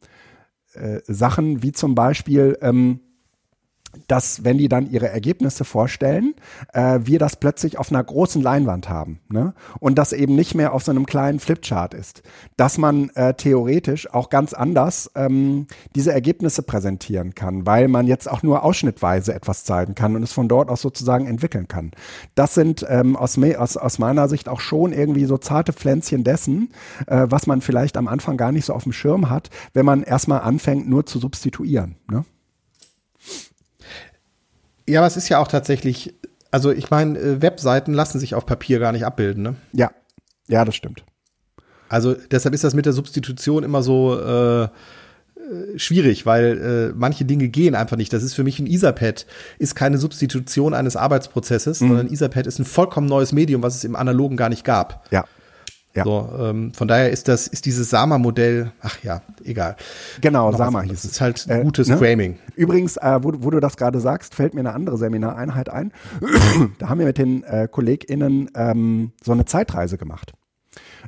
äh, 0.74 1.00
Sachen, 1.08 1.64
wie 1.64 1.72
zum 1.72 1.96
Beispiel 1.96 2.58
ähm, 2.62 3.00
dass 4.08 4.44
wenn 4.44 4.58
die 4.58 4.70
dann 4.70 4.90
ihre 4.90 5.10
Ergebnisse 5.10 5.66
vorstellen, 5.66 6.36
äh, 6.74 7.00
wir 7.04 7.20
das 7.20 7.36
plötzlich 7.36 7.78
auf 7.78 7.92
einer 7.92 8.04
großen 8.04 8.42
Leinwand 8.42 8.90
haben. 8.90 9.20
Ne? 9.30 9.54
Und 9.80 9.98
das 9.98 10.14
eben 10.14 10.36
nicht 10.36 10.56
mehr 10.56 10.74
auf 10.74 10.84
so 10.84 10.92
einem 10.92 11.06
kleinen 11.06 11.40
Flipchart 11.40 11.94
ist. 11.94 12.24
Dass 12.56 12.78
man 12.78 13.10
äh, 13.12 13.34
theoretisch 13.34 14.14
auch 14.14 14.30
ganz 14.30 14.54
anders 14.54 15.12
ähm, 15.16 15.68
diese 15.96 16.14
Ergebnisse 16.14 16.64
präsentieren 16.64 17.36
kann, 17.36 17.66
weil 17.66 17.88
man 17.88 18.08
jetzt 18.08 18.30
auch 18.30 18.44
nur 18.44 18.64
ausschnittweise 18.64 19.34
etwas 19.34 19.64
zeigen 19.64 19.96
kann 19.96 20.16
und 20.16 20.24
es 20.24 20.34
von 20.34 20.48
dort 20.48 20.70
aus 20.70 20.82
sozusagen 20.82 21.28
entwickeln 21.28 21.68
kann. 21.68 21.92
Das 22.36 22.54
sind 22.54 22.86
ähm, 22.90 23.16
aus, 23.16 23.38
aus, 23.38 23.78
aus 23.78 24.00
meiner 24.00 24.30
Sicht 24.30 24.50
auch 24.50 24.60
schon 24.60 24.94
irgendwie 24.94 25.26
so 25.26 25.38
zarte 25.38 25.74
Pflänzchen 25.74 26.24
dessen, 26.24 26.70
äh, 27.08 27.28
was 27.30 27.48
man 27.48 27.62
vielleicht 27.62 27.98
am 27.98 28.08
Anfang 28.08 28.38
gar 28.38 28.52
nicht 28.52 28.66
so 28.66 28.74
auf 28.74 28.84
dem 28.84 28.94
Schirm 28.94 29.30
hat, 29.30 29.50
wenn 29.74 29.86
man 29.86 30.04
erstmal 30.04 30.42
anfängt, 30.42 30.88
nur 30.90 31.06
zu 31.06 31.20
substituieren. 31.20 31.96
Ne? 32.10 32.26
Ja, 34.88 35.02
aber 35.02 35.08
es 35.08 35.18
ist 35.18 35.30
ja 35.30 35.40
auch 35.40 35.48
tatsächlich, 35.48 36.16
also 36.52 36.72
ich 36.72 36.90
meine, 36.90 37.18
äh, 37.20 37.42
Webseiten 37.42 37.94
lassen 37.94 38.20
sich 38.20 38.36
auf 38.36 38.46
Papier 38.46 38.80
gar 38.80 38.92
nicht 38.92 39.06
abbilden, 39.06 39.44
ne? 39.44 39.56
Ja, 39.74 39.92
ja, 40.48 40.64
das 40.66 40.76
stimmt. 40.76 41.04
Also 41.90 42.16
deshalb 42.32 42.54
ist 42.54 42.64
das 42.64 42.74
mit 42.74 42.86
der 42.86 42.94
Substitution 42.94 43.64
immer 43.64 43.82
so 43.84 44.20
äh, 44.20 44.64
äh, 45.48 45.80
schwierig, 45.80 46.26
weil 46.26 46.92
äh, 46.92 46.94
manche 46.96 47.26
Dinge 47.26 47.48
gehen 47.48 47.76
einfach 47.76 47.98
nicht. 47.98 48.12
Das 48.12 48.24
ist 48.24 48.34
für 48.34 48.44
mich 48.44 48.60
ein 48.60 48.68
Etherpad, 48.68 49.26
ist 49.60 49.76
keine 49.76 49.98
Substitution 49.98 50.74
eines 50.74 50.96
Arbeitsprozesses, 50.96 51.82
mhm. 51.82 51.88
sondern 51.88 52.14
Etherpad 52.14 52.48
ist 52.48 52.60
ein 52.60 52.66
vollkommen 52.66 53.08
neues 53.08 53.32
Medium, 53.32 53.64
was 53.64 53.76
es 53.76 53.84
im 53.84 53.96
Analogen 53.96 54.38
gar 54.38 54.50
nicht 54.50 54.64
gab. 54.64 55.06
Ja. 55.12 55.26
Ja. 55.98 56.04
So, 56.04 56.30
ähm, 56.40 56.74
von 56.74 56.88
daher 56.88 57.10
ist 57.10 57.28
das, 57.28 57.48
ist 57.48 57.66
dieses 57.66 57.90
Sama-Modell, 57.90 58.72
ach 58.82 59.02
ja, 59.04 59.24
egal. 59.44 59.76
Genau, 60.22 60.52
Noch 60.52 60.58
Sama 60.60 60.82
hieß 60.84 60.92
es. 60.92 61.02
Das 61.02 61.12
ist 61.14 61.22
halt 61.22 61.48
äh, 61.50 61.64
gutes 61.64 61.88
ne? 61.88 61.98
Framing. 61.98 62.38
Übrigens, 62.56 62.98
äh, 62.98 63.20
wo, 63.24 63.34
wo, 63.40 63.50
du 63.50 63.60
das 63.60 63.78
gerade 63.78 64.00
sagst, 64.00 64.36
fällt 64.36 64.54
mir 64.54 64.60
eine 64.60 64.74
andere 64.74 65.00
Seminareinheit 65.00 65.70
ein. 65.70 65.92
da 66.78 66.90
haben 66.90 67.00
wir 67.00 67.08
mit 67.08 67.18
den 67.18 67.42
äh, 67.44 67.68
KollegInnen 67.70 68.52
ähm, 68.56 69.12
so 69.24 69.32
eine 69.32 69.46
Zeitreise 69.46 69.98
gemacht. 69.98 70.34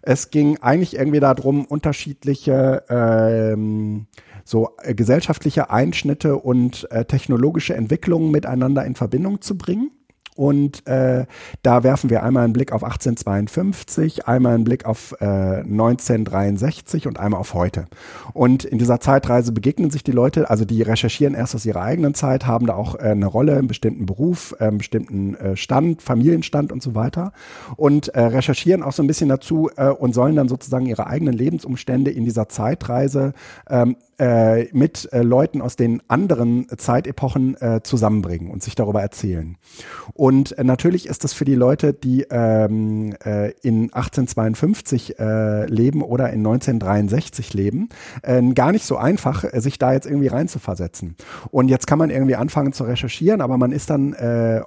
Es 0.01 0.31
ging 0.31 0.57
eigentlich 0.57 0.95
irgendwie 0.95 1.19
darum, 1.19 1.65
unterschiedliche 1.65 2.83
ähm, 2.89 4.07
so 4.43 4.71
äh, 4.81 4.95
gesellschaftliche 4.95 5.69
Einschnitte 5.69 6.37
und 6.37 6.89
äh, 6.89 7.05
technologische 7.05 7.75
Entwicklungen 7.75 8.31
miteinander 8.31 8.85
in 8.85 8.95
Verbindung 8.95 9.41
zu 9.41 9.55
bringen. 9.55 9.91
Und 10.39 10.87
äh, 10.87 11.25
da 11.63 11.83
werfen 11.83 12.09
wir 12.09 12.23
einmal 12.23 12.45
einen 12.45 12.53
Blick 12.53 12.71
auf 12.71 12.85
1852, 12.85 14.25
einmal 14.25 14.55
einen 14.55 14.63
Blick 14.63 14.85
auf 14.85 15.13
äh, 15.19 15.25
1963 15.25 17.07
und 17.07 17.19
einmal 17.19 17.41
auf 17.41 17.53
heute. 17.53 17.87
Und 18.31 18.63
in 18.63 18.77
dieser 18.77 19.01
Zeitreise 19.01 19.51
begegnen 19.51 19.91
sich 19.91 20.01
die 20.01 20.13
Leute, 20.13 20.49
also 20.49 20.63
die 20.63 20.81
recherchieren 20.81 21.33
erst 21.33 21.55
aus 21.55 21.65
ihrer 21.65 21.81
eigenen 21.81 22.13
Zeit, 22.13 22.47
haben 22.47 22.67
da 22.67 22.75
auch 22.75 22.95
äh, 22.95 23.09
eine 23.09 23.25
Rolle, 23.25 23.57
einen 23.57 23.67
bestimmten 23.67 24.05
Beruf, 24.05 24.55
äh, 24.61 24.67
einen 24.67 24.77
bestimmten 24.77 25.35
äh, 25.35 25.57
Stand, 25.57 26.01
Familienstand 26.01 26.71
und 26.71 26.81
so 26.81 26.95
weiter. 26.95 27.33
Und 27.75 28.07
äh, 28.15 28.21
recherchieren 28.21 28.81
auch 28.81 28.93
so 28.93 29.03
ein 29.03 29.07
bisschen 29.07 29.27
dazu 29.27 29.69
äh, 29.75 29.89
und 29.89 30.13
sollen 30.13 30.37
dann 30.37 30.47
sozusagen 30.47 30.85
ihre 30.85 31.07
eigenen 31.07 31.33
Lebensumstände 31.33 32.11
in 32.11 32.23
dieser 32.23 32.47
Zeitreise 32.47 33.33
ähm, 33.69 33.97
äh, 34.19 34.65
mit 34.73 35.11
äh, 35.13 35.21
Leuten 35.21 35.61
aus 35.61 35.75
den 35.75 36.01
anderen 36.07 36.67
Zeitepochen 36.77 37.55
äh, 37.61 37.81
zusammenbringen 37.83 38.51
und 38.51 38.61
sich 38.61 38.75
darüber 38.75 39.01
erzählen. 39.01 39.57
Und 40.13 40.57
äh, 40.57 40.63
natürlich 40.63 41.07
ist 41.07 41.23
das 41.23 41.33
für 41.33 41.45
die 41.45 41.55
Leute, 41.55 41.93
die 41.93 42.25
ähm, 42.29 43.15
äh, 43.23 43.51
in 43.61 43.93
1852 43.93 45.19
äh, 45.19 45.65
leben 45.67 46.01
oder 46.01 46.29
in 46.31 46.39
1963 46.39 47.53
leben, 47.53 47.89
gar 48.53 48.71
nicht 48.71 48.85
so 48.85 48.97
einfach, 48.97 49.45
sich 49.53 49.79
da 49.79 49.93
jetzt 49.93 50.05
irgendwie 50.05 50.27
reinzuversetzen. 50.27 51.15
Und 51.51 51.69
jetzt 51.69 51.87
kann 51.87 51.97
man 51.97 52.09
irgendwie 52.09 52.35
anfangen 52.35 52.73
zu 52.73 52.83
recherchieren, 52.83 53.41
aber 53.41 53.57
man 53.57 53.71
ist 53.71 53.89
dann 53.89 54.15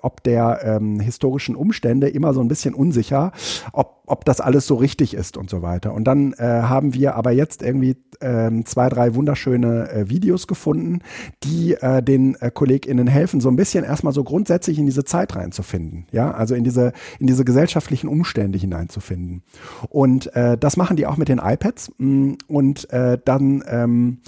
ob 0.02 0.22
der 0.22 0.60
ähm, 0.64 1.00
historischen 1.00 1.54
Umstände 1.56 2.08
immer 2.08 2.34
so 2.34 2.40
ein 2.40 2.48
bisschen 2.48 2.74
unsicher, 2.74 3.32
ob 3.72 4.02
ob 4.06 4.24
das 4.24 4.40
alles 4.40 4.66
so 4.66 4.74
richtig 4.74 5.14
ist 5.14 5.36
und 5.36 5.48
so 5.48 5.62
weiter. 5.62 5.94
Und 5.94 6.04
dann 6.04 6.34
haben 6.38 6.92
wir 6.92 7.14
aber 7.14 7.30
jetzt 7.30 7.62
irgendwie 7.62 7.96
äh, 8.23 8.65
zwei, 8.65 8.89
drei 8.89 9.15
wunderschöne 9.15 9.90
äh, 9.90 10.09
Videos 10.09 10.47
gefunden, 10.47 11.01
die 11.44 11.74
äh, 11.74 12.03
den 12.03 12.36
äh, 12.36 12.51
KollegInnen 12.51 13.07
helfen, 13.07 13.40
so 13.40 13.49
ein 13.49 13.57
bisschen 13.57 13.85
erstmal 13.85 14.12
so 14.12 14.24
grundsätzlich 14.24 14.78
in 14.78 14.86
diese 14.86 15.05
Zeit 15.05 15.35
reinzufinden. 15.36 16.07
Ja, 16.12 16.31
also 16.32 16.55
in 16.55 16.65
diese, 16.65 16.93
in 17.19 17.27
diese 17.27 17.44
gesellschaftlichen 17.44 18.09
Umstände 18.09 18.59
hineinzufinden. 18.59 19.43
Und 19.89 20.35
äh, 20.35 20.57
das 20.57 20.77
machen 20.77 20.97
die 20.97 21.07
auch 21.07 21.16
mit 21.16 21.28
den 21.28 21.39
iPads. 21.39 21.93
Mm, 21.99 22.32
und 22.49 22.90
äh, 22.90 23.19
dann 23.24 23.65
ähm, 23.69 24.19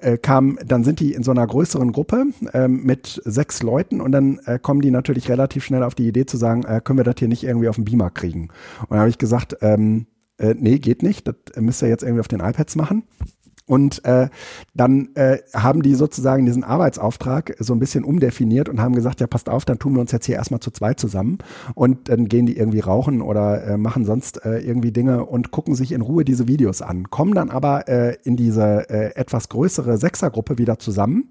äh, 0.00 0.18
kam, 0.18 0.58
dann 0.64 0.84
sind 0.84 1.00
die 1.00 1.14
in 1.14 1.22
so 1.22 1.30
einer 1.30 1.46
größeren 1.46 1.92
Gruppe 1.92 2.26
ähm, 2.52 2.82
mit 2.84 3.20
sechs 3.24 3.62
Leuten 3.62 4.00
und 4.00 4.12
dann 4.12 4.38
äh, 4.44 4.58
kommen 4.58 4.80
die 4.80 4.90
natürlich 4.90 5.28
relativ 5.28 5.64
schnell 5.64 5.82
auf 5.82 5.94
die 5.94 6.06
Idee 6.06 6.26
zu 6.26 6.36
sagen, 6.36 6.64
äh, 6.64 6.80
können 6.82 6.98
wir 6.98 7.04
das 7.04 7.16
hier 7.18 7.28
nicht 7.28 7.44
irgendwie 7.44 7.68
auf 7.68 7.76
dem 7.76 7.84
Beamer 7.84 8.10
kriegen? 8.10 8.48
Und 8.80 8.90
dann 8.90 9.00
habe 9.00 9.10
ich 9.10 9.18
gesagt, 9.18 9.56
ähm, 9.62 10.06
äh, 10.40 10.54
nee, 10.58 10.78
geht 10.78 11.02
nicht, 11.02 11.28
das 11.28 11.36
müsst 11.56 11.82
ihr 11.82 11.88
jetzt 11.88 12.02
irgendwie 12.02 12.20
auf 12.20 12.28
den 12.28 12.40
iPads 12.40 12.74
machen. 12.76 13.04
Und 13.70 14.04
äh, 14.04 14.28
dann 14.74 15.10
äh, 15.14 15.38
haben 15.54 15.82
die 15.82 15.94
sozusagen 15.94 16.44
diesen 16.44 16.64
Arbeitsauftrag 16.64 17.54
so 17.60 17.72
ein 17.72 17.78
bisschen 17.78 18.02
umdefiniert 18.02 18.68
und 18.68 18.80
haben 18.80 18.96
gesagt, 18.96 19.20
ja, 19.20 19.28
passt 19.28 19.48
auf, 19.48 19.64
dann 19.64 19.78
tun 19.78 19.94
wir 19.94 20.00
uns 20.00 20.10
jetzt 20.10 20.26
hier 20.26 20.34
erstmal 20.34 20.58
zu 20.58 20.72
zweit 20.72 20.98
zusammen 20.98 21.38
und 21.76 22.08
dann 22.08 22.26
gehen 22.26 22.46
die 22.46 22.56
irgendwie 22.56 22.80
rauchen 22.80 23.22
oder 23.22 23.62
äh, 23.64 23.76
machen 23.76 24.04
sonst 24.04 24.44
äh, 24.44 24.58
irgendwie 24.58 24.90
Dinge 24.90 25.24
und 25.24 25.52
gucken 25.52 25.76
sich 25.76 25.92
in 25.92 26.00
Ruhe 26.00 26.24
diese 26.24 26.48
Videos 26.48 26.82
an, 26.82 27.10
kommen 27.10 27.32
dann 27.32 27.48
aber 27.48 27.86
äh, 27.86 28.16
in 28.24 28.36
diese 28.36 28.90
äh, 28.90 29.14
etwas 29.14 29.48
größere 29.48 29.98
Sechsergruppe 29.98 30.58
wieder 30.58 30.80
zusammen 30.80 31.30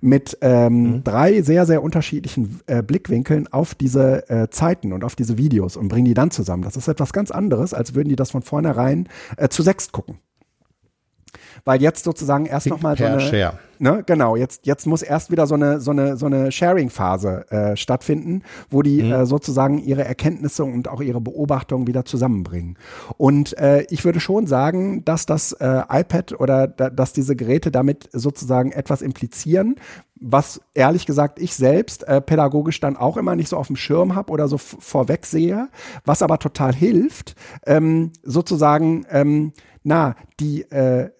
mit 0.00 0.36
ähm, 0.40 0.82
mhm. 0.82 1.04
drei 1.04 1.40
sehr, 1.42 1.66
sehr 1.66 1.84
unterschiedlichen 1.84 2.62
äh, 2.66 2.82
Blickwinkeln 2.82 3.46
auf 3.52 3.76
diese 3.76 4.28
äh, 4.28 4.48
Zeiten 4.50 4.92
und 4.92 5.04
auf 5.04 5.14
diese 5.14 5.38
Videos 5.38 5.76
und 5.76 5.86
bringen 5.86 6.06
die 6.06 6.14
dann 6.14 6.32
zusammen. 6.32 6.64
Das 6.64 6.76
ist 6.76 6.88
etwas 6.88 7.12
ganz 7.12 7.30
anderes, 7.30 7.74
als 7.74 7.94
würden 7.94 8.08
die 8.08 8.16
das 8.16 8.32
von 8.32 8.42
vornherein 8.42 9.08
äh, 9.36 9.48
zu 9.48 9.62
sechs 9.62 9.92
gucken 9.92 10.18
weil 11.64 11.80
jetzt 11.82 12.04
sozusagen 12.04 12.46
erst 12.46 12.66
nochmal 12.68 12.96
so 12.96 13.04
eine, 13.04 13.20
Share. 13.20 13.58
ne, 13.78 14.02
genau, 14.06 14.36
jetzt, 14.36 14.66
jetzt 14.66 14.86
muss 14.86 15.02
erst 15.02 15.30
wieder 15.30 15.46
so 15.46 15.54
eine, 15.54 15.80
so 15.80 15.90
eine, 15.90 16.16
so 16.16 16.26
eine 16.26 16.52
Sharing-Phase 16.52 17.50
äh, 17.50 17.76
stattfinden, 17.76 18.42
wo 18.70 18.82
die 18.82 19.02
mhm. 19.02 19.12
äh, 19.12 19.26
sozusagen 19.26 19.78
ihre 19.78 20.04
Erkenntnisse 20.04 20.64
und 20.64 20.88
auch 20.88 21.00
ihre 21.00 21.20
Beobachtungen 21.20 21.86
wieder 21.86 22.04
zusammenbringen. 22.04 22.76
Und 23.16 23.56
äh, 23.58 23.82
ich 23.90 24.04
würde 24.04 24.20
schon 24.20 24.46
sagen, 24.46 25.04
dass 25.04 25.26
das 25.26 25.52
äh, 25.52 25.82
iPad 25.88 26.38
oder 26.40 26.66
da, 26.66 26.90
dass 26.90 27.12
diese 27.12 27.36
Geräte 27.36 27.70
damit 27.70 28.08
sozusagen 28.12 28.72
etwas 28.72 29.02
implizieren, 29.02 29.76
was 30.18 30.60
ehrlich 30.74 31.06
gesagt 31.06 31.38
ich 31.38 31.54
selbst 31.54 32.04
äh, 32.04 32.20
pädagogisch 32.20 32.80
dann 32.80 32.96
auch 32.96 33.16
immer 33.16 33.36
nicht 33.36 33.48
so 33.48 33.56
auf 33.56 33.66
dem 33.66 33.76
Schirm 33.76 34.14
habe 34.14 34.32
oder 34.32 34.48
so 34.48 34.56
vorweg 34.58 35.26
sehe, 35.26 35.68
was 36.04 36.22
aber 36.22 36.38
total 36.38 36.74
hilft, 36.74 37.34
ähm, 37.66 38.12
sozusagen 38.22 39.04
ähm, 39.10 39.52
na, 39.86 40.16
die 40.40 40.62
äh, 40.72 41.04
äh, 41.04 41.10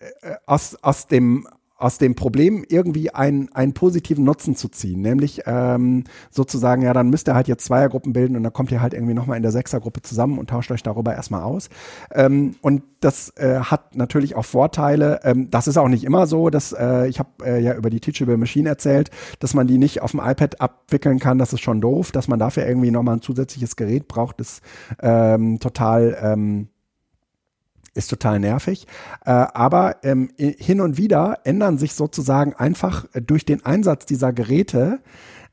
aus, 0.44 0.76
aus 0.82 1.06
dem 1.06 1.46
aus 1.78 1.98
dem 1.98 2.14
Problem 2.14 2.64
irgendwie 2.66 3.10
einen, 3.10 3.52
einen 3.52 3.74
positiven 3.74 4.24
Nutzen 4.24 4.56
zu 4.56 4.68
ziehen, 4.68 5.02
nämlich 5.02 5.42
ähm, 5.44 6.04
sozusagen, 6.30 6.80
ja, 6.80 6.94
dann 6.94 7.10
müsst 7.10 7.28
ihr 7.28 7.34
halt 7.34 7.48
jetzt 7.48 7.66
Zweiergruppen 7.66 8.14
bilden 8.14 8.34
und 8.34 8.42
dann 8.42 8.52
kommt 8.52 8.72
ihr 8.72 8.80
halt 8.80 8.94
irgendwie 8.94 9.12
nochmal 9.12 9.36
in 9.36 9.42
der 9.42 9.52
Sechsergruppe 9.52 10.00
zusammen 10.00 10.38
und 10.38 10.48
tauscht 10.48 10.70
euch 10.70 10.82
darüber 10.82 11.14
erstmal 11.14 11.42
aus. 11.42 11.68
Ähm, 12.12 12.54
und 12.62 12.82
das 13.00 13.28
äh, 13.36 13.60
hat 13.60 13.94
natürlich 13.94 14.36
auch 14.36 14.46
Vorteile. 14.46 15.20
Ähm, 15.22 15.50
das 15.50 15.68
ist 15.68 15.76
auch 15.76 15.88
nicht 15.88 16.04
immer 16.04 16.26
so, 16.26 16.48
dass 16.48 16.72
äh, 16.72 17.08
ich 17.08 17.18
habe 17.18 17.28
äh, 17.44 17.62
ja 17.62 17.74
über 17.74 17.90
die 17.90 18.00
Teachable 18.00 18.38
Machine 18.38 18.70
erzählt, 18.70 19.10
dass 19.38 19.52
man 19.52 19.66
die 19.66 19.76
nicht 19.76 20.00
auf 20.00 20.12
dem 20.12 20.20
iPad 20.20 20.62
abwickeln 20.62 21.18
kann. 21.18 21.36
Das 21.36 21.52
ist 21.52 21.60
schon 21.60 21.82
doof, 21.82 22.10
dass 22.10 22.26
man 22.26 22.38
dafür 22.38 22.66
irgendwie 22.66 22.90
nochmal 22.90 23.16
ein 23.16 23.22
zusätzliches 23.22 23.76
Gerät 23.76 24.08
braucht, 24.08 24.40
ist 24.40 24.62
ähm, 25.02 25.60
total 25.60 26.16
ähm, 26.22 26.68
ist 27.96 28.08
total 28.08 28.40
nervig. 28.40 28.86
Äh, 29.24 29.30
aber 29.30 30.04
ähm, 30.04 30.30
hin 30.36 30.80
und 30.80 30.98
wieder 30.98 31.40
ändern 31.44 31.78
sich 31.78 31.94
sozusagen 31.94 32.54
einfach 32.54 33.06
durch 33.14 33.44
den 33.44 33.64
Einsatz 33.64 34.06
dieser 34.06 34.32
Geräte 34.32 35.00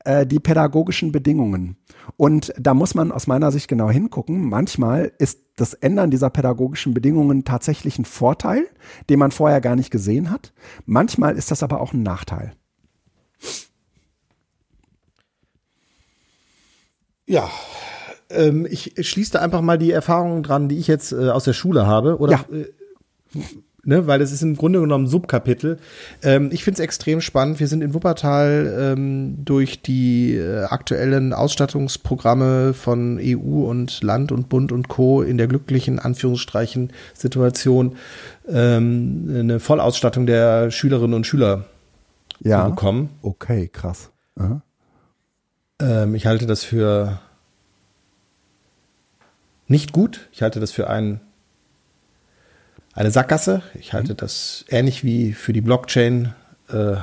äh, 0.04 0.26
die 0.26 0.40
pädagogischen 0.40 1.12
Bedingungen. 1.12 1.76
Und 2.16 2.52
da 2.58 2.74
muss 2.74 2.94
man 2.94 3.10
aus 3.10 3.26
meiner 3.26 3.50
Sicht 3.50 3.68
genau 3.68 3.90
hingucken. 3.90 4.48
Manchmal 4.48 5.12
ist 5.18 5.40
das 5.56 5.74
Ändern 5.74 6.10
dieser 6.10 6.30
pädagogischen 6.30 6.94
Bedingungen 6.94 7.44
tatsächlich 7.44 7.98
ein 7.98 8.04
Vorteil, 8.04 8.66
den 9.08 9.18
man 9.18 9.30
vorher 9.30 9.60
gar 9.60 9.76
nicht 9.76 9.90
gesehen 9.90 10.30
hat. 10.30 10.52
Manchmal 10.84 11.36
ist 11.36 11.50
das 11.50 11.62
aber 11.62 11.80
auch 11.80 11.92
ein 11.92 12.02
Nachteil. 12.02 12.52
Ja, 17.26 17.48
ähm, 18.34 18.66
ich 18.68 18.94
schließe 19.00 19.32
da 19.32 19.38
einfach 19.40 19.60
mal 19.60 19.78
die 19.78 19.90
Erfahrungen 19.90 20.42
dran, 20.42 20.68
die 20.68 20.78
ich 20.78 20.86
jetzt 20.86 21.12
äh, 21.12 21.30
aus 21.30 21.44
der 21.44 21.52
Schule 21.52 21.86
habe. 21.86 22.18
Oder, 22.18 22.32
ja. 22.32 22.44
Äh, 22.56 23.42
ne, 23.84 24.06
weil 24.06 24.20
es 24.20 24.32
ist 24.32 24.42
im 24.42 24.56
Grunde 24.56 24.80
genommen 24.80 25.04
ein 25.04 25.08
Subkapitel. 25.08 25.78
Ähm, 26.22 26.50
ich 26.52 26.64
finde 26.64 26.78
es 26.78 26.84
extrem 26.84 27.20
spannend. 27.20 27.60
Wir 27.60 27.68
sind 27.68 27.82
in 27.82 27.94
Wuppertal 27.94 28.94
ähm, 28.96 29.44
durch 29.44 29.82
die 29.82 30.34
äh, 30.34 30.64
aktuellen 30.64 31.32
Ausstattungsprogramme 31.32 32.74
von 32.74 33.18
EU 33.20 33.68
und 33.68 34.02
Land 34.02 34.32
und 34.32 34.48
Bund 34.48 34.72
und 34.72 34.88
Co. 34.88 35.22
in 35.22 35.38
der 35.38 35.46
glücklichen 35.46 35.98
Anführungsstreichen 35.98 36.92
Situation 37.14 37.96
ähm, 38.48 39.26
eine 39.32 39.60
Vollausstattung 39.60 40.26
der 40.26 40.70
Schülerinnen 40.70 41.14
und 41.14 41.26
Schüler 41.26 41.64
ja. 42.40 42.68
bekommen. 42.68 43.10
Okay, 43.22 43.68
krass. 43.72 44.10
Ähm, 45.80 46.14
ich 46.14 46.26
halte 46.26 46.46
das 46.46 46.64
für 46.64 47.20
nicht 49.68 49.92
gut. 49.92 50.28
Ich 50.32 50.42
halte 50.42 50.60
das 50.60 50.72
für 50.72 50.88
ein, 50.90 51.20
eine 52.92 53.10
Sackgasse. 53.10 53.62
Ich 53.78 53.92
halte 53.92 54.12
mhm. 54.12 54.18
das 54.18 54.64
ähnlich 54.68 55.04
wie 55.04 55.32
für 55.32 55.52
die 55.52 55.60
Blockchain 55.60 56.34
äh, 56.68 56.96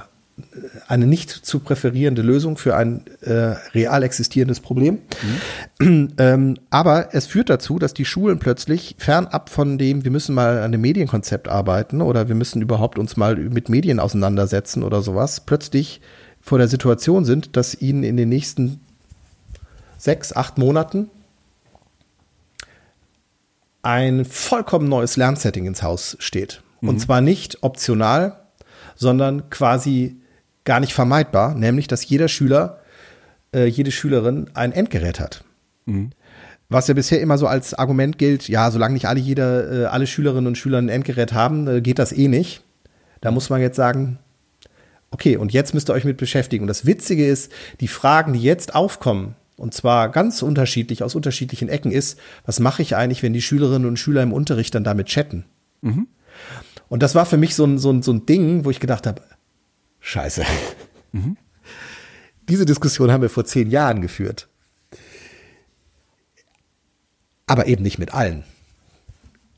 eine 0.88 1.08
nicht 1.08 1.30
zu 1.30 1.60
präferierende 1.60 2.22
Lösung 2.22 2.58
für 2.58 2.76
ein 2.76 3.06
äh, 3.22 3.56
real 3.74 4.04
existierendes 4.04 4.60
Problem. 4.60 5.00
Mhm. 5.80 6.12
Ähm, 6.18 6.58
aber 6.70 7.16
es 7.16 7.26
führt 7.26 7.50
dazu, 7.50 7.80
dass 7.80 7.94
die 7.94 8.06
Schulen 8.06 8.40
plötzlich 8.40 8.96
fernab 8.98 9.50
von 9.50 9.78
dem, 9.78 10.04
wir 10.04 10.12
müssen 10.12 10.36
mal 10.36 10.62
an 10.62 10.72
dem 10.72 10.82
Medienkonzept 10.82 11.48
arbeiten 11.48 12.02
oder 12.02 12.28
wir 12.28 12.36
müssen 12.36 12.62
überhaupt 12.62 13.00
uns 13.00 13.18
mal 13.18 13.36
mit 13.36 13.70
Medien 13.70 14.00
auseinandersetzen 14.00 14.84
oder 14.84 15.02
sowas, 15.02 15.40
plötzlich 15.42 16.02
vor 16.42 16.58
der 16.58 16.68
Situation 16.68 17.26
sind, 17.26 17.56
dass 17.56 17.80
ihnen 17.80 18.04
in 18.04 18.18
den 18.18 18.30
nächsten 18.30 18.82
sechs, 19.98 20.36
acht 20.36 20.58
Monaten 20.58 21.10
ein 23.84 24.26
vollkommen 24.26 24.90
neues 24.90 25.18
Lernsetting 25.18 25.66
ins 25.66 25.84
Haus 25.84 26.16
steht. 26.20 26.62
Mhm. 26.82 26.90
Und 26.90 27.00
zwar 27.00 27.22
nicht 27.22 27.60
optional, 27.62 28.42
sondern 28.96 29.50
quasi 29.50 30.18
gar 30.64 30.80
nicht 30.80 30.94
vermeidbar, 30.94 31.56
nämlich 31.56 31.88
dass 31.88 32.08
jeder 32.08 32.28
Schüler, 32.28 32.80
äh, 33.54 33.66
jede 33.66 33.92
Schülerin 33.92 34.50
ein 34.54 34.72
Endgerät 34.72 35.20
hat. 35.20 35.44
Mhm. 35.86 36.12
Was 36.70 36.88
ja 36.88 36.94
bisher 36.94 37.20
immer 37.20 37.38
so 37.38 37.48
als 37.48 37.74
Argument 37.74 38.18
gilt, 38.18 38.48
ja, 38.48 38.72
solange 38.72 38.94
nicht 38.94 39.08
alle 39.08 39.20
jeder, 39.20 39.72
äh, 39.72 39.86
alle 39.86 40.08
Schülerinnen 40.08 40.48
und 40.48 40.58
Schüler 40.58 40.78
ein 40.78 40.90
Endgerät 40.90 41.34
haben, 41.34 41.68
äh, 41.68 41.82
geht 41.82 42.00
das 42.00 42.14
eh 42.14 42.28
nicht. 42.28 42.64
Da 43.20 43.32
muss 43.32 43.50
man 43.50 43.60
jetzt 43.60 43.76
sagen, 43.76 44.20
okay, 45.12 45.36
und 45.36 45.52
jetzt 45.52 45.74
müsst 45.74 45.90
ihr 45.90 45.94
euch 45.94 46.06
mit 46.06 46.18
beschäftigen. 46.18 46.64
Und 46.64 46.70
das 46.70 46.86
Witzige 46.86 47.28
ist, 47.28 47.52
die 47.82 47.88
Fragen, 47.88 48.34
die 48.34 48.42
jetzt 48.42 48.74
aufkommen, 48.74 49.36
und 49.62 49.76
zwar 49.76 50.10
ganz 50.10 50.42
unterschiedlich, 50.42 51.04
aus 51.04 51.14
unterschiedlichen 51.14 51.70
Ecken, 51.70 51.92
ist, 51.92 52.18
was 52.46 52.60
mache 52.60 52.82
ich 52.82 52.96
eigentlich, 52.96 53.22
wenn 53.22 53.32
die 53.32 53.44
Schülerinnen 53.44 53.88
und 53.88 53.98
Schüler 53.98 54.24
im 54.24 54.34
Unterricht 54.34 54.74
dann 54.74 54.84
damit 54.84 55.06
chatten? 55.06 55.46
Mhm. 55.82 56.08
Und 56.90 57.04
das 57.04 57.14
war 57.14 57.28
für 57.28 57.38
mich 57.38 57.54
so 57.54 57.66
ein, 57.66 57.78
so 57.78 57.92
ein, 57.92 58.02
so 58.02 58.12
ein 58.12 58.26
Ding, 58.26 58.66
wo 58.66 58.72
ich 58.72 58.80
gedacht 58.80 59.06
habe, 59.06 59.22
scheiße. 60.00 60.44
Mhm. 61.12 61.38
Diese 62.50 62.66
Diskussion 62.66 63.12
haben 63.12 63.22
wir 63.22 63.30
vor 63.30 63.46
zehn 63.46 63.70
Jahren 63.70 64.02
geführt. 64.02 64.50
Aber 67.46 67.68
eben 67.68 67.84
nicht 67.84 68.00
mit 68.00 68.16
allen. 68.16 68.44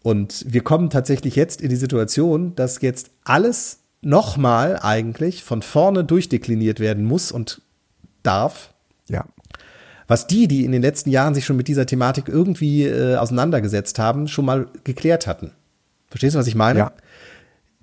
Und 0.01 0.43
wir 0.49 0.63
kommen 0.63 0.89
tatsächlich 0.89 1.37
jetzt 1.37 1.61
in 1.61 1.69
die 1.69 1.77
Situation, 1.77 2.55
dass 2.55 2.81
jetzt 2.81 3.11
alles 3.23 3.79
nochmal 4.01 4.79
eigentlich 4.81 5.45
von 5.45 5.61
vorne 5.61 6.03
durchdekliniert 6.03 6.81
werden 6.81 7.05
muss 7.05 7.31
und 7.31 7.61
darf. 8.21 8.73
Ja. 9.07 9.25
Was 10.13 10.27
die, 10.27 10.47
die 10.47 10.63
in 10.63 10.71
den 10.71 10.83
letzten 10.83 11.09
Jahren 11.09 11.33
sich 11.33 11.43
schon 11.43 11.57
mit 11.57 11.67
dieser 11.67 11.87
Thematik 11.87 12.27
irgendwie 12.27 12.83
äh, 12.83 13.15
auseinandergesetzt 13.15 13.97
haben, 13.97 14.27
schon 14.27 14.45
mal 14.45 14.67
geklärt 14.83 15.25
hatten. 15.25 15.53
Verstehst 16.07 16.35
du, 16.35 16.39
was 16.39 16.45
ich 16.45 16.53
meine? 16.53 16.77
Ja. 16.77 16.91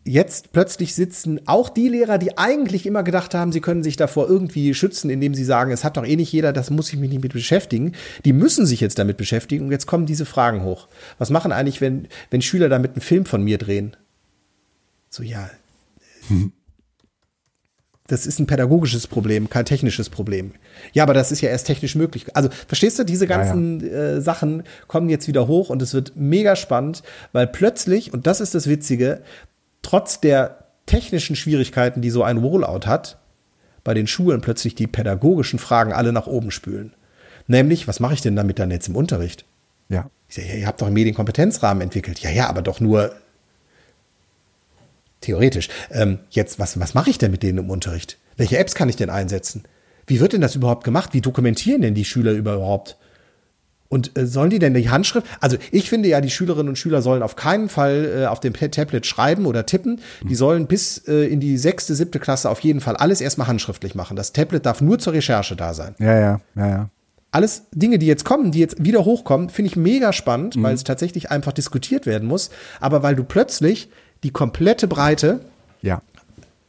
Jetzt 0.05 0.53
plötzlich 0.53 0.95
sitzen 0.95 1.41
auch 1.47 1.69
die 1.69 1.89
Lehrer, 1.89 2.19
die 2.19 2.39
eigentlich 2.39 2.87
immer 2.87 3.03
gedacht 3.03 3.35
haben, 3.35 3.51
sie 3.51 3.61
können 3.61 3.83
sich 3.83 3.97
davor 3.97 4.29
irgendwie 4.29 4.75
schützen, 4.75 5.11
indem 5.11 5.35
sie 5.35 5.43
sagen, 5.43 5.73
es 5.73 5.83
hat 5.83 5.97
doch 5.97 6.07
eh 6.07 6.15
nicht 6.15 6.31
jeder, 6.31 6.53
das 6.53 6.71
muss 6.71 6.93
ich 6.93 7.01
mich 7.01 7.11
nicht 7.11 7.25
mit 7.25 7.33
beschäftigen. 7.33 7.97
Die 8.25 8.33
müssen 8.33 8.65
sich 8.65 8.81
jetzt 8.81 9.01
damit 9.01 9.17
beschäftigen 9.17 9.65
und 9.65 9.73
jetzt 9.73 9.87
kommen 9.87 10.07
diese 10.07 10.25
Fragen 10.25 10.63
hoch. 10.63 10.87
Was 11.19 11.31
machen 11.31 11.51
eigentlich, 11.51 11.81
wenn, 11.81 12.07
wenn 12.31 12.43
Schüler 12.43 12.69
damit 12.69 12.93
einen 12.93 13.01
Film 13.01 13.25
von 13.27 13.43
mir 13.43 13.59
drehen? 13.59 13.97
So, 15.09 15.25
ja, 15.25 15.51
hm. 16.29 16.53
Das 18.11 18.27
ist 18.27 18.41
ein 18.41 18.47
pädagogisches 18.47 19.07
Problem, 19.07 19.49
kein 19.49 19.65
technisches 19.65 20.11
Problem. 20.11 20.51
Ja, 20.93 21.05
aber 21.05 21.15
das 21.15 21.31
ist 21.31 21.43
ja 21.43 21.49
erst 21.49 21.69
technisch 21.69 21.95
möglich. 21.95 22.27
Also 22.35 22.49
verstehst 22.67 22.99
du, 22.99 23.05
diese 23.05 23.29
ganzen 23.29 23.79
ja, 23.79 23.87
ja. 23.87 24.17
Äh, 24.17 24.21
Sachen 24.21 24.65
kommen 24.89 25.09
jetzt 25.09 25.29
wieder 25.29 25.47
hoch 25.47 25.71
und 25.71 25.81
es 25.81 25.95
wird 25.95 26.15
mega 26.17 26.57
spannend, 26.57 27.05
weil 27.31 27.47
plötzlich, 27.47 28.13
und 28.13 28.27
das 28.27 28.41
ist 28.41 28.53
das 28.53 28.69
Witzige, 28.69 29.23
trotz 29.83 30.21
der 30.21 30.65
technischen 30.87 31.37
Schwierigkeiten, 31.37 32.03
die 32.03 32.11
so 32.11 32.25
ein 32.25 32.39
Rollout 32.39 32.87
hat, 32.87 33.19
bei 33.85 33.95
den 33.95 34.09
Schulen 34.09 34.41
plötzlich 34.41 34.75
die 34.75 34.89
pädagogischen 34.89 35.61
Fragen 35.61 35.93
alle 35.93 36.13
nach 36.13 36.27
oben 36.27 36.51
spülen. 36.51 36.95
Nämlich, 37.47 37.87
was 37.87 38.01
mache 38.01 38.15
ich 38.15 38.23
denn 38.23 38.35
damit 38.35 38.59
dann 38.59 38.73
jetzt 38.73 38.89
im 38.89 38.97
Unterricht? 38.97 39.45
Ja. 39.89 40.11
Ich 40.29 40.35
sage, 40.35 40.49
ja, 40.49 40.55
ihr 40.55 40.67
habt 40.67 40.81
doch 40.81 40.89
einen 40.89 40.95
Medienkompetenzrahmen 40.95 41.81
entwickelt. 41.81 42.19
Ja, 42.19 42.31
ja, 42.31 42.49
aber 42.49 42.63
doch 42.63 42.81
nur 42.81 43.13
Theoretisch. 45.21 45.69
Ähm, 45.91 46.19
jetzt, 46.31 46.59
was, 46.59 46.79
was 46.81 46.95
mache 46.95 47.11
ich 47.11 47.19
denn 47.19 47.31
mit 47.31 47.43
denen 47.43 47.59
im 47.59 47.71
Unterricht? 47.71 48.19
Welche 48.37 48.59
Apps 48.59 48.75
kann 48.75 48.89
ich 48.89 48.97
denn 48.97 49.11
einsetzen? 49.11 49.65
Wie 50.07 50.21
wird 50.21 50.33
denn 50.33 50.41
das 50.41 50.57
überhaupt 50.57 50.85
gemacht? 50.85 51.11
Wie 51.13 51.21
dokumentieren 51.21 51.83
denn 51.83 51.95
die 51.95 52.05
Schüler 52.05 52.33
überhaupt? 52.33 52.97
Und 53.91 54.17
äh, 54.17 54.25
sollen 54.25 54.51
die 54.51 54.61
denn 54.61 54.73
die 54.73 54.89
Handschrift? 54.89 55.27
Also 55.41 55.57
ich 55.73 55.91
finde 55.91 56.09
ja, 56.09 56.21
die 56.21 56.31
Schülerinnen 56.31 56.69
und 56.69 56.77
Schüler 56.77 57.03
sollen 57.03 57.23
auf 57.23 57.37
keinen 57.37 57.69
Fall 57.69 58.23
äh, 58.23 58.27
auf 58.27 58.39
dem 58.41 58.55
Tablet 58.55 59.05
schreiben 59.05 59.47
oder 59.47 59.67
tippen. 59.67 60.01
Die 60.23 60.37
sollen 60.37 60.69
bis 60.69 60.99
äh, 61.09 61.27
in 61.27 61.41
die 61.41 61.59
sechste, 61.59 61.95
siebte 61.95 62.21
Klasse 62.21 62.49
auf 62.49 62.61
jeden 62.61 62.81
Fall 62.81 62.97
alles 62.97 63.21
erstmal 63.21 63.49
handschriftlich 63.49 63.97
machen. 63.97 64.17
Das 64.17 64.33
Tablet 64.33 64.65
darf 64.65 64.81
nur 64.81 65.01
zur 65.01 65.13
Recherche 65.13 65.57
da 65.57 65.75
sein. 65.75 65.97
Ja, 65.99 66.19
ja, 66.19 66.41
ja, 66.55 66.69
ja. 66.69 66.91
Alles 67.33 67.65
Dinge, 67.73 67.99
die 67.99 68.07
jetzt 68.07 68.25
kommen, 68.25 68.53
die 68.53 68.61
jetzt 68.61 68.83
wieder 68.83 69.05
hochkommen, 69.05 69.51
finde 69.51 69.71
ich 69.71 69.77
mega 69.77 70.13
spannend, 70.13 70.57
mhm. 70.57 70.63
weil 70.63 70.75
es 70.75 70.85
tatsächlich 70.85 71.31
einfach 71.33 71.53
diskutiert 71.53 72.07
werden 72.07 72.29
muss. 72.29 72.51
Aber 72.81 73.03
weil 73.03 73.17
du 73.17 73.25
plötzlich 73.25 73.89
die 74.23 74.31
komplette 74.31 74.87
Breite 74.87 75.41
ja. 75.83 76.03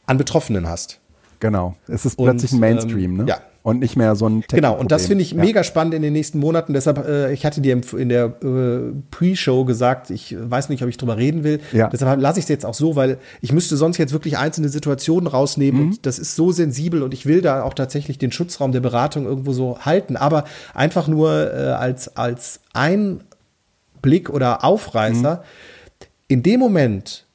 an 0.06 0.18
Betroffenen 0.18 0.68
hast. 0.68 0.98
Genau. 1.40 1.74
Es 1.88 2.04
ist 2.04 2.16
plötzlich 2.16 2.52
ein 2.52 2.60
Mainstream, 2.60 3.12
ähm, 3.12 3.16
ne? 3.16 3.24
Ja. 3.28 3.40
Und 3.64 3.78
nicht 3.78 3.96
mehr 3.96 4.16
so 4.16 4.28
ein 4.28 4.42
Genau, 4.48 4.76
und 4.76 4.90
das 4.90 5.06
finde 5.06 5.22
ich 5.22 5.32
ja. 5.32 5.40
mega 5.40 5.62
spannend 5.62 5.94
in 5.94 6.02
den 6.02 6.12
nächsten 6.12 6.40
Monaten. 6.40 6.72
Deshalb, 6.72 7.06
äh, 7.06 7.32
ich 7.32 7.46
hatte 7.46 7.60
dir 7.60 7.80
in 7.96 8.08
der 8.08 8.24
äh, 8.42 8.92
Pre-Show 9.12 9.64
gesagt, 9.64 10.10
ich 10.10 10.36
weiß 10.36 10.68
nicht, 10.68 10.82
ob 10.82 10.88
ich 10.88 10.96
drüber 10.96 11.16
reden 11.16 11.44
will. 11.44 11.60
Ja. 11.72 11.88
Deshalb 11.88 12.20
lasse 12.20 12.40
ich 12.40 12.44
es 12.44 12.48
jetzt 12.48 12.66
auch 12.66 12.74
so, 12.74 12.96
weil 12.96 13.18
ich 13.40 13.52
müsste 13.52 13.76
sonst 13.76 13.98
jetzt 13.98 14.12
wirklich 14.12 14.36
einzelne 14.36 14.68
Situationen 14.68 15.28
rausnehmen. 15.28 15.80
Mhm. 15.80 15.88
Und 15.90 16.06
das 16.06 16.18
ist 16.18 16.34
so 16.34 16.50
sensibel 16.50 17.04
und 17.04 17.14
ich 17.14 17.24
will 17.24 17.40
da 17.40 17.62
auch 17.62 17.74
tatsächlich 17.74 18.18
den 18.18 18.32
Schutzraum 18.32 18.72
der 18.72 18.80
Beratung 18.80 19.26
irgendwo 19.26 19.52
so 19.52 19.78
halten. 19.78 20.16
Aber 20.16 20.42
einfach 20.74 21.06
nur 21.06 21.54
äh, 21.54 21.58
als, 21.70 22.16
als 22.16 22.60
Einblick 22.72 24.28
oder 24.28 24.64
Aufreißer. 24.64 25.36
Mhm. 25.36 26.06
In 26.26 26.42
dem 26.42 26.58
Moment, 26.58 27.26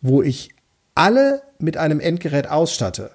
wo 0.00 0.22
ich 0.22 0.50
alle 0.94 1.42
mit 1.58 1.76
einem 1.76 2.00
Endgerät 2.00 2.48
ausstatte, 2.48 3.10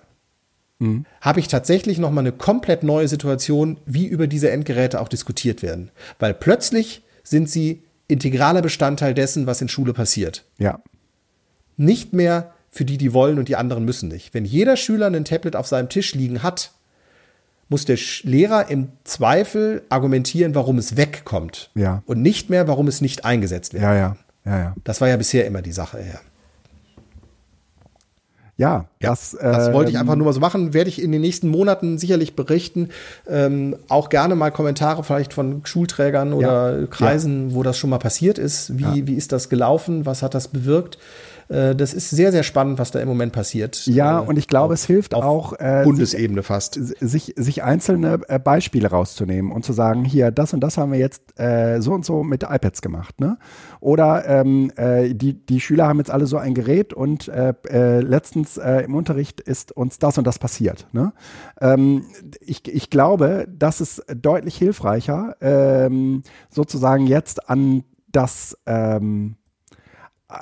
mhm. 0.79 1.05
habe 1.21 1.39
ich 1.39 1.47
tatsächlich 1.47 1.97
noch 1.97 2.11
mal 2.11 2.21
eine 2.21 2.31
komplett 2.31 2.83
neue 2.83 3.07
Situation, 3.07 3.77
wie 3.85 4.05
über 4.05 4.27
diese 4.27 4.51
Endgeräte 4.51 5.01
auch 5.01 5.07
diskutiert 5.07 5.61
werden, 5.61 5.91
weil 6.19 6.33
plötzlich 6.33 7.03
sind 7.23 7.49
sie 7.49 7.83
integraler 8.07 8.61
Bestandteil 8.61 9.13
dessen, 9.13 9.47
was 9.47 9.61
in 9.61 9.69
Schule 9.69 9.93
passiert. 9.93 10.45
Ja. 10.57 10.81
Nicht 11.77 12.13
mehr 12.13 12.53
für 12.69 12.85
die, 12.85 12.97
die 12.97 13.13
wollen 13.13 13.39
und 13.39 13.47
die 13.47 13.55
anderen 13.55 13.85
müssen 13.85 14.09
nicht. 14.09 14.33
Wenn 14.33 14.45
jeder 14.45 14.77
Schüler 14.77 15.07
ein 15.07 15.25
Tablet 15.25 15.55
auf 15.55 15.67
seinem 15.67 15.89
Tisch 15.89 16.13
liegen 16.15 16.43
hat, 16.43 16.71
muss 17.69 17.85
der 17.85 17.97
Lehrer 18.23 18.69
im 18.69 18.89
Zweifel 19.03 19.83
argumentieren, 19.89 20.53
warum 20.53 20.77
es 20.77 20.97
wegkommt. 20.97 21.71
Ja. 21.75 22.03
Und 22.05 22.21
nicht 22.21 22.49
mehr, 22.49 22.67
warum 22.67 22.87
es 22.87 23.01
nicht 23.01 23.25
eingesetzt 23.25 23.73
wird. 23.73 23.83
Ja, 23.83 23.95
ja, 23.95 24.17
ja, 24.45 24.59
ja. 24.59 24.75
Das 24.83 25.01
war 25.01 25.07
ja 25.07 25.17
bisher 25.17 25.45
immer 25.45 25.61
die 25.61 25.71
Sache, 25.71 25.99
ja. 25.99 26.19
Ja, 28.55 28.85
ja, 29.01 29.09
das, 29.09 29.35
das 29.39 29.73
wollte 29.73 29.89
ich 29.89 29.97
einfach 29.97 30.13
ähm, 30.13 30.19
nur 30.19 30.27
mal 30.27 30.33
so 30.33 30.39
machen. 30.39 30.75
Werde 30.75 30.87
ich 30.87 31.01
in 31.01 31.11
den 31.11 31.21
nächsten 31.21 31.47
Monaten 31.47 31.97
sicherlich 31.97 32.35
berichten. 32.35 32.89
Ähm, 33.27 33.75
auch 33.87 34.09
gerne 34.09 34.35
mal 34.35 34.51
Kommentare 34.51 35.03
vielleicht 35.03 35.33
von 35.33 35.61
Schulträgern 35.65 36.33
oder 36.33 36.81
ja, 36.81 36.87
Kreisen, 36.87 37.49
ja. 37.49 37.55
wo 37.55 37.63
das 37.63 37.79
schon 37.79 37.89
mal 37.89 37.97
passiert 37.97 38.37
ist. 38.37 38.77
Wie, 38.77 39.07
wie 39.07 39.15
ist 39.15 39.31
das 39.31 39.49
gelaufen? 39.49 40.05
Was 40.05 40.21
hat 40.21 40.35
das 40.35 40.49
bewirkt? 40.49 40.99
Äh, 41.49 41.75
das 41.75 41.93
ist 41.93 42.09
sehr, 42.09 42.31
sehr 42.31 42.43
spannend, 42.43 42.79
was 42.79 42.91
da 42.91 42.99
im 42.99 43.07
Moment 43.07 43.33
passiert. 43.33 43.85
Ja, 43.85 44.21
äh, 44.21 44.25
und 44.25 44.37
ich 44.37 44.47
glaube, 44.47 44.73
auf, 44.73 44.79
es 44.79 44.85
hilft 44.85 45.13
auch 45.15 45.53
äh, 45.53 45.81
Bundesebene 45.83 46.41
sich, 46.41 46.47
fast, 46.47 46.73
sich, 46.99 47.33
sich 47.35 47.63
einzelne 47.63 48.19
äh, 48.27 48.39
Beispiele 48.39 48.89
rauszunehmen 48.89 49.51
und 49.51 49.65
zu 49.65 49.73
sagen, 49.73 50.05
hier, 50.05 50.31
das 50.31 50.53
und 50.53 50.61
das 50.61 50.77
haben 50.77 50.91
wir 50.91 50.99
jetzt 50.99 51.39
äh, 51.39 51.81
so 51.81 51.93
und 51.93 52.05
so 52.05 52.23
mit 52.23 52.43
iPads 52.43 52.81
gemacht, 52.81 53.19
ne? 53.19 53.37
Oder 53.79 54.25
ähm, 54.27 54.71
äh, 54.75 55.13
die, 55.13 55.45
die 55.45 55.59
Schüler 55.59 55.87
haben 55.87 55.97
jetzt 55.97 56.11
alle 56.11 56.25
so 56.25 56.37
ein 56.37 56.53
Gerät 56.53 56.93
und 56.93 57.31
letztens 57.33 58.57
im 58.57 58.95
Unterricht 58.95 59.41
ist 59.41 59.71
uns 59.71 59.99
das 59.99 60.17
und 60.17 60.25
das 60.25 60.39
passiert. 60.39 60.87
Ne? 60.91 61.13
Ähm, 61.59 62.05
ich, 62.41 62.67
ich 62.67 62.89
glaube, 62.89 63.47
das 63.49 63.81
ist 63.81 64.03
deutlich 64.15 64.55
hilfreicher, 64.55 65.35
ähm, 65.41 66.23
sozusagen 66.49 67.07
jetzt 67.07 67.49
an 67.49 67.83
das 68.11 68.57
ähm, 68.65 69.35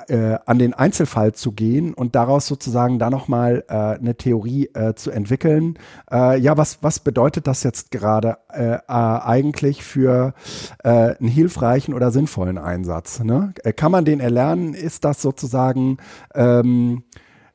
äh, 0.08 0.38
an 0.46 0.58
den 0.58 0.74
Einzelfall 0.74 1.32
zu 1.32 1.52
gehen 1.52 1.94
und 1.94 2.14
daraus 2.14 2.46
sozusagen 2.46 2.98
da 2.98 3.10
nochmal 3.10 3.64
äh, 3.68 3.74
eine 3.74 4.16
Theorie 4.16 4.70
äh, 4.74 4.94
zu 4.94 5.10
entwickeln. 5.10 5.78
Äh, 6.10 6.38
ja, 6.38 6.56
was, 6.56 6.82
was 6.82 7.00
bedeutet 7.00 7.46
das 7.46 7.62
jetzt 7.62 7.90
gerade 7.90 8.38
äh, 8.52 8.74
äh, 8.74 8.80
eigentlich 8.88 9.82
für 9.84 10.34
äh, 10.82 11.16
einen 11.16 11.28
hilfreichen 11.28 11.94
oder 11.94 12.10
sinnvollen 12.10 12.58
Einsatz? 12.58 13.20
Ne? 13.20 13.54
Kann 13.76 13.92
man 13.92 14.04
den 14.04 14.20
erlernen? 14.20 14.74
Ist 14.74 15.04
das 15.04 15.22
sozusagen 15.22 15.98
ähm, 16.34 17.04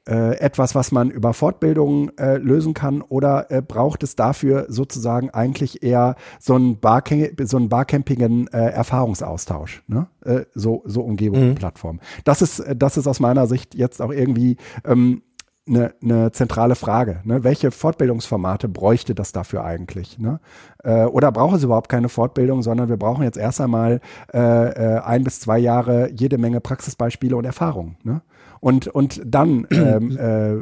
äh, 0.07 0.37
etwas, 0.39 0.73
was 0.73 0.91
man 0.91 1.09
über 1.09 1.33
Fortbildung 1.33 2.11
äh, 2.17 2.37
lösen 2.37 2.73
kann 2.73 3.01
oder 3.01 3.51
äh, 3.51 3.61
braucht 3.61 4.03
es 4.03 4.15
dafür 4.15 4.65
sozusagen 4.69 5.29
eigentlich 5.31 5.83
eher 5.83 6.15
so 6.39 6.55
einen, 6.55 6.79
Barcamp 6.79 7.41
so 7.43 7.57
einen 7.57 7.69
barcampigen 7.69 8.47
äh, 8.47 8.69
Erfahrungsaustausch, 8.69 9.83
ne? 9.87 10.07
Äh, 10.23 10.45
so, 10.53 10.83
so 10.85 11.01
Umgebung 11.01 11.49
mhm. 11.49 11.55
Plattform. 11.55 11.99
Das 12.23 12.41
ist, 12.41 12.63
das 12.75 12.97
ist 12.97 13.07
aus 13.07 13.19
meiner 13.19 13.47
Sicht 13.47 13.75
jetzt 13.75 14.01
auch 14.01 14.11
irgendwie 14.11 14.57
ähm, 14.85 15.21
eine, 15.67 15.93
eine 16.01 16.31
zentrale 16.31 16.75
Frage. 16.75 17.21
Ne? 17.23 17.43
Welche 17.43 17.71
Fortbildungsformate 17.71 18.69
bräuchte 18.69 19.13
das 19.13 19.31
dafür 19.31 19.63
eigentlich? 19.63 20.17
Ne? 20.17 20.39
Äh, 20.83 21.03
oder 21.03 21.31
braucht 21.31 21.57
es 21.57 21.63
überhaupt 21.63 21.89
keine 21.89 22.09
Fortbildung, 22.09 22.61
sondern 22.61 22.89
wir 22.89 22.97
brauchen 22.97 23.23
jetzt 23.23 23.37
erst 23.37 23.61
einmal 23.61 23.99
äh, 24.31 24.39
ein 24.39 25.23
bis 25.23 25.39
zwei 25.39 25.59
Jahre 25.59 26.09
jede 26.11 26.37
Menge 26.37 26.61
Praxisbeispiele 26.61 27.35
und 27.35 27.45
Erfahrungen. 27.45 27.97
Ne? 28.03 28.21
Und, 28.59 28.87
und 28.87 29.21
dann 29.25 29.67
ähm, 29.71 30.17
äh, 30.17 30.53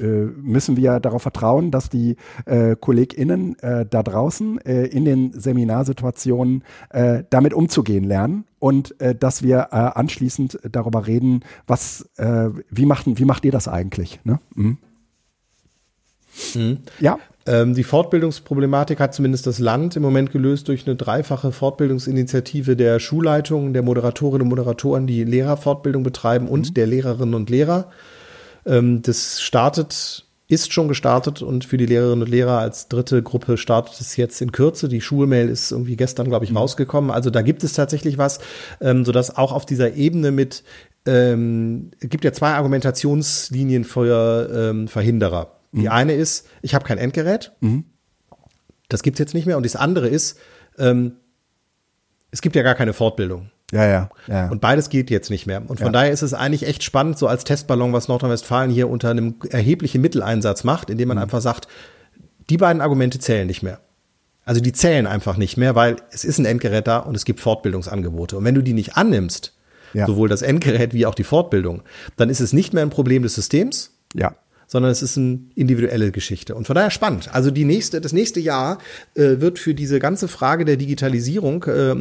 äh, 0.00 0.26
müssen 0.36 0.76
wir 0.76 1.00
darauf 1.00 1.22
vertrauen, 1.22 1.70
dass 1.70 1.88
die 1.88 2.16
äh, 2.46 2.76
KollegInnen 2.76 3.58
äh, 3.58 3.86
da 3.86 4.02
draußen 4.02 4.58
äh, 4.64 4.86
in 4.86 5.04
den 5.04 5.32
Seminarsituationen 5.32 6.64
äh, 6.90 7.24
damit 7.30 7.54
umzugehen 7.54 8.04
lernen 8.04 8.44
und 8.58 9.00
äh, 9.00 9.14
dass 9.14 9.42
wir 9.42 9.68
äh, 9.72 9.76
anschließend 9.76 10.58
darüber 10.70 11.06
reden, 11.06 11.40
was, 11.66 12.08
äh, 12.16 12.50
wie, 12.70 12.86
macht, 12.86 13.06
wie 13.06 13.24
macht 13.24 13.44
ihr 13.44 13.52
das 13.52 13.68
eigentlich? 13.68 14.20
Ne? 14.24 14.40
Mhm. 14.54 14.78
Mhm. 16.54 16.78
Ja. 17.00 17.18
Ähm, 17.46 17.74
die 17.74 17.82
Fortbildungsproblematik 17.82 19.00
hat 19.00 19.14
zumindest 19.14 19.46
das 19.46 19.58
Land 19.58 19.96
im 19.96 20.02
Moment 20.02 20.30
gelöst 20.30 20.68
durch 20.68 20.86
eine 20.86 20.96
dreifache 20.96 21.50
Fortbildungsinitiative 21.50 22.76
der 22.76 23.00
Schulleitungen, 23.00 23.72
der 23.72 23.82
Moderatorinnen 23.82 24.42
und 24.42 24.48
Moderatoren, 24.48 25.06
die 25.06 25.24
Lehrerfortbildung 25.24 26.02
betreiben 26.02 26.48
und 26.48 26.70
mhm. 26.70 26.74
der 26.74 26.86
Lehrerinnen 26.86 27.34
und 27.34 27.50
Lehrer. 27.50 27.90
Ähm, 28.64 29.02
das 29.02 29.42
startet, 29.42 30.24
ist 30.46 30.72
schon 30.72 30.86
gestartet 30.86 31.42
und 31.42 31.64
für 31.64 31.78
die 31.78 31.86
Lehrerinnen 31.86 32.22
und 32.22 32.30
Lehrer 32.30 32.58
als 32.58 32.88
dritte 32.88 33.22
Gruppe 33.22 33.56
startet 33.56 34.00
es 34.00 34.16
jetzt 34.16 34.40
in 34.40 34.52
Kürze. 34.52 34.88
Die 34.88 35.00
Schulmail 35.00 35.48
ist 35.48 35.72
irgendwie 35.72 35.96
gestern, 35.96 36.28
glaube 36.28 36.44
ich, 36.44 36.52
mhm. 36.52 36.58
rausgekommen. 36.58 37.10
Also 37.10 37.30
da 37.30 37.42
gibt 37.42 37.64
es 37.64 37.72
tatsächlich 37.72 38.18
was, 38.18 38.38
ähm, 38.80 39.04
sodass 39.04 39.36
auch 39.36 39.52
auf 39.52 39.66
dieser 39.66 39.94
Ebene 39.94 40.30
mit 40.30 40.62
ähm, 41.04 41.90
gibt 41.98 42.24
ja 42.24 42.32
zwei 42.32 42.50
Argumentationslinien 42.50 43.82
für 43.82 44.48
ähm, 44.70 44.86
Verhinderer. 44.86 45.61
Die 45.72 45.82
mhm. 45.82 45.88
eine 45.88 46.14
ist, 46.14 46.46
ich 46.60 46.74
habe 46.74 46.84
kein 46.84 46.98
Endgerät. 46.98 47.52
Mhm. 47.60 47.84
Das 48.88 49.02
gibt's 49.02 49.18
jetzt 49.18 49.34
nicht 49.34 49.46
mehr. 49.46 49.56
Und 49.56 49.64
das 49.64 49.74
andere 49.74 50.08
ist, 50.08 50.38
ähm, 50.78 51.16
es 52.30 52.42
gibt 52.42 52.56
ja 52.56 52.62
gar 52.62 52.74
keine 52.74 52.92
Fortbildung. 52.92 53.50
Ja, 53.72 53.86
ja, 53.86 54.10
ja. 54.28 54.50
Und 54.50 54.60
beides 54.60 54.90
geht 54.90 55.10
jetzt 55.10 55.30
nicht 55.30 55.46
mehr. 55.46 55.62
Und 55.66 55.78
von 55.78 55.86
ja. 55.86 55.92
daher 55.92 56.12
ist 56.12 56.20
es 56.20 56.34
eigentlich 56.34 56.66
echt 56.66 56.82
spannend, 56.82 57.18
so 57.18 57.26
als 57.26 57.44
Testballon, 57.44 57.94
was 57.94 58.06
Nordrhein-Westfalen 58.08 58.70
hier 58.70 58.90
unter 58.90 59.08
einem 59.08 59.36
erheblichen 59.48 60.02
Mitteleinsatz 60.02 60.62
macht, 60.62 60.90
indem 60.90 61.08
man 61.08 61.16
mhm. 61.16 61.22
einfach 61.22 61.40
sagt, 61.40 61.68
die 62.50 62.58
beiden 62.58 62.82
Argumente 62.82 63.18
zählen 63.18 63.46
nicht 63.46 63.62
mehr. 63.62 63.80
Also 64.44 64.60
die 64.60 64.72
zählen 64.72 65.06
einfach 65.06 65.38
nicht 65.38 65.56
mehr, 65.56 65.74
weil 65.74 65.96
es 66.10 66.24
ist 66.24 66.38
ein 66.38 66.44
Endgerät 66.44 66.86
da 66.86 66.98
und 66.98 67.14
es 67.14 67.24
gibt 67.24 67.40
Fortbildungsangebote. 67.40 68.36
Und 68.36 68.44
wenn 68.44 68.54
du 68.54 68.62
die 68.62 68.74
nicht 68.74 68.96
annimmst, 68.96 69.56
ja. 69.94 70.06
sowohl 70.06 70.28
das 70.28 70.42
Endgerät 70.42 70.92
wie 70.92 71.06
auch 71.06 71.14
die 71.14 71.24
Fortbildung, 71.24 71.82
dann 72.16 72.28
ist 72.28 72.40
es 72.40 72.52
nicht 72.52 72.74
mehr 72.74 72.82
ein 72.82 72.90
Problem 72.90 73.22
des 73.22 73.34
Systems, 73.34 73.92
ja 74.14 74.34
sondern 74.72 74.90
es 74.90 75.02
ist 75.02 75.18
eine 75.18 75.40
individuelle 75.54 76.12
Geschichte. 76.12 76.54
Und 76.54 76.66
von 76.66 76.74
daher 76.74 76.90
spannend. 76.90 77.28
Also 77.34 77.50
die 77.50 77.66
nächste, 77.66 78.00
das 78.00 78.14
nächste 78.14 78.40
Jahr 78.40 78.78
äh, 79.14 79.38
wird 79.38 79.58
für 79.58 79.74
diese 79.74 79.98
ganze 79.98 80.28
Frage 80.28 80.64
der 80.64 80.78
Digitalisierung 80.78 81.64
äh, 81.64 81.94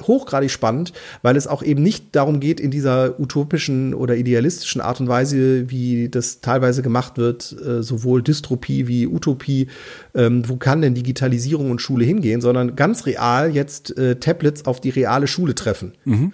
hochgradig 0.00 0.52
spannend, 0.52 0.92
weil 1.22 1.36
es 1.36 1.48
auch 1.48 1.64
eben 1.64 1.82
nicht 1.82 2.14
darum 2.14 2.38
geht, 2.38 2.60
in 2.60 2.70
dieser 2.70 3.18
utopischen 3.18 3.92
oder 3.92 4.14
idealistischen 4.14 4.80
Art 4.80 5.00
und 5.00 5.08
Weise, 5.08 5.68
wie 5.68 6.08
das 6.08 6.40
teilweise 6.40 6.82
gemacht 6.82 7.18
wird, 7.18 7.56
äh, 7.60 7.82
sowohl 7.82 8.22
Dystropie 8.22 8.86
wie 8.86 9.08
Utopie, 9.08 9.66
ähm, 10.14 10.48
wo 10.48 10.54
kann 10.54 10.80
denn 10.80 10.94
Digitalisierung 10.94 11.72
und 11.72 11.80
Schule 11.80 12.04
hingehen, 12.04 12.40
sondern 12.40 12.76
ganz 12.76 13.04
real 13.04 13.50
jetzt 13.52 13.98
äh, 13.98 14.14
Tablets 14.14 14.64
auf 14.64 14.80
die 14.80 14.90
reale 14.90 15.26
Schule 15.26 15.56
treffen. 15.56 15.94
Mhm. 16.04 16.32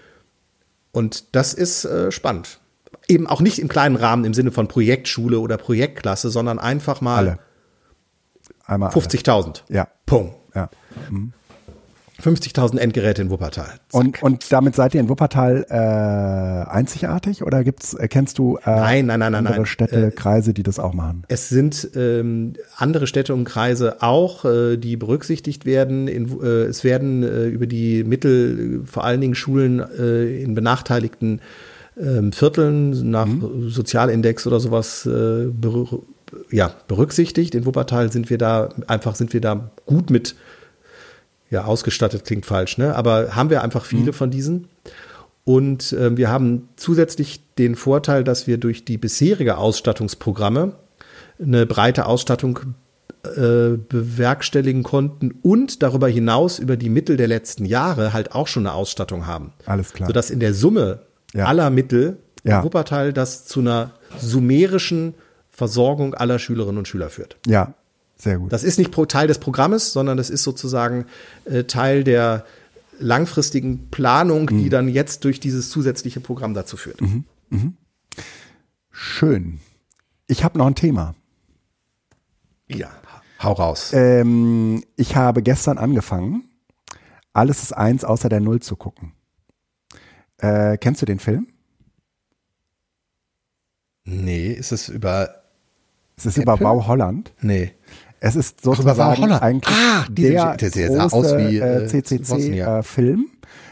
Und 0.92 1.34
das 1.34 1.54
ist 1.54 1.86
äh, 1.86 2.12
spannend 2.12 2.60
eben 3.08 3.26
auch 3.26 3.40
nicht 3.40 3.58
im 3.58 3.68
kleinen 3.68 3.96
Rahmen 3.96 4.24
im 4.24 4.34
Sinne 4.34 4.52
von 4.52 4.68
Projektschule 4.68 5.40
oder 5.40 5.56
Projektklasse, 5.56 6.30
sondern 6.30 6.58
einfach 6.58 7.00
mal 7.00 7.38
alle. 8.66 8.90
50.000. 8.90 9.62
Ja. 9.70 9.88
Punkt. 10.04 10.34
Ja. 10.54 10.68
Mhm. 11.10 11.32
50.000 12.22 12.78
Endgeräte 12.78 13.22
in 13.22 13.30
Wuppertal. 13.30 13.78
Und, 13.92 14.20
und 14.24 14.50
damit 14.50 14.74
seid 14.74 14.92
ihr 14.92 15.00
in 15.00 15.08
Wuppertal 15.08 15.64
äh, 15.70 15.74
einzigartig 16.68 17.44
oder 17.44 17.62
gibt's, 17.62 17.94
äh, 17.94 18.08
kennst 18.08 18.38
du 18.38 18.56
äh, 18.56 18.70
nein, 18.70 19.06
nein, 19.06 19.20
nein, 19.20 19.34
andere 19.36 19.66
Städte, 19.66 20.06
äh, 20.06 20.10
Kreise, 20.10 20.52
die 20.52 20.64
das 20.64 20.80
auch 20.80 20.94
machen? 20.94 21.22
Es 21.28 21.48
sind 21.48 21.90
ähm, 21.94 22.54
andere 22.76 23.06
Städte 23.06 23.34
und 23.34 23.44
Kreise 23.44 24.02
auch, 24.02 24.44
äh, 24.44 24.76
die 24.78 24.96
berücksichtigt 24.96 25.64
werden. 25.64 26.08
In, 26.08 26.42
äh, 26.42 26.64
es 26.64 26.82
werden 26.82 27.22
äh, 27.22 27.46
über 27.46 27.68
die 27.68 28.02
Mittel, 28.02 28.82
vor 28.84 29.04
allen 29.04 29.20
Dingen 29.20 29.36
Schulen 29.36 29.78
äh, 29.78 30.42
in 30.42 30.54
benachteiligten 30.54 31.40
ähm, 32.00 32.32
Vierteln 32.32 33.10
nach 33.10 33.26
mhm. 33.26 33.70
Sozialindex 33.70 34.46
oder 34.46 34.60
sowas 34.60 35.06
äh, 35.06 35.46
ber 35.46 35.86
ja, 36.50 36.72
berücksichtigt. 36.88 37.54
In 37.54 37.64
Wuppertal 37.64 38.12
sind 38.12 38.28
wir 38.28 38.36
da 38.38 38.68
einfach 38.86 39.14
sind 39.14 39.32
wir 39.32 39.40
da 39.40 39.70
gut 39.86 40.10
mit 40.10 40.34
ja 41.50 41.64
ausgestattet 41.64 42.24
klingt 42.24 42.44
falsch, 42.44 42.76
ne? 42.76 42.94
Aber 42.94 43.34
haben 43.34 43.50
wir 43.50 43.62
einfach 43.62 43.84
viele 43.84 44.12
mhm. 44.12 44.14
von 44.14 44.30
diesen. 44.30 44.68
Und 45.44 45.94
äh, 45.94 46.14
wir 46.16 46.28
haben 46.28 46.68
zusätzlich 46.76 47.40
den 47.56 47.74
Vorteil, 47.74 48.22
dass 48.22 48.46
wir 48.46 48.58
durch 48.58 48.84
die 48.84 48.98
bisherige 48.98 49.56
Ausstattungsprogramme 49.56 50.74
eine 51.42 51.64
breite 51.64 52.04
Ausstattung 52.04 52.60
äh, 53.24 53.78
bewerkstelligen 53.88 54.82
konnten 54.82 55.32
und 55.42 55.82
darüber 55.82 56.08
hinaus 56.08 56.58
über 56.58 56.76
die 56.76 56.90
Mittel 56.90 57.16
der 57.16 57.28
letzten 57.28 57.64
Jahre 57.64 58.12
halt 58.12 58.32
auch 58.32 58.46
schon 58.46 58.66
eine 58.66 58.74
Ausstattung 58.74 59.26
haben. 59.26 59.52
Alles 59.64 59.92
klar. 59.92 60.08
Sodass 60.08 60.30
in 60.30 60.40
der 60.40 60.52
Summe 60.52 61.00
ja. 61.34 61.46
aller 61.46 61.70
Mittel 61.70 62.18
ja. 62.44 62.64
Wuppertal 62.64 63.12
das 63.12 63.44
zu 63.44 63.60
einer 63.60 63.92
sumerischen 64.18 65.14
Versorgung 65.50 66.14
aller 66.14 66.38
Schülerinnen 66.38 66.78
und 66.78 66.88
Schüler 66.88 67.10
führt. 67.10 67.36
Ja, 67.46 67.74
sehr 68.16 68.38
gut. 68.38 68.52
Das 68.52 68.64
ist 68.64 68.78
nicht 68.78 68.92
Teil 69.08 69.28
des 69.28 69.38
Programmes, 69.38 69.92
sondern 69.92 70.16
das 70.16 70.30
ist 70.30 70.42
sozusagen 70.42 71.06
äh, 71.44 71.64
Teil 71.64 72.04
der 72.04 72.44
langfristigen 72.98 73.88
Planung, 73.90 74.48
mhm. 74.50 74.58
die 74.58 74.68
dann 74.70 74.88
jetzt 74.88 75.24
durch 75.24 75.40
dieses 75.40 75.70
zusätzliche 75.70 76.20
Programm 76.20 76.54
dazu 76.54 76.76
führt. 76.76 77.00
Mhm. 77.00 77.24
Mhm. 77.50 77.76
Schön. 78.90 79.60
Ich 80.26 80.44
habe 80.44 80.58
noch 80.58 80.66
ein 80.66 80.74
Thema. 80.74 81.14
Ja, 82.68 82.90
hau 83.42 83.52
raus. 83.52 83.92
Ähm, 83.94 84.82
ich 84.96 85.16
habe 85.16 85.42
gestern 85.42 85.78
angefangen, 85.78 86.44
alles 87.32 87.62
ist 87.62 87.72
eins 87.72 88.04
außer 88.04 88.28
der 88.28 88.40
Null 88.40 88.60
zu 88.60 88.76
gucken. 88.76 89.12
Äh, 90.38 90.78
kennst 90.78 91.02
du 91.02 91.06
den 91.06 91.18
Film? 91.18 91.48
Nee, 94.04 94.52
ist 94.52 94.72
es 94.72 94.88
über. 94.88 95.42
Es 96.16 96.26
ist 96.26 96.38
Apple? 96.38 96.54
über 96.54 96.56
Bau 96.56 96.86
Holland. 96.86 97.32
Nee. 97.40 97.72
Es 98.20 98.34
ist 98.34 98.62
sozusagen 98.62 99.32
eigentlich 99.32 99.76
ah, 99.76 100.04
der, 100.10 100.56
große 100.56 101.12
aus 101.12 101.36
wie, 101.36 101.58
äh, 101.58 101.86
CCC-Film, 101.86 103.28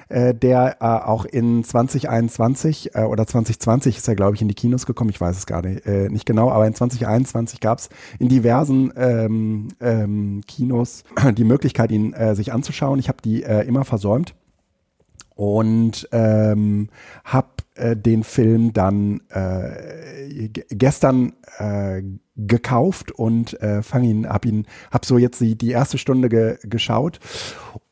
äh, 0.09 0.35
der 0.35 0.77
äh, 0.81 0.85
auch 0.85 1.25
in 1.25 1.65
2021 1.65 2.95
äh, 2.95 3.01
oder 3.01 3.27
2020 3.27 3.97
ist 3.97 4.07
er, 4.07 4.15
glaube 4.15 4.37
ich, 4.37 4.43
in 4.43 4.47
die 4.47 4.55
Kinos 4.55 4.87
gekommen. 4.87 5.11
Ich 5.11 5.21
weiß 5.21 5.37
es 5.37 5.47
gar 5.47 5.63
nicht, 5.63 5.85
äh, 5.87 6.09
nicht 6.11 6.27
genau, 6.27 6.53
aber 6.53 6.65
in 6.65 6.75
2021 6.75 7.59
gab 7.59 7.79
es 7.79 7.89
in 8.21 8.29
diversen 8.29 8.93
ähm, 8.97 9.69
ähm, 9.81 10.43
Kinos 10.47 11.03
die 11.37 11.45
Möglichkeit, 11.45 11.91
ihn 11.91 12.13
äh, 12.13 12.37
sich 12.37 12.53
anzuschauen. 12.53 13.01
Ich 13.01 13.09
habe 13.09 13.19
die 13.25 13.43
äh, 13.43 13.67
immer 13.67 13.85
versäumt 13.85 14.35
und 15.37 16.09
ähm, 16.13 16.89
habe 17.25 17.49
äh, 17.77 17.95
den 17.95 18.25
Film 18.25 18.73
dann 18.73 19.21
äh, 19.29 20.49
gestern 20.49 21.35
äh, 21.59 22.03
gekauft 22.37 23.13
und 23.13 23.61
äh, 23.63 23.83
fang 23.83 24.05
ihn, 24.05 24.29
hab 24.29 24.45
ihn, 24.45 24.67
hab 24.91 25.05
so 25.05 25.19
jetzt 25.19 25.41
die, 25.41 25.57
die 25.57 25.71
erste 25.71 25.99
Stunde 25.99 26.29
ge, 26.29 26.59
geschaut 26.63 27.19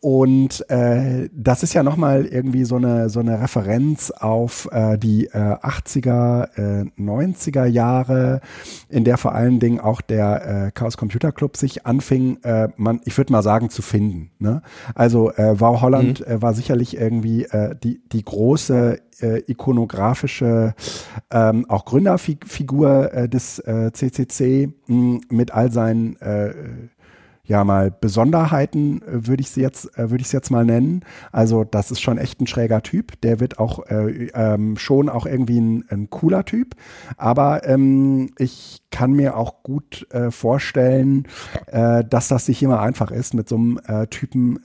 und 0.04 0.68
äh, 0.68 1.30
das 1.32 1.62
ist 1.62 1.72
ja 1.72 1.82
nochmal 1.82 2.26
irgendwie 2.26 2.66
so 2.66 2.76
eine, 2.76 3.08
so 3.08 3.20
eine 3.20 3.40
Referenz 3.40 4.10
auf 4.10 4.68
äh, 4.70 4.98
die 4.98 5.28
äh, 5.28 5.38
80er, 5.38 6.82
äh, 6.82 7.00
90er 7.00 7.64
Jahre, 7.64 8.42
in 8.90 9.04
der 9.04 9.16
vor 9.16 9.34
allen 9.34 9.60
Dingen 9.60 9.80
auch 9.80 10.02
der 10.02 10.66
äh, 10.66 10.70
Chaos 10.72 10.98
Computer 10.98 11.32
Club 11.32 11.56
sich 11.56 11.86
anfing, 11.86 12.36
äh, 12.42 12.68
man, 12.76 13.00
ich 13.06 13.16
würde 13.16 13.32
mal 13.32 13.42
sagen, 13.42 13.70
zu 13.70 13.80
finden. 13.80 14.30
Ne? 14.38 14.60
Also 14.94 15.32
äh, 15.32 15.58
Wow 15.58 15.80
Holland 15.80 16.20
mhm. 16.20 16.34
äh, 16.34 16.42
war 16.42 16.52
sicherlich 16.52 16.98
irgendwie 16.98 17.44
äh, 17.44 17.74
die, 17.82 18.02
die 18.12 18.24
große 18.26 19.00
äh, 19.20 19.42
ikonografische, 19.46 20.74
ähm, 21.30 21.68
auch 21.68 21.84
Gründerfigur 21.84 23.12
äh, 23.12 23.28
des 23.28 23.58
äh, 23.60 23.92
CCC 23.92 24.70
mh, 24.86 25.20
mit 25.30 25.52
all 25.52 25.70
seinen 25.72 26.16
äh, 26.20 26.54
ja 27.46 27.62
mal 27.64 27.90
Besonderheiten, 27.90 29.02
äh, 29.02 29.26
würde 29.26 29.42
ich 29.42 29.50
sie 29.50 29.60
jetzt, 29.60 29.96
äh, 29.98 30.10
würde 30.10 30.22
ich 30.22 30.28
es 30.28 30.32
jetzt 30.32 30.50
mal 30.50 30.64
nennen. 30.64 31.04
Also 31.30 31.64
das 31.64 31.90
ist 31.90 32.00
schon 32.00 32.18
echt 32.18 32.40
ein 32.40 32.46
schräger 32.46 32.82
Typ. 32.82 33.20
Der 33.20 33.40
wird 33.40 33.58
auch 33.58 33.86
äh, 33.86 34.30
ähm, 34.34 34.76
schon 34.76 35.08
auch 35.08 35.26
irgendwie 35.26 35.60
ein, 35.60 35.84
ein 35.90 36.10
cooler 36.10 36.44
Typ. 36.44 36.74
Aber 37.16 37.66
ähm, 37.66 38.30
ich 38.38 38.82
kann 38.90 39.12
mir 39.12 39.36
auch 39.36 39.62
gut 39.62 40.06
äh, 40.10 40.30
vorstellen, 40.30 41.28
äh, 41.66 42.04
dass 42.04 42.28
das 42.28 42.48
nicht 42.48 42.62
immer 42.62 42.80
einfach 42.80 43.10
ist, 43.10 43.34
mit 43.34 43.48
so 43.48 43.56
einem 43.56 43.80
Typen 44.10 44.58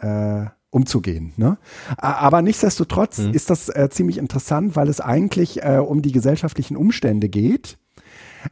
umzugehen. 0.72 1.34
Ne? 1.38 1.58
Aber 1.98 2.42
nichtsdestotrotz 2.42 3.20
mhm. 3.20 3.34
ist 3.34 3.50
das 3.50 3.70
äh, 3.70 3.90
ziemlich 3.90 4.18
interessant, 4.18 4.76
weil 4.76 4.88
es 4.88 5.02
eigentlich 5.02 5.64
äh, 5.64 5.78
um 5.78 6.02
die 6.02 6.12
gesellschaftlichen 6.12 6.78
Umstände 6.78 7.30
geht 7.30 7.78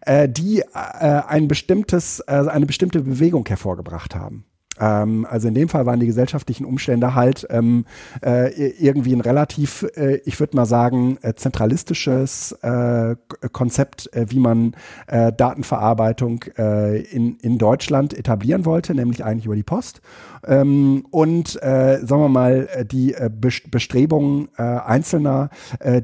äh, 0.01 0.27
die 0.27 0.59
äh, 0.59 0.63
ein 0.73 1.47
bestimmtes, 1.47 2.19
äh, 2.21 2.45
eine 2.47 2.65
bestimmte 2.65 3.01
Bewegung 3.01 3.45
hervorgebracht 3.47 4.15
haben. 4.15 4.45
Ähm, 4.79 5.25
also 5.29 5.47
in 5.47 5.53
dem 5.53 5.69
Fall 5.69 5.85
waren 5.85 5.99
die 5.99 6.07
gesellschaftlichen 6.07 6.65
Umstände 6.65 7.15
halt 7.15 7.47
ähm, 7.49 7.85
äh, 8.23 8.51
irgendwie 8.79 9.13
ein 9.13 9.21
relativ, 9.21 9.85
äh, 9.95 10.17
ich 10.25 10.39
würde 10.39 10.55
mal 10.55 10.65
sagen, 10.65 11.17
äh, 11.21 11.33
zentralistisches 11.33 12.53
äh, 12.61 13.15
Konzept, 13.51 14.13
äh, 14.13 14.25
wie 14.29 14.39
man 14.39 14.75
äh, 15.07 15.31
Datenverarbeitung 15.31 16.45
in, 16.57 17.37
in 17.41 17.57
Deutschland 17.57 18.17
etablieren 18.17 18.65
wollte, 18.65 18.93
nämlich 18.93 19.23
eigentlich 19.23 19.45
über 19.45 19.55
die 19.55 19.63
Post. 19.63 20.01
Ähm, 20.45 21.05
und 21.11 21.49
sagen 21.49 22.07
wir 22.07 22.29
mal, 22.29 22.67
die 22.91 23.15
Bestrebungen 23.39 24.49
Einzelner, 24.57 25.49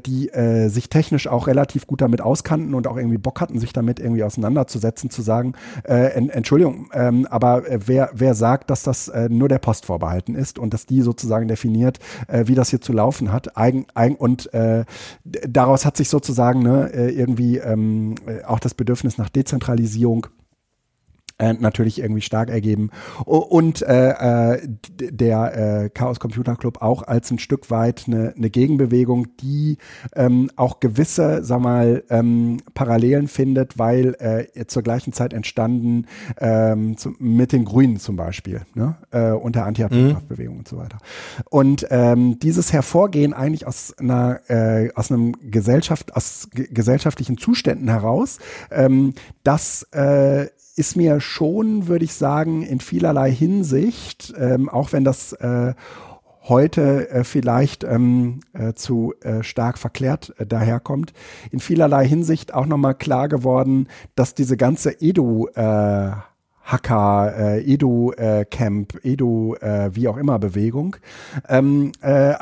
die 0.05 0.29
sich 0.67 0.89
technisch 0.89 1.27
auch 1.27 1.47
relativ 1.47 1.87
gut 1.87 2.01
damit 2.01 2.21
auskannten 2.21 2.73
und 2.73 2.87
auch 2.87 2.97
irgendwie 2.97 3.17
Bock 3.17 3.41
hatten, 3.41 3.59
sich 3.59 3.73
damit 3.73 3.99
irgendwie 3.99 4.23
auseinanderzusetzen, 4.23 5.09
zu 5.09 5.21
sagen, 5.21 5.53
Entschuldigung, 5.83 6.89
ähm, 6.93 7.27
aber 7.29 7.63
wer, 7.67 8.09
wer 8.13 8.33
sagt, 8.33 8.62
dass 8.69 8.83
das 8.83 9.07
äh, 9.07 9.29
nur 9.29 9.49
der 9.49 9.59
Post 9.59 9.85
vorbehalten 9.85 10.35
ist 10.35 10.59
und 10.59 10.73
dass 10.73 10.85
die 10.85 11.01
sozusagen 11.01 11.47
definiert, 11.47 11.99
äh, 12.27 12.47
wie 12.47 12.55
das 12.55 12.69
hier 12.69 12.81
zu 12.81 12.93
laufen 12.93 13.31
hat. 13.31 13.57
Eigen, 13.57 13.85
eigen, 13.93 14.15
und 14.15 14.53
äh, 14.53 14.85
daraus 15.23 15.85
hat 15.85 15.97
sich 15.97 16.09
sozusagen 16.09 16.63
ne, 16.63 16.91
äh, 16.93 17.09
irgendwie 17.09 17.57
ähm, 17.57 18.15
auch 18.45 18.59
das 18.59 18.73
Bedürfnis 18.73 19.17
nach 19.17 19.29
Dezentralisierung 19.29 20.27
äh, 21.37 21.53
natürlich 21.53 21.99
irgendwie 21.99 22.21
stark 22.21 22.49
ergeben. 22.49 22.89
Und 23.25 23.81
äh, 23.81 24.53
äh, 24.55 24.67
der 24.99 25.83
äh, 25.83 25.89
Chaos 25.89 26.19
Computer 26.19 26.55
Club 26.55 26.81
auch 26.81 27.03
als 27.03 27.31
ein 27.31 27.39
Stück 27.39 27.71
weit 27.71 28.03
eine, 28.07 28.33
eine 28.35 28.49
Gegenbewegung, 28.49 29.35
die 29.37 29.77
ähm, 30.15 30.49
auch 30.55 30.79
gewisse, 30.79 31.43
sag 31.43 31.61
mal, 31.61 32.03
ähm, 32.09 32.57
Parallelen 32.73 33.27
findet, 33.27 33.77
weil 33.79 34.15
äh, 34.19 34.65
zur 34.65 34.83
gleichen 34.83 35.13
Zeit 35.13 35.33
entstanden 35.33 36.05
ähm, 36.39 36.97
zu, 36.97 37.13
mit 37.19 37.51
den 37.51 37.65
Grünen 37.65 37.97
zum 37.97 38.15
Beispiel 38.15 38.61
ne? 38.73 38.97
äh, 39.11 39.31
und 39.31 39.55
der 39.55 39.65
Anti-Atomkraftbewegung 39.65 40.55
mhm. 40.55 40.59
und 40.59 40.67
so 40.67 40.77
weiter. 40.77 40.97
Und 41.49 41.87
ähm, 41.89 42.39
dieses 42.39 42.73
Hervorgehen 42.73 43.33
eigentlich 43.33 43.67
aus 43.67 43.93
einer 43.97 44.39
äh, 44.49 44.91
aus 44.95 45.11
einem 45.11 45.33
Gesellschaft 45.41 46.15
aus 46.15 46.47
gesellschaftlichen 46.53 47.37
Zuständen 47.37 47.89
heraus, 47.89 48.39
ähm, 48.71 49.13
das 49.43 49.83
äh, 49.91 50.47
ist 50.75 50.95
mir 50.95 51.21
schon, 51.21 51.87
würde 51.87 52.05
ich 52.05 52.13
sagen, 52.13 52.63
in 52.63 52.79
vielerlei 52.79 53.31
Hinsicht, 53.31 54.33
ähm, 54.37 54.69
auch 54.69 54.91
wenn 54.91 55.03
das 55.03 55.33
äh, 55.33 55.73
heute 56.43 57.09
äh, 57.09 57.23
vielleicht 57.23 57.83
ähm, 57.83 58.41
äh, 58.53 58.73
zu 58.73 59.13
äh, 59.21 59.43
stark 59.43 59.77
verklärt 59.77 60.33
äh, 60.37 60.45
daherkommt, 60.45 61.13
in 61.51 61.59
vielerlei 61.59 62.07
Hinsicht 62.07 62.53
auch 62.53 62.65
nochmal 62.65 62.95
klar 62.95 63.29
geworden, 63.29 63.87
dass 64.15 64.35
diese 64.35 64.57
ganze 64.57 65.01
Edu 65.01 65.47
äh, 65.55 66.11
Hacker, 66.63 67.33
äh, 67.37 67.73
Edu-Camp, 67.73 68.95
äh, 69.03 69.11
Edu, 69.11 69.55
äh, 69.55 69.89
wie 69.93 70.07
auch 70.07 70.17
immer 70.17 70.39
Bewegung. 70.39 70.95
Ähm, 71.49 71.91
äh, 72.01 72.33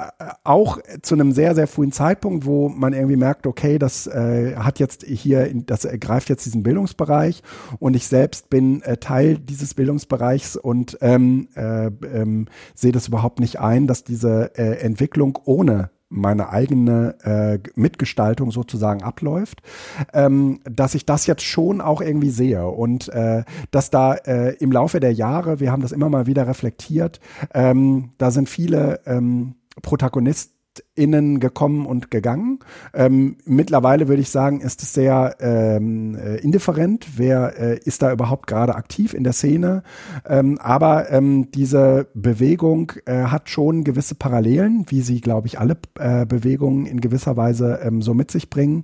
auch 0.43 0.77
zu 1.02 1.15
einem 1.15 1.31
sehr, 1.31 1.56
sehr 1.56 1.68
frühen 1.68 1.91
Zeitpunkt, 1.91 2.45
wo 2.45 2.69
man 2.69 2.93
irgendwie 2.93 3.15
merkt, 3.15 3.48
okay, 3.48 3.80
das 3.80 4.07
äh, 4.07 4.56
hat 4.56 4.80
jetzt 4.80 5.03
hier, 5.03 5.52
das 5.65 5.85
ergreift 5.85 6.30
jetzt 6.30 6.45
diesen 6.45 6.64
Bildungsbereich 6.64 7.41
und 7.80 7.95
ich 7.95 8.07
selbst 8.07 8.49
bin 8.49 8.81
äh, 8.84 8.98
Teil 8.98 9.39
dieses 9.39 9.73
Bildungsbereichs 9.73 10.56
und 10.56 10.98
ähm, 11.02 11.48
äh, 11.56 11.88
ähm, 11.88 12.48
sehe 12.76 12.91
das 12.91 13.07
überhaupt 13.07 13.39
nicht 13.39 13.60
ein, 13.60 13.88
dass 13.88 14.03
diese 14.03 14.52
äh, 14.56 14.80
Entwicklung 14.81 15.39
ohne 15.45 15.89
meine 16.11 16.49
eigene 16.49 17.15
äh, 17.23 17.59
Mitgestaltung 17.75 18.51
sozusagen 18.51 19.01
abläuft, 19.01 19.61
ähm, 20.13 20.59
dass 20.63 20.93
ich 20.93 21.05
das 21.05 21.25
jetzt 21.25 21.43
schon 21.43 21.81
auch 21.81 22.01
irgendwie 22.01 22.29
sehe. 22.29 22.67
Und 22.67 23.09
äh, 23.09 23.43
dass 23.71 23.89
da 23.89 24.13
äh, 24.13 24.55
im 24.57 24.71
Laufe 24.71 24.99
der 24.99 25.13
Jahre, 25.13 25.59
wir 25.59 25.71
haben 25.71 25.81
das 25.81 25.91
immer 25.91 26.09
mal 26.09 26.27
wieder 26.27 26.47
reflektiert, 26.47 27.19
ähm, 27.53 28.11
da 28.17 28.29
sind 28.29 28.49
viele 28.49 28.99
ähm, 29.05 29.55
Protagonisten 29.81 30.60
innen 30.95 31.39
gekommen 31.39 31.85
und 31.85 32.11
gegangen. 32.11 32.60
Ähm, 32.93 33.38
mittlerweile 33.45 34.07
würde 34.07 34.22
ich 34.22 34.30
sagen, 34.30 34.61
ist 34.61 34.81
es 34.81 34.93
sehr 34.93 35.35
ähm, 35.39 36.15
äh, 36.15 36.38
indifferent, 36.38 37.07
wer 37.18 37.60
äh, 37.60 37.80
ist 37.84 38.02
da 38.02 38.11
überhaupt 38.11 38.48
gerade 38.48 38.76
aktiv 38.76 39.14
in 39.14 39.23
der 39.23 39.34
Szene. 39.34 39.84
Ähm, 40.27 40.57
aber 40.60 41.11
ähm, 41.11 41.52
diese 41.52 42.07
Bewegung 42.14 42.93
äh, 43.06 43.23
hat 43.23 43.49
schon 43.49 43.84
gewisse 43.84 44.15
Parallelen, 44.15 44.85
wie 44.89 45.02
sie, 45.02 45.22
glaube 45.22 45.48
ich, 45.48 45.60
alle 45.60 45.77
äh, 45.99 46.26
Bewegungen 46.26 46.85
in 46.85 47.02
gewisser 47.02 47.38
Weise 47.38 47.80
ähm, 47.84 48.02
so 48.02 48.14
mit 48.14 48.31
sich 48.31 48.49
bringen. 48.49 48.84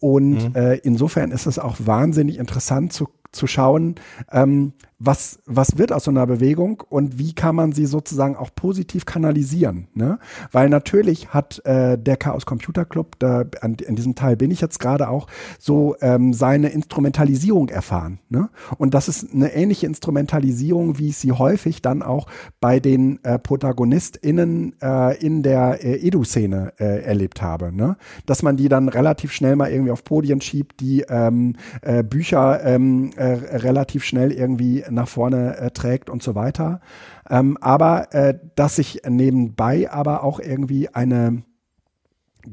Und 0.00 0.50
mhm. 0.50 0.54
äh, 0.54 0.76
insofern 0.76 1.32
ist 1.32 1.46
es 1.46 1.58
auch 1.58 1.76
wahnsinnig 1.80 2.38
interessant 2.38 2.92
zu, 2.92 3.08
zu 3.32 3.46
schauen, 3.46 3.96
ähm, 4.30 4.72
was, 5.00 5.38
was 5.46 5.78
wird 5.78 5.92
aus 5.92 6.04
so 6.04 6.10
einer 6.10 6.26
Bewegung 6.26 6.82
und 6.88 7.18
wie 7.18 7.32
kann 7.32 7.54
man 7.54 7.72
sie 7.72 7.86
sozusagen 7.86 8.34
auch 8.34 8.50
positiv 8.52 9.06
kanalisieren. 9.06 9.86
Ne? 9.94 10.18
Weil 10.50 10.68
natürlich 10.68 11.28
hat 11.28 11.64
äh, 11.64 11.96
der 11.96 12.16
Chaos 12.16 12.46
Computer 12.46 12.84
Club, 12.84 13.16
da, 13.20 13.44
an, 13.60 13.74
in 13.74 13.94
diesem 13.94 14.16
Teil 14.16 14.36
bin 14.36 14.50
ich 14.50 14.60
jetzt 14.60 14.80
gerade 14.80 15.08
auch, 15.08 15.28
so 15.60 15.94
ähm, 16.00 16.32
seine 16.32 16.70
Instrumentalisierung 16.70 17.68
erfahren. 17.68 18.18
Ne? 18.28 18.48
Und 18.76 18.92
das 18.94 19.06
ist 19.06 19.32
eine 19.32 19.54
ähnliche 19.54 19.86
Instrumentalisierung, 19.86 20.98
wie 20.98 21.10
ich 21.10 21.16
sie 21.16 21.30
häufig 21.30 21.80
dann 21.80 22.02
auch 22.02 22.26
bei 22.60 22.80
den 22.80 23.22
äh, 23.22 23.38
ProtagonistInnen 23.38 24.74
äh, 24.82 25.16
in 25.24 25.44
der 25.44 25.84
äh, 25.84 26.08
Edu-Szene 26.08 26.72
äh, 26.78 27.04
erlebt 27.04 27.40
habe. 27.40 27.72
Ne? 27.72 27.96
Dass 28.26 28.42
man 28.42 28.56
die 28.56 28.68
dann 28.68 28.88
relativ 28.88 29.30
schnell 29.30 29.54
mal 29.54 29.70
irgendwie 29.70 29.92
auf 29.92 30.02
Podien 30.02 30.40
schiebt, 30.40 30.80
die 30.80 31.04
ähm, 31.08 31.54
äh, 31.82 32.02
Bücher 32.02 32.64
ähm, 32.64 33.12
äh, 33.16 33.24
relativ 33.58 34.02
schnell 34.02 34.32
irgendwie 34.32 34.82
nach 34.90 35.08
vorne 35.08 35.56
äh, 35.56 35.70
trägt 35.70 36.10
und 36.10 36.22
so 36.22 36.34
weiter. 36.34 36.80
Ähm, 37.28 37.58
aber 37.60 38.12
äh, 38.14 38.38
dass 38.54 38.76
sich 38.76 39.02
nebenbei 39.08 39.90
aber 39.90 40.22
auch 40.22 40.40
irgendwie 40.40 40.88
eine 40.88 41.42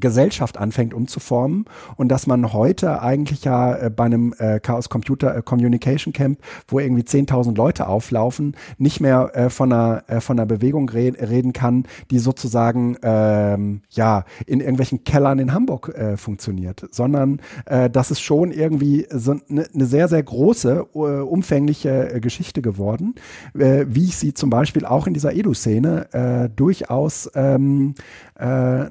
Gesellschaft 0.00 0.58
anfängt 0.58 0.94
umzuformen 0.94 1.64
und 1.96 2.08
dass 2.08 2.26
man 2.26 2.52
heute 2.52 3.02
eigentlich 3.02 3.44
ja 3.44 3.74
äh, 3.74 3.90
bei 3.90 4.04
einem 4.04 4.34
äh, 4.38 4.60
Chaos 4.60 4.88
Computer 4.88 5.36
äh, 5.36 5.42
Communication 5.42 6.12
Camp, 6.12 6.38
wo 6.68 6.78
irgendwie 6.78 7.02
10.000 7.02 7.56
Leute 7.56 7.88
auflaufen, 7.88 8.56
nicht 8.78 9.00
mehr 9.00 9.46
von 9.48 9.72
einer 9.72 10.02
von 10.20 10.38
einer 10.38 10.46
Bewegung 10.46 10.88
re 10.88 11.12
reden 11.18 11.52
kann, 11.52 11.84
die 12.10 12.18
sozusagen 12.18 12.96
ähm, 13.02 13.82
ja 13.90 14.24
in 14.46 14.60
irgendwelchen 14.60 15.04
Kellern 15.04 15.38
in 15.38 15.52
Hamburg 15.52 15.88
äh, 15.94 16.16
funktioniert, 16.16 16.86
sondern 16.90 17.40
äh, 17.66 17.90
das 17.90 18.10
ist 18.10 18.20
schon 18.20 18.50
irgendwie 18.50 19.06
so 19.10 19.32
eine 19.32 19.66
ne 19.72 19.86
sehr 19.86 20.08
sehr 20.08 20.22
große 20.22 20.86
äh, 20.94 20.98
umfängliche 20.98 22.20
Geschichte 22.20 22.62
geworden, 22.62 23.14
äh, 23.54 23.86
wie 23.88 24.04
ich 24.04 24.16
sie 24.16 24.34
zum 24.34 24.50
Beispiel 24.50 24.84
auch 24.84 25.06
in 25.06 25.14
dieser 25.14 25.34
Edu-Szene 25.34 26.50
durchaus 26.56 27.30
ähm, 27.34 27.94
äh, 28.38 28.86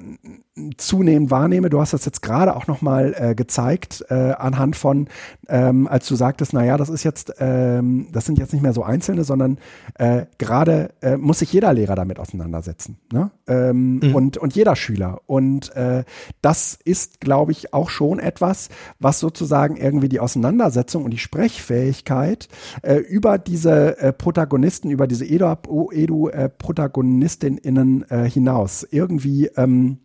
zunehmend 0.78 1.30
wahrnehme. 1.30 1.68
Du 1.68 1.78
hast 1.80 1.92
das 1.92 2.06
jetzt 2.06 2.22
gerade 2.22 2.56
auch 2.56 2.66
nochmal 2.66 3.14
äh, 3.16 3.34
gezeigt, 3.34 4.06
äh, 4.08 4.14
anhand 4.14 4.76
von, 4.76 5.08
ähm, 5.48 5.86
als 5.86 6.08
du 6.08 6.16
sagtest, 6.16 6.54
naja, 6.54 6.78
das 6.78 6.88
ist 6.88 7.04
jetzt, 7.04 7.34
ähm, 7.38 8.08
das 8.12 8.24
sind 8.24 8.38
jetzt 8.38 8.54
nicht 8.54 8.62
mehr 8.62 8.72
so 8.72 8.82
Einzelne, 8.82 9.24
sondern 9.24 9.58
äh, 9.94 10.24
gerade 10.38 10.94
äh, 11.02 11.18
muss 11.18 11.40
sich 11.40 11.52
jeder 11.52 11.74
Lehrer 11.74 11.94
damit 11.94 12.18
auseinandersetzen. 12.18 12.96
Ne? 13.12 13.30
Ähm, 13.46 13.98
mhm. 13.98 14.14
und, 14.14 14.38
und 14.38 14.56
jeder 14.56 14.76
Schüler. 14.76 15.20
Und 15.26 15.76
äh, 15.76 16.04
das 16.40 16.78
ist, 16.84 17.20
glaube 17.20 17.52
ich, 17.52 17.74
auch 17.74 17.90
schon 17.90 18.18
etwas, 18.18 18.70
was 18.98 19.20
sozusagen 19.20 19.76
irgendwie 19.76 20.08
die 20.08 20.20
Auseinandersetzung 20.20 21.04
und 21.04 21.10
die 21.10 21.18
Sprechfähigkeit 21.18 22.48
äh, 22.82 22.96
über 22.96 23.36
diese 23.36 23.98
äh, 23.98 24.10
Protagonisten, 24.12 24.90
über 24.90 25.06
diese 25.06 25.26
Edu-Protagonistinnen 25.26 28.02
Edu, 28.02 28.14
äh, 28.14 28.30
hinaus 28.30 28.86
irgendwie 28.90 29.50
ähm, 29.56 29.98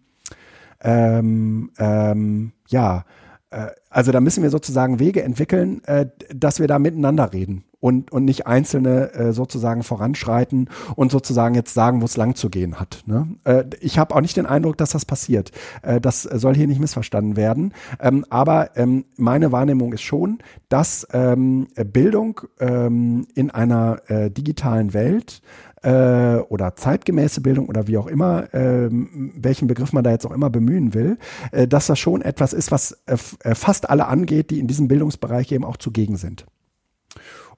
ähm, 0.84 1.72
ähm, 1.78 2.52
ja, 2.70 3.06
äh, 3.50 3.68
also 3.90 4.12
da 4.12 4.22
müssen 4.22 4.44
wir 4.44 4.50
sozusagen 4.50 5.00
Wege 5.00 5.24
entwickeln, 5.24 5.84
äh, 5.86 6.08
dass 6.34 6.60
wir 6.60 6.68
da 6.68 6.80
miteinander 6.80 7.34
reden 7.34 7.64
und, 7.82 8.12
und 8.12 8.24
nicht 8.24 8.48
Einzelne 8.48 9.14
äh, 9.14 9.34
sozusagen 9.34 9.84
voranschreiten 9.84 10.70
und 10.96 11.12
sozusagen 11.12 11.56
jetzt 11.56 11.74
sagen, 11.74 12.02
wo 12.02 12.06
es 12.06 12.16
lang 12.16 12.36
zu 12.36 12.50
gehen 12.50 12.80
hat. 12.80 13.04
Ne? 13.06 13.28
Äh, 13.44 13.66
ich 13.82 14.00
habe 14.00 14.16
auch 14.16 14.22
nicht 14.22 14.38
den 14.38 14.46
Eindruck, 14.46 14.78
dass 14.78 14.92
das 14.92 15.04
passiert. 15.04 15.52
Äh, 15.82 16.00
das 16.00 16.22
soll 16.22 16.56
hier 16.56 16.68
nicht 16.68 16.80
missverstanden 16.80 17.36
werden. 17.36 17.74
Ähm, 18.00 18.26
aber 18.30 18.78
ähm, 18.78 19.06
meine 19.18 19.52
Wahrnehmung 19.52 19.92
ist 19.92 20.04
schon, 20.04 20.40
dass 20.70 21.06
ähm, 21.12 21.68
Bildung 21.92 22.42
ähm, 22.60 23.28
in 23.36 23.52
einer 23.52 24.02
äh, 24.08 24.30
digitalen 24.30 24.94
Welt 24.94 25.42
äh, 25.82 26.36
oder 26.38 26.76
zeitgemäße 26.76 27.42
Bildung 27.42 27.68
oder 27.68 27.88
wie 27.88 27.98
auch 27.98 28.08
immer, 28.08 28.54
äh, 28.54 28.90
welchen 28.92 29.68
Begriff 29.68 29.94
man 29.94 30.04
da 30.04 30.12
jetzt 30.12 30.26
auch 30.26 30.32
immer 30.32 30.50
bemühen 30.50 30.94
will, 30.94 31.18
äh, 31.52 31.68
dass 31.68 31.88
das 31.88 32.00
schon 32.00 32.22
etwas 32.22 32.54
ist, 32.54 32.72
was 32.72 32.92
äh, 33.08 33.18
äh, 33.44 33.56
fast 33.56 33.90
alle 33.90 34.08
angeht, 34.08 34.52
die 34.52 34.60
in 34.60 34.68
diesem 34.68 34.88
Bildungsbereich 34.88 35.52
eben 35.52 35.66
auch 35.66 35.78
zugegen 35.78 36.18
sind. 36.18 36.46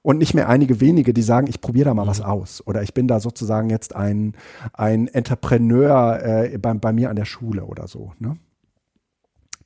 Und 0.04 0.18
nicht 0.18 0.34
mehr 0.34 0.50
einige 0.50 0.82
wenige, 0.82 1.14
die 1.14 1.22
sagen, 1.22 1.46
ich 1.48 1.62
probiere 1.62 1.86
da 1.86 1.94
mal 1.94 2.04
mhm. 2.04 2.08
was 2.08 2.20
aus. 2.20 2.62
Oder 2.66 2.82
ich 2.82 2.92
bin 2.92 3.08
da 3.08 3.20
sozusagen 3.20 3.70
jetzt 3.70 3.96
ein, 3.96 4.34
ein 4.74 5.08
Entrepreneur 5.08 6.20
äh, 6.22 6.58
bei, 6.58 6.74
bei 6.74 6.92
mir 6.92 7.08
an 7.08 7.16
der 7.16 7.24
Schule 7.24 7.64
oder 7.64 7.88
so. 7.88 8.12
Ne? 8.18 8.36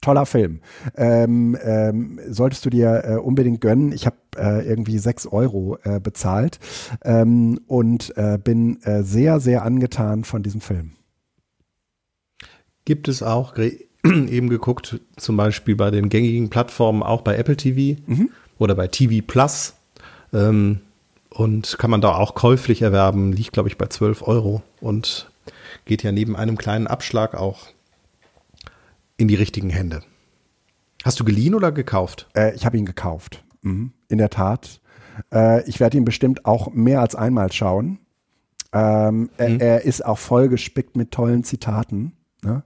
toller 0.01 0.27
Film. 0.27 0.61
Ähm, 0.97 1.59
ähm, 1.61 2.21
solltest 2.29 2.65
du 2.65 2.71
dir 2.71 3.03
äh, 3.05 3.15
unbedingt 3.17 3.61
gönnen. 3.61 3.91
Ich 3.91 4.07
habe 4.07 4.17
äh, 4.37 4.65
irgendwie 4.65 4.99
sechs 4.99 5.27
Euro 5.27 5.77
äh, 5.83 5.99
bezahlt 5.99 6.61
ähm, 7.03 7.59
und 7.67 8.17
äh, 8.17 8.39
bin 8.39 8.81
äh, 8.83 9.03
sehr, 9.03 9.41
sehr 9.41 9.65
angetan 9.65 10.23
von 10.23 10.45
diesem 10.45 10.61
Film. 10.61 10.93
Gibt 12.85 13.09
es 13.09 13.25
auch, 13.25 13.57
eben 14.05 14.49
geguckt, 14.49 15.01
zum 15.17 15.37
Beispiel 15.37 15.75
bei 15.75 15.91
den 15.91 16.09
gängigen 16.09 16.49
Plattformen, 16.49 17.03
auch 17.03 17.23
bei 17.23 17.37
Apple 17.37 17.57
TV 17.57 18.01
mhm. 18.07 18.31
oder 18.59 18.77
bei 18.77 18.87
TV 18.87 19.25
Plus. 19.27 19.75
Ähm, 20.33 20.81
und 21.31 21.79
kann 21.79 21.91
man 21.91 22.01
da 22.01 22.15
auch 22.15 22.35
käuflich 22.35 22.83
erwerben, 22.83 23.33
liegt, 23.33 23.53
glaube 23.53 23.69
ich, 23.69 23.79
bei 23.79 23.87
12 23.87 24.23
Euro 24.27 24.63
und 24.81 25.31
geht 25.85 26.03
ja 26.03 26.13
neben 26.13 26.37
einem 26.37 26.57
kleinen 26.57 26.87
Abschlag 26.87 27.35
auch 27.35 27.69
in 29.17 29.29
die 29.29 29.35
richtigen 29.35 29.71
Hände. 29.71 30.03
Hast 31.05 31.21
du 31.21 31.25
geliehen 31.25 31.55
oder 31.55 31.73
gekauft? 31.73 32.29
Äh, 32.35 32.55
ich 32.55 32.67
habe 32.67 32.77
ihn 32.77 32.87
gekauft. 32.87 33.45
Mhm. 33.63 33.93
In 34.09 34.19
der 34.19 34.31
Tat. 34.31 34.81
Äh, 35.33 35.69
ich 35.69 35.81
werde 35.81 35.97
ihn 35.97 36.05
bestimmt 36.05 36.45
auch 36.45 36.73
mehr 36.73 37.01
als 37.01 37.15
einmal 37.15 37.53
schauen. 37.53 37.99
Ähm, 38.73 39.21
mhm. 39.21 39.31
er, 39.39 39.61
er, 39.61 39.83
ist 39.83 40.05
auch 40.05 40.19
vollgespickt 40.19 40.97
mit 40.97 41.11
tollen 41.11 41.45
Zitaten. 41.45 42.13
Ne? 42.43 42.63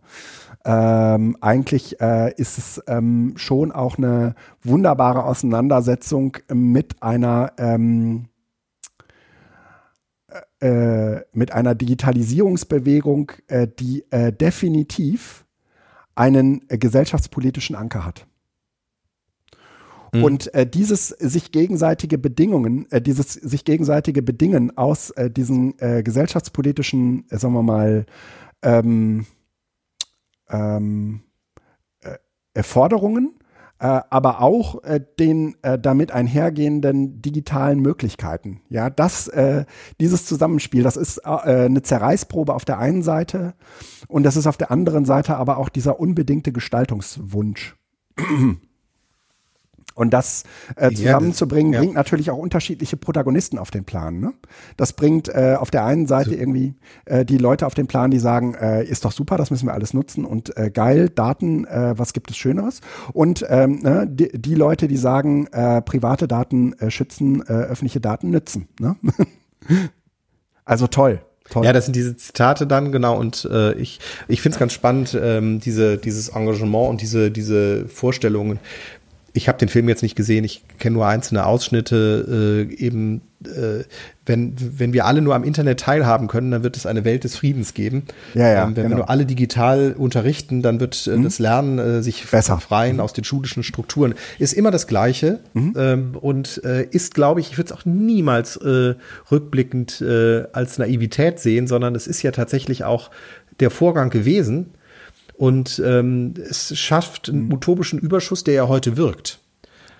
Ähm, 0.65 1.37
eigentlich 1.41 2.01
äh, 2.01 2.33
ist 2.37 2.59
es 2.59 2.83
ähm, 2.87 3.35
schon 3.37 3.73
auch 3.73 3.99
eine 3.99 4.35
wunderbare 4.63 5.25
Auseinandersetzung 5.25 6.37
mit 6.53 7.03
einer 7.03 7.53
ähm, 7.59 8.27
äh, 10.61 11.21
mit 11.33 11.53
einer 11.53 11.75
Digitalisierungsbewegung, 11.75 13.33
äh, 13.49 13.67
die 13.67 14.05
äh, 14.11 14.33
definitiv 14.33 15.45
einen 16.15 16.63
äh, 16.69 16.79
gesellschaftspolitischen 16.79 17.75
Anker 17.75 18.07
hat. 18.07 18.27
Mhm. 20.13 20.25
Und 20.25 20.55
äh, 20.55 20.67
dieses 20.67 21.09
sich 21.09 21.53
gegenseitige 21.53 22.19
Bedingungen, 22.19 22.91
äh, 22.91 23.01
dieses 23.01 23.33
sich 23.33 23.65
gegenseitige 23.65 24.23
Bedingen 24.23 24.77
aus 24.77 25.11
äh, 25.11 25.31
diesen 25.31 25.79
äh, 25.81 26.03
gesellschaftspolitischen, 26.03 27.25
äh, 27.31 27.39
sagen 27.39 27.55
wir 27.55 27.63
mal, 27.63 28.07
ähm, 28.63 29.27
ähm, 30.53 31.23
äh, 32.55 32.63
Forderungen, 32.63 33.39
äh, 33.79 34.01
aber 34.11 34.43
auch 34.43 34.85
äh, 34.85 35.01
den 35.19 35.57
äh, 35.63 35.79
damit 35.79 36.13
einhergehenden 36.13 37.21
digitalen 37.21 37.81
Möglichkeiten. 37.81 38.61
Ja, 38.69 38.91
das, 38.91 39.27
äh, 39.29 39.65
dieses 40.01 40.27
Zusammenspiel, 40.27 40.83
das 40.83 40.97
ist 40.97 41.19
äh, 41.25 41.31
eine 41.31 41.83
Zerreißprobe 41.83 42.55
auf 42.55 42.65
der 42.65 42.79
einen 42.79 43.03
Seite 43.03 43.55
und 44.07 44.23
das 44.23 44.37
ist 44.37 44.47
auf 44.47 44.57
der 44.57 44.71
anderen 44.71 45.05
Seite 45.05 45.37
aber 45.37 45.57
auch 45.57 45.69
dieser 45.69 45.99
unbedingte 45.99 46.53
Gestaltungswunsch. 46.53 47.77
Und 49.95 50.13
das 50.13 50.45
äh, 50.77 50.91
zusammenzubringen, 50.91 51.73
ja, 51.73 51.81
bringt 51.81 51.95
natürlich 51.95 52.31
auch 52.31 52.39
unterschiedliche 52.39 52.97
Protagonisten 52.97 53.59
auf 53.59 53.71
den 53.71 53.85
Plan. 53.85 54.21
Ne? 54.21 54.33
Das 54.77 54.93
bringt 54.95 55.29
äh, 55.29 55.57
auf 55.59 55.71
der 55.71 55.85
einen 55.85 56.07
Seite 56.07 56.31
so. 56.31 56.37
irgendwie 56.37 56.75
äh, 57.05 57.25
die 57.25 57.39
Leute 57.39 57.67
auf 57.67 57.75
den 57.75 57.87
Plan, 57.87 58.11
die 58.11 58.19
sagen, 58.19 58.55
äh, 58.55 58.85
ist 58.85 59.05
doch 59.05 59.13
super, 59.13 59.37
das 59.37 59.51
müssen 59.51 59.67
wir 59.67 59.75
alles 59.75 59.95
nutzen 59.95 60.25
und 60.25 60.57
äh, 60.57 60.71
geil, 60.71 61.09
Daten, 61.09 61.67
äh, 61.67 61.95
was 61.97 62.13
gibt 62.13 62.31
es 62.31 62.37
Schöneres? 62.37 62.81
Und 63.13 63.45
ähm, 63.49 63.81
ne, 63.83 64.07
die, 64.09 64.31
die 64.33 64.55
Leute, 64.55 64.89
die 64.89 64.97
sagen, 64.97 65.47
äh, 65.49 65.83
private 65.83 66.29
Daten 66.29 66.73
äh, 66.75 66.91
schützen, 66.91 67.43
äh, 67.43 67.53
öffentliche 67.53 68.01
Daten 68.01 68.31
nützen. 68.31 68.69
Ne? 68.81 68.97
also 70.65 70.87
toll. 70.87 71.21
Toll. 71.51 71.65
Ja, 71.67 71.73
das 71.73 71.85
sind 71.85 71.97
diese 71.97 72.17
Zitate 72.17 72.67
dann, 72.67 72.93
genau. 72.93 73.19
Und 73.19 73.49
äh, 73.51 73.75
ich, 73.75 74.01
ich 74.29 74.41
finde 74.41 74.57
es 74.57 74.59
ganz 74.59 74.73
spannend, 74.73 75.19
ähm, 75.21 75.61
diese, 75.61 75.99
dieses 75.99 76.31
Engagement 76.31 76.89
und 76.89 77.01
diese, 77.03 77.31
diese 77.31 77.89
Vorstellungen, 77.89 78.59
ich 79.35 79.49
habe 79.49 79.59
den 79.59 79.69
Film 79.69 79.89
jetzt 79.89 80.03
nicht 80.03 80.15
gesehen, 80.15 80.45
ich 80.45 80.63
kenne 80.79 80.95
nur 80.95 81.07
einzelne 81.07 81.47
Ausschnitte. 81.47 82.67
Äh, 82.71 82.75
eben, 82.75 83.23
äh, 83.45 83.85
wenn, 84.27 84.55
wenn 84.59 84.93
wir 84.93 85.07
alle 85.07 85.23
nur 85.23 85.35
am 85.35 85.43
Internet 85.43 85.81
teilhaben 85.81 86.29
können, 86.29 86.51
dann 86.51 86.63
wird 86.63 86.77
es 86.77 86.85
eine 86.85 87.05
Welt 87.05 87.25
des 87.25 87.37
Friedens 87.37 87.73
geben. 87.73 88.03
Ja, 88.35 88.53
ja, 88.53 88.63
ähm, 88.63 88.77
wenn 88.77 88.85
genau. 88.85 88.89
wir 88.91 88.97
nur 88.99 89.11
alle 89.11 89.25
digital 89.25 89.95
unterrichten, 89.97 90.61
dann 90.61 90.81
wird 90.81 91.07
äh, 91.07 91.17
mhm. 91.17 91.25
das 91.25 91.39
Lernen 91.39 91.79
äh, 91.79 92.03
sich 92.03 92.31
Besser. 92.31 92.57
befreien 92.57 92.97
mhm. 92.97 93.01
aus 93.01 93.15
den 93.15 93.25
schulischen 93.25 93.63
Strukturen. 93.63 94.15
Ist 94.39 94.53
immer 94.53 94.71
das 94.71 94.87
Gleiche 94.87 95.41
mhm. 95.55 95.75
ähm, 95.79 96.17
und 96.21 96.63
äh, 96.65 96.85
ist, 96.85 97.15
glaube 97.15 97.41
ich, 97.41 97.53
ich 97.53 97.59
würde 97.59 97.73
es 97.73 97.79
auch 97.79 97.87
niemals 97.87 98.57
äh, 98.57 98.95
rückblickend 99.31 100.03
äh, 100.03 100.45
als 100.53 100.77
Naivität 100.77 101.41
sehen, 101.41 101.67
sondern 101.67 101.95
es 101.95 102.07
ist 102.07 102.23
ja 102.23 102.33
tatsächlich 102.33 102.85
auch 102.85 103.11
der 103.61 103.71
Vorgang 103.71 104.11
gewesen 104.11 104.75
und 105.43 105.83
ähm, 105.85 106.35
es 106.49 106.79
schafft 106.79 107.29
einen 107.29 107.47
mhm. 107.47 107.55
utopischen 107.55 107.99
Überschuss, 107.99 108.45
der 108.45 108.55
ja 108.55 108.69
heute 108.69 108.97
wirkt. 108.97 109.41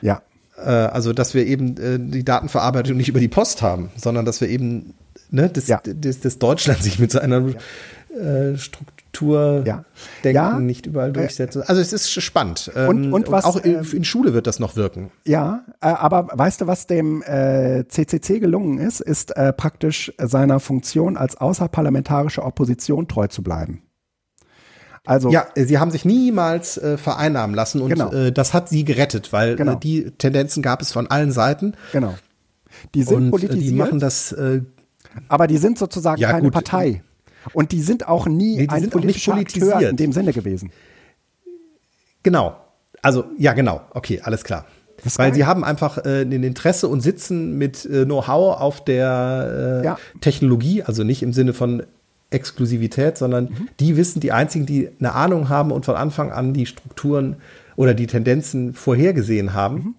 Ja. 0.01 0.23
Äh, 0.57 0.71
also, 0.71 1.13
dass 1.13 1.35
wir 1.35 1.45
eben 1.45 1.77
äh, 1.79 1.99
die 1.99 2.25
Datenverarbeitung 2.25 2.97
nicht 2.97 3.09
über 3.09 3.19
die 3.19 3.27
Post 3.27 3.61
haben, 3.61 3.91
sondern 3.97 4.25
dass 4.25 4.41
wir 4.41 4.49
eben 4.49 4.95
ne, 5.31 5.49
das, 5.49 5.67
ja. 5.67 5.81
das, 5.85 6.21
das 6.21 6.39
Deutschland 6.39 6.81
sich 6.81 7.01
mit 7.01 7.11
seiner 7.11 7.43
ja. 7.45 8.21
äh, 8.21 8.57
Struktur 8.57 9.65
ja. 9.67 9.85
denken 10.23 10.37
ja. 10.37 10.61
nicht 10.61 10.87
überall 10.87 11.11
äh, 11.11 11.15
durchsetzen. 11.15 11.65
Also 11.67 11.81
es 11.81 11.93
ist 11.93 12.09
spannend. 12.13 12.71
Und, 12.77 13.07
ähm, 13.07 13.13
und, 13.13 13.29
was, 13.33 13.45
und 13.45 13.51
auch 13.51 13.65
in, 13.65 13.83
in, 13.83 14.05
Schule 14.05 14.35
wird 14.35 14.47
das 14.47 14.61
noch 14.61 14.77
wirken. 14.77 15.11
Ja, 15.27 15.65
äh, 15.81 15.89
aber 15.89 16.29
weißt 16.31 16.61
du, 16.61 16.69
was 16.69 16.87
dem 16.87 17.21
äh, 17.23 17.85
CCC 17.89 18.39
gelungen 18.39 18.79
ist, 18.79 19.01
ist 19.01 19.37
äh, 19.37 19.53
praktisch 19.53 20.13
seiner 20.19 20.61
Funktion 20.61 21.17
als 21.17 21.37
außerparlamentarische 21.37 22.45
Opposition 22.45 23.09
treu 23.09 23.27
zu 23.27 23.43
bleiben. 23.43 23.83
Also 25.05 25.31
ja, 25.31 25.47
sie 25.57 25.79
haben 25.79 25.91
sich 25.91 26.05
niemals 26.05 26.79
äh, 26.79 26.97
vereinnahmen 26.97 27.57
lassen 27.57 27.81
und 27.81 27.91
genau. 27.91 28.13
äh, 28.13 28.31
das 28.31 28.55
hat 28.55 28.69
sie 28.69 28.85
gerettet, 28.85 29.33
weil 29.33 29.55
äh, 29.55 29.57
genau. 29.57 29.73
äh, 29.73 29.81
die 29.81 30.11
Tendenzen 30.13 30.63
gab 30.63 30.81
es 30.81 30.93
von 30.93 31.09
allen 31.09 31.33
Seiten. 31.33 31.75
Genau. 31.93 32.15
Die 32.95 33.03
sind 33.03 33.17
und, 33.17 33.31
politisiert. 33.31 33.65
Äh, 33.65 33.71
die 33.71 33.77
machen 33.77 33.99
das. 33.99 34.33
Äh, 34.33 34.63
aber 35.29 35.47
die 35.47 35.59
sind 35.59 35.79
sozusagen 35.79 36.21
ja, 36.21 36.31
keine 36.31 36.45
gut. 36.45 36.53
Partei. 36.53 37.03
Und 37.53 37.73
die 37.73 37.83
sind 37.83 38.07
auch 38.07 38.27
nie 38.27 38.57
nee, 38.59 38.69
ein 38.69 38.91
politischer 38.91 39.35
Akteur 39.35 39.81
in 39.81 39.97
dem 39.97 40.13
Sinne 40.13 40.33
gewesen. 40.33 40.71
Genau. 42.23 42.57
Also 43.03 43.25
ja, 43.37 43.53
genau. 43.53 43.81
Okay, 43.91 44.21
alles 44.23 44.45
klar. 44.45 44.67
Weil 45.17 45.35
sie 45.35 45.45
haben 45.45 45.65
einfach 45.65 45.99
äh, 45.99 46.23
ein 46.23 46.45
Interesse 46.45 46.87
und 46.87 47.01
sitzen 47.01 47.59
mit 47.59 47.85
äh, 47.85 48.05
Know-how 48.05 48.61
auf 48.61 48.85
der 48.85 49.81
äh, 49.83 49.85
ja. 49.85 49.99
Technologie, 50.21 50.85
also 50.85 51.03
nicht 51.03 51.25
im 51.25 51.33
Sinne 51.33 51.55
von 51.55 51.83
Exklusivität, 52.33 53.19
sondern 53.19 53.45
mhm. 53.45 53.69
die 53.81 53.97
wissen, 53.97 54.21
die 54.21 54.33
einzigen, 54.33 54.67
die 54.67 54.91
eine 54.99 55.15
Ahnung 55.15 55.49
haben 55.49 55.71
und 55.71 55.85
von 55.85 55.97
Anfang 55.97 56.33
an 56.33 56.55
die 56.55 56.67
Strukturen 56.67 57.37
oder 57.77 57.95
die 57.95 58.07
Tendenzen 58.07 58.75
vorhergesehen 58.75 59.55
haben, 59.55 59.75
mhm. 59.75 59.95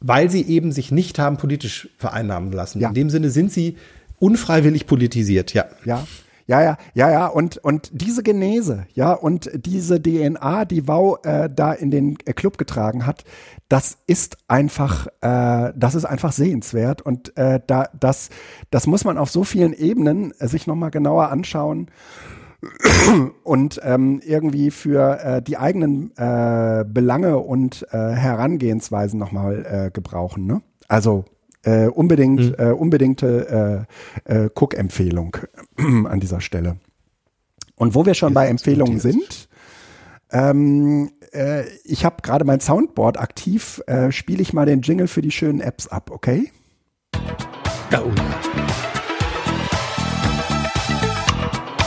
weil 0.00 0.30
sie 0.30 0.42
eben 0.42 0.72
sich 0.72 0.92
nicht 0.92 1.18
haben 1.18 1.36
politisch 1.36 1.88
vereinnahmen 1.96 2.52
lassen. 2.52 2.80
Ja. 2.80 2.88
In 2.88 2.94
dem 2.94 3.10
Sinne 3.10 3.30
sind 3.30 3.52
sie 3.52 3.76
unfreiwillig 4.18 4.86
politisiert, 4.86 5.54
ja. 5.54 5.66
Ja. 5.84 6.06
Ja, 6.48 6.62
ja, 6.62 6.78
ja, 6.94 7.10
ja, 7.10 7.26
und, 7.26 7.58
und 7.58 7.90
diese 7.92 8.22
Genese, 8.22 8.86
ja, 8.94 9.12
und 9.12 9.50
diese 9.54 10.02
DNA, 10.02 10.64
die 10.64 10.88
Wow 10.88 11.18
äh, 11.22 11.50
da 11.54 11.74
in 11.74 11.90
den 11.90 12.16
äh, 12.24 12.32
Club 12.32 12.56
getragen 12.56 13.04
hat, 13.04 13.24
das 13.68 13.98
ist 14.06 14.38
einfach, 14.48 15.08
äh, 15.20 15.74
das 15.76 15.94
ist 15.94 16.06
einfach 16.06 16.32
sehenswert 16.32 17.02
und 17.02 17.36
äh, 17.36 17.60
da, 17.66 17.90
das, 18.00 18.30
das 18.70 18.86
muss 18.86 19.04
man 19.04 19.18
auf 19.18 19.30
so 19.30 19.44
vielen 19.44 19.74
Ebenen 19.74 20.32
äh, 20.38 20.48
sich 20.48 20.66
nochmal 20.66 20.90
genauer 20.90 21.28
anschauen 21.28 21.90
und 23.44 23.78
ähm, 23.84 24.22
irgendwie 24.24 24.70
für 24.70 25.20
äh, 25.22 25.42
die 25.42 25.58
eigenen 25.58 26.16
äh, 26.16 26.82
Belange 26.88 27.40
und 27.40 27.86
äh, 27.90 28.12
Herangehensweisen 28.12 29.20
nochmal 29.20 29.66
äh, 29.66 29.90
gebrauchen. 29.90 30.46
Ne? 30.46 30.62
Also 30.88 31.26
äh, 31.64 31.86
unbedingt, 31.86 32.40
mhm. 32.40 32.54
äh, 32.58 32.70
unbedingte 32.72 33.86
äh, 34.26 34.44
äh, 34.44 34.50
Cook-Empfehlung 34.54 35.36
an 35.76 36.20
dieser 36.20 36.40
Stelle. 36.40 36.76
Und 37.76 37.94
wo 37.94 38.06
wir 38.06 38.14
schon 38.14 38.32
ja, 38.32 38.40
bei 38.40 38.48
Empfehlungen 38.48 38.98
sind, 39.00 39.48
ähm, 40.30 41.10
äh, 41.32 41.64
ich 41.84 42.04
habe 42.04 42.22
gerade 42.22 42.44
mein 42.44 42.60
Soundboard 42.60 43.18
aktiv, 43.18 43.80
äh, 43.86 44.12
spiele 44.12 44.42
ich 44.42 44.52
mal 44.52 44.66
den 44.66 44.82
Jingle 44.82 45.08
für 45.08 45.22
die 45.22 45.30
schönen 45.30 45.60
Apps 45.60 45.86
ab, 45.86 46.10
okay? 46.10 46.50
Oh. 47.92 48.12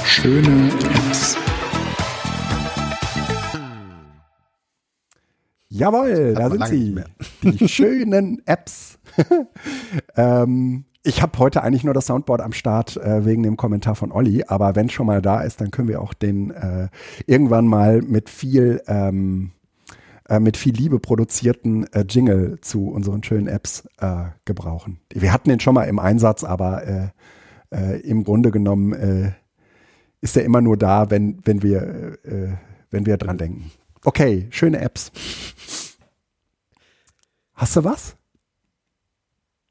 Schöne 0.06 0.72
Apps. 1.08 1.38
Jawohl, 5.72 6.34
da 6.34 6.50
sind 6.50 6.68
sie. 6.68 6.96
Die 7.44 7.70
schönen 7.70 8.42
Apps. 8.46 9.00
ähm, 10.18 10.84
ich 11.02 11.22
habe 11.22 11.40
heute 11.40 11.64
eigentlich 11.64 11.86
nur 11.86 11.94
das 11.94 12.08
Soundboard 12.08 12.42
am 12.42 12.52
Start 12.52 12.98
äh, 12.98 13.26
wegen 13.26 13.42
dem 13.44 13.56
Kommentar 13.56 13.96
von 13.96 14.12
Olli, 14.12 14.44
aber 14.46 14.76
wenn 14.76 14.90
schon 14.90 15.08
mal 15.08 15.22
da 15.22 15.42
ist, 15.42 15.62
dann 15.62 15.72
können 15.72 15.88
wir 15.88 16.02
auch 16.02 16.14
den 16.14 16.52
äh, 16.52 16.90
irgendwann 17.26 17.68
mal 17.68 18.02
mit 18.02 18.30
viel 18.30 18.82
ähm, 18.88 19.52
äh, 20.28 20.42
mit 20.42 20.58
viel 20.58 20.76
Liebe 20.76 21.00
produzierten 21.00 21.88
äh, 21.94 22.04
Jingle 22.08 22.60
zu 22.60 22.90
unseren 22.90 23.24
schönen 23.24 23.48
Apps 23.48 23.88
äh, 24.00 24.26
gebrauchen. 24.44 25.00
Wir 25.14 25.32
hatten 25.32 25.48
den 25.48 25.62
schon 25.62 25.74
mal 25.74 25.86
im 25.86 26.00
Einsatz, 26.00 26.44
aber 26.44 26.84
äh, 26.86 28.02
im 28.02 28.26
Grunde 28.26 28.52
genommen 28.52 29.34
ist 30.20 30.36
er 30.36 30.44
immer 30.44 30.60
nur 30.60 30.76
da, 30.76 31.10
wenn 31.10 31.40
wenn 31.46 31.64
wir 31.64 32.18
wenn 32.90 33.06
wir 33.06 33.16
dran 33.16 33.38
denken. 33.38 33.72
Okay, 34.04 34.48
schöne 34.50 34.80
Apps. 34.82 35.12
Hast 37.54 37.76
du 37.76 37.84
was? 37.84 38.16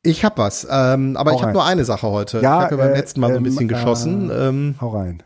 Ich 0.02 0.24
hab 0.24 0.38
was, 0.38 0.66
ähm, 0.70 1.16
aber 1.16 1.32
Hau 1.32 1.36
ich 1.36 1.42
habe 1.42 1.52
nur 1.52 1.64
eine 1.64 1.84
Sache 1.84 2.06
heute. 2.08 2.40
Ja, 2.40 2.58
ich 2.58 2.64
habe 2.66 2.76
ja 2.76 2.84
beim 2.84 2.92
äh, 2.94 2.96
letzten 2.96 3.20
Mal 3.20 3.32
so 3.32 3.36
ein 3.36 3.42
bisschen 3.42 3.68
geschossen. 3.68 4.30
äh, 4.30 4.48
ähm, 4.48 4.74
Hau 4.80 4.88
rein. 4.96 5.22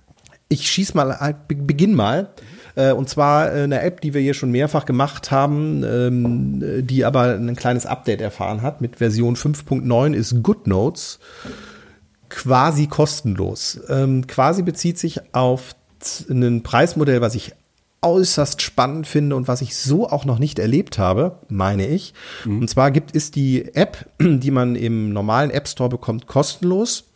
ich 0.49 0.69
schieß 0.69 0.95
mal, 0.95 1.11
äh, 1.21 1.35
be- 1.47 1.55
beginn 1.55 1.95
mal. 1.95 2.31
Äh, 2.75 2.91
und 2.93 3.09
zwar 3.09 3.55
äh, 3.55 3.63
eine 3.63 3.83
App, 3.83 4.01
die 4.01 4.15
wir 4.15 4.21
hier 4.21 4.35
schon 4.35 4.51
mehrfach 4.51 4.85
gemacht 4.85 5.31
haben, 5.31 5.85
ähm, 5.85 6.63
äh, 6.63 6.83
die 6.83 7.05
aber 7.05 7.35
ein 7.35 7.55
kleines 7.55 7.87
Update 7.87 8.21
erfahren 8.21 8.63
hat. 8.63 8.81
Mit 8.81 8.97
Version 8.97 9.37
5.9 9.37 10.13
ist 10.13 10.43
GoodNotes 10.43 11.21
quasi 12.31 12.89
kostenlos. 12.89 13.79
Ähm, 13.89 14.27
quasi 14.27 14.63
bezieht 14.63 14.99
sich 14.99 15.21
auf 15.35 15.77
ein 16.29 16.65
Preismodell, 16.65 17.21
was 17.21 17.37
ich 17.37 17.53
äußerst 18.05 18.63
spannend 18.63 19.07
finde 19.07 19.35
und 19.37 19.49
was 19.49 19.63
ich 19.63 19.77
so 19.77 20.09
auch 20.09 20.25
noch 20.25 20.39
nicht 20.39 20.59
erlebt 20.59 20.99
habe, 20.99 21.39
meine 21.49 21.87
ich. 21.87 22.15
Und 22.61 22.69
zwar 22.69 22.91
gibt 22.91 23.17
es 23.17 23.31
die 23.31 23.75
App, 23.75 24.07
die 24.21 24.51
man 24.51 24.77
im 24.77 25.13
normalen 25.13 25.51
App 25.51 25.67
Store 25.67 25.89
bekommt, 25.89 26.27
kostenlos 26.27 27.11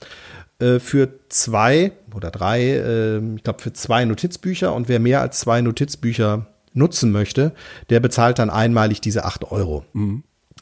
äh, 0.58 0.78
für 0.78 1.10
zwei 1.28 1.92
oder 2.14 2.30
drei, 2.30 2.62
äh, 2.62 3.34
ich 3.36 3.42
glaube 3.42 3.60
für 3.60 3.72
zwei 3.72 4.04
Notizbücher 4.04 4.74
und 4.74 4.88
wer 4.88 4.98
mehr 4.98 5.20
als 5.20 5.40
zwei 5.40 5.60
Notizbücher 5.60 6.46
nutzen 6.74 7.12
möchte, 7.12 7.52
der 7.90 8.00
bezahlt 8.00 8.38
dann 8.38 8.50
einmalig 8.50 9.00
diese 9.00 9.24
acht 9.24 9.50
Euro. 9.50 9.84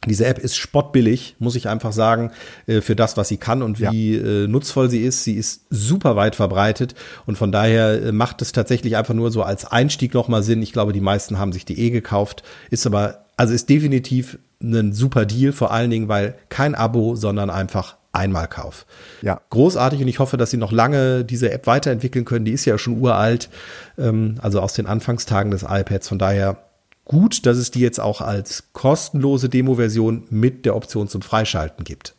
Diese 0.04 0.26
App 0.26 0.38
ist 0.38 0.56
spottbillig, 0.56 1.36
muss 1.38 1.56
ich 1.56 1.68
einfach 1.68 1.92
sagen, 1.92 2.30
äh, 2.66 2.80
für 2.80 2.94
das, 2.94 3.16
was 3.16 3.28
sie 3.28 3.38
kann 3.38 3.62
und 3.62 3.80
wie 3.80 4.14
äh, 4.14 4.46
nutzvoll 4.46 4.90
sie 4.90 5.02
ist. 5.02 5.24
Sie 5.24 5.34
ist 5.34 5.62
super 5.70 6.16
weit 6.16 6.36
verbreitet 6.36 6.94
und 7.26 7.36
von 7.36 7.50
daher 7.50 8.02
äh, 8.02 8.12
macht 8.12 8.42
es 8.42 8.52
tatsächlich 8.52 8.96
einfach 8.96 9.14
nur 9.14 9.30
so 9.30 9.42
als 9.42 9.64
Einstieg 9.64 10.14
nochmal 10.14 10.42
Sinn. 10.42 10.62
Ich 10.62 10.72
glaube, 10.72 10.92
die 10.92 11.00
meisten 11.00 11.38
haben 11.38 11.52
sich 11.52 11.64
die 11.64 11.78
eh 11.78 11.90
gekauft, 11.90 12.42
ist 12.70 12.86
aber, 12.86 13.24
also 13.36 13.54
ist 13.54 13.68
definitiv 13.68 14.38
ein 14.62 14.92
super 14.92 15.26
Deal, 15.26 15.52
vor 15.52 15.72
allen 15.72 15.90
Dingen, 15.90 16.08
weil 16.08 16.34
kein 16.48 16.74
Abo, 16.74 17.16
sondern 17.16 17.50
einfach 17.50 17.96
Einmalkauf. 18.12 18.86
Ja. 19.22 19.40
Großartig 19.50 20.00
und 20.00 20.08
ich 20.08 20.18
hoffe, 20.18 20.36
dass 20.36 20.50
sie 20.50 20.56
noch 20.56 20.72
lange 20.72 21.24
diese 21.24 21.50
App 21.52 21.66
weiterentwickeln 21.66 22.24
können. 22.24 22.44
Die 22.44 22.52
ist 22.52 22.64
ja 22.64 22.78
schon 22.78 22.98
uralt, 22.98 23.50
ähm, 23.98 24.36
also 24.40 24.60
aus 24.60 24.72
den 24.72 24.86
Anfangstagen 24.86 25.50
des 25.50 25.64
iPads. 25.68 26.08
Von 26.08 26.18
daher 26.18 26.65
gut, 27.06 27.46
dass 27.46 27.56
es 27.56 27.70
die 27.70 27.80
jetzt 27.80 28.00
auch 28.00 28.20
als 28.20 28.64
kostenlose 28.72 29.48
Demo-Version 29.48 30.24
mit 30.28 30.66
der 30.66 30.76
Option 30.76 31.08
zum 31.08 31.22
Freischalten 31.22 31.84
gibt. 31.84 32.14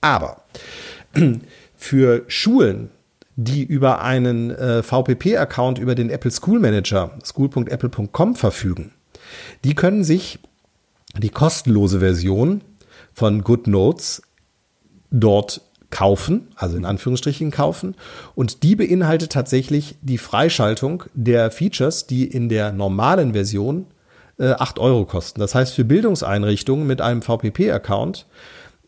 Aber 0.00 0.42
für 1.74 2.24
Schulen, 2.28 2.90
die 3.34 3.64
über 3.64 4.00
einen 4.02 4.50
äh, 4.50 4.82
VPP-Account 4.82 5.78
über 5.78 5.94
den 5.94 6.10
Apple 6.10 6.30
School 6.30 6.60
Manager 6.60 7.18
school.apple.com 7.24 8.36
verfügen, 8.36 8.92
die 9.64 9.74
können 9.74 10.04
sich 10.04 10.38
die 11.18 11.30
kostenlose 11.30 12.00
Version 12.00 12.60
von 13.12 13.42
GoodNotes 13.42 14.22
dort 15.10 15.62
kaufen, 15.90 16.48
also 16.56 16.76
in 16.76 16.84
Anführungsstrichen 16.84 17.50
kaufen. 17.50 17.94
Und 18.34 18.62
die 18.62 18.76
beinhaltet 18.76 19.32
tatsächlich 19.32 19.96
die 20.02 20.18
Freischaltung 20.18 21.04
der 21.14 21.50
Features, 21.50 22.06
die 22.06 22.24
in 22.26 22.48
der 22.48 22.72
normalen 22.72 23.32
Version 23.32 23.86
äh, 24.38 24.50
8 24.50 24.78
Euro 24.78 25.04
kosten. 25.04 25.40
Das 25.40 25.54
heißt, 25.54 25.74
für 25.74 25.84
Bildungseinrichtungen 25.84 26.86
mit 26.86 27.00
einem 27.00 27.22
VPP-Account 27.22 28.26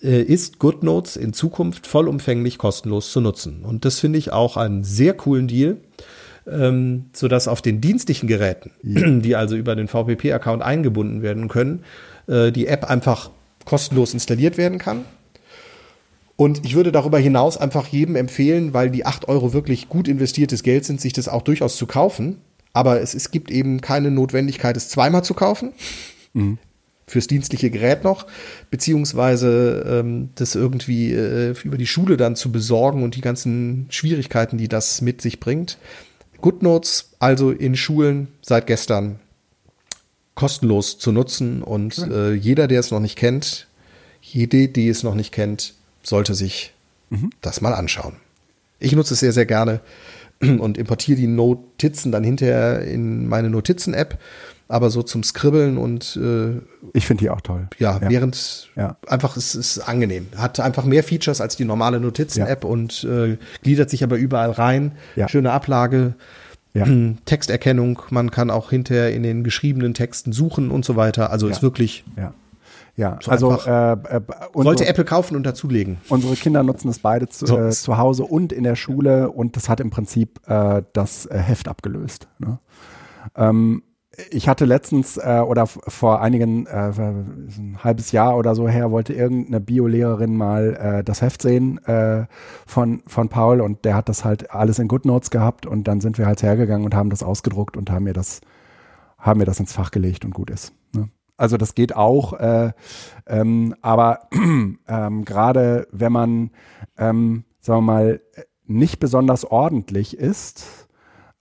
äh, 0.03 0.23
ist 0.23 0.59
GoodNotes 0.59 1.17
in 1.17 1.33
Zukunft 1.33 1.87
vollumfänglich 1.87 2.59
kostenlos 2.59 3.13
zu 3.13 3.21
nutzen. 3.21 3.65
Und 3.65 3.85
das 3.85 3.99
finde 3.99 4.19
ich 4.19 4.33
auch 4.33 4.57
einen 4.57 4.85
sehr 4.85 5.15
coolen 5.15 5.49
Deal, 5.49 5.79
ähm, 6.47 7.07
sodass 7.13 7.49
auf 7.49 7.63
den 7.63 7.81
dienstlichen 7.81 8.29
Geräten, 8.29 8.71
die 9.23 9.37
also 9.37 9.57
über 9.57 9.75
den 9.75 9.89
VPP-Account 9.89 10.63
eingebunden 10.63 11.23
werden 11.23 11.49
können, 11.49 11.85
äh, 12.27 12.53
die 12.53 12.67
App 12.67 12.85
einfach 12.85 13.31
kostenlos 13.65 14.15
installiert 14.15 14.57
werden 14.57 14.79
kann. 14.79 15.05
Und 16.37 16.65
ich 16.65 16.77
würde 16.77 16.93
darüber 16.93 17.19
hinaus 17.19 17.57
einfach 17.57 17.89
jedem 17.89 18.15
empfehlen, 18.15 18.73
weil 18.73 18.91
die 18.91 19.05
8 19.05 19.27
Euro 19.27 19.53
wirklich 19.53 19.89
gut 19.89 20.07
investiertes 20.07 20.63
Geld 20.63 20.85
sind, 20.85 21.01
sich 21.01 21.13
das 21.13 21.29
auch 21.29 21.43
durchaus 21.43 21.77
zu 21.77 21.87
kaufen. 21.87 22.39
Aber 22.73 23.01
es, 23.01 23.15
es 23.15 23.31
gibt 23.31 23.51
eben 23.51 23.81
keine 23.81 24.11
Notwendigkeit, 24.11 24.77
es 24.77 24.89
zweimal 24.89 25.25
zu 25.25 25.35
kaufen. 25.35 25.73
Fürs 27.07 27.27
dienstliche 27.27 27.71
Gerät 27.71 28.05
noch, 28.05 28.27
beziehungsweise 28.71 29.85
ähm, 29.89 30.29
das 30.35 30.55
irgendwie 30.55 31.13
äh, 31.13 31.55
über 31.65 31.79
die 31.79 31.87
Schule 31.87 32.19
dann 32.19 32.37
zu 32.37 32.53
besorgen 32.53 33.03
und 33.03 33.17
die 33.17 33.23
ganzen 33.23 33.87
Schwierigkeiten, 33.89 34.59
die 34.59 34.69
das 34.69 35.01
mit 35.01 35.23
sich 35.23 35.41
bringt. 35.41 35.79
GoodNotes 36.41 37.13
also 37.19 37.51
in 37.51 37.77
Schulen 37.77 38.29
seit 38.43 38.67
gestern 38.67 39.19
kostenlos 40.35 40.99
zu 40.99 41.11
nutzen 41.11 41.63
und 41.63 41.99
äh, 41.99 42.35
jeder, 42.35 42.69
der 42.69 42.81
es 42.81 42.91
noch 42.91 43.01
nicht 43.01 43.17
kennt, 43.17 43.67
jede, 44.21 44.69
die 44.69 44.89
es 44.89 45.03
noch 45.03 45.15
nicht 45.15 45.33
kennt, 45.33 45.75
sollte 46.03 46.35
sich 46.35 46.75
das 47.41 47.61
mal 47.61 47.73
anschauen. 47.73 48.17
Ich 48.79 48.93
nutze 48.93 49.15
es 49.15 49.21
sehr, 49.21 49.33
sehr 49.33 49.47
gerne 49.47 49.81
und 50.59 50.79
importiere 50.79 51.19
die 51.19 51.27
Notizen 51.27 52.13
dann 52.13 52.25
hinterher 52.25 52.83
in 52.83 53.27
meine 53.29 53.51
Notizen-App, 53.51 54.19
aber 54.69 54.91
so 54.91 55.03
zum 55.03 55.23
Skribbeln 55.23 55.79
und 55.79 56.17
äh, 56.23 56.61
Ich 56.93 57.07
finde 57.07 57.25
die 57.25 57.31
auch 57.31 57.41
toll. 57.41 57.69
ja, 57.79 58.01
während 58.09 58.69
Ja. 58.77 58.97
einfach 59.07 59.37
es 59.37 59.55
ist 59.55 59.79
angenehm. 59.79 60.27
Hat 60.37 60.61
einfach 60.61 60.85
mehr 60.85 61.03
Features 61.03 61.41
als 61.41 61.57
die 61.57 61.65
normale 61.65 62.01
Notizen-App 62.01 62.65
und 62.65 63.03
äh, 63.05 63.39
gliedert 63.63 63.89
sich 63.91 64.05
aber 64.05 64.17
überall 64.17 64.51
rein. 64.51 64.93
Ja. 65.17 65.29
Schöne 65.29 65.53
Ablage, 65.53 66.15
Ja. 66.75 66.87
Texterkennung, 67.25 68.03
man 68.11 68.31
kann 68.31 68.51
auch 68.51 68.69
hinterher 68.71 69.13
in 69.15 69.23
den 69.23 69.43
geschriebenen 69.43 69.95
Texten 69.95 70.33
suchen 70.33 70.71
und 70.71 70.85
so 70.85 70.97
weiter. 70.97 71.31
Also 71.33 71.49
ist 71.49 71.57
Ja. 71.59 71.63
wirklich, 71.63 72.05
Ja. 72.17 72.35
Ja, 72.99 73.17
So 73.23 73.31
also 73.31 73.53
äh, 73.65 73.93
äh, 73.93 74.21
sollte 74.55 74.85
Apple 74.87 75.05
kaufen 75.05 75.37
und 75.37 75.45
dazulegen. 75.45 75.99
unsere 76.09 76.35
Kinder 76.35 76.65
nutzen 76.65 76.89
es 76.89 76.99
beide 76.99 77.29
zu, 77.29 77.47
So. 77.47 77.57
äh, 77.57 77.71
zu 77.71 77.97
Hause 77.97 78.25
und 78.25 78.53
in 78.53 78.65
der 78.65 78.75
Schule 78.75 79.31
und 79.31 79.55
das 79.57 79.69
hat 79.69 79.79
im 79.79 79.91
Prinzip 79.91 80.41
äh, 80.49 80.83
das 80.95 81.25
äh, 81.27 81.39
Heft 81.39 81.69
abgelöst. 81.69 82.27
Ne? 82.41 82.59
Ähm, 83.37 83.85
ich 84.31 84.49
hatte 84.49 84.65
letztens 84.65 85.17
äh, 85.17 85.39
oder 85.47 85.69
vor 85.69 86.21
einigen, 86.23 86.67
äh, 86.67 86.91
ein 86.99 87.79
halbes 87.85 88.11
Jahr 88.11 88.37
oder 88.37 88.57
so 88.57 88.69
her, 88.69 88.91
wollte 88.91 89.13
irgendeine 89.13 89.61
Biolehrerin 89.61 90.37
mal 90.37 90.75
äh, 90.75 91.05
das 91.05 91.23
Heft 91.23 91.41
sehen 91.41 91.79
äh, 91.87 92.27
von, 92.67 93.05
von 93.07 93.29
Paul 93.29 93.61
und 93.61 93.85
der 93.85 93.95
hat 93.95 94.09
das 94.09 94.25
halt 94.25 94.51
alles 94.51 94.81
in 94.81 94.89
GoodNotes 94.89 95.31
gehabt 95.31 95.67
und 95.67 95.85
dann 95.87 96.01
sind 96.01 96.19
wir 96.19 96.27
halt 96.27 96.43
hergegangen 96.43 96.85
und 96.85 96.97
haben 96.97 97.11
das 97.11 97.23
ausgedruckt 97.23 97.77
und 97.77 97.93
haben 97.93 98.03
mir 98.05 98.13
das, 98.13 98.41
haben 99.19 99.39
mir 99.39 99.47
das 99.47 99.61
ins 99.61 99.73
Fach 99.73 99.93
gelegt 99.93 100.25
und 100.25 100.35
gut 100.35 100.51
ist. 100.51 100.73
Ne? 100.97 101.11
Also 101.39 101.57
das 101.57 101.75
geht 101.75 101.97
auch, 101.97 102.35
äh, 102.35 102.73
ähm, 103.27 103.75
aber 103.81 104.29
ähm, 104.89 105.25
gerade 105.25 105.89
wenn 105.93 106.13
man, 106.13 106.51
ähm, 106.99 107.45
sagen 107.61 107.79
wir 107.79 107.93
mal, 107.93 108.21
nicht 108.67 108.99
besonders 109.01 109.45
ordentlich 109.47 110.19
ist, 110.19 110.89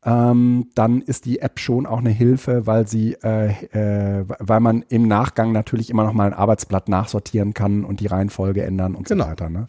ähm, 0.05 0.69
dann 0.75 1.01
ist 1.01 1.25
die 1.25 1.39
App 1.39 1.59
schon 1.59 1.85
auch 1.85 1.97
eine 1.97 2.11
Hilfe, 2.11 2.65
weil 2.65 2.87
sie, 2.87 3.15
äh, 3.23 3.49
äh, 4.19 4.23
weil 4.39 4.59
man 4.61 4.85
im 4.87 5.07
Nachgang 5.07 5.51
natürlich 5.51 5.89
immer 5.89 6.05
noch 6.05 6.13
mal 6.13 6.27
ein 6.27 6.33
Arbeitsblatt 6.33 6.87
nachsortieren 6.87 7.53
kann 7.53 7.83
und 7.83 7.99
die 7.99 8.07
Reihenfolge 8.07 8.63
ändern 8.63 8.95
und 8.95 9.07
Genau. 9.09 9.25
so 9.25 9.31
weiter. 9.31 9.49
Ne? 9.49 9.67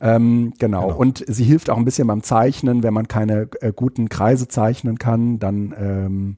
Ähm, 0.00 0.52
genau. 0.58 0.82
Genau. 0.88 0.96
Und 0.96 1.24
sie 1.26 1.44
hilft 1.44 1.70
auch 1.70 1.78
ein 1.78 1.84
bisschen 1.84 2.08
beim 2.08 2.22
Zeichnen, 2.22 2.82
wenn 2.82 2.92
man 2.92 3.08
keine 3.08 3.48
äh, 3.60 3.72
guten 3.74 4.08
Kreise 4.10 4.48
zeichnen 4.48 4.98
kann, 4.98 5.38
dann 5.38 5.74
ähm, 5.78 6.36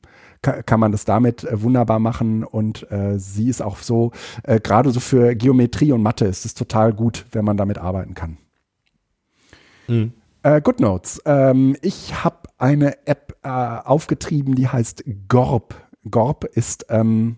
kann 0.66 0.80
man 0.80 0.92
das 0.92 1.04
damit 1.04 1.44
äh, 1.44 1.62
wunderbar 1.62 1.98
machen 1.98 2.44
und 2.44 2.90
äh, 2.90 3.18
sie 3.18 3.48
ist 3.48 3.62
auch 3.62 3.78
so, 3.78 4.12
äh, 4.42 4.60
gerade 4.60 4.90
so 4.90 5.00
für 5.00 5.34
Geometrie 5.34 5.92
und 5.92 6.02
Mathe 6.02 6.26
ist 6.26 6.44
es 6.44 6.54
total 6.54 6.92
gut, 6.92 7.26
wenn 7.32 7.44
man 7.44 7.56
damit 7.56 7.78
arbeiten 7.78 8.14
kann. 8.14 8.38
Mhm. 9.88 10.12
Äh, 10.42 10.60
GoodNotes. 10.60 11.22
Ähm, 11.24 11.76
ich 11.82 12.24
habe 12.24 12.48
eine 12.58 13.06
App 13.06 13.36
äh, 13.42 13.48
aufgetrieben, 13.48 14.54
die 14.54 14.68
heißt 14.68 15.04
Gorb. 15.28 15.74
Gorb 16.08 16.44
ist, 16.44 16.86
ähm, 16.88 17.36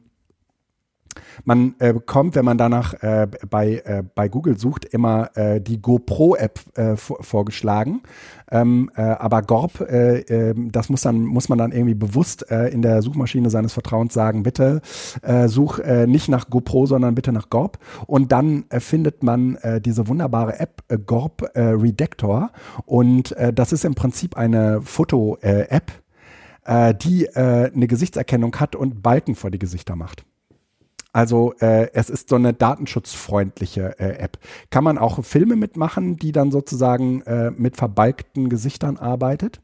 man 1.44 1.74
äh, 1.78 1.92
bekommt, 1.92 2.34
wenn 2.34 2.44
man 2.44 2.58
danach 2.58 2.94
äh, 3.02 3.26
bei, 3.48 3.82
äh, 3.84 4.02
bei 4.14 4.28
Google 4.28 4.58
sucht, 4.58 4.84
immer 4.84 5.30
äh, 5.36 5.60
die 5.60 5.80
GoPro-App 5.80 6.60
äh, 6.76 6.96
vor, 6.96 7.22
vorgeschlagen. 7.22 8.02
Ähm, 8.50 8.90
äh, 8.96 9.02
aber 9.02 9.42
Gorb, 9.42 9.80
äh, 9.80 10.20
äh, 10.20 10.54
das 10.56 10.88
muss, 10.88 11.02
dann, 11.02 11.22
muss 11.22 11.48
man 11.48 11.58
dann 11.58 11.72
irgendwie 11.72 11.94
bewusst 11.94 12.42
in 12.48 12.82
der 12.82 13.02
Suchmaschine 13.02 13.50
seines 13.50 13.72
Vertrauens 13.72 14.14
sagen, 14.14 14.42
bitte 14.42 14.80
such 15.46 15.80
nicht 16.06 16.28
nach 16.28 16.48
GoPro, 16.50 16.86
sondern 16.86 17.14
bitte 17.14 17.32
nach 17.32 17.50
Gorb. 17.50 17.78
Und 18.06 18.32
dann 18.32 18.64
findet 18.70 19.22
man 19.22 19.58
diese 19.84 20.08
wunderbare 20.08 20.58
App 20.58 20.82
Gorb 21.06 21.50
Redactor. 21.54 22.50
Und 22.86 23.34
das 23.54 23.72
ist 23.72 23.84
im 23.84 23.94
Prinzip 23.94 24.36
eine 24.36 24.80
Foto-App, 24.82 25.92
die 27.02 27.24
äh, 27.26 27.70
eine 27.72 27.86
Gesichtserkennung 27.86 28.56
hat 28.56 28.76
und 28.76 29.02
Balken 29.02 29.34
vor 29.34 29.50
die 29.50 29.58
Gesichter 29.58 29.96
macht. 29.96 30.24
Also 31.18 31.52
äh, 31.58 31.90
es 31.94 32.10
ist 32.10 32.28
so 32.28 32.36
eine 32.36 32.54
datenschutzfreundliche 32.54 33.98
äh, 33.98 34.18
App. 34.20 34.38
Kann 34.70 34.84
man 34.84 34.98
auch 34.98 35.24
Filme 35.24 35.56
mitmachen, 35.56 36.16
die 36.16 36.30
dann 36.30 36.52
sozusagen 36.52 37.22
äh, 37.22 37.50
mit 37.50 37.76
verbalgten 37.76 38.48
Gesichtern 38.48 38.98
arbeitet. 38.98 39.60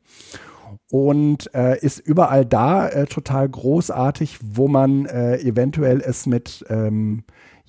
Und 0.91 1.55
äh, 1.55 1.79
ist 1.79 2.01
überall 2.01 2.45
da 2.45 2.89
äh, 2.89 3.07
total 3.07 3.49
großartig, 3.49 4.41
wo 4.43 4.67
man 4.67 5.07
äh, 5.07 5.37
eventuell 5.43 6.01
es 6.01 6.27
mit 6.27 6.65
ähm, 6.69 7.23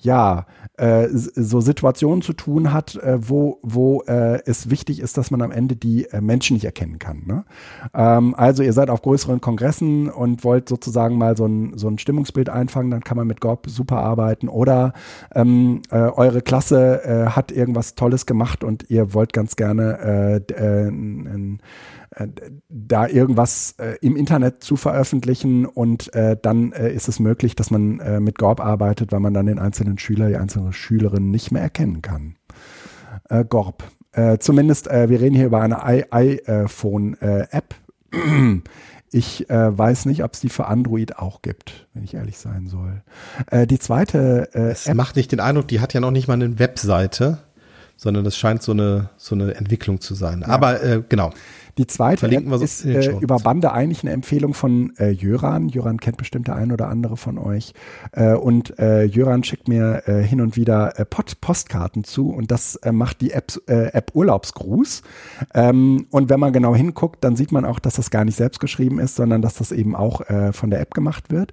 ja, 0.06 0.46
äh, 0.78 1.08
so 1.10 1.60
Situationen 1.60 2.22
zu 2.22 2.32
tun 2.32 2.72
hat, 2.72 2.94
äh, 2.96 3.18
wo, 3.28 3.58
wo 3.62 4.02
äh, 4.02 4.40
es 4.46 4.70
wichtig 4.70 5.00
ist, 5.00 5.18
dass 5.18 5.30
man 5.30 5.42
am 5.42 5.50
Ende 5.50 5.74
die 5.74 6.06
äh, 6.06 6.20
Menschen 6.20 6.54
nicht 6.54 6.64
erkennen 6.64 6.98
kann. 6.98 7.24
Ne? 7.26 7.44
Ähm, 7.92 8.34
also 8.36 8.62
ihr 8.62 8.72
seid 8.72 8.88
auf 8.88 9.02
größeren 9.02 9.40
Kongressen 9.40 10.08
und 10.08 10.44
wollt 10.44 10.68
sozusagen 10.68 11.18
mal 11.18 11.36
so 11.36 11.46
ein, 11.46 11.76
so 11.76 11.88
ein 11.88 11.98
Stimmungsbild 11.98 12.48
einfangen, 12.48 12.90
dann 12.90 13.02
kann 13.02 13.16
man 13.16 13.26
mit 13.26 13.40
GOP 13.40 13.68
super 13.68 13.98
arbeiten. 13.98 14.48
Oder 14.48 14.92
ähm, 15.34 15.82
äh, 15.90 15.96
eure 15.96 16.40
Klasse 16.40 17.02
äh, 17.04 17.26
hat 17.30 17.50
irgendwas 17.50 17.96
Tolles 17.96 18.24
gemacht 18.24 18.62
und 18.62 18.88
ihr 18.88 19.12
wollt 19.12 19.32
ganz 19.32 19.56
gerne 19.56 19.96
ein, 20.46 21.60
da 22.68 23.06
irgendwas 23.06 23.74
äh, 23.78 23.96
im 24.00 24.16
Internet 24.16 24.64
zu 24.64 24.76
veröffentlichen 24.76 25.66
und 25.66 26.12
äh, 26.14 26.36
dann 26.40 26.72
äh, 26.72 26.92
ist 26.92 27.08
es 27.08 27.20
möglich, 27.20 27.56
dass 27.56 27.70
man 27.70 28.00
äh, 28.00 28.20
mit 28.20 28.38
GORB 28.38 28.60
arbeitet, 28.60 29.12
weil 29.12 29.20
man 29.20 29.34
dann 29.34 29.46
den 29.46 29.58
einzelnen 29.58 29.98
Schüler, 29.98 30.28
die 30.28 30.36
einzelne 30.36 30.72
Schülerin 30.72 31.30
nicht 31.30 31.50
mehr 31.50 31.62
erkennen 31.62 32.00
kann. 32.00 32.36
Äh, 33.28 33.44
GORB. 33.44 33.84
Äh, 34.12 34.38
zumindest, 34.38 34.88
äh, 34.88 35.10
wir 35.10 35.20
reden 35.20 35.34
hier 35.34 35.46
über 35.46 35.60
eine 35.60 35.84
iPhone-App. 35.84 37.74
Äh, 38.12 38.18
ich 39.12 39.50
äh, 39.50 39.78
weiß 39.78 40.06
nicht, 40.06 40.24
ob 40.24 40.32
es 40.32 40.40
die 40.40 40.48
für 40.48 40.66
Android 40.68 41.18
auch 41.18 41.42
gibt, 41.42 41.86
wenn 41.92 42.02
ich 42.02 42.14
ehrlich 42.14 42.38
sein 42.38 42.66
soll. 42.66 43.02
Äh, 43.50 43.66
die 43.66 43.78
zweite 43.78 44.48
äh, 44.54 44.70
Es 44.70 44.86
App 44.86 44.94
macht 44.94 45.16
nicht 45.16 45.32
den 45.32 45.40
Eindruck, 45.40 45.68
die 45.68 45.80
hat 45.80 45.92
ja 45.92 46.00
noch 46.00 46.12
nicht 46.12 46.28
mal 46.28 46.34
eine 46.34 46.58
Webseite, 46.58 47.40
sondern 47.96 48.24
das 48.24 48.38
scheint 48.38 48.62
so 48.62 48.72
eine, 48.72 49.10
so 49.18 49.34
eine 49.34 49.54
Entwicklung 49.54 50.00
zu 50.00 50.14
sein. 50.14 50.40
Ja. 50.40 50.48
Aber 50.48 50.82
äh, 50.82 51.02
genau. 51.06 51.32
Die 51.78 51.86
zweite 51.86 52.30
so 52.30 52.64
ist 52.64 52.86
äh, 52.86 53.18
über 53.20 53.36
Bande 53.36 53.72
eigentlich 53.72 54.02
eine 54.02 54.12
Empfehlung 54.12 54.54
von 54.54 54.94
äh, 54.96 55.10
Jöran. 55.10 55.68
Jöran 55.68 56.00
kennt 56.00 56.16
bestimmt 56.16 56.48
der 56.48 56.56
ein 56.56 56.72
oder 56.72 56.88
andere 56.88 57.18
von 57.18 57.36
euch. 57.36 57.74
Äh, 58.12 58.32
und 58.32 58.78
äh, 58.78 59.04
Jöran 59.04 59.44
schickt 59.44 59.68
mir 59.68 60.04
äh, 60.06 60.22
hin 60.22 60.40
und 60.40 60.56
wieder 60.56 60.98
äh, 60.98 61.04
Post 61.04 61.42
Postkarten 61.42 62.02
zu 62.02 62.30
und 62.30 62.50
das 62.50 62.76
äh, 62.76 62.92
macht 62.92 63.20
die 63.20 63.32
App, 63.32 63.52
äh, 63.66 63.88
App 63.92 64.12
Urlaubsgruß. 64.14 65.02
Ähm, 65.52 66.06
und 66.10 66.30
wenn 66.30 66.40
man 66.40 66.54
genau 66.54 66.74
hinguckt, 66.74 67.22
dann 67.22 67.36
sieht 67.36 67.52
man 67.52 67.66
auch, 67.66 67.78
dass 67.78 67.96
das 67.96 68.10
gar 68.10 68.24
nicht 68.24 68.36
selbst 68.36 68.58
geschrieben 68.58 68.98
ist, 68.98 69.16
sondern 69.16 69.42
dass 69.42 69.56
das 69.56 69.70
eben 69.70 69.94
auch 69.94 70.22
äh, 70.22 70.54
von 70.54 70.70
der 70.70 70.80
App 70.80 70.94
gemacht 70.94 71.30
wird. 71.30 71.52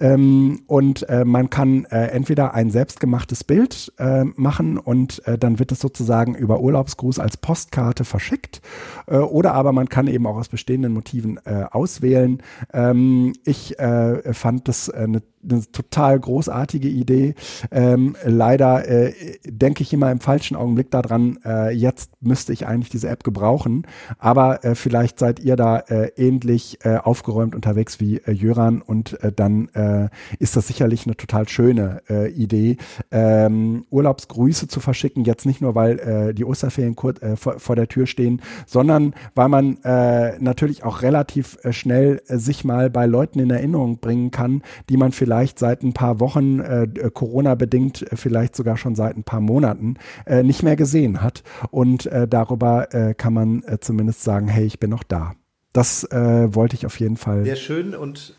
Ähm, 0.00 0.62
und 0.66 1.08
äh, 1.08 1.24
man 1.24 1.48
kann 1.48 1.84
äh, 1.84 2.06
entweder 2.06 2.54
ein 2.54 2.70
selbstgemachtes 2.70 3.44
Bild 3.44 3.92
äh, 3.98 4.24
machen 4.24 4.78
und 4.78 5.24
äh, 5.28 5.38
dann 5.38 5.60
wird 5.60 5.70
es 5.70 5.78
sozusagen 5.78 6.34
über 6.34 6.60
Urlaubsgruß 6.60 7.20
als 7.20 7.36
Postkarte 7.36 8.04
verschickt. 8.04 8.62
Äh, 9.06 9.18
oder 9.18 9.59
aber 9.60 9.72
man 9.72 9.88
kann 9.88 10.08
eben 10.08 10.26
auch 10.26 10.36
aus 10.36 10.48
bestehenden 10.48 10.92
Motiven 10.92 11.38
äh, 11.44 11.64
auswählen. 11.70 12.42
Ähm, 12.72 13.34
ich 13.44 13.78
äh, 13.78 14.32
fand 14.32 14.66
das 14.66 14.90
eine 14.90 15.22
eine 15.42 15.62
total 15.72 16.18
großartige 16.18 16.88
Idee. 16.88 17.34
Ähm, 17.70 18.16
leider 18.24 18.86
äh, 18.88 19.12
denke 19.46 19.82
ich 19.82 19.92
immer 19.92 20.10
im 20.10 20.20
falschen 20.20 20.56
Augenblick 20.56 20.90
daran, 20.90 21.38
äh, 21.44 21.70
jetzt 21.70 22.10
müsste 22.20 22.52
ich 22.52 22.66
eigentlich 22.66 22.90
diese 22.90 23.08
App 23.08 23.24
gebrauchen. 23.24 23.86
Aber 24.18 24.64
äh, 24.64 24.74
vielleicht 24.74 25.18
seid 25.18 25.40
ihr 25.40 25.56
da 25.56 25.78
äh, 25.78 26.10
ähnlich 26.16 26.78
äh, 26.84 26.96
aufgeräumt 26.96 27.54
unterwegs 27.54 28.00
wie 28.00 28.18
äh, 28.18 28.32
Jöran 28.32 28.82
und 28.82 29.22
äh, 29.22 29.32
dann 29.32 29.68
äh, 29.68 30.08
ist 30.38 30.56
das 30.56 30.66
sicherlich 30.66 31.06
eine 31.06 31.16
total 31.16 31.48
schöne 31.48 32.02
äh, 32.08 32.30
Idee, 32.30 32.76
ähm, 33.10 33.84
Urlaubsgrüße 33.90 34.68
zu 34.68 34.80
verschicken. 34.80 35.24
Jetzt 35.24 35.46
nicht 35.46 35.60
nur, 35.60 35.74
weil 35.74 35.98
äh, 35.98 36.34
die 36.34 36.44
Osterferien 36.44 36.96
kurz, 36.96 37.22
äh, 37.22 37.36
vor, 37.36 37.58
vor 37.58 37.76
der 37.76 37.88
Tür 37.88 38.06
stehen, 38.06 38.42
sondern 38.66 39.14
weil 39.34 39.48
man 39.50 39.82
äh, 39.82 40.38
natürlich 40.38 40.84
auch 40.84 41.02
relativ 41.02 41.58
äh, 41.62 41.72
schnell 41.72 42.22
äh, 42.28 42.38
sich 42.38 42.64
mal 42.64 42.90
bei 42.90 43.06
Leuten 43.06 43.38
in 43.38 43.50
Erinnerung 43.50 43.98
bringen 43.98 44.30
kann, 44.30 44.62
die 44.88 44.96
man 44.96 45.12
vielleicht 45.12 45.58
seit 45.58 45.82
ein 45.82 45.92
paar 45.92 46.20
Wochen, 46.20 46.60
äh, 46.60 46.86
Corona-bedingt, 47.12 48.10
äh, 48.10 48.16
vielleicht 48.16 48.56
sogar 48.56 48.76
schon 48.76 48.94
seit 48.94 49.16
ein 49.16 49.24
paar 49.24 49.40
Monaten, 49.40 49.96
äh, 50.26 50.42
nicht 50.42 50.62
mehr 50.62 50.76
gesehen 50.76 51.22
hat. 51.22 51.42
Und 51.70 52.06
äh, 52.06 52.26
darüber 52.26 52.94
äh, 52.94 53.14
kann 53.14 53.34
man 53.34 53.62
äh, 53.64 53.78
zumindest 53.80 54.22
sagen, 54.22 54.48
hey, 54.48 54.64
ich 54.64 54.80
bin 54.80 54.90
noch 54.90 55.02
da. 55.02 55.34
Das 55.72 56.04
äh, 56.04 56.54
wollte 56.54 56.74
ich 56.74 56.86
auf 56.86 56.98
jeden 56.98 57.16
Fall. 57.16 57.44
Sehr 57.44 57.56
schön 57.56 57.94
und 57.94 58.34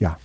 ja. 0.00 0.18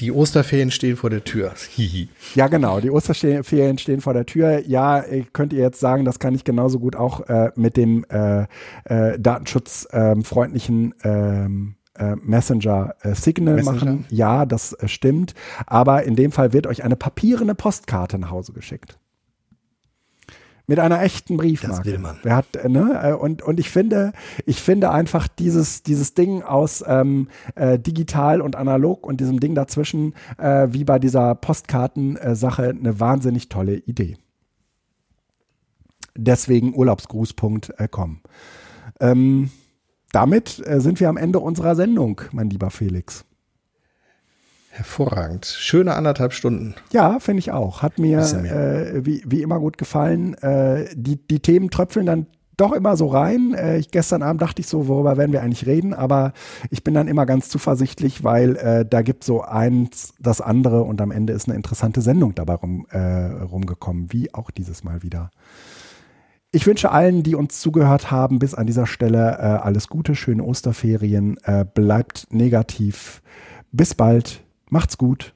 Die 0.00 0.12
Osterferien 0.12 0.70
stehen 0.70 0.96
vor 0.96 1.10
der 1.10 1.24
Tür. 1.24 1.52
ja, 2.34 2.48
genau. 2.48 2.80
Die 2.80 2.90
Osterferien 2.90 3.78
stehen 3.78 4.00
vor 4.00 4.14
der 4.14 4.26
Tür. 4.26 4.66
Ja, 4.66 5.04
könnt 5.32 5.52
ihr 5.52 5.60
jetzt 5.60 5.80
sagen, 5.80 6.04
das 6.04 6.18
kann 6.18 6.34
ich 6.34 6.44
genauso 6.44 6.78
gut 6.78 6.96
auch 6.96 7.28
äh, 7.28 7.50
mit 7.54 7.76
dem 7.76 8.04
äh, 8.08 8.46
äh, 8.84 9.18
datenschutzfreundlichen 9.18 10.94
ähm, 11.04 11.74
äh, 12.00 12.16
Messenger 12.16 12.94
äh, 13.02 13.14
Signal 13.14 13.56
Messenger? 13.56 13.84
machen. 13.84 14.06
Ja, 14.10 14.46
das 14.46 14.72
äh, 14.74 14.88
stimmt. 14.88 15.34
Aber 15.66 16.04
in 16.04 16.16
dem 16.16 16.32
Fall 16.32 16.52
wird 16.52 16.66
euch 16.66 16.82
eine 16.82 16.96
papierende 16.96 17.54
Postkarte 17.54 18.18
nach 18.18 18.30
Hause 18.30 18.52
geschickt. 18.52 18.99
Mit 20.70 20.78
einer 20.78 21.02
echten 21.02 21.36
Briefmarke. 21.36 21.78
Das 21.78 21.84
will 21.84 21.98
man. 21.98 22.18
Wer 22.22 22.36
hat, 22.36 22.46
ne? 22.68 23.00
Äh, 23.02 23.12
und, 23.14 23.42
und 23.42 23.58
ich 23.58 23.70
finde, 23.70 24.12
ich 24.46 24.60
finde 24.60 24.92
einfach 24.92 25.26
dieses, 25.26 25.82
dieses 25.82 26.14
Ding 26.14 26.44
aus 26.44 26.84
ähm, 26.86 27.26
äh, 27.56 27.76
digital 27.76 28.40
und 28.40 28.54
analog 28.54 29.04
und 29.04 29.20
diesem 29.20 29.40
Ding 29.40 29.56
dazwischen, 29.56 30.14
äh, 30.38 30.68
wie 30.70 30.84
bei 30.84 31.00
dieser 31.00 31.34
Postkartensache, 31.34 32.68
eine 32.68 33.00
wahnsinnig 33.00 33.48
tolle 33.48 33.78
Idee. 33.78 34.16
Deswegen 36.16 36.72
urlaubsgruß.com. 36.72 38.20
Ähm, 39.00 39.50
damit 40.12 40.62
äh, 40.64 40.80
sind 40.80 41.00
wir 41.00 41.08
am 41.08 41.16
Ende 41.16 41.40
unserer 41.40 41.74
Sendung, 41.74 42.20
mein 42.30 42.48
lieber 42.48 42.70
Felix. 42.70 43.24
Hervorragend. 44.70 45.46
Schöne 45.46 45.94
anderthalb 45.94 46.32
Stunden. 46.32 46.74
Ja, 46.92 47.18
finde 47.18 47.40
ich 47.40 47.50
auch. 47.50 47.82
Hat 47.82 47.98
mir 47.98 48.20
äh, 48.20 49.04
wie, 49.04 49.22
wie 49.26 49.42
immer 49.42 49.58
gut 49.58 49.78
gefallen. 49.78 50.34
Äh, 50.34 50.86
die, 50.94 51.16
die 51.16 51.40
Themen 51.40 51.70
tröpfeln 51.70 52.06
dann 52.06 52.26
doch 52.56 52.72
immer 52.72 52.96
so 52.96 53.08
rein. 53.08 53.54
Äh, 53.54 53.78
ich, 53.78 53.90
gestern 53.90 54.22
Abend 54.22 54.42
dachte 54.42 54.60
ich 54.60 54.68
so, 54.68 54.86
worüber 54.86 55.16
werden 55.16 55.32
wir 55.32 55.42
eigentlich 55.42 55.66
reden? 55.66 55.94
Aber 55.94 56.32
ich 56.70 56.84
bin 56.84 56.94
dann 56.94 57.08
immer 57.08 57.26
ganz 57.26 57.48
zuversichtlich, 57.48 58.22
weil 58.22 58.56
äh, 58.56 58.86
da 58.88 59.02
gibt 59.02 59.24
so 59.24 59.42
eins 59.42 60.14
das 60.20 60.40
andere 60.40 60.82
und 60.82 61.00
am 61.00 61.10
Ende 61.10 61.32
ist 61.32 61.48
eine 61.48 61.56
interessante 61.56 62.00
Sendung 62.00 62.34
dabei 62.34 62.54
rum, 62.54 62.86
äh, 62.90 62.98
rumgekommen, 62.98 64.12
wie 64.12 64.32
auch 64.34 64.50
dieses 64.50 64.84
Mal 64.84 65.02
wieder. 65.02 65.30
Ich 66.52 66.66
wünsche 66.66 66.90
allen, 66.90 67.22
die 67.22 67.34
uns 67.34 67.60
zugehört 67.60 68.10
haben, 68.10 68.38
bis 68.38 68.54
an 68.54 68.66
dieser 68.66 68.86
Stelle 68.86 69.38
äh, 69.38 69.42
alles 69.42 69.88
Gute, 69.88 70.14
schöne 70.14 70.42
Osterferien, 70.42 71.38
äh, 71.44 71.64
bleibt 71.64 72.26
negativ. 72.30 73.22
Bis 73.72 73.94
bald, 73.94 74.42
Macht's 74.70 74.96
gut. 74.96 75.34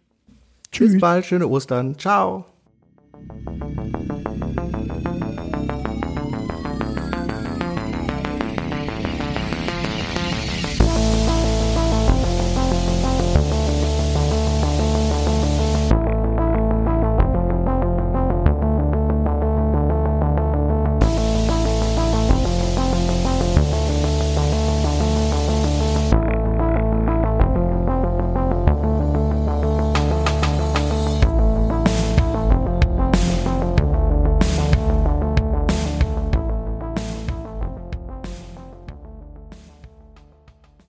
Tschüss. 0.71 0.93
Bis 0.93 1.01
bald, 1.01 1.27
schöne 1.27 1.49
Ostern. 1.49 1.99
Ciao. 1.99 2.47